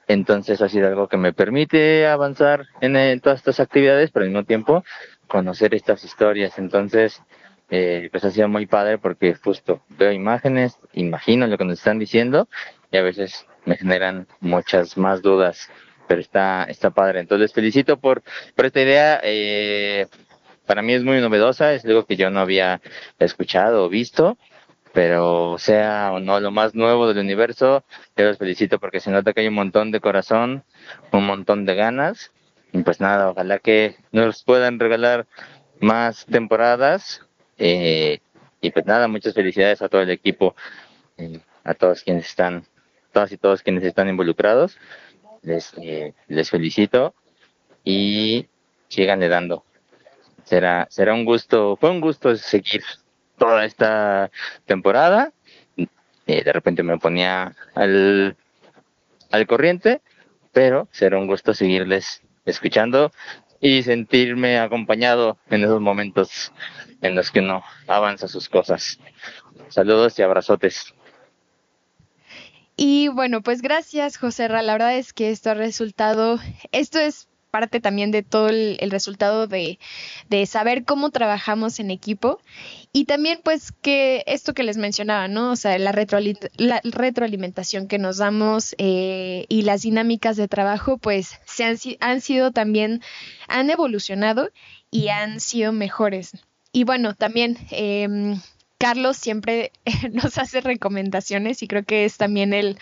Entonces 0.07 0.61
ha 0.61 0.69
sido 0.69 0.87
algo 0.87 1.07
que 1.07 1.17
me 1.17 1.33
permite 1.33 2.07
avanzar 2.07 2.67
en, 2.81 2.95
en 2.95 3.19
todas 3.19 3.39
estas 3.39 3.59
actividades, 3.59 4.11
pero 4.11 4.23
al 4.23 4.29
mismo 4.29 4.45
tiempo 4.45 4.83
conocer 5.27 5.73
estas 5.75 6.03
historias. 6.03 6.57
Entonces, 6.57 7.21
eh, 7.69 8.09
pues 8.11 8.23
ha 8.23 8.31
sido 8.31 8.47
muy 8.47 8.65
padre 8.65 8.97
porque 8.97 9.35
justo 9.35 9.81
veo 9.89 10.11
imágenes, 10.11 10.79
imagino 10.93 11.47
lo 11.47 11.57
que 11.57 11.65
nos 11.65 11.79
están 11.79 11.99
diciendo 11.99 12.47
y 12.91 12.97
a 12.97 13.01
veces 13.01 13.47
me 13.65 13.77
generan 13.77 14.27
muchas 14.39 14.97
más 14.97 15.21
dudas, 15.21 15.69
pero 16.07 16.21
está, 16.21 16.65
está 16.65 16.91
padre. 16.91 17.19
Entonces, 17.19 17.53
felicito 17.53 17.97
por, 17.97 18.23
por 18.55 18.65
esta 18.65 18.81
idea. 18.81 19.19
Eh, 19.23 20.07
para 20.65 20.81
mí 20.81 20.93
es 20.93 21.03
muy 21.03 21.19
novedosa, 21.21 21.73
es 21.73 21.85
algo 21.85 22.05
que 22.05 22.15
yo 22.15 22.29
no 22.29 22.39
había 22.39 22.81
escuchado 23.19 23.85
o 23.85 23.89
visto, 23.89 24.37
pero 24.93 25.57
sea 25.59 26.11
o 26.13 26.19
no 26.19 26.39
lo 26.39 26.51
más 26.51 26.73
nuevo 26.73 27.07
del 27.07 27.19
universo, 27.19 27.83
yo 28.15 28.25
los 28.25 28.37
felicito 28.37 28.79
porque 28.79 28.99
se 28.99 29.11
nota 29.11 29.33
que 29.33 29.41
hay 29.41 29.47
un 29.47 29.53
montón 29.53 29.91
de 29.91 29.99
corazón, 29.99 30.63
un 31.11 31.25
montón 31.25 31.65
de 31.65 31.75
ganas 31.75 32.31
pues 32.83 32.99
nada, 32.99 33.29
ojalá 33.29 33.59
que 33.59 33.95
nos 34.11 34.43
puedan 34.43 34.79
regalar 34.79 35.27
más 35.79 36.25
temporadas. 36.25 37.21
Eh, 37.57 38.19
y 38.61 38.71
pues 38.71 38.85
nada, 38.85 39.07
muchas 39.07 39.33
felicidades 39.33 39.81
a 39.81 39.89
todo 39.89 40.01
el 40.01 40.09
equipo, 40.09 40.55
eh, 41.17 41.39
a 41.63 41.73
todos 41.73 42.03
quienes 42.03 42.27
están, 42.27 42.65
todas 43.11 43.31
y 43.31 43.37
todos 43.37 43.61
quienes 43.61 43.83
están 43.83 44.09
involucrados. 44.09 44.77
Les, 45.41 45.73
eh, 45.77 46.13
les 46.27 46.49
felicito 46.49 47.13
y 47.83 48.47
síganle 48.87 49.29
dando. 49.29 49.63
Será, 50.43 50.87
será 50.89 51.13
un 51.13 51.25
gusto, 51.25 51.75
fue 51.75 51.91
un 51.91 52.01
gusto 52.01 52.35
seguir 52.35 52.83
toda 53.37 53.65
esta 53.65 54.31
temporada. 54.65 55.31
de 56.25 56.53
repente 56.53 56.81
me 56.81 56.97
ponía 56.97 57.55
al, 57.75 58.35
al 59.31 59.47
corriente, 59.47 60.01
pero 60.51 60.87
será 60.91 61.17
un 61.17 61.27
gusto 61.27 61.53
seguirles 61.53 62.23
escuchando 62.45 63.11
y 63.59 63.83
sentirme 63.83 64.59
acompañado 64.59 65.37
en 65.49 65.63
esos 65.63 65.81
momentos 65.81 66.51
en 67.01 67.15
los 67.15 67.31
que 67.31 67.39
uno 67.39 67.63
avanza 67.87 68.27
sus 68.27 68.49
cosas. 68.49 68.99
Saludos 69.69 70.17
y 70.19 70.21
abrazotes. 70.21 70.93
Y 72.77 73.07
bueno, 73.07 73.41
pues 73.41 73.61
gracias, 73.61 74.17
José 74.17 74.49
La 74.49 74.73
verdad 74.73 74.97
es 74.97 75.13
que 75.13 75.31
esto 75.31 75.51
ha 75.51 75.53
resultado, 75.53 76.39
esto 76.71 76.99
es 76.99 77.29
parte 77.55 77.79
también 77.79 78.11
de 78.11 78.21
todo 78.21 78.49
el, 78.49 78.91
resultado 78.91 79.47
de, 79.47 79.79
saber 80.45 80.83
cómo 80.83 81.09
trabajamos 81.09 81.79
en 81.79 81.89
equipo 81.89 82.41
y 82.91 83.05
también 83.05 83.39
pues 83.45 83.71
que 83.71 84.25
esto 84.27 84.53
que 84.53 84.63
les 84.63 84.75
mencionaba, 84.75 85.29
¿no? 85.29 85.51
O 85.51 85.55
sea, 85.55 85.79
la, 85.79 85.93
retroalimentación 85.93 87.87
que 87.87 87.97
nos 87.97 88.17
damos 88.17 88.75
eh, 88.77 89.45
y 89.47 89.61
las 89.61 89.83
dinámicas 89.83 90.35
de 90.35 90.49
trabajo 90.49 90.97
pues 90.97 91.39
se 91.45 91.63
han, 91.63 91.77
han 92.01 92.19
sido 92.19 92.51
también, 92.51 93.01
han 93.47 93.69
evolucionado 93.69 94.49
y 94.91 95.07
han 95.07 95.39
sido 95.39 95.71
mejores. 95.71 96.33
Y 96.73 96.83
bueno, 96.83 97.13
también... 97.13 97.57
Em, 97.71 98.37
Carlos 98.77 99.15
siempre 99.15 99.71
nos 100.11 100.37
hace 100.37 100.59
recomendaciones 100.59 101.63
y 101.63 101.67
creo 101.67 101.85
que 101.85 102.03
es 102.03 102.17
también 102.17 102.53
el, 102.53 102.77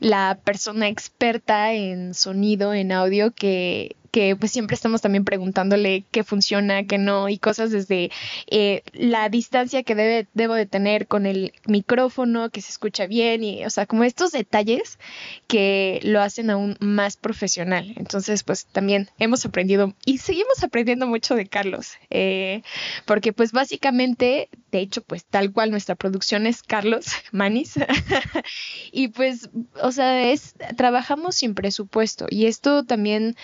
la 0.00 0.38
persona 0.44 0.88
experta 0.88 1.72
en 1.72 2.14
sonido, 2.14 2.74
en 2.74 2.92
audio, 2.92 3.32
que, 3.32 3.96
que 4.10 4.36
pues 4.36 4.52
siempre 4.52 4.74
estamos 4.74 5.02
también 5.02 5.24
preguntándole 5.24 6.04
qué 6.10 6.24
funciona, 6.24 6.84
qué 6.84 6.98
no, 6.98 7.28
y 7.28 7.38
cosas 7.38 7.70
desde 7.70 8.10
eh, 8.46 8.82
la 8.92 9.28
distancia 9.28 9.82
que 9.82 9.94
debe, 9.94 10.26
debo 10.34 10.54
de 10.54 10.66
tener 10.66 11.06
con 11.06 11.26
el 11.26 11.52
micrófono, 11.66 12.50
que 12.50 12.60
se 12.60 12.70
escucha 12.70 13.06
bien, 13.06 13.44
y 13.44 13.64
o 13.64 13.70
sea, 13.70 13.86
como 13.86 14.04
estos 14.04 14.32
detalles 14.32 14.98
que 15.46 16.00
lo 16.02 16.20
hacen 16.20 16.50
aún 16.50 16.76
más 16.80 17.16
profesional. 17.16 17.92
Entonces, 17.96 18.42
pues 18.42 18.66
también 18.66 19.08
hemos 19.18 19.44
aprendido 19.44 19.94
y 20.04 20.18
seguimos 20.18 20.62
aprendiendo 20.62 21.06
mucho 21.06 21.34
de 21.34 21.46
Carlos, 21.46 21.92
eh, 22.10 22.62
porque 23.04 23.32
pues 23.32 23.52
básicamente, 23.52 24.48
de 24.72 24.80
hecho, 24.80 25.02
pues 25.02 25.24
tal 25.24 25.52
cual 25.52 25.70
nuestra 25.70 25.94
producción 25.94 26.46
es 26.46 26.62
Carlos 26.62 27.06
Manis, 27.32 27.74
y 28.92 29.08
pues, 29.08 29.50
o 29.82 29.92
sea, 29.92 30.30
es, 30.30 30.54
trabajamos 30.76 31.36
sin 31.36 31.54
presupuesto, 31.54 32.26
y 32.30 32.46
esto 32.46 32.84
también 32.84 33.36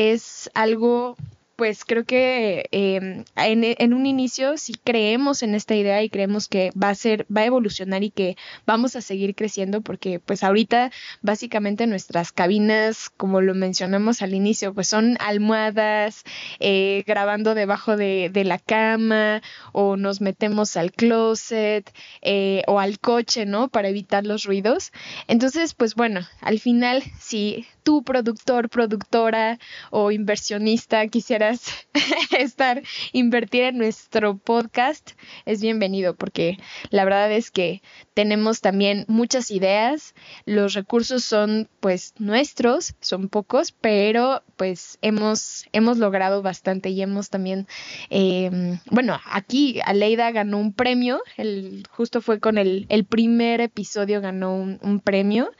es 0.00 0.50
algo 0.54 1.16
pues 1.60 1.84
creo 1.84 2.04
que 2.04 2.70
em, 2.70 3.22
en, 3.36 3.92
un 3.92 4.06
inicio 4.06 4.56
si 4.56 4.72
creemos 4.72 5.42
en 5.42 5.54
esta 5.54 5.74
idea 5.74 6.02
y 6.02 6.08
creemos 6.08 6.48
que 6.48 6.70
va 6.70 6.88
a 6.88 6.94
ser, 6.94 7.26
va 7.26 7.42
a 7.42 7.44
evolucionar 7.44 8.02
y 8.02 8.08
que 8.08 8.38
vamos 8.64 8.96
a 8.96 9.02
seguir 9.02 9.34
creciendo 9.34 9.82
porque 9.82 10.20
pues 10.20 10.42
ahorita 10.42 10.90
básicamente 11.20 11.86
nuestras 11.86 12.32
cabinas, 12.32 13.10
como 13.14 13.42
lo 13.42 13.54
mencionamos 13.54 14.22
al 14.22 14.32
inicio, 14.32 14.72
pues 14.72 14.88
son 14.88 15.18
almohadas, 15.20 16.24
eh, 16.60 17.04
grabando 17.06 17.54
debajo 17.54 17.94
de, 17.94 18.30
de, 18.32 18.44
la 18.44 18.58
cama 18.58 19.42
o 19.72 19.98
nos 19.98 20.22
metemos 20.22 20.78
al 20.78 20.92
closet 20.92 21.92
eh, 22.22 22.62
o 22.68 22.80
al 22.80 22.98
coche, 23.00 23.44
¿no? 23.44 23.68
Para 23.68 23.90
evitar 23.90 24.24
los 24.24 24.44
ruidos. 24.44 24.92
Entonces, 25.28 25.74
pues 25.74 25.94
bueno, 25.94 26.26
al 26.40 26.58
final 26.58 27.02
si 27.18 27.66
tú 27.82 28.02
productor, 28.02 28.68
productora 28.68 29.58
o 29.90 30.10
inversionista 30.10 31.06
estar, 32.38 32.82
invertir 33.12 33.64
en 33.64 33.78
nuestro 33.78 34.36
podcast, 34.38 35.12
es 35.46 35.60
bienvenido 35.60 36.14
porque 36.14 36.58
la 36.90 37.04
verdad 37.04 37.32
es 37.32 37.50
que 37.50 37.82
tenemos 38.14 38.60
también 38.60 39.04
muchas 39.08 39.50
ideas, 39.50 40.14
los 40.44 40.74
recursos 40.74 41.24
son 41.24 41.68
pues 41.80 42.14
nuestros, 42.18 42.94
son 43.00 43.28
pocos, 43.28 43.72
pero 43.72 44.42
pues 44.56 44.98
hemos, 45.02 45.66
hemos 45.72 45.98
logrado 45.98 46.42
bastante 46.42 46.90
y 46.90 47.02
hemos 47.02 47.30
también, 47.30 47.66
em, 48.10 48.78
bueno, 48.90 49.18
aquí 49.24 49.80
Aleida 49.84 50.30
ganó 50.30 50.58
un 50.58 50.72
premio, 50.72 51.20
el, 51.36 51.84
justo 51.90 52.20
fue 52.20 52.38
con 52.38 52.58
el, 52.58 52.86
el 52.88 53.04
primer 53.04 53.60
episodio 53.60 54.20
ganó 54.20 54.54
un 54.54 55.00
premio. 55.00 55.50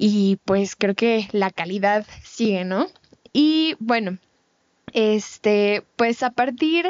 Y 0.00 0.36
pues 0.44 0.76
creo 0.76 0.94
que 0.94 1.28
la 1.32 1.50
calidad 1.50 2.06
sigue, 2.22 2.64
¿no? 2.64 2.86
Y 3.32 3.74
bueno, 3.80 4.18
este, 4.92 5.84
pues 5.96 6.22
a 6.22 6.30
partir 6.30 6.86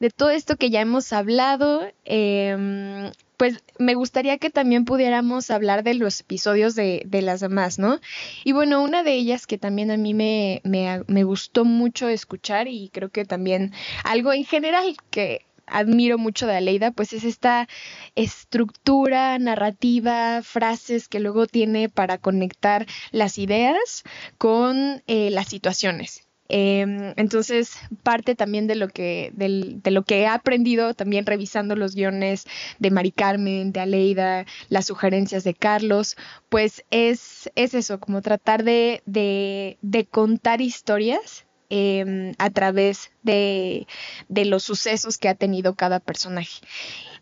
de 0.00 0.10
todo 0.10 0.30
esto 0.30 0.56
que 0.56 0.70
ya 0.70 0.80
hemos 0.80 1.12
hablado, 1.12 1.82
eh, 2.04 3.10
pues 3.38 3.62
me 3.78 3.94
gustaría 3.94 4.38
que 4.38 4.50
también 4.50 4.84
pudiéramos 4.84 5.50
hablar 5.50 5.84
de 5.84 5.94
los 5.94 6.20
episodios 6.20 6.74
de, 6.74 7.02
de, 7.06 7.22
las 7.22 7.40
demás, 7.40 7.78
¿no? 7.78 8.00
Y 8.44 8.52
bueno, 8.52 8.82
una 8.82 9.04
de 9.04 9.14
ellas 9.14 9.46
que 9.46 9.58
también 9.58 9.92
a 9.92 9.96
mí 9.96 10.12
me, 10.12 10.60
me, 10.64 11.02
me 11.06 11.22
gustó 11.22 11.64
mucho 11.64 12.08
escuchar 12.08 12.66
y 12.66 12.90
creo 12.90 13.10
que 13.10 13.24
también 13.24 13.72
algo 14.02 14.32
en 14.32 14.44
general 14.44 14.96
que 15.10 15.46
admiro 15.66 16.18
mucho 16.18 16.46
de 16.46 16.56
Aleida, 16.56 16.90
pues 16.90 17.12
es 17.12 17.22
esta 17.22 17.68
estructura 18.16 19.38
narrativa, 19.38 20.42
frases 20.42 21.08
que 21.08 21.20
luego 21.20 21.46
tiene 21.46 21.88
para 21.88 22.18
conectar 22.18 22.86
las 23.12 23.38
ideas 23.38 24.02
con 24.36 25.02
eh, 25.06 25.30
las 25.30 25.46
situaciones. 25.48 26.27
Em, 26.48 27.12
entonces, 27.16 27.76
parte 28.02 28.34
también 28.34 28.66
de 28.66 28.74
lo 28.74 28.88
que, 28.88 29.32
de 29.34 29.90
lo 29.90 30.02
que 30.04 30.20
he 30.20 30.26
aprendido 30.26 30.94
también 30.94 31.26
revisando 31.26 31.76
los 31.76 31.94
guiones 31.94 32.46
de 32.78 32.90
Mari 32.90 33.12
Carmen, 33.12 33.72
de 33.72 33.80
Aleida, 33.80 34.46
las 34.68 34.86
sugerencias 34.86 35.44
de 35.44 35.54
Carlos, 35.54 36.16
pues 36.48 36.84
es, 36.90 37.50
es 37.54 37.74
eso, 37.74 38.00
como 38.00 38.22
tratar 38.22 38.64
de, 38.64 39.02
de, 39.06 40.06
contar 40.10 40.60
historias 40.60 41.44
Em, 41.70 42.32
a 42.38 42.48
través 42.48 43.10
de, 43.22 43.86
de, 44.30 44.46
los 44.46 44.62
sucesos 44.62 45.18
que 45.18 45.28
ha 45.28 45.34
tenido 45.34 45.74
cada 45.74 46.00
personaje. 46.00 46.62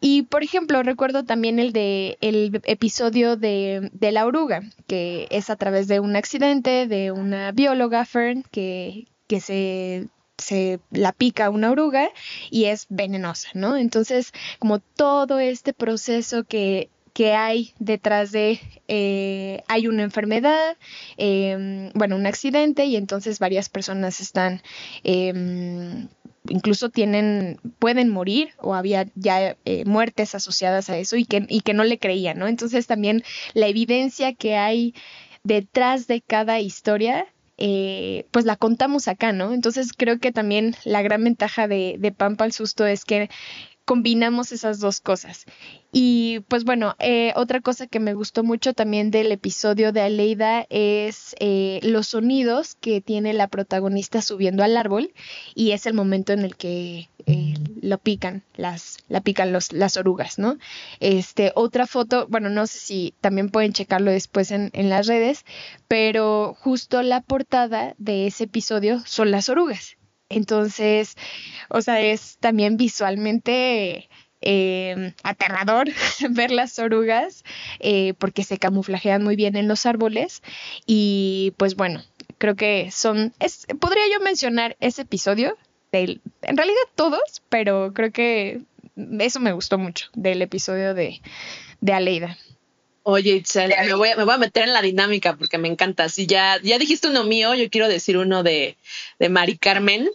Y 0.01 0.23
por 0.23 0.45
ejemplo, 0.45 0.85
recuerdo 0.85 1.25
también 1.25 1.59
el 1.59 1.73
de 1.73 2.17
el 2.21 2.61
episodio 2.65 3.37
de, 3.37 3.91
de 3.93 4.13
la 4.13 4.25
oruga, 4.25 4.63
que 4.87 5.27
es 5.31 5.51
a 5.51 5.57
través 5.57 5.89
de 5.89 5.99
un 5.99 6.15
accidente 6.15 6.87
de 6.87 7.11
una 7.11 7.51
bióloga, 7.51 8.05
Fern, 8.05 8.45
que, 8.53 9.09
que 9.27 9.41
se 9.41 10.09
se 10.39 10.81
la 10.91 11.13
pica 11.13 11.49
una 11.49 11.71
oruga 11.71 12.11
y 12.51 12.67
es 12.67 12.87
venenosa, 12.91 13.49
¿no? 13.55 13.77
Entonces, 13.79 14.33
como 14.59 14.81
todo 14.81 15.39
este 15.39 15.73
proceso 15.73 16.45
que 16.45 16.91
que 17.17 17.33
hay 17.33 17.73
detrás 17.79 18.31
de, 18.31 18.61
eh, 18.89 19.63
hay 19.69 19.89
una 19.89 20.03
enfermedad, 20.03 20.77
em, 21.17 21.91
bueno, 21.95 22.15
un 22.15 22.27
accidente 22.27 22.85
y 22.85 22.95
entonces 22.97 23.39
varias 23.39 23.71
personas 23.71 24.21
están, 24.21 24.61
em, 25.03 26.09
incluso 26.47 26.91
tienen, 26.91 27.59
pueden 27.79 28.11
morir 28.11 28.51
o 28.59 28.75
había 28.75 29.07
ya 29.15 29.57
eh, 29.65 29.85
muertes 29.87 30.35
asociadas 30.35 30.91
a 30.91 30.99
eso 30.99 31.17
y 31.17 31.25
que, 31.25 31.47
y 31.49 31.63
que 31.63 31.73
no 31.73 31.85
le 31.85 31.99
creían, 31.99 32.39
¿no? 32.39 32.49
Entonces 32.49 32.87
también 32.87 33.25
la 33.55 33.67
evidencia 33.69 34.35
que 34.35 34.57
hay 34.57 34.95
detrás 35.43 36.07
de 36.09 36.21
cada 36.21 36.61
historia 36.61 37.27
eh, 37.59 38.27
pues 38.31 38.45
la 38.45 38.57
contamos 38.57 39.09
acá, 39.09 39.33
¿no? 39.33 39.53
Entonces 39.53 39.93
creo 39.97 40.19
que 40.19 40.33
también 40.33 40.75
la 40.85 41.03
gran 41.03 41.25
ventaja 41.25 41.69
de, 41.69 41.97
de 41.99 42.13
Pampa 42.13 42.45
al 42.45 42.53
Susto 42.53 42.87
es 42.87 43.05
que 43.05 43.31
combinamos 43.87 44.53
esas 44.53 44.81
dos 44.81 45.01
cosas. 45.01 45.47
Y 45.93 46.41
pues 46.49 46.65
bueno, 46.65 46.97
eh, 46.99 47.33
otra 47.37 47.61
cosa 47.61 47.87
que 47.87 48.01
me 48.01 48.13
gustó 48.13 48.43
mucho 48.43 48.75
también 48.75 49.11
del 49.11 49.33
episodio 49.33 49.93
de 49.93 50.03
Aleida 50.03 50.67
es 50.69 51.35
eh, 51.39 51.81
los 51.83 52.09
sonidos 52.09 52.75
que 52.75 53.01
tiene 53.01 53.33
la 53.33 53.47
protagonista 53.47 54.21
subiendo 54.21 54.65
al 54.65 54.77
árbol 54.77 55.13
y 55.55 55.71
es 55.71 55.87
el 55.87 55.95
momento 55.95 56.33
en 56.33 56.41
el 56.41 56.57
que 56.57 57.09
eh, 57.27 57.55
lo 57.81 57.99
pican, 57.99 58.43
las, 58.57 58.99
la 59.09 59.21
pican 59.21 59.53
los, 59.53 59.73
las 59.73 59.97
orugas, 59.97 60.39
¿no? 60.39 60.59
Este, 60.99 61.53
otra 61.55 61.87
foto, 61.87 62.27
bueno, 62.29 62.51
no 62.51 62.67
sé 62.67 62.79
si 62.79 63.15
también 63.21 63.51
pueden 63.51 63.73
checarlo 63.73 64.11
después 64.11 64.51
en, 64.51 64.71
en 64.75 64.91
las 64.91 65.07
redes, 65.07 65.45
pero 65.87 66.57
justo 66.59 67.03
la 67.03 67.21
portada 67.21 67.95
de 67.99 68.27
ese 68.27 68.45
episodio 68.45 69.01
son 69.07 69.31
las 69.31 69.49
orugas. 69.49 69.97
Entonces, 70.29 71.17
o 71.69 71.81
sea, 71.83 72.01
es 72.01 72.39
también 72.39 72.77
visualmente 72.77 74.09
eh, 74.41 75.13
aterrador 75.23 75.89
ver 76.31 76.51
las 76.51 76.79
orugas 76.79 77.45
eh, 77.81 78.15
porque 78.19 78.45
se 78.45 78.59
camuflajean 78.59 79.23
muy 79.23 79.37
bien 79.37 79.57
en 79.57 79.69
los 79.69 79.87
árboles 79.87 80.43
y 80.87 81.55
pues 81.57 81.75
bueno, 81.75 82.03
creo 82.39 82.55
que 82.55 82.91
son, 82.91 83.33
es, 83.41 83.67
podría 83.81 84.05
yo 84.13 84.21
mencionar 84.21 84.77
ese 84.81 85.03
episodio, 85.03 85.57
del, 85.93 86.21
en 86.43 86.57
realidad 86.57 86.77
todos, 86.95 87.43
pero 87.49 87.93
creo 87.95 88.11
que 88.13 88.63
eso 89.19 89.41
me 89.41 89.53
gustó 89.53 89.79
mucho 89.79 90.09
del 90.15 90.43
episodio 90.43 90.95
de, 90.95 91.21
de 91.81 91.93
Aleida. 91.93 92.37
Oye, 93.09 93.37
Itzel, 93.37 93.73
me 93.87 93.95
voy, 93.95 94.09
a, 94.09 94.17
me 94.17 94.25
voy 94.25 94.35
a 94.35 94.39
meter 94.39 94.65
en 94.65 94.73
la 94.73 94.83
dinámica 94.83 95.37
porque 95.37 95.59
me 95.59 95.69
encanta. 95.69 96.09
Si 96.09 96.27
ya, 96.27 96.59
ya 96.61 96.77
dijiste 96.79 97.07
uno 97.09 97.23
mío, 97.23 97.55
yo 97.55 97.71
quiero 97.71 97.87
decir 97.89 98.19
uno 98.19 98.43
de, 98.43 98.77
de 99.21 99.29
Mari 99.29 99.59
Carmen, 99.59 100.09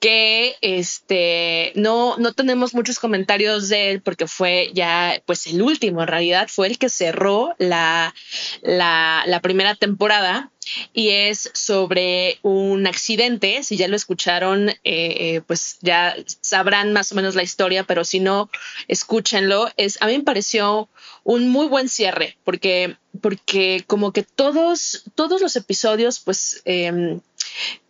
que 0.00 0.56
este 0.62 1.72
no, 1.74 2.16
no 2.16 2.32
tenemos 2.32 2.74
muchos 2.74 2.98
comentarios 2.98 3.68
de 3.68 3.90
él 3.90 4.00
porque 4.00 4.26
fue 4.26 4.70
ya 4.72 5.22
pues 5.26 5.46
el 5.46 5.60
último, 5.60 6.00
en 6.00 6.08
realidad 6.08 6.48
fue 6.50 6.68
el 6.68 6.78
que 6.78 6.88
cerró 6.88 7.54
la, 7.58 8.14
la, 8.62 9.40
primera 9.42 9.74
temporada 9.74 10.50
y 10.92 11.10
es 11.10 11.50
sobre 11.54 12.38
un 12.42 12.86
accidente. 12.86 13.62
Si 13.62 13.76
ya 13.76 13.88
lo 13.88 13.96
escucharon, 13.96 14.70
eh, 14.70 14.78
eh, 14.84 15.42
pues 15.46 15.78
ya 15.80 16.16
sabrán 16.40 16.92
más 16.92 17.12
o 17.12 17.14
menos 17.14 17.34
la 17.34 17.42
historia, 17.42 17.84
pero 17.84 18.04
si 18.04 18.20
no, 18.20 18.50
escúchenlo. 18.88 19.70
Es, 19.76 20.00
a 20.00 20.06
mí 20.06 20.16
me 20.16 20.24
pareció 20.24 20.88
un 21.24 21.48
muy 21.48 21.66
buen 21.66 21.88
cierre, 21.88 22.36
porque, 22.44 22.96
porque 23.20 23.84
como 23.86 24.12
que 24.12 24.22
todos, 24.22 25.04
todos 25.14 25.40
los 25.40 25.56
episodios, 25.56 26.20
pues 26.20 26.62
em, 26.64 27.20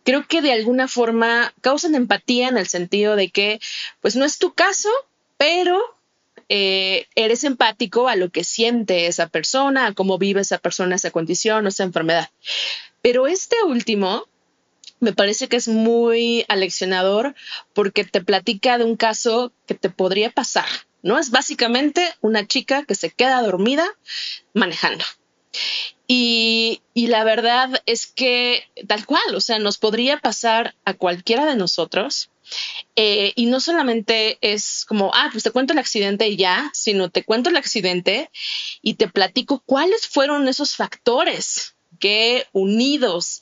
creo 0.03 0.27
que 0.27 0.41
de 0.41 0.51
alguna 0.51 0.87
forma 0.87 1.53
causan 1.61 1.95
empatía 1.95 2.47
en 2.47 2.57
el 2.57 2.67
sentido 2.67 3.15
de 3.15 3.29
que, 3.29 3.59
pues 4.01 4.15
no 4.15 4.25
es 4.25 4.37
tu 4.37 4.53
caso, 4.53 4.89
pero 5.37 5.79
eh, 6.49 7.07
eres 7.15 7.43
empático 7.43 8.07
a 8.07 8.15
lo 8.15 8.29
que 8.29 8.43
siente 8.43 9.07
esa 9.07 9.27
persona, 9.27 9.87
a 9.87 9.93
cómo 9.93 10.17
vive 10.17 10.41
esa 10.41 10.57
persona, 10.57 10.95
esa 10.95 11.11
condición 11.11 11.65
o 11.65 11.69
esa 11.69 11.83
enfermedad. 11.83 12.29
Pero 13.01 13.27
este 13.27 13.55
último 13.63 14.27
me 14.99 15.13
parece 15.13 15.47
que 15.47 15.57
es 15.57 15.67
muy 15.67 16.45
aleccionador 16.47 17.35
porque 17.73 18.03
te 18.03 18.21
platica 18.21 18.77
de 18.77 18.83
un 18.83 18.95
caso 18.95 19.51
que 19.65 19.73
te 19.73 19.89
podría 19.89 20.29
pasar, 20.29 20.67
¿no? 21.01 21.17
Es 21.17 21.31
básicamente 21.31 22.07
una 22.21 22.45
chica 22.45 22.83
que 22.83 22.95
se 22.95 23.09
queda 23.09 23.41
dormida 23.41 23.85
manejando. 24.53 25.03
Y, 26.07 26.81
la 26.93 27.23
verdad 27.23 27.81
es 27.85 28.05
que 28.05 28.63
tal 28.87 29.05
cual, 29.05 29.33
o 29.33 29.41
sea, 29.41 29.59
nos 29.59 29.77
podría 29.77 30.17
pasar 30.17 30.75
a 30.85 30.93
cualquiera 30.93 31.45
de 31.45 31.55
nosotros 31.55 32.29
eh, 32.95 33.31
y 33.35 33.45
no 33.45 33.59
solamente 33.61 34.37
es 34.41 34.85
como, 34.85 35.11
ah, 35.13 35.29
pues 35.31 35.43
te 35.43 35.51
cuento 35.51 35.73
el 35.73 35.79
accidente 35.79 36.27
y 36.27 36.35
ya, 36.35 36.69
sino 36.73 37.09
te 37.09 37.23
cuento 37.23 37.49
el 37.49 37.57
accidente 37.57 38.29
y 38.81 38.95
te 38.95 39.07
platico 39.07 39.63
cuáles 39.65 40.07
fueron 40.07 40.47
esos 40.47 40.75
factores 40.75 41.75
que 41.99 42.45
unidos 42.51 43.41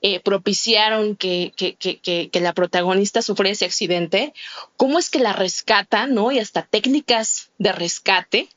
eh, 0.00 0.18
propiciaron 0.20 1.14
que, 1.14 1.52
que, 1.56 1.76
que, 1.76 2.00
que, 2.00 2.40
la 2.40 2.54
protagonista 2.54 3.22
sufriera 3.22 3.52
ese 3.52 3.66
accidente, 3.66 4.32
cómo 4.76 4.98
es 4.98 5.10
que 5.10 5.18
la 5.18 5.34
rescata, 5.34 6.06
¿no? 6.06 6.32
Y 6.32 6.38
hasta 6.38 6.62
técnicas 6.62 7.50
de 7.58 7.72
rescate. 7.72 8.48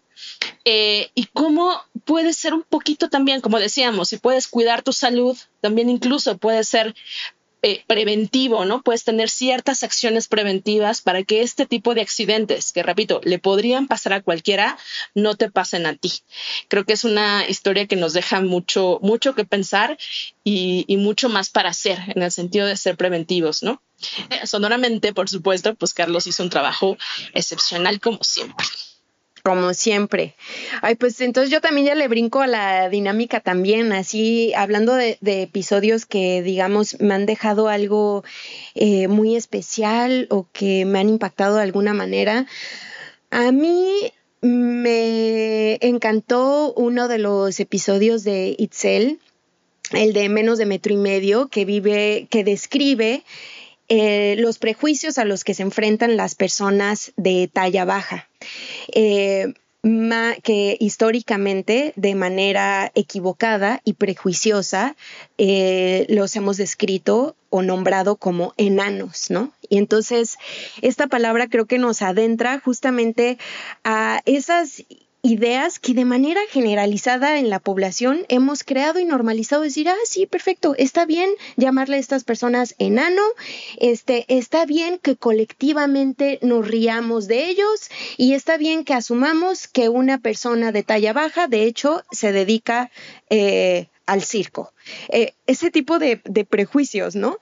Eh, 0.65 1.09
y 1.15 1.25
cómo 1.25 1.81
puede 2.05 2.33
ser 2.33 2.53
un 2.53 2.63
poquito 2.63 3.09
también, 3.09 3.41
como 3.41 3.59
decíamos, 3.59 4.09
si 4.09 4.17
puedes 4.17 4.47
cuidar 4.47 4.81
tu 4.81 4.93
salud, 4.93 5.37
también 5.61 5.89
incluso 5.89 6.37
puede 6.37 6.63
ser 6.63 6.95
eh, 7.63 7.83
preventivo, 7.85 8.65
¿no? 8.65 8.81
Puedes 8.81 9.03
tener 9.03 9.29
ciertas 9.29 9.83
acciones 9.83 10.27
preventivas 10.27 11.01
para 11.01 11.21
que 11.21 11.43
este 11.43 11.67
tipo 11.67 11.93
de 11.93 12.01
accidentes, 12.01 12.71
que 12.71 12.81
repito, 12.81 13.21
le 13.23 13.37
podrían 13.37 13.87
pasar 13.87 14.13
a 14.13 14.23
cualquiera, 14.23 14.79
no 15.13 15.35
te 15.35 15.51
pasen 15.51 15.85
a 15.85 15.95
ti. 15.95 16.11
Creo 16.69 16.85
que 16.85 16.93
es 16.93 17.03
una 17.03 17.47
historia 17.47 17.85
que 17.85 17.95
nos 17.97 18.13
deja 18.13 18.41
mucho, 18.41 18.97
mucho 19.03 19.35
que 19.35 19.45
pensar 19.45 19.99
y, 20.43 20.87
mucho 20.97 21.29
más 21.29 21.51
para 21.51 21.69
hacer 21.69 21.99
en 22.07 22.23
el 22.23 22.31
sentido 22.31 22.65
de 22.65 22.77
ser 22.77 22.97
preventivos, 22.97 23.61
¿no? 23.61 23.79
Eh, 24.31 24.47
sonoramente, 24.47 25.13
por 25.13 25.29
supuesto, 25.29 25.75
pues 25.75 25.93
Carlos 25.93 26.25
hizo 26.25 26.41
un 26.41 26.49
trabajo 26.49 26.97
excepcional 27.35 27.99
como 27.99 28.23
siempre. 28.23 28.65
Como 29.43 29.73
siempre. 29.73 30.35
Ay, 30.81 30.95
pues 30.95 31.19
entonces 31.19 31.49
yo 31.49 31.61
también 31.61 31.88
ya 31.88 31.95
le 31.95 32.07
brinco 32.07 32.41
a 32.41 32.47
la 32.47 32.89
dinámica 32.89 33.39
también, 33.39 33.91
así 33.91 34.53
hablando 34.55 34.93
de, 34.93 35.18
episodios 35.22 36.05
que, 36.05 36.43
digamos, 36.43 36.99
me 36.99 37.15
han 37.15 37.26
dejado 37.26 37.68
algo 37.68 38.23
eh, 38.76 39.07
muy 39.07 39.35
especial 39.35 40.27
o 40.30 40.47
que 40.53 40.85
me 40.85 40.99
han 40.99 41.09
impactado 41.09 41.55
de 41.55 41.63
alguna 41.63 41.93
manera. 41.93 42.45
A 43.31 43.51
mí 43.51 44.13
me 44.41 45.77
encantó 45.81 46.73
uno 46.73 47.07
de 47.07 47.18
los 47.18 47.59
episodios 47.59 48.23
de 48.23 48.55
Itzel, 48.57 49.19
el 49.91 50.13
de 50.13 50.30
menos 50.30 50.57
de 50.57 50.65
metro 50.65 50.93
y 50.93 50.97
medio, 50.97 51.47
que 51.47 51.65
vive, 51.65 52.27
que 52.30 52.43
describe 52.43 53.23
eh, 53.93 54.38
los 54.38 54.57
prejuicios 54.57 55.18
a 55.18 55.26
los 55.26 55.43
que 55.43 55.53
se 55.53 55.63
enfrentan 55.63 56.15
las 56.15 56.34
personas 56.34 57.11
de 57.18 57.49
talla 57.51 57.84
baja. 57.84 58.30
Eh, 58.93 59.53
que 60.43 60.77
históricamente 60.80 61.91
de 61.97 62.15
manera 62.15 62.91
equivocada 62.95 63.81
y 63.84 63.93
prejuiciosa 63.93 64.95
eh, 65.38 66.05
los 66.07 66.35
hemos 66.38 66.55
descrito 66.55 67.35
o 67.49 67.63
nombrado 67.63 68.15
como 68.15 68.53
enanos, 68.55 69.30
¿no? 69.30 69.51
Y 69.68 69.77
entonces 69.77 70.38
esta 70.81 71.07
palabra 71.07 71.47
creo 71.47 71.65
que 71.65 71.77
nos 71.77 72.01
adentra 72.01 72.59
justamente 72.59 73.39
a 73.84 74.22
esas 74.26 74.84
ideas 75.23 75.80
que 75.80 75.93
de 75.93 76.06
manera 76.06 76.41
generalizada 76.49 77.38
en 77.38 77.49
la 77.49 77.60
población 77.60 78.26
hemos 78.30 78.64
creado 78.64 78.99
y 78.99 79.06
normalizado. 79.06 79.61
Decir, 79.61 79.89
ah, 79.89 79.95
sí, 80.06 80.26
perfecto, 80.26 80.76
está 80.77 81.06
bien 81.06 81.30
llamarle 81.57 81.98
a 81.98 81.99
estas 81.99 82.23
personas 82.23 82.76
enano, 82.80 83.22
este, 83.77 84.26
está 84.27 84.65
bien 84.65 84.99
que 84.99 85.15
colectivamente 85.15 86.39
nos 86.41 86.68
riamos 86.68 87.27
de 87.27 87.49
ellos 87.49 87.89
y 88.18 88.34
está 88.34 88.57
bien 88.57 88.84
que 88.84 88.93
asumamos 88.93 89.68
que 89.68 89.89
una 89.89 90.18
persona 90.18 90.72
de 90.72 90.84
talla 90.84 91.14
baja, 91.14 91.48
de 91.48 91.64
hecho, 91.64 92.03
se 92.11 92.31
dedica 92.31 92.89
eh, 93.30 93.88
al 94.11 94.23
circo. 94.23 94.73
Eh, 95.07 95.35
ese 95.47 95.71
tipo 95.71 95.97
de, 95.97 96.17
prejuicios, 96.49 97.15
¿no? 97.15 97.38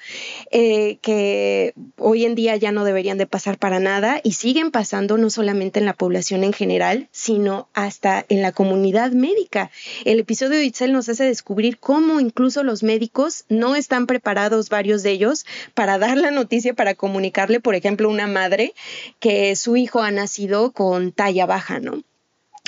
Eh, 0.52 1.00
que 1.02 1.74
hoy 1.98 2.26
en 2.26 2.36
día 2.36 2.56
ya 2.58 2.72
no 2.72 2.84
deberían 2.84 3.18
de 3.18 3.26
pasar 3.26 3.58
para 3.58 3.80
nada 3.80 4.22
y 4.24 4.34
siguen 4.34 4.70
pasando 4.70 5.18
no 5.18 5.32
solamente 5.32 5.80
en 5.80 5.88
la 5.88 5.96
población 5.96 6.44
en 6.44 6.54
general, 6.54 7.10
sino 7.12 7.68
hasta 7.74 8.24
en 8.30 8.44
la 8.44 8.52
comunidad 8.52 9.14
médica. 9.14 9.72
El 10.06 10.20
episodio 10.20 10.60
de 10.60 10.66
Itzel 10.66 10.94
nos 10.94 11.10
hace 11.10 11.24
descubrir 11.24 11.80
cómo 11.80 12.20
incluso 12.20 12.62
los 12.64 12.84
médicos 12.84 13.46
no 13.50 13.76
están 13.76 14.06
preparados, 14.06 14.70
varios 14.70 15.02
de 15.02 15.10
ellos, 15.10 15.48
para 15.74 15.98
dar 15.98 16.18
la 16.18 16.30
noticia, 16.30 16.76
para 16.76 16.94
comunicarle, 16.94 17.60
por 17.60 17.74
ejemplo, 17.74 18.12
una 18.12 18.28
madre 18.28 18.76
que 19.20 19.56
su 19.56 19.76
hijo 19.76 20.04
ha 20.04 20.12
nacido 20.12 20.72
con 20.72 21.14
talla 21.14 21.48
baja, 21.48 21.80
¿no? 21.80 22.04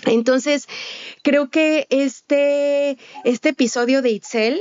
Entonces, 0.06 0.68
creo 1.22 1.50
que 1.50 1.88
este, 1.90 2.98
este 3.24 3.50
episodio 3.50 4.02
de 4.02 4.12
Itzel, 4.12 4.60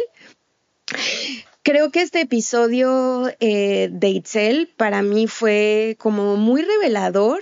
creo 1.63 1.91
que 1.91 2.03
este 2.03 2.21
episodio 2.21 3.31
eh, 3.41 3.89
de 3.91 4.09
Itzel 4.09 4.69
para 4.77 5.03
mí 5.03 5.27
fue 5.27 5.97
como 5.99 6.37
muy 6.37 6.63
revelador 6.63 7.41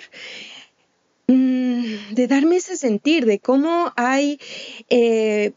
mm, 1.27 2.15
de 2.15 2.27
darme 2.28 2.56
ese 2.56 2.77
sentir, 2.77 3.27
de 3.27 3.39
cómo 3.40 3.93
hay 3.97 4.39
eh, 4.90 5.52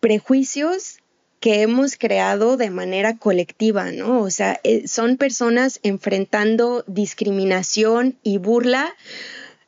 prejuicios 0.00 0.98
que 1.40 1.62
hemos 1.62 1.96
creado 1.96 2.56
de 2.56 2.70
manera 2.70 3.16
colectiva, 3.16 3.92
¿no? 3.92 4.20
O 4.22 4.30
sea, 4.30 4.60
eh, 4.64 4.88
son 4.88 5.16
personas 5.16 5.78
enfrentando 5.82 6.84
discriminación 6.88 8.18
y 8.22 8.38
burla 8.38 8.94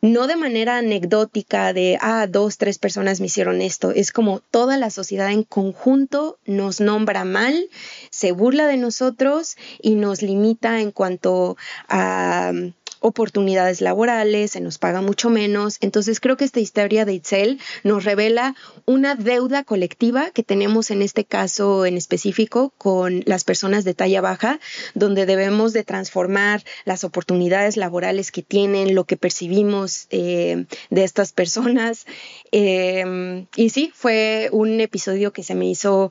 no 0.03 0.27
de 0.27 0.37
manera 0.37 0.79
anecdótica 0.79 1.73
de, 1.73 1.99
ah, 2.01 2.27
dos, 2.27 2.59
tres 2.59 2.79
personas 2.79 3.21
me 3.21 3.27
hicieron 3.27 3.61
esto, 3.61 3.91
es 3.91 4.13
como 4.13 4.41
toda 4.41 4.77
la 4.79 4.91
sociedad 4.91 5.31
en 5.31 5.43
conjunto 5.43 6.39
nos 6.47 6.81
nombra 6.81 7.25
mal, 7.25 7.69
se 8.11 8.33
burla 8.33 8.67
de 8.67 8.77
nosotros 8.77 9.57
y 9.81 9.95
nos 9.95 10.23
limita 10.23 10.81
en 10.81 10.91
cuanto 10.91 11.57
a 11.89 12.53
oportunidades 13.01 13.81
laborales, 13.81 14.53
se 14.53 14.61
nos 14.61 14.79
paga 14.79 15.01
mucho 15.01 15.31
menos. 15.31 15.79
Entonces 15.81 16.21
creo 16.21 16.37
que 16.37 16.45
esta 16.45 16.61
historia 16.61 17.05
de 17.05 17.15
Itzel 17.15 17.61
nos 17.83 18.05
revela 18.05 18.55
una 18.87 19.15
deuda 19.15 19.65
colectiva 19.65 20.31
que 20.31 20.43
tenemos 20.43 20.91
en 20.91 21.03
este 21.03 21.25
caso 21.25 21.87
en 21.87 21.97
específico 21.97 22.73
con 22.79 23.23
las 23.27 23.45
personas 23.45 23.85
de 23.85 23.95
talla 23.95 24.21
baja, 24.21 24.61
donde 24.95 25.27
debemos 25.27 25.73
de 25.73 25.85
transformar 25.85 26.63
las 26.85 27.05
oportunidades 27.05 27.77
laborales 27.77 28.31
que 28.31 28.43
tienen, 28.43 28.95
lo 28.95 29.05
que 29.05 29.17
percibimos 29.17 30.07
eh, 30.11 30.67
de 30.91 31.05
estas 31.05 31.33
personas. 31.33 32.07
Em, 32.53 33.47
y 33.55 33.71
sí, 33.71 33.93
fue 33.95 34.49
un 34.51 34.81
episodio 34.81 35.33
que 35.33 35.45
se 35.45 35.55
me 35.55 35.67
hizo 35.67 36.11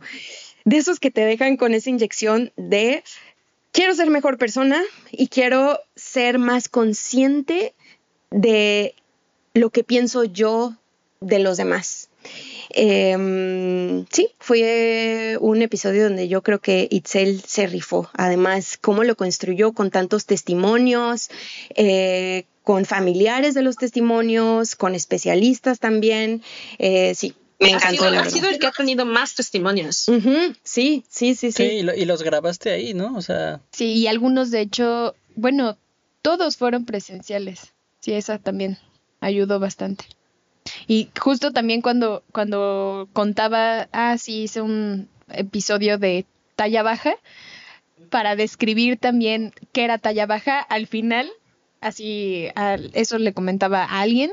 de 0.63 0.77
esos 0.77 0.99
que 0.99 1.11
te 1.11 1.25
dejan 1.25 1.57
con 1.57 1.73
esa 1.73 1.89
inyección 1.89 2.53
de 2.55 3.03
quiero 3.71 3.93
ser 3.95 4.09
mejor 4.09 4.37
persona 4.37 4.81
y 5.11 5.27
quiero 5.27 5.79
ser 6.09 6.39
más 6.39 6.69
consciente 6.69 7.73
de 8.31 8.95
lo 9.53 9.69
que 9.69 9.83
pienso 9.83 10.23
yo 10.23 10.75
de 11.21 11.39
los 11.39 11.57
demás. 11.57 12.09
Em, 12.71 14.05
sí, 14.11 14.29
fue 14.39 15.37
un 15.39 15.61
episodio 15.61 16.03
donde 16.03 16.27
yo 16.27 16.43
creo 16.43 16.59
que 16.59 16.87
Itzel 16.91 17.41
se 17.41 17.67
rifó. 17.67 18.09
Además, 18.13 18.77
cómo 18.79 19.03
lo 19.03 19.15
construyó 19.15 19.73
con 19.73 19.89
tantos 19.89 20.25
testimonios, 20.25 21.29
eh, 21.75 22.45
con 22.63 22.85
familiares 22.85 23.55
de 23.55 23.63
los 23.63 23.75
testimonios, 23.75 24.75
con 24.75 24.93
especialistas 24.93 25.79
también. 25.79 26.43
Eh, 26.77 27.15
sí, 27.15 27.33
me 27.59 27.71
encantó. 27.71 28.05
Ha 28.05 28.29
sido, 28.29 28.49
el 28.49 28.59
que 28.59 28.67
ha 28.67 28.71
tenido 28.71 29.05
más 29.05 29.33
testimonios. 29.33 30.05
Sí, 30.63 31.03
sí, 31.09 31.35
sí, 31.35 31.51
sí. 31.51 31.63
y, 31.63 32.05
los 32.05 32.21
grabaste 32.21 32.71
ahí, 32.71 32.93
¿no? 32.93 33.15
O 33.15 33.21
sea. 33.21 33.61
Sí, 33.71 33.93
y 33.93 34.07
algunos, 34.07 34.51
de 34.51 34.61
hecho, 34.61 35.15
bueno, 35.35 35.77
todos 36.21 36.57
fueron 36.57 36.85
presenciales. 36.85 37.73
Sí, 37.99 38.13
esa 38.13 38.37
también 38.39 38.77
ayudó 39.19 39.59
bastante. 39.59 40.05
Y 40.87 41.09
justo 41.19 41.51
también 41.51 41.81
cuando, 41.81 42.23
cuando 42.31 43.09
contaba, 43.13 43.89
ah, 43.91 44.17
sí, 44.17 44.43
hice 44.43 44.61
un 44.61 45.09
episodio 45.29 45.97
de 45.97 46.25
talla 46.55 46.83
baja, 46.83 47.15
para 48.09 48.35
describir 48.35 48.97
también 48.97 49.53
qué 49.71 49.83
era 49.83 49.97
talla 49.97 50.25
baja, 50.25 50.59
al 50.59 50.87
final, 50.87 51.29
así, 51.81 52.47
eso 52.93 53.17
le 53.17 53.33
comentaba 53.33 53.83
a 53.83 54.01
alguien 54.01 54.31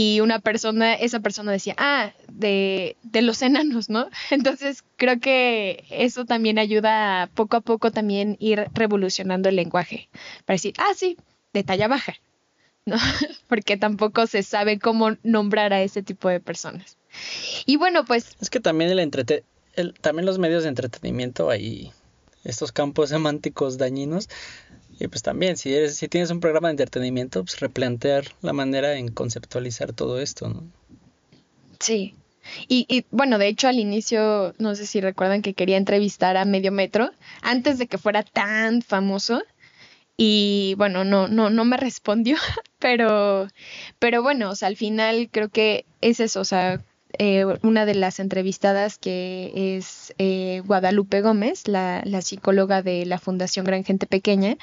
y 0.00 0.20
una 0.20 0.38
persona, 0.38 0.94
esa 0.94 1.18
persona 1.18 1.50
decía, 1.50 1.74
ah, 1.76 2.12
de, 2.32 2.96
de 3.02 3.20
los 3.20 3.42
enanos, 3.42 3.90
¿no? 3.90 4.08
Entonces 4.30 4.84
creo 4.94 5.18
que 5.18 5.82
eso 5.90 6.24
también 6.24 6.60
ayuda 6.60 7.22
a 7.22 7.26
poco 7.26 7.56
a 7.56 7.60
poco 7.62 7.90
también 7.90 8.36
ir 8.38 8.68
revolucionando 8.74 9.48
el 9.48 9.56
lenguaje, 9.56 10.08
para 10.44 10.54
decir, 10.54 10.74
ah, 10.78 10.94
sí, 10.94 11.16
de 11.52 11.64
talla 11.64 11.88
baja, 11.88 12.14
¿no? 12.86 12.96
Porque 13.48 13.76
tampoco 13.76 14.28
se 14.28 14.44
sabe 14.44 14.78
cómo 14.78 15.16
nombrar 15.24 15.72
a 15.72 15.82
ese 15.82 16.04
tipo 16.04 16.28
de 16.28 16.38
personas. 16.38 16.96
Y 17.66 17.74
bueno, 17.74 18.04
pues... 18.04 18.36
Es 18.40 18.50
que 18.50 18.60
también 18.60 18.90
el 18.90 19.00
entrete 19.00 19.42
el, 19.74 19.94
también 19.94 20.26
los 20.26 20.38
medios 20.38 20.62
de 20.62 20.68
entretenimiento 20.68 21.50
ahí, 21.50 21.90
estos 22.44 22.70
campos 22.70 23.08
semánticos 23.08 23.78
dañinos, 23.78 24.28
y 24.98 25.08
pues 25.08 25.22
también, 25.22 25.56
si, 25.56 25.74
eres, 25.74 25.96
si 25.96 26.08
tienes 26.08 26.30
un 26.30 26.40
programa 26.40 26.68
de 26.68 26.72
entretenimiento, 26.72 27.44
pues 27.44 27.60
replantear 27.60 28.24
la 28.42 28.52
manera 28.52 28.94
en 28.94 29.08
conceptualizar 29.08 29.92
todo 29.92 30.20
esto, 30.20 30.48
¿no? 30.48 30.64
Sí. 31.78 32.14
Y, 32.66 33.04
bueno, 33.10 33.38
de 33.38 33.48
hecho 33.48 33.68
al 33.68 33.78
inicio, 33.78 34.54
no 34.58 34.74
sé 34.74 34.86
si 34.86 35.00
recuerdan 35.00 35.42
que 35.42 35.54
quería 35.54 35.76
entrevistar 35.76 36.36
a 36.36 36.46
Medio 36.46 36.72
Metro 36.72 37.10
antes 37.42 37.78
de 37.78 37.86
que 37.86 37.98
fuera 37.98 38.22
tan 38.22 38.82
famoso. 38.82 39.42
Y 40.16 40.74
bueno, 40.78 41.04
no, 41.04 41.28
no, 41.28 41.50
no 41.50 41.64
me 41.64 41.76
respondió, 41.76 42.36
pero, 42.78 43.48
pero 43.98 44.22
bueno, 44.22 44.50
o 44.50 44.56
sea, 44.56 44.68
al 44.68 44.76
final 44.76 45.28
creo 45.30 45.48
que 45.48 45.84
es 46.00 46.20
eso, 46.20 46.40
o 46.40 46.44
sea, 46.44 46.82
eh, 47.14 47.44
una 47.62 47.86
de 47.86 47.94
las 47.94 48.20
entrevistadas 48.20 48.98
que 48.98 49.76
es 49.76 50.14
eh, 50.18 50.62
Guadalupe 50.66 51.22
Gómez, 51.22 51.66
la, 51.66 52.02
psicóloga 52.20 52.82
de 52.82 53.06
la 53.06 53.18
Fundación 53.18 53.64
Gran 53.64 53.84
Gente 53.84 54.06
Pequeña, 54.06 54.56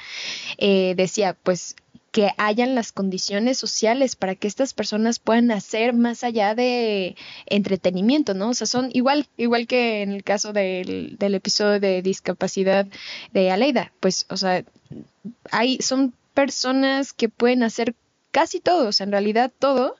eh, 0.58 0.94
decía 0.96 1.36
pues 1.42 1.74
que 2.12 2.30
hayan 2.38 2.74
las 2.74 2.92
condiciones 2.92 3.58
sociales 3.58 4.16
para 4.16 4.36
que 4.36 4.48
estas 4.48 4.72
personas 4.72 5.18
puedan 5.18 5.50
hacer 5.50 5.92
más 5.92 6.24
allá 6.24 6.54
de 6.54 7.16
entretenimiento, 7.44 8.32
¿no? 8.32 8.50
O 8.50 8.54
sea, 8.54 8.66
son 8.66 8.90
igual, 8.94 9.26
igual 9.36 9.66
que 9.66 10.02
en 10.02 10.12
el 10.12 10.24
caso 10.24 10.52
del, 10.52 11.16
del 11.18 11.34
episodio 11.34 11.78
de 11.78 12.00
discapacidad 12.00 12.86
de 13.32 13.50
Aleida, 13.50 13.92
pues, 14.00 14.24
o 14.30 14.36
sea, 14.38 14.64
hay, 15.50 15.78
son 15.82 16.14
personas 16.32 17.12
que 17.12 17.28
pueden 17.28 17.62
hacer 17.62 17.94
casi 18.30 18.60
todos, 18.60 19.00
en 19.00 19.12
realidad 19.12 19.52
todo, 19.58 19.96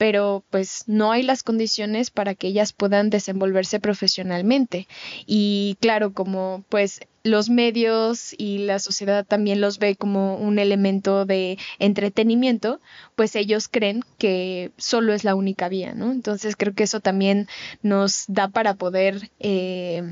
pero 0.00 0.42
pues 0.48 0.84
no 0.86 1.12
hay 1.12 1.22
las 1.22 1.42
condiciones 1.42 2.10
para 2.10 2.34
que 2.34 2.46
ellas 2.46 2.72
puedan 2.72 3.10
desenvolverse 3.10 3.80
profesionalmente. 3.80 4.88
Y 5.26 5.76
claro, 5.78 6.14
como 6.14 6.64
pues 6.70 7.00
los 7.22 7.50
medios 7.50 8.34
y 8.38 8.60
la 8.60 8.78
sociedad 8.78 9.26
también 9.26 9.60
los 9.60 9.78
ve 9.78 9.96
como 9.96 10.36
un 10.36 10.58
elemento 10.58 11.26
de 11.26 11.58
entretenimiento, 11.78 12.80
pues 13.14 13.36
ellos 13.36 13.68
creen 13.68 14.02
que 14.16 14.70
solo 14.78 15.12
es 15.12 15.22
la 15.22 15.34
única 15.34 15.68
vía, 15.68 15.92
¿no? 15.92 16.12
Entonces 16.12 16.56
creo 16.56 16.72
que 16.74 16.84
eso 16.84 17.00
también 17.00 17.46
nos 17.82 18.24
da 18.26 18.48
para 18.48 18.76
poder 18.76 19.30
eh, 19.38 20.02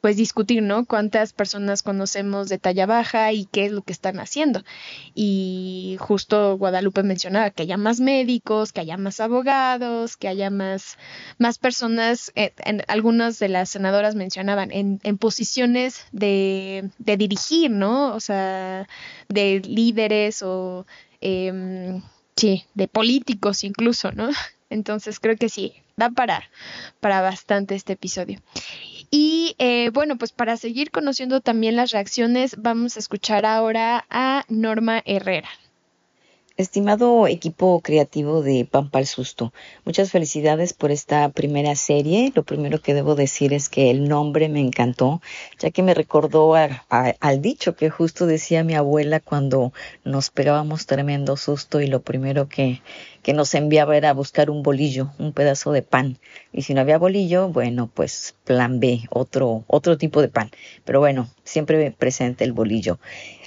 pues 0.00 0.16
discutir, 0.16 0.62
¿no? 0.62 0.84
Cuántas 0.84 1.32
personas 1.32 1.82
conocemos 1.82 2.48
de 2.48 2.58
talla 2.58 2.86
baja 2.86 3.32
y 3.32 3.46
qué 3.46 3.66
es 3.66 3.72
lo 3.72 3.82
que 3.82 3.92
están 3.92 4.20
haciendo. 4.20 4.62
Y 5.14 5.96
justo 5.98 6.56
Guadalupe 6.56 7.02
mencionaba 7.02 7.50
que 7.50 7.64
haya 7.64 7.76
más 7.76 7.98
médicos, 7.98 8.72
que 8.72 8.80
haya 8.80 8.96
más 8.96 9.20
abogados, 9.20 10.16
que 10.16 10.28
haya 10.28 10.50
más, 10.50 10.98
más 11.38 11.58
personas, 11.58 12.30
eh, 12.36 12.52
en, 12.58 12.82
algunas 12.88 13.38
de 13.38 13.48
las 13.48 13.70
senadoras 13.70 14.14
mencionaban, 14.14 14.70
en, 14.70 15.00
en 15.02 15.18
posiciones 15.18 16.04
de, 16.12 16.90
de, 16.98 17.16
dirigir, 17.16 17.70
¿no? 17.70 18.14
O 18.14 18.20
sea, 18.20 18.86
de 19.28 19.60
líderes 19.60 20.42
o, 20.42 20.86
eh, 21.20 22.00
sí, 22.36 22.64
de 22.74 22.88
políticos 22.88 23.64
incluso, 23.64 24.12
¿no? 24.12 24.28
Entonces 24.70 25.18
creo 25.18 25.36
que 25.36 25.48
sí, 25.48 25.74
da 25.96 26.10
para, 26.10 26.48
para 27.00 27.20
bastante 27.20 27.74
este 27.74 27.94
episodio. 27.94 28.40
Y 29.10 29.54
eh, 29.58 29.90
bueno, 29.92 30.18
pues 30.18 30.32
para 30.32 30.56
seguir 30.56 30.90
conociendo 30.90 31.40
también 31.40 31.76
las 31.76 31.92
reacciones, 31.92 32.56
vamos 32.58 32.96
a 32.96 33.00
escuchar 33.00 33.46
ahora 33.46 34.04
a 34.10 34.44
Norma 34.48 35.02
Herrera. 35.04 35.48
Estimado 36.58 37.28
equipo 37.28 37.80
creativo 37.82 38.42
de 38.42 38.64
Pampa 38.68 38.98
al 38.98 39.06
Susto, 39.06 39.52
muchas 39.84 40.10
felicidades 40.10 40.72
por 40.72 40.90
esta 40.90 41.28
primera 41.28 41.76
serie. 41.76 42.32
Lo 42.34 42.42
primero 42.42 42.80
que 42.80 42.94
debo 42.94 43.14
decir 43.14 43.52
es 43.52 43.68
que 43.68 43.92
el 43.92 44.08
nombre 44.08 44.48
me 44.48 44.58
encantó, 44.58 45.22
ya 45.60 45.70
que 45.70 45.84
me 45.84 45.94
recordó 45.94 46.56
al 46.56 47.42
dicho 47.42 47.76
que 47.76 47.90
justo 47.90 48.26
decía 48.26 48.64
mi 48.64 48.74
abuela 48.74 49.20
cuando 49.20 49.72
nos 50.02 50.30
pegábamos 50.30 50.86
tremendo 50.86 51.36
susto 51.36 51.80
y 51.80 51.86
lo 51.86 52.02
primero 52.02 52.48
que, 52.48 52.82
que 53.22 53.32
nos 53.32 53.54
enviaba 53.54 53.96
era 53.96 54.12
buscar 54.12 54.50
un 54.50 54.62
bolillo, 54.62 55.10
un 55.18 55.32
pedazo 55.32 55.72
de 55.72 55.82
pan. 55.82 56.18
Y 56.52 56.62
si 56.62 56.74
no 56.74 56.80
había 56.80 56.98
bolillo, 56.98 57.48
bueno, 57.48 57.90
pues 57.92 58.34
plan 58.44 58.80
B, 58.80 59.02
otro, 59.10 59.64
otro 59.66 59.98
tipo 59.98 60.20
de 60.20 60.28
pan. 60.28 60.50
Pero 60.84 61.00
bueno, 61.00 61.28
siempre 61.44 61.90
presente 61.90 62.44
el 62.44 62.52
bolillo. 62.52 62.98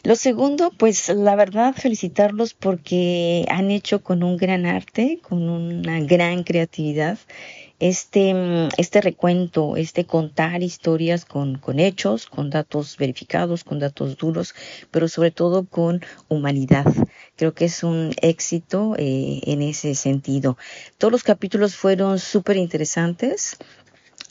Lo 0.03 0.15
segundo, 0.15 0.72
pues 0.77 1.10
la 1.10 1.35
verdad, 1.35 1.76
felicitarlos 1.76 2.53
porque 2.53 3.45
han 3.49 3.69
hecho 3.69 4.02
con 4.02 4.23
un 4.23 4.38
gran 4.38 4.65
arte, 4.65 5.19
con 5.22 5.48
una 5.48 5.99
gran 5.99 6.43
creatividad, 6.43 7.19
este, 7.82 8.70
este 8.78 9.02
recuento, 9.02 9.76
este 9.76 10.06
contar 10.06 10.62
historias 10.62 11.26
con, 11.26 11.58
con 11.58 11.80
hechos, 11.80 12.28
con 12.28 12.52
datos 12.52 12.95
verificados, 12.95 13.64
con 13.64 13.80
datos 13.80 14.18
duros, 14.18 14.53
pero 14.91 15.08
sobre 15.08 15.32
todo 15.32 15.66
con 15.66 16.02
humanidad. 16.30 16.86
Creo 17.36 17.56
que 17.56 17.66
es 17.66 17.84
un 17.84 18.14
éxito 18.22 18.95
eh, 18.99 19.41
en 19.48 19.64
ese 19.64 19.95
sentido. 19.95 20.58
Todos 20.99 21.12
los 21.12 21.24
capítulos 21.24 21.76
fueron 21.76 22.20
súper 22.20 22.58
interesantes 22.58 23.58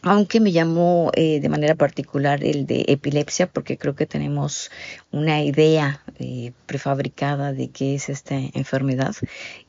aunque 0.02 0.40
me 0.40 0.52
llamó 0.52 1.10
eh, 1.14 1.40
de 1.40 1.48
manera 1.48 1.74
particular 1.74 2.42
el 2.42 2.66
de 2.66 2.84
epilepsia 2.88 3.46
porque 3.46 3.76
creo 3.76 3.94
que 3.94 4.06
tenemos 4.06 4.70
una 5.12 5.42
idea 5.42 6.02
eh, 6.18 6.52
prefabricada 6.66 7.52
de 7.52 7.70
qué 7.70 7.94
es 7.96 8.08
esta 8.08 8.36
enfermedad 8.36 9.14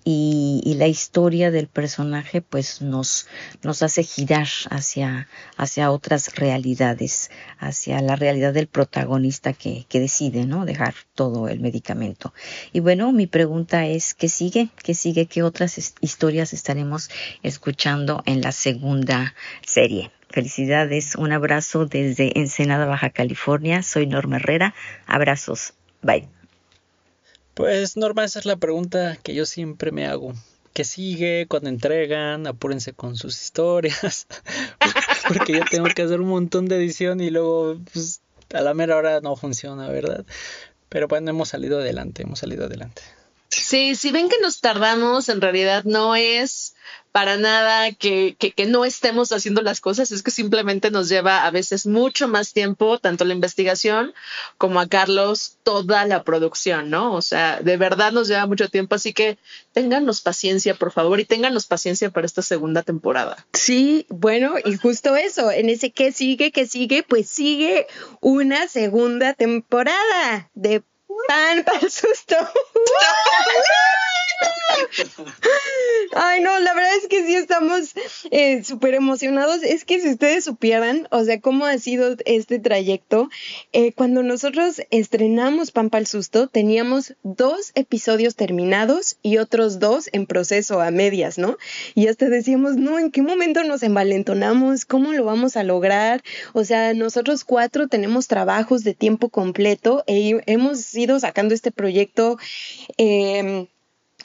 y, 0.03 0.76
la 0.77 0.88
historia 0.88 1.51
del 1.51 1.68
personaje 1.68 2.41
pues 2.41 2.81
nos, 2.81 3.27
nos 3.61 3.84
hace 3.84 4.03
girar 4.03 4.47
hacia, 4.69 5.27
hacia 5.57 5.91
otras 5.91 6.35
realidades, 6.35 7.30
hacia 7.59 8.01
la 8.01 8.15
realidad 8.15 8.53
del 8.53 8.68
protagonista 8.68 9.53
que, 9.53 9.85
que 9.89 9.99
decide 9.99 10.45
¿no? 10.45 10.65
dejar 10.65 10.95
todo 11.13 11.47
el 11.49 11.59
medicamento. 11.59 12.34
Y 12.73 12.80
bueno, 12.80 13.11
mi 13.11 13.27
pregunta 13.27 13.85
es, 13.85 14.15
¿qué 14.15 14.27
sigue? 14.27 14.69
¿Qué 14.81 14.95
sigue? 14.95 15.27
¿Qué 15.27 15.43
otras 15.43 15.93
historias 16.01 16.53
estaremos 16.53 17.11
escuchando 17.43 18.23
en 18.26 18.41
la 18.41 18.51
segunda 18.51 19.35
serie? 19.63 20.11
Felicidades, 20.31 21.15
un 21.15 21.34
abrazo 21.34 21.85
desde 21.85 22.39
Ensenada, 22.39 22.85
Baja 22.85 23.09
California. 23.09 23.84
Soy 23.84 24.07
Norma 24.07 24.38
Herrera. 24.38 24.73
Abrazos. 25.32 25.74
Bye. 26.02 26.28
Pues 27.53 27.95
Norma, 27.95 28.26
esa 28.26 28.40
es 28.40 28.45
la 28.45 28.58
pregunta 28.58 29.18
que 29.24 29.34
yo 29.34 29.45
siempre 29.45 29.94
me 29.94 30.06
hago. 30.06 30.34
¿Qué 30.74 30.84
sigue? 30.84 31.45
cuando 31.48 31.70
entregan? 31.70 32.48
Apúrense 32.48 32.91
con 32.91 33.16
sus 33.16 33.41
historias. 33.41 34.28
Porque 35.30 35.53
yo 35.53 35.62
tengo 35.72 35.86
que 35.86 36.02
hacer 36.02 36.20
un 36.20 36.28
montón 36.28 36.66
de 36.66 36.76
edición 36.76 37.22
y 37.22 37.30
luego 37.30 37.80
pues, 37.94 38.20
a 38.53 38.60
la 38.60 38.74
mera 38.74 38.98
hora 38.98 39.22
no 39.22 39.38
funciona, 39.38 39.88
¿verdad? 39.88 40.26
Pero 40.90 41.08
bueno, 41.08 41.30
hemos 41.30 41.48
salido 41.48 41.80
adelante, 41.80 42.24
hemos 42.24 42.40
salido 42.40 42.66
adelante. 42.66 43.02
Sí, 43.48 43.95
si 43.95 44.12
ven 44.12 44.28
que 44.28 44.40
nos 44.41 44.60
tardamos, 44.60 45.30
en 45.30 45.40
realidad 45.40 45.86
no 45.86 46.14
es 46.18 46.70
para 47.11 47.38
nada 47.38 47.91
que, 47.91 48.35
que, 48.39 48.51
que, 48.51 48.65
no 48.65 48.85
estemos 48.85 49.31
haciendo 49.31 49.61
las 49.61 49.81
cosas, 49.81 50.11
es 50.11 50.23
que 50.23 50.31
simplemente 50.31 50.91
nos 50.91 51.09
lleva 51.09 51.45
a 51.45 51.51
veces 51.51 51.85
mucho 51.85 52.27
más 52.27 52.53
tiempo, 52.53 52.99
tanto 52.99 53.25
la 53.25 53.33
investigación 53.33 54.13
como 54.57 54.79
a 54.79 54.88
Carlos 54.88 55.57
toda 55.63 56.05
la 56.05 56.23
producción, 56.23 56.89
¿no? 56.89 57.13
O 57.13 57.21
sea, 57.21 57.59
de 57.61 57.75
verdad 57.75 58.13
nos 58.13 58.29
lleva 58.29 58.45
mucho 58.45 58.69
tiempo, 58.69 58.95
así 58.95 59.13
que 59.13 59.38
téngannos 59.73 60.21
paciencia, 60.21 60.75
por 60.75 60.91
favor, 60.91 61.19
y 61.19 61.25
téngannos 61.25 61.65
paciencia 61.65 62.09
para 62.09 62.25
esta 62.25 62.41
segunda 62.41 62.81
temporada. 62.81 63.45
Sí, 63.53 64.05
bueno, 64.09 64.55
y 64.63 64.77
justo 64.77 65.15
eso, 65.17 65.51
en 65.51 65.69
ese 65.69 65.91
que 65.91 66.13
sigue, 66.13 66.51
que 66.51 66.65
sigue, 66.65 67.03
pues 67.03 67.29
sigue 67.29 67.88
una 68.21 68.67
segunda 68.69 69.33
temporada 69.33 70.49
de 70.53 70.81
Pan 71.27 71.63
para 71.65 71.79
el 71.79 71.91
susto. 71.91 72.35
Ay, 76.13 76.41
no, 76.41 76.59
la 76.59 76.73
verdad 76.73 76.91
es 77.01 77.07
que 77.07 77.26
sí 77.26 77.35
estamos 77.35 77.93
eh, 78.31 78.63
súper 78.63 78.95
emocionados. 78.95 79.63
Es 79.63 79.85
que 79.85 80.01
si 80.01 80.09
ustedes 80.09 80.43
supieran, 80.43 81.07
o 81.11 81.23
sea, 81.23 81.39
cómo 81.39 81.65
ha 81.65 81.77
sido 81.77 82.15
este 82.26 82.59
trayecto, 82.59 83.30
eh, 83.72 83.93
cuando 83.93 84.23
nosotros 84.23 84.81
estrenamos 84.91 85.72
Pampa 85.72 85.97
el 85.97 86.07
Susto, 86.07 86.47
teníamos 86.47 87.15
dos 87.23 87.72
episodios 87.76 88.35
terminados 88.35 89.18
y 89.22 89.38
otros 89.38 89.80
dos 89.80 90.09
en 90.11 90.26
proceso 90.26 90.81
a 90.81 90.91
medias, 90.91 91.38
¿no? 91.38 91.57
Y 91.95 92.07
hasta 92.07 92.27
decíamos, 92.27 92.76
no, 92.76 92.99
¿en 92.99 93.11
qué 93.11 93.22
momento 93.22 93.63
nos 93.63 93.84
envalentonamos? 93.84 94.85
¿Cómo 94.85 95.13
lo 95.13 95.23
vamos 95.23 95.55
a 95.55 95.63
lograr? 95.63 96.23
O 96.53 96.63
sea, 96.63 96.93
nosotros 96.93 97.45
cuatro 97.45 97.88
tenemos 97.88 98.27
trabajos 98.27 98.84
de 98.84 98.93
tiempo 98.93 99.30
completo 99.30 100.03
e 100.07 100.41
hemos 100.45 100.93
ido 100.95 101.19
sacando 101.19 101.53
este 101.53 101.72
proyecto. 101.72 102.38
Eh, 102.97 103.68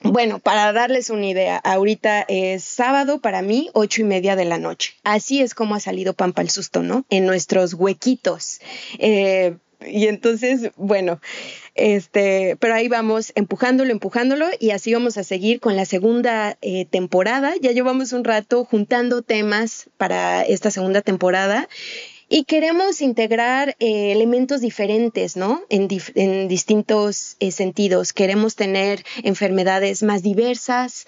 bueno, 0.02 0.39
para 0.39 0.73
darles 0.73 1.10
una 1.10 1.27
idea, 1.27 1.56
ahorita 1.59 2.24
es 2.28 2.64
sábado 2.64 3.20
para 3.20 3.43
mí, 3.43 3.70
ocho 3.73 4.02
y 4.02 4.05
media 4.05 4.36
de 4.36 4.44
la 4.44 4.59
noche. 4.59 4.94
Así 5.05 5.40
es 5.40 5.55
como 5.55 5.74
ha 5.74 5.81
salido 5.81 6.14
Pampa 6.14 6.43
el 6.43 6.51
Susto, 6.51 6.82
¿no? 6.82 7.05
En 7.10 7.27
nuestros 7.27 7.74
huequitos. 7.74 8.60
Eh, 8.98 9.56
y 9.86 10.06
entonces, 10.06 10.70
bueno, 10.77 11.20
este, 11.74 12.56
pero 12.60 12.74
ahí 12.74 12.89
vamos 12.89 13.32
empujándolo, 13.35 13.93
empujándolo 13.93 14.47
y 14.59 14.70
así 14.70 14.94
vamos 14.94 15.18
a 15.18 15.24
seguir 15.24 15.60
con 15.60 15.77
la 15.77 15.85
segunda 15.85 16.56
eh, 16.62 16.86
temporada. 16.86 17.55
Ya 17.60 17.73
llevamos 17.73 18.12
un 18.12 18.24
rato 18.24 18.64
juntando 18.64 19.23
temas 19.23 19.90
para 19.98 20.43
esta 20.43 20.70
segunda 20.70 21.02
temporada 21.02 21.68
y 22.28 22.44
queremos 22.44 23.01
integrar 23.01 23.77
eh, 23.78 24.12
elementos 24.12 24.61
diferentes, 24.61 25.36
¿no? 25.36 25.62
En, 25.69 25.86
distintos 26.48 27.36
eh, 27.39 27.53
sentidos. 27.53 28.12
Queremos 28.12 28.57
tener 28.57 29.05
enfermedades 29.23 30.03
más 30.03 30.23
diversas. 30.23 31.07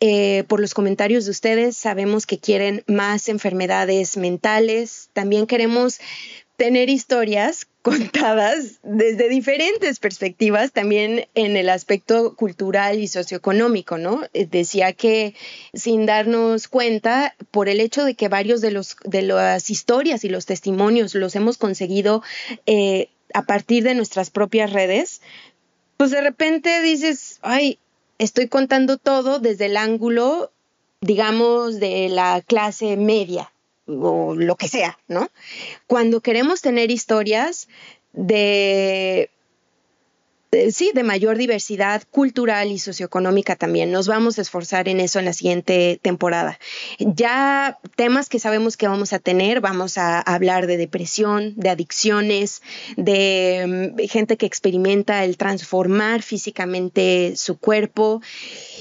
Eh, 0.00 0.44
por 0.48 0.60
los 0.60 0.74
comentarios 0.74 1.24
de 1.24 1.30
ustedes 1.30 1.76
sabemos 1.76 2.26
que 2.26 2.38
quieren 2.38 2.82
más 2.86 3.28
enfermedades 3.28 4.16
mentales. 4.16 5.10
También 5.12 5.46
queremos 5.46 6.00
tener 6.56 6.88
historias 6.88 7.66
contadas 7.82 8.78
desde 8.82 9.28
diferentes 9.28 9.98
perspectivas, 9.98 10.72
también 10.72 11.26
en 11.34 11.56
el 11.56 11.68
aspecto 11.68 12.34
cultural 12.34 12.98
y 12.98 13.08
socioeconómico, 13.08 13.98
¿no? 13.98 14.22
Eh, 14.32 14.46
decía 14.50 14.94
que 14.94 15.34
sin 15.74 16.06
darnos 16.06 16.68
cuenta, 16.68 17.34
por 17.50 17.68
el 17.68 17.80
hecho 17.80 18.04
de 18.04 18.14
que 18.14 18.28
varios 18.28 18.60
de 18.62 18.70
los 18.70 18.96
de 19.04 19.22
las 19.22 19.68
historias 19.68 20.24
y 20.24 20.30
los 20.30 20.46
testimonios 20.46 21.14
los 21.14 21.36
hemos 21.36 21.58
conseguido 21.58 22.22
eh, 22.64 23.08
a 23.34 23.42
partir 23.42 23.84
de 23.84 23.94
nuestras 23.94 24.30
propias 24.30 24.72
redes, 24.72 25.20
pues 25.96 26.10
de 26.10 26.20
repente 26.20 26.80
dices, 26.82 27.38
ay, 27.42 27.78
estoy 28.18 28.48
contando 28.48 28.96
todo 28.96 29.40
desde 29.40 29.66
el 29.66 29.76
ángulo, 29.76 30.52
digamos, 31.00 31.80
de 31.80 32.08
la 32.08 32.42
clase 32.46 32.96
media, 32.96 33.52
o 33.86 34.34
lo 34.34 34.56
que 34.56 34.68
sea, 34.68 34.98
¿no? 35.08 35.30
Cuando 35.86 36.20
queremos 36.20 36.62
tener 36.62 36.90
historias 36.90 37.68
de, 38.12 39.30
sí, 40.70 40.92
de 40.94 41.02
mayor 41.02 41.36
diversidad 41.36 42.02
cultural 42.10 42.70
y 42.70 42.78
socioeconómica 42.78 43.56
también. 43.56 43.90
Nos 43.90 44.06
vamos 44.06 44.38
a 44.38 44.42
esforzar 44.42 44.88
en 44.88 45.00
eso 45.00 45.18
en 45.18 45.24
la 45.24 45.32
siguiente 45.32 45.98
temporada. 46.00 46.58
Ya 46.98 47.78
temas 47.96 48.28
que 48.28 48.38
sabemos 48.38 48.76
que 48.76 48.88
vamos 48.88 49.12
a 49.12 49.18
tener, 49.18 49.60
vamos 49.60 49.98
a 49.98 50.20
hablar 50.20 50.66
de 50.66 50.76
depresión, 50.76 51.54
de 51.56 51.70
adicciones, 51.70 52.62
de 52.96 53.94
mm, 53.96 54.08
gente 54.08 54.36
que 54.36 54.46
experimenta 54.46 55.24
el 55.24 55.36
transformar 55.36 56.22
físicamente 56.22 57.34
su 57.36 57.58
cuerpo 57.58 58.22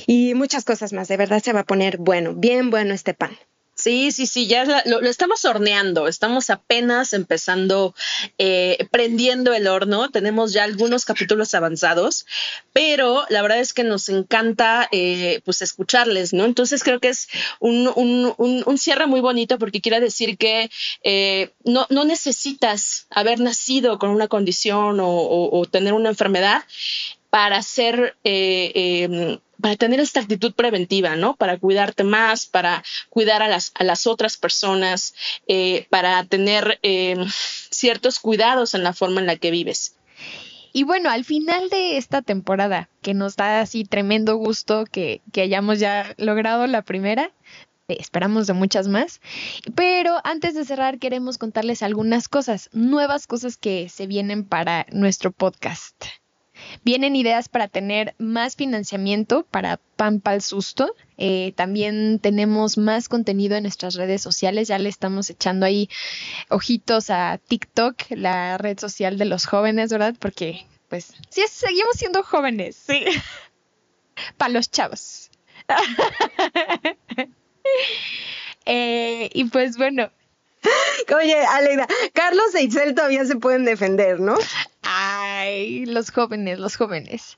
y 0.05 0.33
muchas 0.35 0.63
cosas 0.63 0.93
más. 0.93 1.07
De 1.07 1.17
verdad 1.17 1.41
se 1.41 1.53
va 1.53 1.61
a 1.61 1.65
poner 1.65 1.97
bueno, 1.97 2.33
bien 2.35 2.69
bueno 2.69 2.93
este 2.93 3.13
pan. 3.13 3.37
Sí, 3.83 4.13
sí, 4.13 4.27
sí, 4.27 4.47
ya 4.47 4.63
lo, 4.85 5.01
estamos 5.01 5.43
horneando, 5.43 6.07
estamos 6.07 6.49
apenas 6.49 7.11
empezando, 7.11 7.93
eh, 8.37 8.87
prendiendo 8.91 9.53
el 9.53 9.67
horno, 9.67 10.09
tenemos 10.09 10.53
ya 10.53 10.63
algunos 10.63 11.03
capítulos 11.03 11.53
avanzados, 11.53 12.25
pero 12.71 13.25
la 13.27 13.41
verdad 13.41 13.59
es 13.59 13.73
que 13.73 13.83
nos 13.83 14.07
encanta 14.07 14.87
eh, 14.93 15.41
pues 15.43 15.61
escucharles, 15.61 16.31
¿no? 16.31 16.45
Entonces 16.45 16.81
creo 16.81 17.01
que 17.01 17.09
es 17.09 17.27
un, 17.59 17.91
un, 17.97 18.63
un, 18.65 18.77
cierre 18.77 19.05
muy 19.05 19.19
bonito 19.19 19.59
porque 19.59 19.81
quiere 19.81 19.99
decir 19.99 20.37
que 20.37 20.71
eh, 21.03 21.51
no, 21.65 21.85
no, 21.89 22.05
necesitas 22.05 23.07
haber 23.09 23.41
nacido 23.41 23.99
con 23.99 24.11
una 24.11 24.29
condición 24.29 25.01
o, 25.01 25.49
o 25.51 25.65
tener 25.65 25.91
una 25.91 26.07
enfermedad 26.07 26.63
para 27.33 27.63
ser 27.63 28.15
em, 28.23 29.39
para 29.63 29.77
tener 29.77 30.01
esta 30.01 30.19
actitud 30.19 30.53
preventiva, 30.53 31.15
¿no? 31.15 31.37
Para 31.37 31.57
cuidarte 31.57 32.03
más, 32.03 32.45
para 32.45 32.83
cuidar 33.09 33.41
a 33.41 33.47
las, 33.47 33.71
a 33.75 33.85
las 33.85 34.07
otras 34.07 34.35
personas, 34.35 35.15
eh, 35.47 35.87
para 35.89 36.21
tener 36.25 36.79
eh, 36.83 37.15
ciertos 37.69 38.19
cuidados 38.19 38.73
en 38.73 38.83
la 38.83 38.91
forma 38.91 39.21
en 39.21 39.25
la 39.25 39.37
que 39.37 39.51
vives. 39.51 39.95
Y 40.73 40.83
bueno, 40.83 41.09
al 41.09 41.23
final 41.23 41.69
de 41.69 41.95
esta 41.95 42.21
temporada, 42.21 42.89
que 43.01 43.13
nos 43.13 43.37
da 43.37 43.61
así 43.61 43.85
tremendo 43.85 44.35
gusto 44.35 44.83
que, 44.83 45.21
que 45.31 45.43
hayamos 45.43 45.79
ya 45.79 46.13
logrado 46.17 46.67
la 46.67 46.81
primera, 46.81 47.31
eh, 47.87 47.95
esperamos 48.01 48.47
de 48.47 48.53
muchas 48.53 48.89
más. 48.89 49.21
Pero 49.75 50.17
antes 50.25 50.55
de 50.55 50.65
cerrar, 50.65 50.99
queremos 50.99 51.37
contarles 51.37 51.83
algunas 51.83 52.27
cosas, 52.27 52.69
nuevas 52.73 53.27
cosas 53.27 53.55
que 53.55 53.87
se 53.87 54.07
vienen 54.07 54.43
para 54.43 54.87
nuestro 54.91 55.31
podcast. 55.31 55.95
Vienen 56.83 57.15
ideas 57.15 57.49
para 57.49 57.67
tener 57.67 58.15
más 58.17 58.55
financiamiento 58.55 59.45
para 59.49 59.77
Pampa 59.95 60.31
al 60.31 60.41
Susto. 60.41 60.93
Eh, 61.17 61.53
también 61.55 62.19
tenemos 62.19 62.77
más 62.77 63.09
contenido 63.09 63.55
en 63.55 63.63
nuestras 63.63 63.95
redes 63.95 64.21
sociales. 64.21 64.67
Ya 64.67 64.79
le 64.79 64.89
estamos 64.89 65.29
echando 65.29 65.65
ahí 65.65 65.89
ojitos 66.49 67.09
a 67.09 67.39
TikTok, 67.47 67.95
la 68.11 68.57
red 68.57 68.79
social 68.79 69.17
de 69.17 69.25
los 69.25 69.45
jóvenes, 69.45 69.91
¿verdad? 69.91 70.15
Porque, 70.19 70.65
pues, 70.89 71.13
sí, 71.29 71.43
seguimos 71.49 71.95
siendo 71.95 72.23
jóvenes, 72.23 72.75
sí. 72.75 73.03
para 74.37 74.53
los 74.53 74.69
chavos. 74.69 75.29
Eh, 78.65 79.29
y 79.33 79.43
pues 79.45 79.75
bueno. 79.75 80.09
Oye, 81.15 81.35
Alegra, 81.45 81.87
Carlos 82.13 82.55
e 82.55 82.63
Itzel 82.63 82.95
todavía 82.95 83.25
se 83.25 83.35
pueden 83.35 83.65
defender, 83.65 84.19
¿no? 84.19 84.35
Ay, 84.81 85.85
los 85.85 86.11
jóvenes, 86.11 86.59
los 86.59 86.75
jóvenes. 86.75 87.37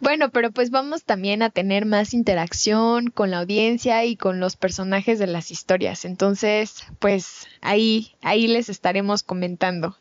Bueno, 0.00 0.30
pero 0.30 0.50
pues 0.50 0.70
vamos 0.70 1.04
también 1.04 1.42
a 1.42 1.50
tener 1.50 1.86
más 1.86 2.14
interacción 2.14 3.10
con 3.10 3.30
la 3.30 3.38
audiencia 3.38 4.04
y 4.04 4.16
con 4.16 4.38
los 4.40 4.56
personajes 4.56 5.18
de 5.18 5.26
las 5.26 5.50
historias. 5.50 6.04
Entonces, 6.04 6.84
pues 6.98 7.46
ahí, 7.60 8.12
ahí 8.22 8.46
les 8.46 8.68
estaremos 8.68 9.22
comentando. 9.22 9.96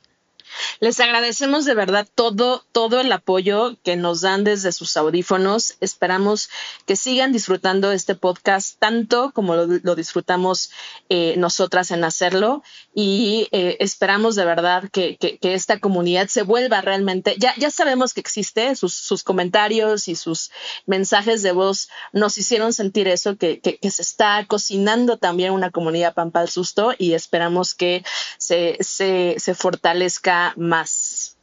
Les 0.79 0.99
agradecemos 0.99 1.65
de 1.65 1.73
verdad 1.73 2.07
todo, 2.15 2.63
todo 2.71 3.01
el 3.01 3.11
apoyo 3.11 3.75
que 3.83 3.95
nos 3.95 4.21
dan 4.21 4.43
desde 4.43 4.71
sus 4.71 4.95
audífonos. 4.97 5.75
Esperamos 5.81 6.49
que 6.85 6.95
sigan 6.95 7.31
disfrutando 7.31 7.91
este 7.91 8.15
podcast 8.15 8.77
tanto 8.79 9.31
como 9.33 9.55
lo, 9.55 9.95
disfrutamos 9.95 10.71
eh, 11.09 11.35
nosotras 11.37 11.91
en 11.91 12.03
hacerlo 12.03 12.63
y 12.93 13.47
eh, 13.51 13.77
esperamos 13.79 14.35
de 14.35 14.45
verdad 14.45 14.89
que, 14.91 15.17
esta 15.41 15.79
comunidad 15.79 16.27
se 16.27 16.43
vuelva 16.43 16.81
realmente, 16.81 17.35
ya, 17.37 17.53
ya 17.57 17.71
sabemos 17.71 18.13
que 18.13 18.19
existe, 18.19 18.75
sus, 18.75 19.23
comentarios 19.23 20.07
y 20.07 20.15
sus 20.15 20.51
mensajes 20.85 21.41
de 21.41 21.51
voz 21.51 21.89
nos 22.11 22.37
hicieron 22.37 22.73
sentir 22.73 23.07
eso, 23.07 23.37
que, 23.37 23.61
se 23.89 24.01
está 24.01 24.45
cocinando 24.47 25.17
también 25.17 25.53
una 25.53 25.71
comunidad 25.71 26.13
Pampa 26.13 26.41
al 26.41 26.49
Susto 26.49 26.93
y 26.97 27.13
esperamos 27.13 27.73
que 27.73 28.03
se, 28.37 28.77
se, 28.81 29.35
se 29.37 29.55
fortalezca 29.55 30.46
más. 30.55 31.37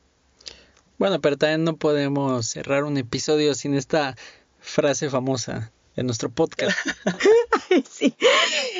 Bueno, 0.99 1.21
pero 1.21 1.37
también 1.37 1.65
no 1.65 1.77
podemos 1.77 2.47
cerrar 2.47 2.85
un 2.85 2.97
episodio 2.97 3.55
sin 3.55 3.75
esta 3.75 4.17
frase 4.61 5.11
famosa 5.11 5.73
de 5.97 6.03
nuestro 6.03 6.31
podcast. 6.31 6.77
sí. 7.91 8.17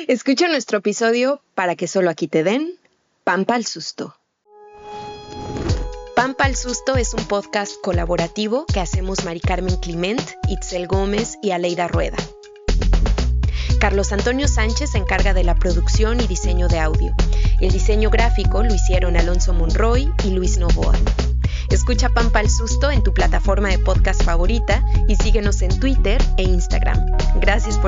Escucha 0.07 0.47
nuestro 0.47 0.79
episodio 0.79 1.41
para 1.53 1.75
que 1.75 1.87
solo 1.87 2.09
aquí 2.09 2.27
te 2.27 2.43
den 2.43 2.79
Pampa 3.23 3.55
al 3.55 3.65
Susto. 3.65 4.15
Pampa 6.15 6.45
al 6.45 6.55
Susto 6.55 6.95
es 6.95 7.13
un 7.13 7.25
podcast 7.25 7.75
colaborativo 7.81 8.65
que 8.65 8.79
hacemos 8.79 9.25
Mari 9.25 9.41
Carmen 9.41 9.75
Clement, 9.77 10.21
Itzel 10.47 10.87
Gómez 10.87 11.37
y 11.41 11.51
Aleida 11.51 11.87
Rueda. 11.87 12.17
Carlos 13.85 14.11
Antonio 14.11 14.47
Sánchez 14.47 14.93
se 14.93 14.97
encarga 14.97 15.35
de 15.35 15.43
la 15.43 15.53
producción 15.53 16.19
y 16.19 16.25
diseño 16.25 16.67
de 16.67 16.79
audio. 16.79 17.13
El 17.61 17.69
diseño 17.69 18.09
gráfico 18.09 18.63
lo 18.63 18.73
hicieron 18.73 19.15
Alonso 19.15 19.53
Monroy 19.53 20.11
y 20.23 20.31
Luis 20.31 20.57
Novoa. 20.57 20.95
Escucha 21.69 22.09
Pampa 22.09 22.39
al 22.39 22.49
Susto 22.49 22.89
en 22.89 23.03
tu 23.03 23.13
plataforma 23.13 23.69
de 23.69 23.77
podcast 23.77 24.23
favorita 24.23 24.83
y 25.07 25.15
síguenos 25.17 25.61
en 25.61 25.79
Twitter 25.79 26.19
e 26.37 26.41
Instagram. 26.41 26.99
Gracias 27.39 27.79